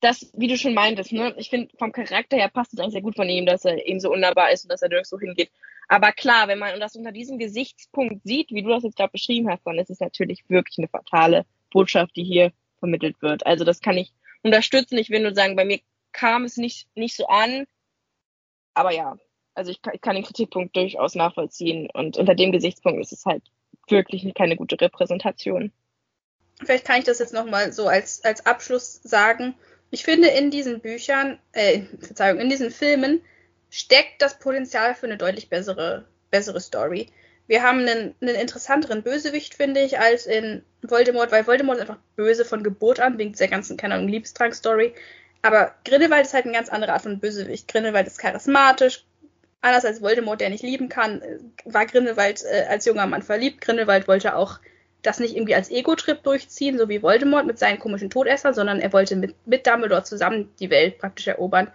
das, 0.00 0.30
wie 0.34 0.46
du 0.46 0.56
schon 0.56 0.74
meintest, 0.74 1.12
ne, 1.12 1.34
ich 1.36 1.50
finde, 1.50 1.76
vom 1.76 1.90
Charakter 1.90 2.36
her 2.36 2.48
passt 2.48 2.72
es 2.72 2.78
eigentlich 2.78 2.92
sehr 2.92 3.02
gut 3.02 3.16
von 3.16 3.28
ihm, 3.28 3.46
dass 3.46 3.64
er 3.64 3.84
eben 3.84 4.00
so 4.00 4.12
unnahbar 4.12 4.52
ist 4.52 4.64
und 4.64 4.70
dass 4.70 4.82
er 4.82 4.88
nirgends 4.88 5.10
so 5.10 5.18
hingeht. 5.18 5.50
Aber 5.88 6.12
klar, 6.12 6.46
wenn 6.46 6.60
man 6.60 6.78
das 6.78 6.94
unter 6.94 7.10
diesem 7.10 7.38
Gesichtspunkt 7.38 8.22
sieht, 8.22 8.50
wie 8.52 8.62
du 8.62 8.68
das 8.68 8.84
jetzt 8.84 8.96
gerade 8.96 9.10
beschrieben 9.10 9.50
hast, 9.50 9.66
dann 9.66 9.78
ist 9.78 9.90
es 9.90 9.98
natürlich 9.98 10.48
wirklich 10.48 10.78
eine 10.78 10.88
fatale 10.88 11.44
Botschaft, 11.72 12.14
die 12.16 12.24
hier 12.24 12.52
vermittelt 12.80 13.22
wird. 13.22 13.46
Also 13.46 13.64
das 13.64 13.80
kann 13.80 13.96
ich 13.96 14.12
unterstützen. 14.42 14.98
Ich 14.98 15.10
will 15.10 15.20
nur 15.20 15.34
sagen, 15.34 15.56
bei 15.56 15.64
mir 15.64 15.80
kam 16.12 16.44
es 16.44 16.56
nicht, 16.56 16.88
nicht 16.96 17.16
so 17.16 17.26
an. 17.28 17.66
Aber 18.74 18.92
ja, 18.92 19.16
also 19.54 19.70
ich, 19.70 19.80
ich 19.92 20.00
kann 20.00 20.16
den 20.16 20.24
Kritikpunkt 20.24 20.74
durchaus 20.74 21.14
nachvollziehen. 21.14 21.88
Und 21.92 22.16
unter 22.16 22.34
dem 22.34 22.52
Gesichtspunkt 22.52 23.00
ist 23.00 23.12
es 23.12 23.24
halt 23.24 23.42
wirklich 23.88 24.32
keine 24.34 24.56
gute 24.56 24.80
Repräsentation. 24.80 25.72
Vielleicht 26.62 26.84
kann 26.84 26.98
ich 26.98 27.04
das 27.04 27.18
jetzt 27.18 27.32
nochmal 27.32 27.72
so 27.72 27.86
als, 27.86 28.24
als 28.24 28.44
Abschluss 28.44 29.00
sagen. 29.02 29.54
Ich 29.90 30.04
finde, 30.04 30.28
in 30.28 30.50
diesen 30.50 30.80
Büchern, 30.80 31.38
äh, 31.52 31.82
Verzeihung, 32.00 32.38
in 32.38 32.48
diesen 32.48 32.70
Filmen 32.70 33.22
steckt 33.70 34.20
das 34.20 34.38
Potenzial 34.38 34.94
für 34.94 35.06
eine 35.06 35.16
deutlich 35.16 35.48
bessere, 35.48 36.06
bessere 36.30 36.60
Story. 36.60 37.08
Wir 37.50 37.64
haben 37.64 37.80
einen, 37.80 38.14
einen 38.20 38.36
interessanteren 38.36 39.02
Bösewicht, 39.02 39.54
finde 39.54 39.80
ich, 39.80 39.98
als 39.98 40.24
in 40.26 40.62
Voldemort, 40.82 41.32
weil 41.32 41.48
Voldemort 41.48 41.78
ist 41.78 41.80
einfach 41.80 41.98
böse 42.14 42.44
von 42.44 42.62
Geburt 42.62 43.00
an, 43.00 43.18
wegen 43.18 43.32
dieser 43.32 43.48
ganzen, 43.48 43.76
keine 43.76 43.94
Ahnung, 43.94 44.06
Liebestrank-Story. 44.06 44.94
Aber 45.42 45.74
Grindelwald 45.84 46.24
ist 46.26 46.32
halt 46.32 46.44
eine 46.44 46.54
ganz 46.54 46.68
andere 46.68 46.92
Art 46.92 47.02
von 47.02 47.18
Bösewicht. 47.18 47.66
Grindelwald 47.66 48.06
ist 48.06 48.20
charismatisch, 48.20 49.04
anders 49.62 49.84
als 49.84 50.00
Voldemort, 50.00 50.40
der 50.40 50.50
nicht 50.50 50.62
lieben 50.62 50.88
kann, 50.88 51.22
war 51.64 51.86
Grindelwald 51.86 52.44
äh, 52.44 52.66
als 52.68 52.84
junger 52.84 53.08
Mann 53.08 53.22
verliebt. 53.22 53.60
Grindelwald 53.62 54.06
wollte 54.06 54.36
auch 54.36 54.60
das 55.02 55.18
nicht 55.18 55.34
irgendwie 55.34 55.56
als 55.56 55.72
Ego-Trip 55.72 56.22
durchziehen, 56.22 56.78
so 56.78 56.88
wie 56.88 57.02
Voldemort 57.02 57.48
mit 57.48 57.58
seinen 57.58 57.80
komischen 57.80 58.10
Todessern, 58.10 58.54
sondern 58.54 58.78
er 58.78 58.92
wollte 58.92 59.16
mit, 59.16 59.34
mit 59.44 59.66
Dumbledore 59.66 60.04
zusammen 60.04 60.54
die 60.60 60.70
Welt 60.70 60.98
praktisch 60.98 61.26
erobern. 61.26 61.66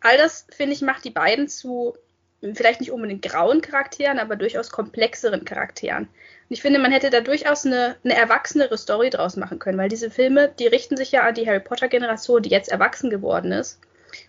All 0.00 0.16
das, 0.16 0.48
finde 0.50 0.72
ich, 0.72 0.82
macht 0.82 1.04
die 1.04 1.10
beiden 1.10 1.46
zu 1.46 1.94
vielleicht 2.54 2.80
nicht 2.80 2.92
unbedingt 2.92 3.22
grauen 3.22 3.60
Charakteren, 3.60 4.18
aber 4.18 4.36
durchaus 4.36 4.70
komplexeren 4.70 5.44
Charakteren. 5.44 6.04
Und 6.04 6.08
ich 6.48 6.62
finde, 6.62 6.78
man 6.78 6.92
hätte 6.92 7.10
da 7.10 7.20
durchaus 7.20 7.66
eine, 7.66 7.96
eine 8.04 8.14
erwachsenere 8.14 8.78
Story 8.78 9.10
draus 9.10 9.36
machen 9.36 9.58
können, 9.58 9.78
weil 9.78 9.88
diese 9.88 10.10
Filme, 10.10 10.52
die 10.58 10.66
richten 10.66 10.96
sich 10.96 11.12
ja 11.12 11.22
an 11.22 11.34
die 11.34 11.46
Harry 11.46 11.60
Potter-Generation, 11.60 12.42
die 12.42 12.50
jetzt 12.50 12.70
erwachsen 12.70 13.10
geworden 13.10 13.52
ist. 13.52 13.78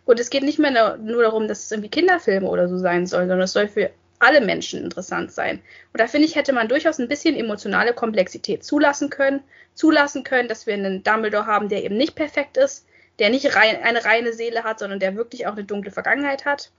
Und 0.05 0.19
es 0.19 0.29
geht 0.29 0.43
nicht 0.43 0.59
mehr 0.59 0.97
nur 0.97 1.23
darum, 1.23 1.47
dass 1.47 1.65
es 1.65 1.71
irgendwie 1.71 1.89
Kinderfilme 1.89 2.47
oder 2.47 2.67
so 2.67 2.77
sein 2.77 3.07
soll, 3.07 3.21
sondern 3.21 3.41
es 3.41 3.53
soll 3.53 3.67
für 3.67 3.89
alle 4.19 4.41
Menschen 4.41 4.83
interessant 4.83 5.31
sein. 5.31 5.61
Und 5.93 5.99
da 5.99 6.07
finde 6.07 6.27
ich, 6.27 6.35
hätte 6.35 6.53
man 6.53 6.67
durchaus 6.67 6.99
ein 6.99 7.07
bisschen 7.07 7.35
emotionale 7.35 7.93
Komplexität 7.93 8.63
zulassen 8.63 9.09
können, 9.09 9.41
zulassen 9.73 10.23
können, 10.23 10.47
dass 10.47 10.67
wir 10.67 10.75
einen 10.75 11.03
Dumbledore 11.03 11.47
haben, 11.47 11.69
der 11.69 11.83
eben 11.83 11.97
nicht 11.97 12.15
perfekt 12.15 12.57
ist, 12.57 12.85
der 13.17 13.29
nicht 13.29 13.55
rein, 13.55 13.81
eine 13.81 14.05
reine 14.05 14.33
Seele 14.33 14.63
hat, 14.63 14.79
sondern 14.79 14.99
der 14.99 15.15
wirklich 15.15 15.47
auch 15.47 15.53
eine 15.53 15.63
dunkle 15.63 15.91
Vergangenheit 15.91 16.45
hat. 16.45 16.71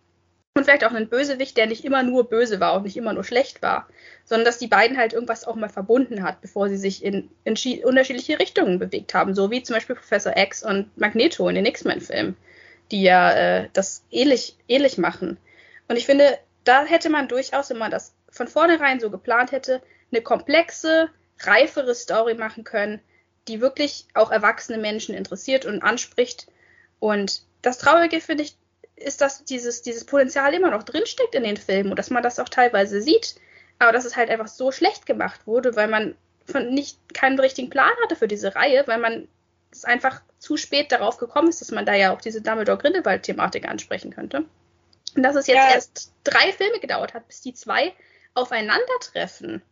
Und 0.55 0.65
vielleicht 0.65 0.85
auch 0.85 0.93
einen 0.93 1.09
Bösewicht, 1.09 1.57
der 1.57 1.67
nicht 1.67 1.85
immer 1.85 2.03
nur 2.03 2.29
böse 2.29 2.61
war 2.61 2.75
und 2.75 2.83
nicht 2.83 2.99
immer 2.99 3.15
nur 3.15 3.25
schlecht 3.25 3.63
war, 3.63 3.89
sondern 4.25 4.45
dass 4.45 4.59
die 4.59 4.67
beiden 4.67 4.99
halt 4.99 5.15
irgendwas 5.15 5.47
auch 5.47 5.55
mal 5.55 5.71
verbunden 5.71 6.23
hat, 6.23 6.43
bevor 6.43 6.69
sie 6.69 6.77
sich 6.77 7.03
in, 7.03 7.31
in 7.45 7.57
unterschiedliche 7.85 8.39
Richtungen 8.39 8.79
bewegt 8.79 9.15
haben, 9.15 9.35
so 9.35 9.51
wie 9.51 9.63
zum 9.63 9.75
Beispiel 9.75 9.97
Professor 9.97 10.37
X 10.37 10.63
und 10.63 10.97
Magneto 10.99 11.49
in 11.49 11.55
den 11.55 11.65
X-Men-Filmen, 11.65 12.37
die 12.91 13.03
ja 13.03 13.33
äh, 13.33 13.69
das 13.73 14.05
ähnlich, 14.11 14.59
ähnlich 14.69 14.99
machen. 14.99 15.39
Und 15.89 15.97
ich 15.97 16.05
finde, 16.05 16.39
da 16.65 16.85
hätte 16.85 17.09
man 17.09 17.29
durchaus, 17.29 17.71
wenn 17.71 17.79
man 17.79 17.91
das 17.91 18.15
von 18.29 18.47
vornherein 18.47 19.01
so 19.01 19.11
geplant 19.11 19.53
hätte, 19.53 19.81
eine 20.11 20.21
komplexe, 20.21 21.09
reifere 21.41 21.95
Story 21.95 22.35
machen 22.35 22.65
können, 22.65 23.01
die 23.49 23.61
wirklich 23.61 24.07
auch 24.15 24.31
erwachsene 24.31 24.79
Menschen 24.79 25.15
interessiert 25.15 25.65
und 25.65 25.83
anspricht. 25.83 26.47
Und 27.01 27.43
das 27.63 27.79
Traurige 27.79 28.21
finde 28.21 28.45
ich, 28.45 28.57
ist, 28.97 29.21
dass 29.21 29.45
dieses, 29.45 29.83
dieses 29.83 30.05
Potenzial 30.05 30.55
immer 30.55 30.71
noch 30.71 30.83
drinsteckt 30.83 31.35
in 31.35 31.45
den 31.45 31.57
Filmen 31.57 31.91
und 31.91 31.99
dass 31.99 32.11
man 32.11 32.23
das 32.23 32.39
auch 32.39 32.49
teilweise 32.49 33.01
sieht, 33.01 33.37
aber 33.79 33.93
dass 33.93 34.05
es 34.05 34.17
halt 34.17 34.31
einfach 34.31 34.49
so 34.49 34.71
schlecht 34.71 35.07
gemacht 35.07 35.47
wurde, 35.47 35.77
weil 35.77 35.89
man 35.89 36.15
von 36.47 36.71
nicht 36.71 36.99
keinen 37.15 37.39
richtigen 37.39 37.71
Plan 37.71 37.93
hatte 38.03 38.17
für 38.17 38.29
diese 38.29 38.55
Reihe, 38.55 38.85
weil 38.87 38.99
man 38.99 39.29
es 39.71 39.85
einfach 39.85 40.23
zu 40.39 40.57
spät 40.57 40.93
darauf 40.93 41.17
gekommen 41.17 41.49
ist, 41.49 41.61
dass 41.61 41.71
man 41.71 41.87
da 41.87 41.95
ja 41.95 42.15
auch 42.15 42.21
diese 42.21 42.43
Dumbledore-Grindelwald-Thematik 42.43 43.69
ansprechen 43.69 44.13
könnte. 44.13 44.45
Und 45.15 45.23
dass 45.23 45.37
es 45.37 45.47
jetzt 45.47 45.57
ja. 45.57 45.75
erst 45.75 46.13
drei 46.25 46.53
Filme 46.53 46.81
gedauert 46.81 47.15
hat, 47.15 47.27
bis 47.29 47.41
die 47.41 47.55
zwei 47.55 47.93
aufeinandertreffen. 48.35 49.63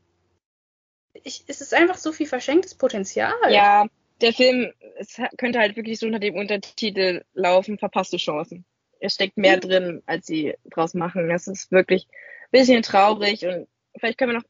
Ich, 1.12 1.44
es 1.46 1.60
ist 1.60 1.74
einfach 1.74 1.96
so 1.96 2.12
viel 2.12 2.26
verschenktes 2.26 2.74
Potenzial. 2.74 3.34
Ja, 3.48 3.86
der 4.20 4.32
Film, 4.32 4.72
es 4.96 5.20
könnte 5.38 5.58
halt 5.58 5.76
wirklich 5.76 5.98
so 5.98 6.06
unter 6.06 6.18
dem 6.18 6.36
Untertitel 6.36 7.24
laufen, 7.32 7.78
verpasste 7.78 8.16
Chancen. 8.16 8.64
Es 9.00 9.14
steckt 9.14 9.36
mehr 9.36 9.58
drin, 9.58 10.02
als 10.06 10.26
sie 10.26 10.54
draus 10.70 10.94
machen. 10.94 11.28
Das 11.28 11.46
ist 11.46 11.72
wirklich 11.72 12.06
ein 12.06 12.48
bisschen 12.52 12.82
traurig 12.82 13.46
und 13.46 13.66
vielleicht 13.98 14.18
können 14.18 14.32
wir 14.32 14.38
noch 14.38 14.48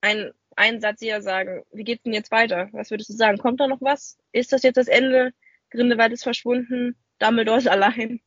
einen, 0.00 0.32
einen 0.56 0.80
Satz 0.80 1.00
hier 1.00 1.22
sagen. 1.22 1.62
Wie 1.72 1.84
geht's 1.84 2.02
denn 2.02 2.12
jetzt 2.12 2.30
weiter? 2.30 2.68
Was 2.72 2.90
würdest 2.90 3.10
du 3.10 3.14
sagen? 3.14 3.38
Kommt 3.38 3.60
da 3.60 3.66
noch 3.66 3.80
was? 3.80 4.18
Ist 4.32 4.52
das 4.52 4.62
jetzt 4.62 4.76
das 4.76 4.88
Ende? 4.88 5.32
Grindelwald 5.70 6.12
ist 6.12 6.22
verschwunden, 6.22 6.96
Dumbledore 7.18 7.58
ist 7.58 7.68
allein. 7.68 8.20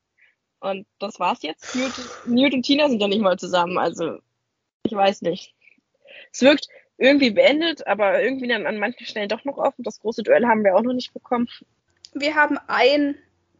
Und 0.60 0.88
das 1.00 1.20
war's 1.20 1.44
jetzt. 1.44 1.76
Newt, 1.76 1.94
Newt 2.26 2.54
und 2.54 2.64
Tina 2.64 2.90
sind 2.90 3.02
ja 3.02 3.08
nicht 3.08 3.22
mal 3.22 3.38
zusammen, 3.38 3.78
also 3.78 4.18
ich 4.84 4.92
weiß 4.92 5.22
nicht. 5.22 5.54
Es 6.32 6.42
wirkt 6.42 6.68
irgendwie 6.98 7.30
beendet, 7.30 7.86
aber 7.86 8.22
irgendwie 8.22 8.48
dann 8.48 8.66
an 8.66 8.80
manchen 8.80 9.06
Stellen 9.06 9.30
doch 9.30 9.46
noch 9.46 9.58
offen. 9.58 9.84
Das 9.84 10.00
große 10.00 10.24
Duell 10.24 10.46
haben 10.46 10.64
wir 10.64 10.76
auch 10.76 10.82
noch 10.82 10.94
nicht 10.94 11.14
bekommen. 11.14 11.48
Wir 12.14 12.34
haben 12.34 12.58
ein 12.68 13.16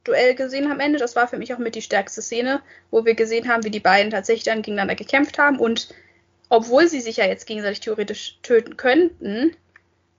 Duell 0.08 0.36
gesehen 0.36 0.72
am 0.72 0.80
Ende. 0.80 1.00
Das 1.00 1.16
war 1.16 1.28
für 1.28 1.38
mich 1.38 1.54
auch 1.54 1.58
mit 1.58 1.76
die 1.76 1.82
stärkste 1.82 2.22
Szene, 2.22 2.62
wo 2.92 3.06
wir 3.06 3.16
gesehen 3.16 3.48
haben, 3.48 3.64
wie 3.64 3.72
die 3.72 3.80
beiden 3.80 4.12
tatsächlich 4.12 4.46
dann 4.46 4.62
gegeneinander 4.62 4.96
gekämpft 4.96 5.38
haben. 5.38 5.60
Und 5.60 5.90
obwohl 6.50 6.88
sie 6.88 7.02
sich 7.02 7.18
ja 7.18 7.26
jetzt 7.26 7.46
gegenseitig 7.46 7.82
theoretisch 7.82 8.40
töten 8.42 8.78
könnten, 8.78 9.56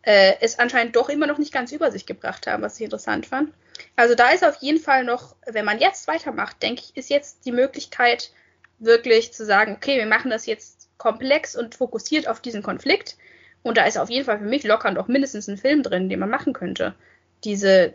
äh, 0.03 0.35
es 0.41 0.59
anscheinend 0.59 0.97
doch 0.97 1.09
immer 1.09 1.27
noch 1.27 1.39
nicht 1.39 1.53
ganz 1.53 1.73
über 1.73 1.91
sich 1.91 2.07
gebracht 2.07 2.47
haben, 2.47 2.63
was 2.63 2.77
ich 2.77 2.85
interessant 2.85 3.27
fand. 3.27 3.53
Also 3.97 4.15
da 4.15 4.31
ist 4.31 4.45
auf 4.45 4.57
jeden 4.57 4.81
Fall 4.81 5.05
noch, 5.05 5.37
wenn 5.47 5.65
man 5.65 5.79
jetzt 5.79 6.09
weitermacht, 6.09 6.63
denke 6.63 6.83
ich, 6.85 6.97
ist 6.97 7.11
jetzt 7.11 7.45
die 7.45 7.53
Möglichkeit, 7.53 8.33
wirklich 8.79 9.33
zu 9.33 9.45
sagen, 9.45 9.75
okay, 9.77 9.99
wir 9.99 10.07
machen 10.07 10.31
das 10.31 10.47
jetzt 10.47 10.89
komplex 10.99 11.57
und 11.57 11.75
fokussiert 11.75 12.29
auf 12.29 12.41
diesen 12.41 12.63
Konflikt. 12.63 13.17
Und 13.63 13.77
da 13.77 13.85
ist 13.85 13.99
auf 13.99 14.11
jeden 14.11 14.25
Fall 14.25 14.39
für 14.39 14.45
mich 14.45 14.65
locker 14.65 14.91
noch 14.91 15.09
mindestens 15.09 15.49
ein 15.49 15.59
Film 15.59 15.83
drin, 15.83 16.09
den 16.09 16.21
man 16.21 16.31
machen 16.31 16.53
könnte. 16.53 16.95
Diese, 17.45 17.95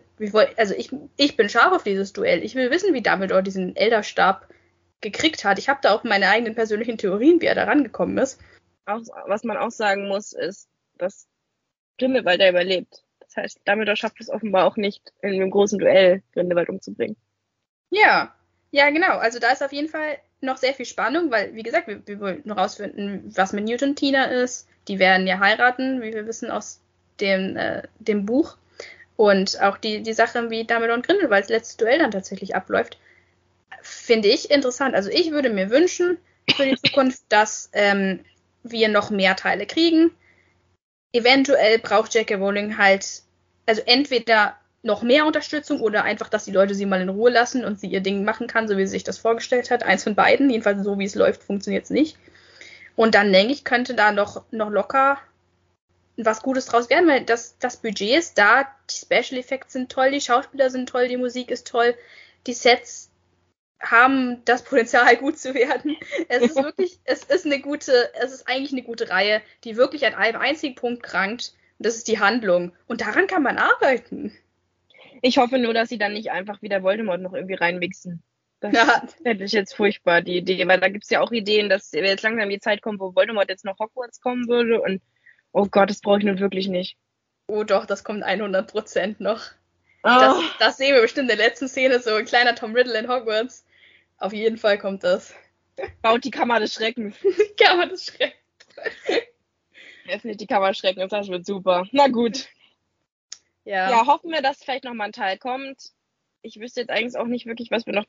also 0.58 0.74
ich, 0.74 0.92
ich 1.18 1.36
bin 1.36 1.50
scharf 1.50 1.74
auf 1.74 1.84
dieses 1.84 2.14
Duell. 2.14 2.44
Ich 2.44 2.56
will 2.56 2.72
wissen, 2.72 2.94
wie 2.94 3.02
Dumbledore 3.02 3.44
diesen 3.44 3.76
Elderstab 3.76 4.48
gekriegt 5.02 5.44
hat. 5.44 5.60
Ich 5.60 5.70
habe 5.70 5.80
da 5.82 5.94
auch 5.94 6.04
meine 6.04 6.30
eigenen 6.30 6.56
persönlichen 6.56 6.98
Theorien, 6.98 7.42
wie 7.42 7.46
er 7.46 7.56
da 7.56 7.66
rangekommen 7.66 8.18
ist. 8.18 8.40
Auch, 8.86 9.02
was 9.28 9.44
man 9.44 9.58
auch 9.58 9.72
sagen 9.72 10.08
muss, 10.08 10.34
ist, 10.34 10.70
dass 10.98 11.28
Grindelwald 12.00 12.42
da 12.42 12.50
überlebt. 12.50 13.04
Das 13.20 13.36
heißt, 13.36 13.62
Dumbledore 13.66 13.98
schafft 13.98 14.20
es 14.20 14.30
offenbar 14.30 14.66
auch 14.66 14.78
nicht, 14.78 15.14
in 15.22 15.34
einem 15.34 15.52
großen 15.52 15.80
Duell 15.80 16.24
Grindelwald 16.34 16.70
umzubringen. 16.70 17.18
Ja, 17.90 18.34
ja, 18.72 18.90
genau. 18.90 19.18
Also 19.18 19.40
da 19.40 19.52
ist 19.52 19.64
auf 19.64 19.74
jeden 19.74 19.90
Fall 19.90 20.18
noch 20.42 20.58
sehr 20.58 20.74
viel 20.74 20.86
Spannung, 20.86 21.32
weil, 21.32 21.54
wie 21.56 21.64
gesagt, 21.64 21.88
wir, 21.88 22.06
wir 22.08 22.20
wollen 22.20 22.50
rausfinden, 22.50 23.32
was 23.36 23.54
mit 23.54 23.66
Newton 23.66 23.96
Tina 23.96 24.26
ist. 24.26 24.68
Die 24.88 25.00
werden 25.00 25.28
ja 25.28 25.40
heiraten, 25.40 26.02
wie 26.02 26.14
wir 26.14 26.28
wissen 26.28 26.52
aus 26.52 26.82
dem, 27.20 27.56
äh, 27.56 27.84
dem 28.00 28.26
Buch. 28.26 28.58
Und 29.16 29.62
auch 29.62 29.78
die, 29.78 30.02
die 30.02 30.14
Sache, 30.14 30.50
wie 30.50 30.66
Dumbledore 30.66 30.96
und 30.96 31.06
Grindelwalds 31.06 31.50
letztes 31.50 31.78
Duell 31.78 32.00
dann 32.00 32.12
tatsächlich 32.12 32.56
abläuft, 32.56 32.98
finde 33.82 34.30
ich 34.30 34.50
interessant. 34.50 34.96
Also 34.96 35.10
ich 35.10 35.32
würde 35.32 35.50
mir 35.50 35.70
wünschen 35.70 36.18
für 36.56 36.66
die 36.66 36.78
Zukunft, 36.78 37.22
dass 37.30 37.70
ähm, 37.74 38.20
wir 38.64 38.90
noch 38.90 39.10
mehr 39.10 39.36
Teile 39.36 39.66
kriegen. 39.66 40.12
Eventuell 41.12 41.78
braucht 41.80 42.16
J.K. 42.16 42.36
Rowling 42.36 42.78
halt, 42.78 43.22
also 43.68 43.82
entweder 43.86 44.58
noch 44.82 45.04
mehr 45.04 45.26
Unterstützung 45.26 45.80
oder 45.80 46.04
einfach, 46.04 46.28
dass 46.28 46.46
die 46.46 46.52
Leute 46.52 46.76
sie 46.76 46.86
mal 46.86 47.02
in 47.02 47.10
Ruhe 47.10 47.32
lassen 47.32 47.64
und 47.64 47.80
sie 47.80 47.88
ihr 47.88 48.02
Ding 48.02 48.26
machen 48.26 48.48
kann, 48.48 48.68
so 48.68 48.78
wie 48.78 48.86
sie 48.86 48.92
sich 48.92 49.04
das 49.04 49.18
vorgestellt 49.18 49.72
hat. 49.72 49.84
Eins 49.84 50.04
von 50.04 50.16
beiden, 50.16 50.50
jedenfalls 50.50 50.84
so 50.84 51.00
wie 51.00 51.06
es 51.06 51.16
läuft, 51.16 51.44
funktioniert 51.44 51.86
es 51.86 51.90
nicht. 51.90 52.18
Und 52.96 53.16
dann 53.16 53.32
denke 53.32 53.54
ich, 53.54 53.64
könnte 53.64 53.94
da 53.94 54.12
noch, 54.12 54.44
noch 54.52 54.70
locker 54.70 55.20
was 56.18 56.42
Gutes 56.42 56.66
draus 56.66 56.90
werden, 56.90 57.08
weil 57.08 57.24
das, 57.24 57.58
das 57.60 57.78
Budget 57.78 58.18
ist 58.18 58.38
da, 58.38 58.68
die 58.90 58.96
Special 58.96 59.40
Effects 59.40 59.74
sind 59.74 59.92
toll, 59.92 60.12
die 60.12 60.22
Schauspieler 60.22 60.70
sind 60.70 60.90
toll, 60.90 61.08
die 61.08 61.18
Musik 61.18 61.50
ist 61.50 61.68
toll, 61.68 61.96
die 62.46 62.54
Sets 62.54 63.10
haben 63.82 64.44
das 64.46 64.64
Potenzial, 64.64 65.16
gut 65.18 65.38
zu 65.38 65.54
werden. 65.54 65.98
Es 66.30 66.44
ist 66.44 66.56
wirklich, 66.56 67.00
es 67.06 67.24
ist 67.24 67.46
eine 67.46 67.60
gute, 67.60 68.12
es 68.22 68.32
ist 68.32 68.48
eigentlich 68.48 68.72
eine 68.72 68.84
gute 68.84 69.10
Reihe, 69.10 69.42
die 69.64 69.76
wirklich 69.76 70.06
an 70.06 70.14
einem 70.14 70.40
einzigen 70.40 70.76
Punkt 70.76 71.04
krankt. 71.04 71.54
Und 71.80 71.86
das 71.88 71.96
ist 71.96 72.08
die 72.08 72.20
Handlung. 72.20 72.74
Und 72.88 73.02
daran 73.02 73.28
kann 73.28 73.44
man 73.44 73.58
arbeiten. 73.58 74.38
Ich 75.22 75.38
hoffe 75.38 75.58
nur, 75.58 75.74
dass 75.74 75.90
sie 75.90 75.98
dann 75.98 76.14
nicht 76.14 76.32
einfach 76.32 76.62
wieder 76.62 76.84
Voldemort 76.84 77.22
noch 77.22 77.34
irgendwie 77.34 77.56
reinmixen. 77.56 78.24
Das 78.60 78.74
Ja. 78.74 79.04
fände 79.24 79.44
ich 79.44 79.52
jetzt 79.52 79.74
furchtbar, 79.76 80.22
die 80.22 80.38
Idee, 80.38 80.66
weil 80.68 80.80
da 80.80 80.88
gibt's 80.88 81.10
ja 81.10 81.20
auch 81.22 81.32
Ideen, 81.32 81.70
dass 81.70 81.92
jetzt 81.92 82.24
langsam 82.24 82.50
die 82.50 82.60
Zeit 82.60 82.82
kommt, 82.82 83.00
wo 83.00 83.14
Voldemort 83.16 83.50
jetzt 83.50 83.66
noch 83.66 83.78
Hogwarts 83.80 84.22
kommen 84.22 84.48
würde 84.48 84.82
und 84.82 85.02
oh 85.54 85.68
Gott, 85.70 85.90
das 85.90 86.02
brauche 86.02 86.20
ich 86.20 86.26
nun 86.26 86.40
wirklich 86.40 86.68
nicht. 86.68 86.98
Oh 87.48 87.64
doch, 87.64 87.86
das 87.86 88.04
kommt 88.04 88.24
100% 88.24 89.16
noch. 89.20 89.42
Oh, 90.04 90.10
Das, 90.10 90.38
das 90.60 90.78
sehen 90.78 90.94
wir 90.94 91.02
bestimmt 91.02 91.32
in 91.32 91.38
der 91.38 91.48
letzten 91.48 91.68
Szene, 91.68 92.00
so 92.00 92.16
ein 92.16 92.26
kleiner 92.26 92.56
Tom 92.56 92.76
Riddle 92.76 92.98
in 92.98 93.10
Hogwarts. 93.10 93.66
Auf 94.18 94.34
jeden 94.34 94.58
Fall 94.58 94.78
kommt 94.78 95.04
das. 95.04 95.34
baut 96.02 96.24
die 96.24 96.32
Kammer 96.32 96.60
des 96.60 96.74
Schreckens. 96.74 97.16
Kann 97.60 97.78
man 97.78 97.90
das 97.90 98.06
schrecken. 98.06 98.38
Öffnet 100.10 100.42
die 100.42 100.48
Kammer 100.48 100.70
des 100.70 100.78
Schreckens, 100.78 101.12
das 101.12 101.30
wird 101.30 101.46
super. 101.46 101.86
Na 101.92 102.08
gut. 102.08 102.48
Ja. 103.64 103.90
Ja, 103.90 104.06
hoffen 104.06 104.32
wir, 104.32 104.42
dass 104.42 104.64
vielleicht 104.64 104.84
noch 104.84 104.94
mal 104.94 105.06
ein 105.06 105.14
Teil 105.14 105.38
kommt. 105.38 105.92
Ich 106.42 106.60
wüsste 106.60 106.82
jetzt 106.82 106.90
eigentlich 106.90 107.16
auch 107.16 107.28
nicht 107.28 107.46
wirklich, 107.46 107.72
was 107.72 107.86
wir 107.86 107.94
noch 107.94 108.06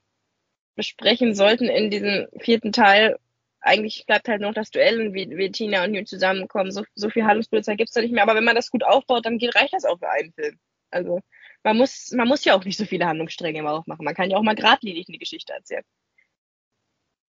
besprechen 0.75 1.35
sollten 1.37 1.67
in 1.67 1.91
diesem 1.91 2.27
vierten 2.39 2.73
Teil. 2.73 3.19
Eigentlich 3.67 4.05
bleibt 4.05 4.29
halt 4.29 4.43
noch 4.43 4.53
das 4.53 4.71
Duell 4.71 5.15
wie, 5.15 5.27
wie 5.39 5.51
Tina 5.51 5.85
und 5.85 5.93
Newt 5.93 6.07
zusammenkommen. 6.07 6.71
So, 6.71 6.85
so 6.95 7.09
viel 7.09 7.25
Handlungspolizei 7.25 7.77
gibt's 7.77 7.95
da 7.95 8.03
nicht 8.03 8.13
mehr. 8.13 8.23
Aber 8.23 8.35
wenn 8.35 8.45
man 8.45 8.55
das 8.55 8.71
gut 8.71 8.85
aufbaut, 8.85 9.25
dann 9.25 9.39
geht, 9.39 9.55
reicht 9.55 9.73
das 9.73 9.87
auch 9.87 9.99
für 9.99 10.11
einen 10.11 10.35
Film. 10.35 10.59
Also 10.91 11.21
man 11.63 11.79
muss, 11.79 12.13
man 12.13 12.29
muss 12.29 12.45
ja 12.45 12.55
auch 12.55 12.65
nicht 12.65 12.77
so 12.77 12.85
viele 12.85 13.07
Handlungsstränge 13.07 13.61
immer 13.61 13.73
aufmachen. 13.73 14.05
Man 14.05 14.15
kann 14.15 14.31
ja 14.31 14.37
auch 14.37 14.43
mal 14.43 14.55
geradlinig 14.55 15.07
eine 15.09 15.17
Geschichte 15.17 15.55
erzählen. 15.55 15.83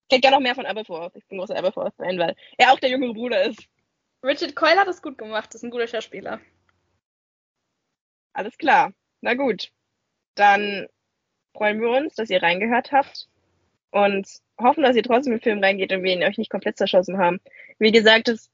Ich 0.10 0.16
hätte 0.16 0.22
gerne 0.22 0.36
noch 0.36 0.44
mehr 0.44 0.56
von 0.56 0.66
Aberforth. 0.66 1.16
Ich 1.16 1.26
bin 1.28 1.38
großer 1.38 1.56
Aberforth-Fan, 1.56 2.20
weil 2.20 2.36
er 2.58 2.74
auch 2.74 2.80
der 2.82 2.90
jüngere 2.90 3.14
Bruder 3.14 3.44
ist. 3.46 3.66
Richard 4.22 4.58
Coyle 4.58 4.78
hat 4.78 4.90
es 4.90 5.02
gut 5.02 5.18
gemacht, 5.18 5.56
ist 5.56 5.64
ein 5.64 5.72
guter 5.72 5.88
Schauspieler. 5.88 6.42
Alles 8.34 8.58
klar. 8.58 8.92
Na 9.22 9.36
gut. 9.36 9.72
Dann 10.36 10.88
freuen 11.54 11.80
wir 11.80 11.92
uns, 11.92 12.16
dass 12.16 12.30
ihr 12.30 12.44
reingehört 12.44 12.92
habt 12.92 13.30
und 13.92 14.28
hoffen, 14.60 14.84
dass 14.84 14.96
ihr 14.96 15.04
trotzdem 15.04 15.34
im 15.34 15.42
Film 15.42 15.64
reingeht 15.64 15.92
und 15.92 16.04
wir 16.04 16.14
ihn 16.14 16.24
euch 16.24 16.38
nicht 16.38 16.52
komplett 16.52 16.78
zerschossen 16.78 17.18
haben. 17.18 17.40
Wie 17.80 17.92
gesagt, 17.92 18.28
es 18.28 18.50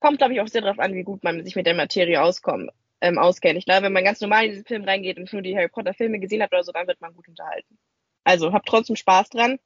kommt, 0.00 0.18
glaube 0.18 0.34
ich, 0.34 0.40
auch 0.40 0.48
sehr 0.48 0.62
darauf 0.62 0.78
an, 0.78 0.94
wie 0.94 1.04
gut 1.04 1.24
man 1.24 1.44
sich 1.44 1.56
mit 1.56 1.66
der 1.66 1.74
Materie 1.74 2.22
auskommt, 2.22 2.70
ähm, 3.00 3.18
auskennt. 3.18 3.58
Ich 3.58 3.64
glaube, 3.64 3.84
wenn 3.84 3.92
man 3.92 4.04
ganz 4.04 4.20
normal 4.20 4.44
in 4.44 4.50
diesen 4.50 4.66
Film 4.66 4.84
reingeht 4.84 5.18
und 5.18 5.32
nur 5.32 5.42
die 5.42 5.56
Harry 5.56 5.68
Potter 5.68 5.94
Filme 5.94 6.18
gesehen 6.18 6.42
hat 6.42 6.52
oder 6.52 6.64
so, 6.64 6.72
dann 6.72 6.86
wird 6.86 7.00
man 7.00 7.14
gut 7.14 7.28
unterhalten. 7.28 7.78
Also 8.24 8.52
habt 8.52 8.68
trotzdem 8.68 8.96
Spaß 8.96 9.30
dran. 9.30 9.58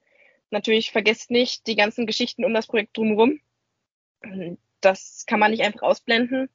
Natürlich 0.50 0.92
vergesst 0.92 1.30
nicht 1.30 1.66
die 1.66 1.76
ganzen 1.76 2.06
Geschichten 2.06 2.44
um 2.44 2.54
das 2.54 2.66
Projekt 2.66 2.96
drumherum. 2.96 3.40
Das 4.80 5.24
kann 5.26 5.40
man 5.40 5.50
nicht 5.50 5.62
einfach 5.62 5.82
ausblenden. 5.82 6.48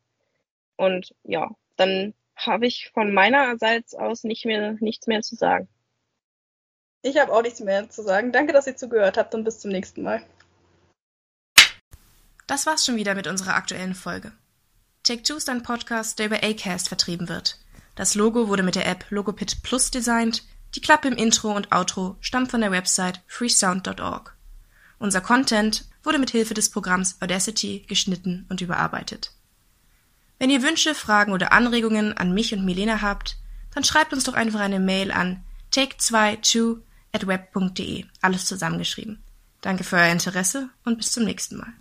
Und 0.78 1.14
ja, 1.24 1.52
dann 1.76 2.14
habe 2.36 2.66
ich 2.66 2.90
von 2.90 3.14
meinerseits 3.14 3.94
aus 3.94 4.24
nicht 4.24 4.46
mehr, 4.46 4.78
nichts 4.80 5.08
mehr 5.08 5.22
zu 5.22 5.36
sagen. 5.36 5.68
Ich 7.04 7.18
habe 7.18 7.34
auch 7.34 7.42
nichts 7.42 7.60
mehr 7.60 7.90
zu 7.90 8.04
sagen. 8.04 8.32
Danke, 8.32 8.54
dass 8.54 8.68
ihr 8.68 8.76
zugehört 8.76 9.18
habt 9.18 9.34
und 9.34 9.44
bis 9.44 9.60
zum 9.60 9.72
nächsten 9.72 10.04
Mal. 10.04 10.22
Das 12.46 12.66
war's 12.66 12.86
schon 12.86 12.96
wieder 12.96 13.16
mit 13.16 13.28
unserer 13.28 13.56
aktuellen 13.56 13.96
Folge. 13.96 14.32
Take 15.04 15.24
Two 15.24 15.36
ist 15.36 15.50
ein 15.50 15.64
Podcast, 15.64 16.20
der 16.20 16.28
über 16.28 16.44
Acast 16.44 16.90
vertrieben 16.90 17.28
wird. 17.28 17.58
Das 17.96 18.14
Logo 18.14 18.48
wurde 18.48 18.62
mit 18.62 18.76
der 18.76 18.88
App 18.88 19.06
Logopit 19.10 19.64
Plus 19.64 19.90
designt. 19.90 20.44
Die 20.76 20.82
Klappe 20.82 21.08
im 21.08 21.16
Intro 21.16 21.52
und 21.52 21.72
Outro 21.72 22.18
stammt 22.22 22.52
von 22.52 22.62
der 22.62 22.72
Website 22.72 23.22
freesound.org. 23.28 24.36
Unser 25.00 25.22
Content 25.22 25.86
wurde 26.04 26.20
mit 26.20 26.30
Hilfe 26.30 26.54
des 26.54 26.70
Programms 26.70 27.18
Audacity 27.20 27.84
geschnitten 27.88 28.46
und 28.50 28.62
überarbeitet. 28.62 29.32
Wenn 30.38 30.50
ihr 30.50 30.62
Wünsche, 30.62 30.94
Fragen 30.94 31.34
oder 31.34 31.52
Anregungen 31.52 32.16
an 32.16 32.34
mich 32.34 32.54
und 32.54 32.64
Milena 32.64 33.02
habt, 33.02 33.38
dann 33.74 33.84
schreibt 33.84 34.14
uns 34.14 34.24
doch 34.24 34.34
einfach 34.34 34.60
eine 34.60 34.80
Mail 34.80 35.12
an 35.12 35.44
take22 35.74 36.74
at 36.74 36.91
web.de, 37.14 38.06
alles 38.22 38.46
zusammengeschrieben. 38.46 39.24
Danke 39.62 39.84
für 39.84 39.98
euer 39.98 40.12
Interesse 40.12 40.70
und 40.86 40.98
bis 40.98 41.12
zum 41.12 41.24
nächsten 41.24 41.58
Mal. 41.58 41.74